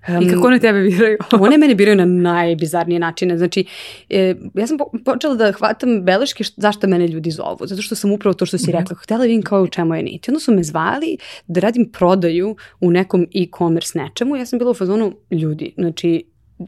Um, 0.08 0.22
I 0.22 0.28
kako 0.28 0.46
one 0.46 0.58
tebe 0.58 0.82
biraju? 0.82 1.18
one 1.40 1.58
mene 1.58 1.74
biraju 1.74 1.96
na 1.96 2.04
najbizarnije 2.04 2.98
načine. 2.98 3.38
Znači, 3.38 3.64
e, 4.10 4.34
ja 4.54 4.66
sam 4.66 4.78
po, 4.78 4.90
počela 5.04 5.34
da 5.34 5.52
hvatam 5.52 6.02
beleške 6.04 6.44
št, 6.44 6.54
zašto 6.56 6.86
mene 6.86 7.08
ljudi 7.08 7.30
zovu. 7.30 7.58
Zato 7.66 7.82
što 7.82 7.94
sam 7.94 8.12
upravo 8.12 8.34
to 8.34 8.46
što 8.46 8.58
si 8.58 8.66
-hmm. 8.66 8.78
rekla. 8.78 8.96
Htela 8.96 9.22
vidim 9.22 9.42
kao 9.42 9.62
u 9.62 9.68
čemu 9.68 9.94
je 9.94 10.02
niti. 10.02 10.30
Onda 10.30 10.40
su 10.40 10.54
me 10.54 10.62
zvali 10.62 11.16
da 11.46 11.60
radim 11.60 11.90
prodaju 11.92 12.56
u 12.80 12.90
nekom 12.90 13.26
e-commerce 13.34 13.98
nečemu. 13.98 14.36
Ja 14.36 14.46
sam 14.46 14.58
bila 14.58 14.70
u 14.70 14.74
fazonu 14.74 15.12
ljudi. 15.30 15.72
Znači, 15.76 16.24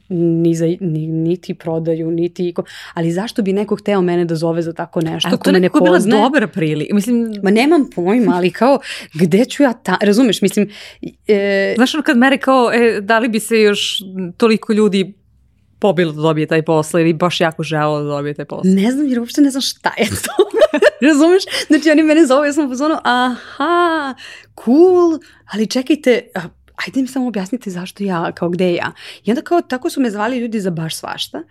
ni 0.09 0.55
za, 0.55 0.67
ni, 0.81 1.07
niti 1.07 1.55
prodaju, 1.55 2.11
niti 2.11 2.49
iko, 2.49 2.63
ali 2.95 3.13
zašto 3.13 3.43
bi 3.43 3.53
neko 3.53 3.77
hteo 3.77 4.03
mene 4.03 4.25
da 4.25 4.35
zove 4.35 4.63
za 4.63 4.73
tako 4.73 5.01
nešto 5.01 5.29
A 5.33 5.37
ko 5.37 5.53
me 5.53 5.61
ne 5.61 5.71
poznaje? 5.71 6.01
to 6.01 6.09
bila 6.09 6.23
dobra 6.23 6.47
prilika. 6.47 6.95
Mislim... 6.95 7.35
Ma 7.43 7.51
nemam 7.51 7.91
pojma, 7.95 8.37
ali 8.37 8.51
kao, 8.51 8.79
gde 9.15 9.45
ću 9.45 9.63
ja 9.63 9.73
ta, 9.73 9.97
razumeš, 10.01 10.43
mislim... 10.43 10.71
E... 11.29 11.73
Znaš 11.77 11.95
ono 11.95 12.03
kad 12.03 12.17
mere 12.17 12.39
kao, 12.39 12.73
e, 12.73 13.01
da 13.01 13.19
li 13.19 13.29
bi 13.29 13.41
se 13.41 13.61
još 13.61 14.03
toliko 14.37 14.73
ljudi 14.73 15.15
pobilo 15.79 16.13
da 16.13 16.23
dobije 16.23 16.47
taj 16.47 16.63
posao 16.63 17.01
ili 17.01 17.13
baš 17.13 17.41
jako 17.41 17.63
želo 17.63 18.03
da 18.03 18.05
dobije 18.05 18.35
taj 18.35 18.45
posao? 18.45 18.73
Ne 18.75 18.93
znam, 18.93 19.07
jer 19.07 19.19
uopšte 19.19 19.41
ne 19.41 19.51
znam 19.51 19.63
šta 19.63 19.93
je 19.99 20.07
to. 20.09 20.33
Razumeš? 21.09 21.43
Znači 21.67 21.91
oni 21.91 22.03
mene 22.03 22.27
zove, 22.27 22.49
ja 22.49 22.53
sam 22.53 22.71
u 22.71 22.75
aha, 23.05 24.15
cool, 24.65 25.19
ali 25.53 25.67
čekajte, 25.67 26.21
a, 26.35 26.41
ajde 26.87 27.03
mi 27.03 27.09
samo 27.09 27.29
objasnite 27.29 27.71
zašto 27.71 28.05
ja, 28.05 28.33
kao 28.33 28.49
gde 28.49 28.75
ja. 28.75 28.93
I 29.25 29.31
onda 29.31 29.43
kao 29.43 29.61
tako 29.61 29.91
su 29.91 30.01
me 30.01 30.11
zvali 30.11 30.39
ljudi 30.39 30.61
za 30.61 30.71
baš 30.71 30.97
svašta 30.97 31.43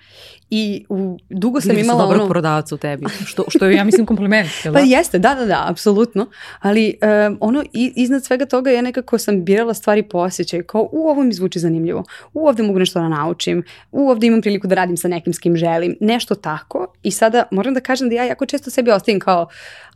i 0.50 0.86
u, 0.90 1.18
dugo 1.30 1.62
sam 1.62 1.70
Vidi 1.70 1.82
imala 1.82 2.00
su 2.00 2.08
dobrog 2.08 2.46
ono... 2.46 2.64
u 2.72 2.78
tebi, 2.78 3.06
što, 3.26 3.46
što 3.48 3.66
je, 3.66 3.76
ja 3.76 3.84
mislim, 3.84 4.06
kompliment. 4.06 4.50
Jel 4.64 4.74
Pa 4.74 4.80
da? 4.80 4.86
jeste, 4.86 5.20
da, 5.20 5.36
da, 5.36 5.46
da, 5.46 5.66
apsolutno. 5.68 6.28
Ali 6.60 6.98
um, 7.28 7.38
ono, 7.40 7.64
i, 7.74 7.94
iznad 7.96 8.26
svega 8.26 8.46
toga 8.46 8.72
ja 8.72 8.82
nekako 8.82 9.18
sam 9.18 9.44
birala 9.46 9.74
stvari 9.74 10.04
po 10.04 10.18
osjećaju, 10.18 10.64
kao 10.64 10.90
u 10.92 11.08
ovo 11.08 11.24
mi 11.24 11.34
zvuči 11.34 11.60
zanimljivo, 11.60 12.04
u 12.34 12.48
ovde 12.48 12.64
mogu 12.64 12.80
nešto 12.80 13.00
da 13.00 13.10
naučim, 13.10 13.64
u 13.92 14.10
ovde 14.10 14.28
imam 14.28 14.42
priliku 14.42 14.68
da 14.68 14.76
radim 14.76 14.98
sa 14.98 15.08
nekim 15.08 15.34
s 15.34 15.40
kim 15.40 15.56
želim, 15.56 15.98
nešto 16.00 16.36
tako. 16.36 16.94
I 17.04 17.12
sada 17.12 17.44
moram 17.52 17.74
da 17.74 17.80
kažem 17.80 18.10
da 18.10 18.16
ja 18.16 18.24
jako 18.24 18.46
često 18.46 18.70
sebi 18.70 18.92
ostavim 18.92 19.20
kao, 19.20 19.48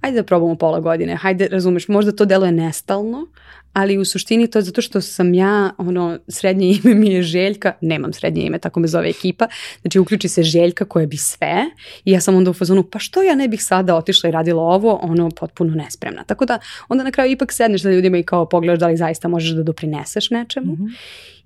ajde 0.01 0.15
da 0.15 0.23
probamo 0.23 0.55
pola 0.55 0.79
godine, 0.79 1.15
hajde, 1.15 1.47
razumeš, 1.47 1.87
možda 1.87 2.11
to 2.11 2.25
deluje 2.25 2.51
nestalno, 2.51 3.27
ali 3.75 3.97
u 3.97 4.05
suštini 4.05 4.47
to 4.47 4.59
je 4.59 4.63
zato 4.63 4.81
što 4.81 5.01
sam 5.01 5.33
ja, 5.33 5.71
ono, 5.77 6.19
srednje 6.27 6.79
ime 6.83 6.95
mi 6.95 7.09
je 7.09 7.23
Željka, 7.23 7.73
nemam 7.81 8.13
srednje 8.13 8.45
ime, 8.45 8.59
tako 8.59 8.79
me 8.79 8.87
zove 8.87 9.09
ekipa, 9.09 9.47
znači 9.81 9.99
uključi 9.99 10.27
se 10.27 10.43
Željka 10.43 10.85
koja 10.85 11.05
bi 11.05 11.17
sve 11.17 11.65
i 12.05 12.11
ja 12.11 12.21
sam 12.21 12.35
onda 12.35 12.49
u 12.49 12.53
fazonu, 12.53 12.83
pa 12.83 12.99
što 12.99 13.23
ja 13.23 13.35
ne 13.35 13.47
bih 13.47 13.63
sada 13.63 13.95
otišla 13.95 14.29
i 14.29 14.31
radila 14.31 14.63
ovo, 14.63 14.99
ono, 15.01 15.29
potpuno 15.29 15.75
nespremna. 15.75 16.23
Tako 16.23 16.45
da 16.45 16.59
onda 16.89 17.03
na 17.03 17.11
kraju 17.11 17.31
ipak 17.31 17.53
sedneš 17.53 17.81
sa 17.81 17.89
ljudima 17.89 18.17
i 18.17 18.23
kao 18.23 18.49
pogledaš 18.49 18.79
da 18.79 18.87
li 18.87 18.97
zaista 18.97 19.27
možeš 19.27 19.51
da 19.51 19.63
doprineseš 19.63 20.29
nečemu 20.29 20.73
Mhm. 20.73 20.85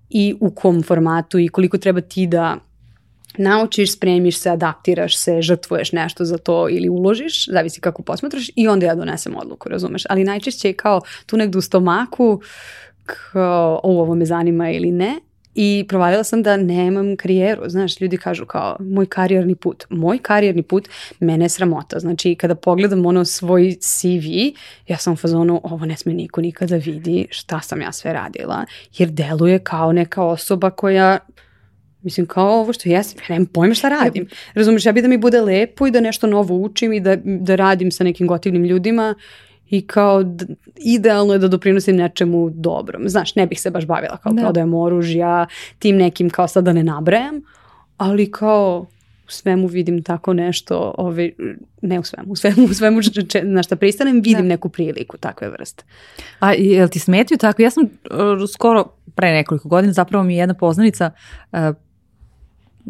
i 0.10 0.36
u 0.40 0.52
kom 0.52 0.84
formatu 0.84 1.40
i 1.40 1.48
koliko 1.48 1.78
treba 1.78 2.02
ti 2.02 2.28
da 2.28 2.58
naučiš, 3.38 3.94
spremiš 3.94 4.38
se, 4.38 4.50
adaptiraš 4.50 5.18
se, 5.18 5.42
žrtvuješ 5.42 5.92
nešto 5.92 6.26
za 6.26 6.38
to 6.38 6.70
ili 6.70 6.90
uložiš, 6.90 7.48
zavisi 7.50 7.82
kako 7.82 8.02
posmatraš 8.02 8.50
i 8.56 8.68
onda 8.68 8.86
ja 8.86 8.96
donesem 8.96 9.36
odluku, 9.36 9.70
razumeš? 9.70 10.04
Ali 10.10 10.24
najčešće 10.24 10.70
je 10.70 10.74
kao 10.74 11.02
tu 11.26 11.38
negdje 11.38 11.60
u 11.60 11.62
stomaku 11.62 12.42
kao 13.06 13.80
o, 13.84 14.02
ovo 14.02 14.16
me 14.16 14.26
zanima 14.26 14.72
ili 14.72 14.92
ne 14.92 15.20
i 15.56 15.86
provalila 15.88 16.24
sam 16.24 16.44
da 16.44 16.58
nemam 16.58 17.18
karijeru, 17.18 17.70
znaš, 17.70 18.02
ljudi 18.02 18.18
kažu 18.18 18.46
kao 18.46 18.78
moj 18.80 19.06
karijerni 19.06 19.56
put. 19.56 19.86
Moj 19.90 20.18
karijerni 20.18 20.64
put 20.64 20.90
mene 21.20 21.46
je 21.46 21.50
sramota, 21.50 22.00
znači 22.00 22.36
kada 22.36 22.56
pogledam 22.56 23.06
ono 23.06 23.26
svoj 23.26 23.76
CV, 23.80 24.58
ja 24.88 24.98
sam 24.98 25.14
u 25.14 25.16
fazonu 25.16 25.62
ovo 25.64 25.86
ne 25.86 25.98
sme 25.98 26.14
niko 26.14 26.42
nikada 26.42 26.76
vidi 26.76 27.28
šta 27.30 27.62
sam 27.62 27.82
ja 27.82 27.92
sve 27.92 28.14
radila, 28.14 28.66
jer 28.98 29.10
deluje 29.10 29.60
kao 29.60 29.94
neka 29.94 30.24
osoba 30.24 30.70
koja 30.70 31.20
Mislim, 32.02 32.26
kao 32.26 32.50
ovo 32.52 32.74
što 32.74 32.90
jesam, 32.90 33.20
ja 33.20 33.26
nemam 33.30 33.46
pojma 33.46 33.74
šta 33.74 33.90
radim. 33.90 34.28
Razumeš, 34.54 34.86
ja 34.86 34.92
bi 34.92 35.02
da 35.02 35.08
mi 35.08 35.18
bude 35.18 35.42
lepo 35.42 35.88
i 35.88 35.92
da 35.92 36.00
nešto 36.02 36.28
novo 36.28 36.56
učim 36.56 36.94
i 36.94 37.00
da, 37.00 37.16
da 37.24 37.56
radim 37.56 37.92
sa 37.92 38.04
nekim 38.04 38.28
gotivnim 38.28 38.64
ljudima 38.66 39.16
i 39.70 39.82
kao 39.82 40.24
idealno 40.78 41.34
je 41.34 41.40
da 41.40 41.48
doprinosim 41.48 41.96
nečemu 41.96 42.50
dobrom. 42.50 43.10
Znaš, 43.10 43.36
ne 43.36 43.48
bih 43.48 43.62
se 43.62 43.72
baš 43.72 43.86
bavila 43.86 44.18
kao 44.18 44.34
Da. 44.34 44.42
prodajem 44.42 44.74
oružja, 44.74 45.48
tim 45.80 45.98
nekim 45.98 46.30
kao 46.30 46.48
sad 46.48 46.64
da 46.64 46.74
ne 46.74 46.84
nabrajam, 46.84 47.42
ali 47.98 48.32
kao 48.32 48.86
u 49.28 49.32
svemu 49.32 49.68
vidim 49.68 50.04
tako 50.04 50.34
nešto, 50.34 50.96
ovaj, 50.98 51.32
ne 51.82 52.00
u 52.00 52.04
svemu, 52.04 52.32
u 52.32 52.36
svemu, 52.36 52.66
u 52.66 52.74
svemu 52.74 53.02
če- 53.30 53.44
na 53.44 53.64
šta 53.64 53.76
pristanem, 53.76 54.16
vidim 54.16 54.34
Da. 54.36 54.42
neku 54.42 54.70
priliku 54.70 55.18
takve 55.18 55.50
vrste. 55.50 55.84
A 56.40 56.54
jel 56.54 56.88
ti 56.88 57.00
smetaju 57.00 57.38
tako? 57.38 57.62
Ja 57.62 57.70
sam 57.70 57.84
uh, 57.84 57.90
skoro 58.54 58.84
pre 59.16 59.32
nekoliko 59.32 59.70
godina 59.70 59.94
zapravo 59.94 60.24
mi 60.24 60.34
je 60.34 60.40
jedna 60.40 60.54
poznanica 60.54 61.12
uh, 61.52 61.60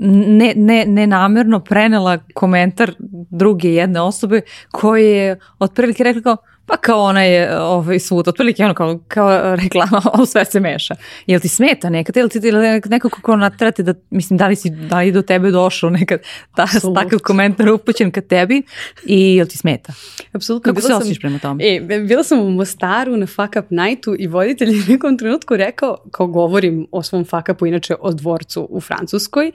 ne, 0.01 0.53
ne, 0.55 0.85
nenamerno 0.85 1.59
prenela 1.59 2.17
komentar 2.33 2.91
druge 3.29 3.73
jedne 3.73 4.01
osobe 4.01 4.41
koje 4.71 5.17
je 5.17 5.39
otprilike 5.59 6.03
rekla 6.03 6.21
kao 6.21 6.37
pa 6.69 6.77
kao 6.77 7.01
ona 7.01 7.23
je 7.23 7.59
ovaj, 7.59 7.99
svud, 7.99 8.27
otprilike 8.27 8.65
ono 8.65 8.73
kao, 8.73 8.99
kao 9.07 9.55
reklama, 9.55 10.01
ovo 10.13 10.25
sve 10.25 10.45
se 10.45 10.59
meša. 10.59 10.95
Jel 11.27 11.39
ti 11.39 11.47
smeta 11.47 11.89
nekad, 11.89 12.17
jel 12.17 12.29
ti 12.29 12.39
ili 12.43 12.81
neko 12.85 13.09
ko 13.09 13.35
natrati 13.35 13.83
da, 13.83 13.93
mislim, 14.09 14.37
da 14.37 14.47
li, 14.47 14.55
si, 14.55 14.69
da 14.69 14.99
li 14.99 15.11
do 15.11 15.21
tebe 15.21 15.51
došao 15.51 15.89
nekad 15.89 16.19
ta, 16.55 16.65
takav 16.95 17.19
komentar 17.19 17.69
upućen 17.69 18.11
ka 18.11 18.21
tebi 18.21 18.61
i 19.05 19.35
jel 19.35 19.47
ti 19.47 19.57
smeta? 19.57 19.93
Apsolutno. 20.33 20.73
Kako 20.73 20.81
se 20.81 20.93
osjećaš 20.93 21.19
prema 21.19 21.39
tome? 21.39 21.63
E, 21.67 21.79
bila 22.07 22.23
sam 22.23 22.39
u 22.39 22.51
Mostaru 22.51 23.17
na 23.17 23.25
fuck 23.25 23.55
up 23.59 23.65
nightu 23.69 24.15
i 24.19 24.27
voditelj 24.27 24.69
je 24.69 24.83
u 24.87 24.91
nekom 24.91 25.17
trenutku 25.17 25.55
rekao, 25.55 25.97
kao 26.11 26.27
govorim 26.27 26.87
o 26.91 27.03
svom 27.03 27.25
fuck 27.25 27.49
upu, 27.49 27.65
inače 27.65 27.95
o 27.99 28.11
dvorcu 28.11 28.67
u 28.69 28.81
Francuskoj, 28.81 29.51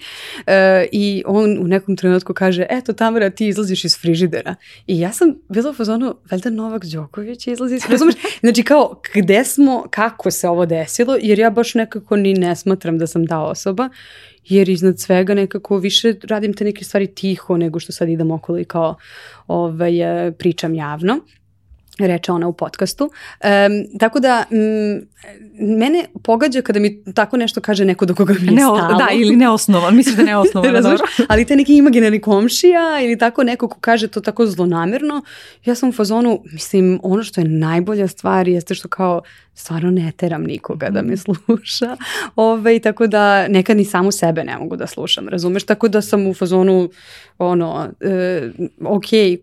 e, 0.47 0.87
i 0.93 1.23
on 1.27 1.59
u 1.61 1.65
nekom 1.69 1.97
trenutku 1.97 2.35
kaže, 2.35 2.67
eto 2.71 2.93
Tamara, 2.93 3.31
ti 3.31 3.49
izlaziš 3.49 3.85
iz 3.85 3.99
frižidera. 3.99 4.55
I 4.87 5.01
ja 5.01 5.13
sam 5.13 5.35
bila 5.49 5.71
u 5.71 5.75
fazonu, 5.75 6.15
valjda 6.31 6.51
Novak 6.51 6.85
Đoković 7.05 7.47
izlazi 7.47 7.75
iz 7.75 7.87
Razumeš? 7.91 8.15
Znači 8.41 8.63
kao, 8.63 9.01
gde 9.15 9.45
smo, 9.45 9.85
kako 9.91 10.31
se 10.31 10.49
ovo 10.49 10.67
desilo, 10.67 11.17
jer 11.23 11.39
ja 11.39 11.51
baš 11.51 11.75
nekako 11.75 12.17
ni 12.17 12.35
ne 12.35 12.57
smatram 12.57 12.99
da 12.99 13.07
sam 13.07 13.27
ta 13.27 13.41
osoba, 13.41 13.89
jer 14.45 14.69
iznad 14.69 15.01
svega 15.01 15.35
nekako 15.35 15.79
više 15.79 16.15
radim 16.23 16.55
te 16.55 16.65
neke 16.65 16.85
stvari 16.85 17.07
tiho 17.07 17.57
nego 17.57 17.81
što 17.81 17.93
sad 17.93 18.09
idem 18.09 18.31
okolo 18.31 18.59
i 18.59 18.65
kao 18.65 18.97
ovaj, 19.47 20.27
e, 20.27 20.33
pričam 20.33 20.75
javno 20.75 21.21
reče 21.99 22.33
ona 22.33 22.49
u 22.49 22.53
podcastu. 22.53 23.11
Em, 23.41 23.73
tako 23.99 24.21
da, 24.21 24.45
m, 24.51 25.07
mene 25.79 26.05
pogađa 26.23 26.63
kada 26.63 26.81
mi 26.81 27.05
tako 27.15 27.37
nešto 27.37 27.61
kaže 27.61 27.85
neko 27.85 28.07
do 28.07 28.15
koga 28.15 28.35
mi 28.41 28.47
je 28.47 28.53
Ne, 28.53 28.63
stalo. 28.63 28.99
da, 28.99 29.09
ili 29.13 29.37
neosnovan, 29.37 29.97
mislim 29.97 30.17
da 30.17 30.23
je 30.23 30.27
neosnovan. 30.27 30.75
Razumeš? 30.75 31.01
Ali 31.29 31.45
te 31.45 31.57
neki 31.57 31.77
imaginarni 31.77 32.21
komšija 32.21 33.01
ili 33.03 33.19
tako 33.19 33.45
neko 33.45 33.69
ko 33.69 33.79
kaže 33.81 34.09
to 34.09 34.21
tako 34.21 34.47
zlonamerno, 34.47 35.23
ja 35.65 35.75
sam 35.75 35.89
u 35.89 35.93
fazonu, 35.93 36.43
mislim, 36.53 37.01
ono 37.03 37.23
što 37.23 37.41
je 37.41 37.49
najbolja 37.49 38.09
stvar 38.09 38.49
jeste 38.49 38.75
što 38.75 38.89
kao 38.89 39.23
stvarno 39.55 39.91
ne 39.91 40.13
teram 40.17 40.43
nikoga 40.43 40.91
da 40.91 41.03
me 41.03 41.17
sluša. 41.17 41.97
Ove, 42.37 42.79
tako 42.79 43.07
da 43.07 43.49
nekad 43.49 43.77
ni 43.77 43.85
samu 43.85 44.13
sebe 44.13 44.45
ne 44.45 44.59
mogu 44.59 44.77
da 44.77 44.87
slušam, 44.87 45.29
razumeš? 45.29 45.65
Tako 45.65 45.89
da 45.89 46.03
sam 46.03 46.27
u 46.27 46.35
fazonu, 46.35 46.89
ono, 47.39 47.89
e, 48.01 48.51
ok, 48.85 49.13
e, 49.13 49.37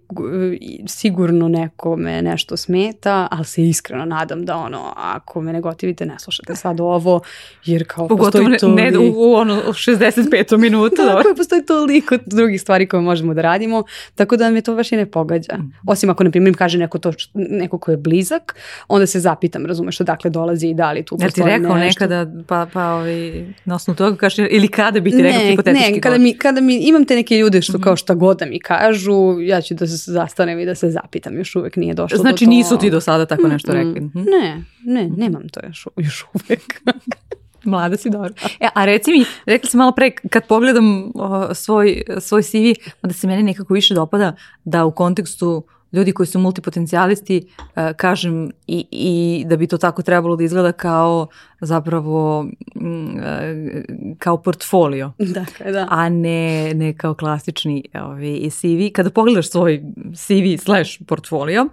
sigurno 0.87 1.47
nekome 1.47 2.21
nešto 2.21 2.57
smeta, 2.57 3.27
ali 3.31 3.45
se 3.45 3.63
iskreno 3.63 4.05
nadam 4.05 4.45
da 4.45 4.57
ono, 4.57 4.93
ako 4.97 5.41
me 5.41 5.53
ne 5.53 5.61
gotivite, 5.61 6.05
ne 6.05 6.19
slušate 6.19 6.55
sad 6.55 6.79
ovo, 6.79 7.21
jer 7.65 7.87
kao 7.87 8.07
Pogotovo 8.07 8.47
ne, 8.47 8.55
postoji 8.55 8.73
ne 8.73 8.91
to... 8.91 9.01
u, 9.01 9.13
u 9.15 9.33
ono 9.33 9.55
65. 9.55 10.57
minutu. 10.57 10.95
dobro. 10.97 11.15
Tako 11.21 11.29
je, 11.29 11.35
postoji 11.35 11.65
toliko 11.65 12.17
drugih 12.25 12.61
stvari 12.61 12.87
koje 12.87 13.01
možemo 13.01 13.33
da 13.33 13.41
radimo, 13.41 13.83
tako 14.15 14.37
da 14.37 14.49
me 14.49 14.61
to 14.61 14.75
baš 14.75 14.91
i 14.91 14.95
ne 14.95 15.05
pogađa. 15.05 15.53
Mhm. 15.53 15.67
Osim 15.87 16.09
ako, 16.09 16.23
na 16.23 16.31
primjer, 16.31 16.47
im 16.47 16.53
kaže 16.53 16.77
neko, 16.77 16.99
to, 16.99 17.13
neko 17.33 17.77
ko 17.77 17.91
je 17.91 17.97
blizak, 17.97 18.55
onda 18.87 19.05
se 19.07 19.19
zapitam, 19.19 19.65
razumeš, 19.65 20.00
odakle 20.01 20.29
dolazi 20.29 20.67
i 20.67 20.73
da 20.73 20.91
li 20.91 21.03
tu 21.03 21.15
Jel 21.15 21.29
ti 21.29 21.33
postoji 21.33 21.57
rekao 21.57 21.75
nešto. 21.75 22.03
nekada, 22.05 22.43
pa, 22.43 22.67
pa 22.73 22.85
ovaj, 22.87 23.45
na 23.65 23.75
osnovu 23.75 23.95
toga 23.97 24.17
kažeš, 24.17 24.47
ili 24.49 24.67
kada 24.67 24.99
bi 24.99 25.11
ti 25.11 25.21
rekao 25.21 25.39
ne, 25.39 25.45
hipotetički 25.45 25.91
ne, 25.91 25.99
kada 25.99 26.09
govor? 26.09 26.23
mi, 26.23 26.33
kada 26.33 26.61
mi, 26.61 26.75
imam 26.77 27.05
te 27.05 27.15
neke 27.15 27.37
ljude 27.37 27.57
Mhm. 27.57 27.63
što 27.63 27.79
kao 27.79 27.95
šta 27.95 28.13
god 28.13 28.39
da 28.39 28.45
mi 28.45 28.59
kažu, 28.59 29.13
ja 29.41 29.61
ću 29.61 29.73
da 29.73 29.87
se 29.87 30.11
zastanem 30.11 30.59
i 30.59 30.65
da 30.65 30.75
se 30.75 30.89
zapitam, 30.89 31.37
još 31.37 31.55
uvek 31.55 31.75
nije 31.75 31.93
došlo 31.93 32.17
Znači 32.17 32.45
do 32.45 32.49
to. 32.49 32.49
nisu 32.49 32.77
ti 32.77 32.89
do 32.89 33.01
sada 33.01 33.25
tako 33.25 33.47
nešto 33.47 33.71
Mm, 33.71 33.75
rekli. 33.75 34.01
Mhm. 34.01 34.19
Ne, 34.21 34.63
ne, 34.85 35.09
nemam 35.09 35.49
to 35.49 35.59
još, 35.67 35.87
još 35.97 36.25
uvek. 36.35 36.81
Mlada 37.63 37.97
si 37.97 38.09
dobro. 38.09 38.33
E, 38.59 38.67
a 38.75 38.85
reci 38.85 39.11
mi, 39.11 39.25
rekli 39.45 39.69
si 39.69 39.77
malo 39.77 39.91
pre, 39.91 40.11
kad 40.11 40.47
pogledam 40.47 41.11
o, 41.15 41.53
svoj, 41.53 42.01
svoj 42.19 42.43
CV, 42.43 42.57
onda 43.03 43.13
se 43.13 43.27
meni 43.27 43.43
nekako 43.43 43.73
više 43.73 43.93
dopada 43.93 44.35
da 44.63 44.85
u 44.85 44.91
kontekstu 44.91 45.63
ljudi 45.93 46.11
koji 46.11 46.27
su 46.27 46.39
multipotencijalisti, 46.39 47.47
e, 47.75 47.93
kažem 47.93 48.51
i, 48.67 48.85
i 48.91 49.43
da 49.47 49.57
bi 49.57 49.67
to 49.67 49.77
tako 49.77 50.01
trebalo 50.01 50.35
da 50.35 50.43
izgleda 50.43 50.71
kao 50.71 51.27
zapravo 51.61 52.43
mm, 52.75 53.19
e, 53.19 53.83
kao 54.19 54.41
portfolio. 54.41 55.11
dakle, 55.17 55.71
da. 55.71 55.87
a 55.89 56.09
ne, 56.09 56.73
ne 56.73 56.97
kao 56.97 57.13
klasični 57.13 57.83
ovaj, 57.93 58.49
CV. 58.49 58.93
Kada 58.93 59.09
pogledaš 59.09 59.49
svoj 59.49 59.83
CV 60.15 60.63
slash 60.63 61.01
portfolio, 61.07 61.67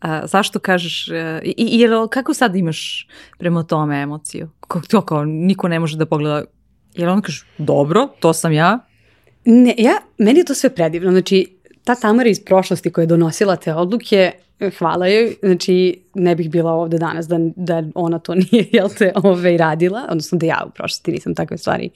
a, 0.00 0.26
zašto 0.26 0.58
kažeš, 0.58 1.08
e, 1.08 1.40
i, 1.44 1.54
i 1.58 1.80
jer 1.80 1.90
kako 2.10 2.34
sad 2.34 2.56
imaš 2.56 3.08
prema 3.38 3.62
tome 3.62 4.02
emociju? 4.02 4.50
Kako 4.60 4.86
to 4.86 5.00
kao 5.00 5.24
niko 5.24 5.68
ne 5.68 5.80
može 5.80 5.96
da 5.96 6.06
pogleda, 6.06 6.44
jer 6.94 7.08
on 7.08 7.22
kažeš, 7.22 7.46
dobro, 7.58 8.08
to 8.20 8.32
sam 8.32 8.52
ja, 8.52 8.78
Ne, 9.44 9.74
ja, 9.78 9.92
meni 10.18 10.40
je 10.40 10.44
to 10.44 10.54
sve 10.54 10.70
predivno. 10.74 11.10
Znači, 11.10 11.53
ta 11.84 11.94
Tamara 11.94 12.28
iz 12.28 12.44
prošlosti 12.44 12.90
koja 12.90 13.02
je 13.02 13.06
donosila 13.06 13.56
te 13.56 13.74
odluke, 13.74 14.32
hvala 14.78 15.06
joj, 15.06 15.36
znači 15.42 16.02
ne 16.14 16.34
bih 16.36 16.50
bila 16.50 16.72
ovde 16.72 16.98
danas 16.98 17.28
da, 17.28 17.36
da 17.56 17.82
ona 17.94 18.18
to 18.18 18.34
nije, 18.52 18.68
jel 18.72 18.88
te, 18.98 19.12
ove, 19.16 19.56
radila, 19.56 20.06
odnosno 20.10 20.38
da 20.38 20.46
ja 20.46 20.64
u 20.66 20.70
prošlosti 20.70 21.12
nisam 21.12 21.34
takve 21.34 21.58
stvari 21.58 21.90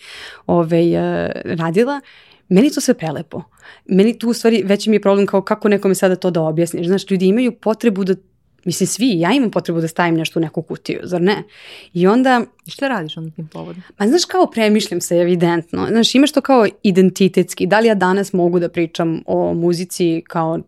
ove, 0.46 0.80
uh, 0.80 1.30
radila. 1.58 2.00
Meni 2.48 2.70
to 2.70 2.80
sve 2.80 2.94
prelepo. 2.94 3.42
Meni 3.86 4.18
tu 4.18 4.28
u 4.28 4.32
stvari 4.32 4.62
veći 4.66 4.90
mi 4.90 4.96
je 4.96 5.02
problem 5.02 5.26
kao 5.26 5.42
kako 5.42 5.68
nekome 5.68 5.94
sada 5.94 6.16
to 6.16 6.30
da 6.30 6.42
objasniš. 6.42 6.86
Znaš, 6.86 7.10
ljudi 7.10 7.26
imaju 7.26 7.52
potrebu 7.52 8.04
da, 8.04 8.14
mislim 8.64 8.86
svi, 8.86 9.20
ja 9.20 9.32
imam 9.32 9.50
potrebu 9.50 9.80
da 9.80 9.88
stavim 9.88 10.14
nešto 10.14 10.38
u 10.38 10.42
neku 10.42 10.62
kutiju, 10.62 11.00
zar 11.02 11.22
ne? 11.22 11.42
I 11.92 12.06
onda, 12.06 12.44
I 12.66 12.70
šta 12.70 12.88
radiš 12.88 13.16
onda 13.16 13.30
tim 13.30 13.48
povodom? 13.48 13.82
Ma 13.98 14.08
znaš 14.08 14.24
kao 14.24 14.50
premišljam 14.50 15.00
se 15.00 15.16
evidentno. 15.16 15.86
Znaš, 15.90 16.14
imaš 16.14 16.32
to 16.32 16.40
kao 16.40 16.66
identitetski. 16.82 17.66
Da 17.66 17.80
li 17.80 17.88
ja 17.88 17.94
danas 17.94 18.32
mogu 18.32 18.58
da 18.58 18.68
pričam 18.68 19.22
o 19.26 19.54
muzici 19.54 20.22
kao 20.26 20.58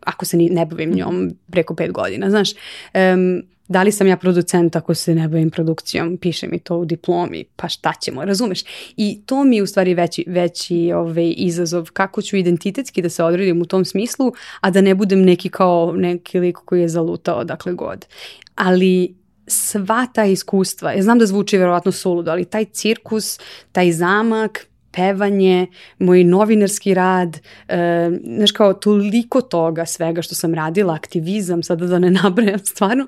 ako 0.00 0.24
se 0.24 0.36
ni, 0.36 0.50
ne 0.50 0.66
bavim 0.66 0.94
njom 0.94 1.32
preko 1.50 1.74
pet 1.74 1.92
godina, 1.92 2.30
znaš. 2.30 2.50
Um, 2.52 3.42
da 3.68 3.82
li 3.82 3.92
sam 3.92 4.06
ja 4.06 4.16
producent 4.16 4.76
ako 4.76 4.94
se 4.94 5.14
ne 5.14 5.28
bavim 5.28 5.50
produkcijom, 5.50 6.16
piše 6.16 6.48
mi 6.48 6.58
to 6.58 6.76
u 6.76 6.84
diplomi, 6.84 7.44
pa 7.56 7.68
šta 7.68 7.92
ćemo, 8.00 8.24
razumeš? 8.24 8.64
I 8.96 9.20
to 9.26 9.44
mi 9.44 9.56
je 9.56 9.62
u 9.62 9.66
stvari 9.66 9.94
veći, 9.94 10.24
veći 10.26 10.92
ovaj, 10.94 11.34
izazov, 11.36 11.90
kako 11.92 12.22
ću 12.22 12.36
identitetski 12.36 13.02
da 13.02 13.08
se 13.08 13.24
odredim 13.24 13.62
u 13.62 13.66
tom 13.66 13.84
smislu, 13.84 14.32
a 14.60 14.70
da 14.70 14.80
ne 14.80 14.94
budem 14.94 15.22
neki 15.22 15.48
kao 15.48 15.92
neki 15.96 16.38
lik 16.40 16.56
koji 16.64 16.80
je 16.80 16.88
zalutao 16.88 17.44
dakle 17.44 17.72
god. 17.72 18.06
Ali 18.54 19.14
sva 19.46 20.06
ta 20.14 20.24
iskustva, 20.24 20.92
ja 20.92 21.02
znam 21.02 21.18
da 21.18 21.26
zvuči 21.26 21.58
verovatno 21.58 21.92
suludo, 21.92 22.30
ali 22.30 22.44
taj 22.44 22.64
cirkus, 22.64 23.38
taj 23.72 23.92
zamak, 23.92 24.66
pevanje, 24.92 25.66
moj 25.98 26.24
novinarski 26.24 26.94
rad, 26.94 27.38
e, 27.68 28.10
znaš 28.36 28.52
kao 28.52 28.72
toliko 28.72 29.40
toga 29.40 29.86
svega 29.86 30.22
što 30.22 30.34
sam 30.34 30.54
radila, 30.54 30.94
aktivizam, 30.94 31.62
sada 31.62 31.86
da 31.86 31.98
ne 31.98 32.10
nabrajam 32.22 32.58
stvarno, 32.58 33.06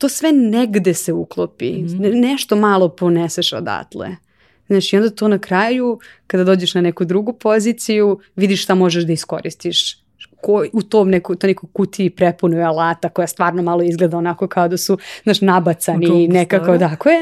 to 0.00 0.08
sve 0.08 0.32
negde 0.32 0.94
se 0.94 1.12
uklopi, 1.12 1.72
mm 1.72 1.86
-hmm. 1.86 2.20
nešto 2.20 2.56
malo 2.56 2.88
poneseš 2.88 3.52
odatle. 3.52 4.16
Znaš, 4.66 4.92
i 4.92 4.96
onda 4.96 5.10
to 5.10 5.28
na 5.28 5.38
kraju, 5.38 5.98
kada 6.26 6.44
dođeš 6.44 6.74
na 6.74 6.80
neku 6.80 7.04
drugu 7.04 7.32
poziciju, 7.32 8.18
vidiš 8.36 8.62
šta 8.62 8.74
možeš 8.74 9.04
da 9.04 9.12
iskoristiš 9.12 10.00
ko, 10.40 10.64
u 10.72 10.82
tom 10.82 11.10
neku, 11.10 11.34
to 11.34 11.46
neku 11.46 11.66
kutiji 11.66 12.10
prepunu 12.10 12.62
alata 12.66 13.08
koja 13.08 13.26
stvarno 13.26 13.62
malo 13.62 13.82
izgleda 13.82 14.16
onako 14.16 14.48
kao 14.48 14.68
da 14.68 14.76
su 14.76 14.98
znaš, 15.22 15.40
nabacani 15.40 16.28
nekako, 16.28 16.78
dakle, 16.78 17.12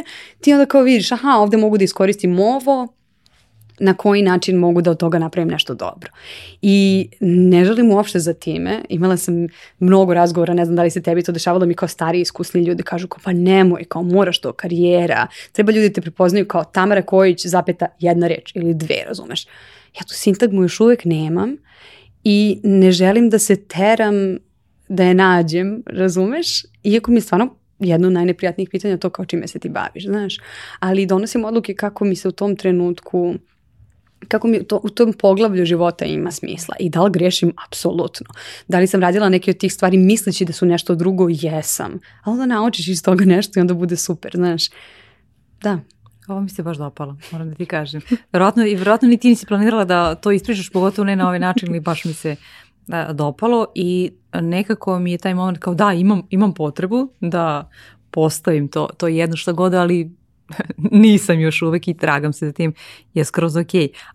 ti 0.41 0.53
onda 0.53 0.67
kao 0.67 0.83
vidiš, 0.83 1.13
aha, 1.13 1.37
ovde 1.39 1.57
mogu 1.57 1.79
da 1.79 1.85
iskoristim 1.85 2.41
ovo, 2.41 2.89
na 3.81 3.95
koji 3.95 4.23
način 4.23 4.57
mogu 4.57 4.83
da 4.83 4.91
od 4.91 4.99
toga 4.99 5.19
napravim 5.19 5.49
nešto 5.49 5.75
dobro. 5.75 6.11
I 6.63 7.09
ne 7.21 7.65
želim 7.65 7.91
uopšte 7.91 8.19
za 8.19 8.35
time. 8.35 8.83
Imala 8.89 9.17
sam 9.17 9.47
mnogo 9.79 10.15
razgovora, 10.15 10.55
ne 10.55 10.65
znam 10.65 10.77
da 10.77 10.83
li 10.83 10.91
se 10.91 11.03
tebi 11.03 11.23
to 11.23 11.33
dešavalo, 11.33 11.67
mi 11.67 11.75
kao 11.75 11.89
stari 11.89 12.21
iskusni 12.21 12.63
ljudi 12.63 12.83
kažu 12.83 13.09
kao 13.09 13.21
pa 13.25 13.33
nemoj, 13.33 13.85
kao 13.85 14.03
moraš 14.03 14.41
to, 14.41 14.53
karijera. 14.53 15.27
Treba 15.53 15.73
ljudi 15.73 15.93
te 15.93 16.01
prepoznaju 16.01 16.49
kao 16.49 16.65
Tamara 16.65 17.03
Kojić, 17.03 17.47
zapeta 17.47 17.87
jedna 17.99 18.29
reč 18.29 18.53
ili 18.55 18.75
dve, 18.75 19.05
razumeš. 19.07 19.47
Ja 19.95 20.05
tu 20.09 20.15
sintagmu 20.15 20.63
još 20.63 20.81
uvek 20.81 21.05
nemam 21.05 21.57
i 22.25 22.61
ne 22.65 22.93
želim 22.93 23.31
da 23.31 23.39
se 23.39 23.57
teram 23.57 24.39
da 24.89 25.05
je 25.05 25.15
nađem, 25.15 25.83
razumeš? 25.87 26.63
Iako 26.83 27.11
mi 27.11 27.17
je 27.17 27.21
stvarno 27.21 27.55
jedno 27.79 28.07
od 28.07 28.13
najneprijatnijih 28.13 28.69
pitanja 28.71 28.97
to 28.97 29.11
kao 29.11 29.25
čime 29.25 29.47
se 29.47 29.59
ti 29.59 29.69
baviš, 29.69 30.05
znaš. 30.05 30.37
Ali 30.79 31.07
donosim 31.07 31.45
odluke 31.45 31.75
kako 31.75 32.05
mi 32.05 32.17
se 32.17 32.29
u 32.29 32.33
tom 32.33 32.57
trenutku 32.57 33.35
kako 34.29 34.49
mi 34.49 34.65
to, 34.65 34.81
u 34.83 34.89
tom 34.89 35.13
poglavlju 35.13 35.65
života 35.65 36.05
ima 36.05 36.31
smisla 36.31 36.75
i 36.81 36.91
da 36.91 37.03
li 37.03 37.11
grešim? 37.11 37.53
Apsolutno. 37.67 38.27
Da 38.69 38.79
li 38.79 38.87
sam 38.87 39.01
radila 39.01 39.29
neke 39.29 39.51
od 39.51 39.57
tih 39.57 39.73
stvari 39.73 39.99
misleći 39.99 40.45
da 40.45 40.53
su 40.53 40.67
nešto 40.67 40.95
drugo? 40.95 41.27
Jesam. 41.31 41.99
Ali 42.23 42.33
onda 42.33 42.47
naučiš 42.47 42.89
iz 42.89 43.03
toga 43.03 43.25
nešto 43.25 43.59
i 43.59 43.61
onda 43.61 43.75
bude 43.75 43.97
super, 43.97 44.33
znaš. 44.35 44.63
Da. 45.63 45.79
Ovo 46.29 46.41
mi 46.41 46.49
se 46.49 46.63
baš 46.63 46.77
dopalo, 46.77 47.17
moram 47.33 47.49
da 47.49 47.55
ti 47.55 47.67
kažem. 47.67 48.01
Verovatno, 48.33 48.67
i 48.67 48.75
verovatno 48.75 49.09
ni 49.09 49.17
ti 49.17 49.29
nisi 49.29 49.47
planirala 49.47 49.85
da 49.85 50.15
to 50.15 50.33
ispričaš, 50.33 50.71
pogotovo 50.71 51.07
ne 51.07 51.17
na 51.17 51.27
ovaj 51.27 51.39
način, 51.39 51.69
ali 51.69 51.81
baš 51.81 52.05
mi 52.05 52.13
se 52.13 52.37
da, 52.87 53.13
dopalo 53.13 53.67
i 53.75 54.11
nekako 54.35 54.99
mi 54.99 55.13
je 55.13 55.19
taj 55.19 55.35
moment 55.35 55.59
kao 55.59 55.75
da, 55.75 55.93
imam, 55.93 56.23
imam 56.31 56.55
potrebu 56.55 57.09
da 57.21 57.71
postavim 58.11 58.69
to, 58.69 58.89
to 58.97 59.09
jedno 59.09 59.37
što 59.37 59.53
god, 59.53 59.75
ali 59.75 60.11
nisam 60.77 61.41
još 61.41 61.63
uvek 61.63 61.89
i 61.89 61.95
tragam 61.95 62.33
se 62.33 62.47
za 62.47 62.53
tim, 62.53 62.75
je 63.15 63.25
skroz 63.25 63.57
ok. 63.57 63.73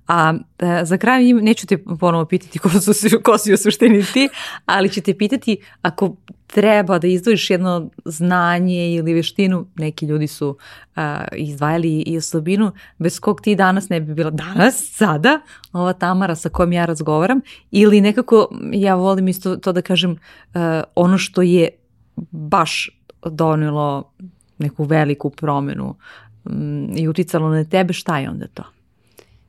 A 0.07 0.33
e, 0.59 0.85
za 0.85 0.97
kraj 0.97 1.33
neću 1.33 1.67
te 1.67 1.77
ponovo 1.99 2.25
pitati 2.25 2.59
ko, 2.59 2.69
su, 2.69 2.91
ko 3.23 3.37
si 3.37 3.53
u 3.53 3.57
suštini 3.57 4.03
ti, 4.13 4.29
ali 4.65 4.89
ću 4.89 5.01
te 5.01 5.17
pitati 5.17 5.57
ako 5.81 6.15
treba 6.47 6.99
da 6.99 7.07
izdvojiš 7.07 7.49
jedno 7.49 7.89
znanje 8.05 8.93
ili 8.93 9.13
veštinu, 9.13 9.67
neki 9.75 10.05
ljudi 10.05 10.27
su 10.27 10.57
a, 10.95 11.25
izdvajali 11.35 12.01
i 12.01 12.17
osobinu, 12.17 12.71
bez 12.97 13.19
kog 13.19 13.41
ti 13.41 13.55
danas 13.55 13.89
ne 13.89 14.01
bi 14.01 14.13
bila 14.13 14.29
danas, 14.31 14.91
sada, 14.91 15.39
ova 15.71 15.93
Tamara 15.93 16.35
sa 16.35 16.49
kojom 16.49 16.73
ja 16.73 16.85
razgovaram, 16.85 17.41
ili 17.71 18.01
nekako, 18.01 18.47
ja 18.71 18.95
volim 18.95 19.27
isto 19.27 19.55
to 19.57 19.71
da 19.71 19.81
kažem, 19.81 20.17
a, 20.53 20.83
ono 20.95 21.17
što 21.17 21.41
je 21.41 21.69
baš 22.31 22.89
donelo 23.25 24.13
neku 24.57 24.83
veliku 24.83 25.29
promenu 25.29 25.95
um, 26.45 26.89
i 26.97 27.07
uticalo 27.07 27.49
na 27.49 27.63
tebe, 27.63 27.93
šta 27.93 28.19
je 28.19 28.29
onda 28.29 28.47
to? 28.47 28.63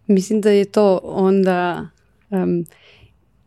Mislim 0.07 0.41
da 0.41 0.51
je 0.51 0.65
to 0.65 1.01
onda 1.03 1.89
um, 2.31 2.65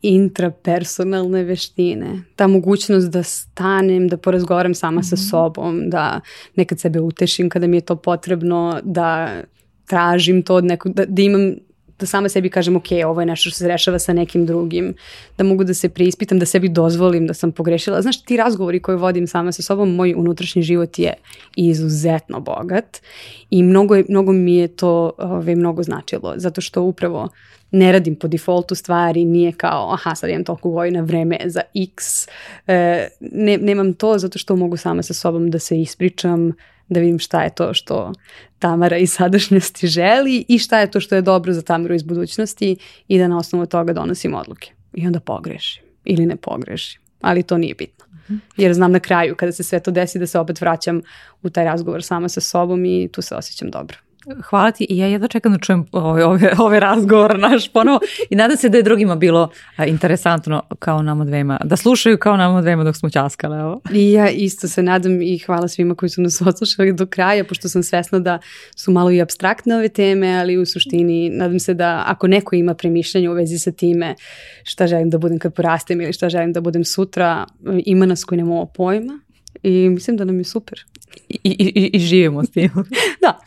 intrapersonalne 0.02 1.44
veštine. 1.44 2.22
Ta 2.36 2.48
mogućnost 2.48 3.12
da 3.12 3.24
stanem, 3.24 4.08
da 4.08 4.18
porazgovaram 4.18 4.74
sama 4.74 5.00
mm 5.00 5.04
-hmm. 5.04 5.10
sa 5.10 5.16
mhm. 5.16 5.24
sobom, 5.30 5.90
da 5.90 6.22
nekad 6.56 6.80
sebe 6.80 7.00
utešim 7.00 7.50
kada 7.50 7.68
mi 7.68 7.78
je 7.78 7.82
to 7.82 7.96
potrebno, 7.96 8.80
da 8.84 9.42
tražim 9.86 10.44
to 10.44 10.56
od 10.56 10.66
nekog, 10.66 10.94
da, 10.94 11.06
da 11.06 11.22
imam 11.22 11.56
da 12.00 12.06
sama 12.06 12.30
sebi 12.30 12.50
kažem 12.50 12.76
ok, 12.76 12.88
ovo 13.06 13.22
je 13.22 13.26
nešto 13.26 13.50
što 13.50 13.58
se 13.58 13.68
rešava 13.68 14.00
sa 14.00 14.14
nekim 14.14 14.46
drugim, 14.46 14.94
da 15.38 15.44
mogu 15.44 15.64
da 15.64 15.74
se 15.74 15.90
preispitam, 15.90 16.40
da 16.40 16.46
sebi 16.46 16.70
dozvolim 16.70 17.28
da 17.28 17.34
sam 17.34 17.52
pogrešila. 17.52 18.02
Znaš, 18.02 18.22
ti 18.22 18.38
razgovori 18.38 18.80
koje 18.80 18.98
vodim 18.98 19.28
sama 19.28 19.52
sa 19.52 19.62
sobom, 19.62 19.96
moj 19.96 20.14
unutrašnji 20.18 20.62
život 20.62 21.00
je 21.00 21.14
izuzetno 21.56 22.40
bogat 22.40 23.02
i 23.50 23.64
mnogo, 23.64 23.96
je, 23.96 24.06
mnogo 24.10 24.32
mi 24.32 24.56
je 24.56 24.68
to 24.68 25.12
ove, 25.18 25.56
mnogo 25.56 25.84
značilo, 25.84 26.34
zato 26.38 26.62
što 26.62 26.82
upravo 26.82 27.30
ne 27.72 27.92
radim 27.92 28.16
po 28.16 28.28
defaultu 28.28 28.76
stvari, 28.76 29.26
nije 29.26 29.52
kao 29.52 29.94
aha 29.94 30.16
sad 30.16 30.30
imam 30.30 30.44
toliko 30.44 30.70
godina 30.70 31.02
vreme 31.02 31.40
za 31.46 31.62
x, 31.76 32.28
e, 32.68 33.08
ne, 33.22 33.58
nemam 33.58 33.94
to 33.94 34.18
zato 34.18 34.40
što 34.40 34.56
mogu 34.56 34.78
sama 34.78 35.04
sa 35.04 35.14
sobom 35.14 35.52
da 35.52 35.60
se 35.60 35.82
ispričam, 35.82 36.54
da 36.90 37.00
vidim 37.00 37.20
šta 37.20 37.44
je 37.44 37.56
to 37.56 37.74
što 37.74 38.14
Tamara 38.60 38.98
iz 38.98 39.12
sadašnjosti 39.14 39.88
želi 39.88 40.46
i 40.48 40.60
šta 40.60 40.80
je 40.80 40.92
to 40.92 41.00
što 41.00 41.16
je 41.16 41.22
dobro 41.22 41.54
za 41.54 41.62
Tamaru 41.62 41.96
iz 41.96 42.04
budućnosti 42.04 42.78
i 43.08 43.20
da 43.20 43.28
na 43.28 43.38
osnovu 43.38 43.66
toga 43.66 43.94
donosim 43.94 44.34
odluke. 44.34 44.72
I 44.94 45.08
onda 45.08 45.20
pogrešim 45.20 45.84
ili 46.06 46.26
ne 46.26 46.36
pogrešim, 46.36 47.02
ali 47.22 47.44
to 47.44 47.58
nije 47.58 47.76
bitno. 47.76 48.06
Mhm. 48.30 48.36
Jer 48.58 48.74
znam 48.74 48.92
na 48.92 49.00
kraju 49.00 49.36
kada 49.36 49.52
se 49.52 49.64
sve 49.64 49.80
to 49.80 49.92
desi 49.92 50.20
da 50.20 50.28
se 50.28 50.40
opet 50.40 50.62
vraćam 50.62 51.02
u 51.44 51.50
taj 51.50 51.66
razgovor 51.66 52.04
sama 52.04 52.30
sa 52.30 52.42
sobom 52.42 52.86
i 52.86 53.10
tu 53.12 53.22
se 53.22 53.36
osjećam 53.36 53.72
dobro. 53.72 53.98
Hvala 54.44 54.72
ti 54.72 54.86
i 54.90 54.98
ja 54.98 55.08
jedva 55.08 55.28
čekam 55.28 55.52
da 55.52 55.60
čujem 55.60 55.86
ove, 55.92 56.26
ove, 56.26 56.54
ove 56.60 56.80
razgovor 56.80 57.40
naš 57.40 57.70
ponovo 57.70 58.00
i 58.30 58.36
nadam 58.36 58.58
se 58.58 58.70
da 58.70 58.78
je 58.78 58.84
drugima 58.84 59.16
bilo 59.16 59.50
interesantno 59.88 60.64
kao 60.80 61.02
nama 61.02 61.26
dvema, 61.26 61.60
da 61.64 61.76
slušaju 61.76 62.18
kao 62.18 62.38
nama 62.38 62.62
dvema 62.62 62.84
dok 62.84 62.96
smo 62.96 63.10
ćaskale 63.10 63.64
ovo. 63.64 63.82
I 63.94 64.12
ja 64.12 64.30
isto 64.30 64.68
se 64.68 64.84
nadam 64.84 65.22
i 65.22 65.38
hvala 65.38 65.68
svima 65.68 65.96
koji 65.96 66.10
su 66.10 66.22
nas 66.22 66.42
odslušali 66.48 66.94
do 66.94 67.06
kraja, 67.06 67.44
pošto 67.44 67.70
sam 67.70 67.84
svesna 67.84 68.20
da 68.20 68.40
su 68.76 68.92
malo 68.92 69.12
i 69.12 69.22
abstraktne 69.22 69.76
ove 69.76 69.90
teme, 69.90 70.38
ali 70.40 70.58
u 70.58 70.66
suštini 70.66 71.30
nadam 71.30 71.60
se 71.60 71.74
da 71.74 72.04
ako 72.08 72.28
neko 72.28 72.56
ima 72.56 72.74
premišljanje 72.74 73.30
u 73.30 73.34
vezi 73.34 73.60
sa 73.60 73.72
time 73.72 74.16
šta 74.64 74.88
želim 74.88 75.10
da 75.10 75.18
budem 75.18 75.40
kad 75.40 75.54
porastem 75.54 76.02
ili 76.02 76.14
šta 76.14 76.30
želim 76.30 76.54
da 76.54 76.62
budem 76.62 76.84
sutra, 76.84 77.46
ima 77.86 78.06
nas 78.06 78.24
koji 78.24 78.38
nemamo 78.38 78.66
pojma 78.66 79.20
i 79.64 79.90
mislim 79.90 80.18
da 80.18 80.26
nam 80.26 80.38
je 80.38 80.44
super. 80.44 80.86
I, 81.30 81.40
i, 81.44 81.90
i 81.94 82.00
živimo 82.00 82.44
s 82.44 82.52
tim. 82.52 82.70
da. 83.22 83.40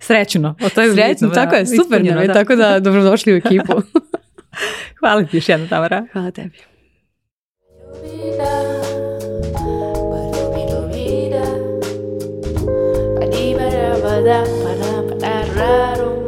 Srećno. 0.00 0.56
O, 0.64 0.68
to 0.68 0.82
je 0.82 0.92
Srećno, 0.92 1.28
tako 1.28 1.54
je, 1.54 1.66
super 1.66 2.04
nam 2.04 2.18
je, 2.18 2.26
da. 2.26 2.32
tako 2.32 2.56
da 2.56 2.80
dobrodošli 2.80 3.32
u 3.32 3.36
ekipu. 3.44 3.82
Hvala 5.00 5.24
ti 5.24 5.36
još 5.36 5.48
jedna, 5.48 5.68
Tamara. 5.68 6.06
Hvala 6.12 6.30
tebi. 6.30 6.58
Ba-da-ba-da-ba-da 14.02 16.27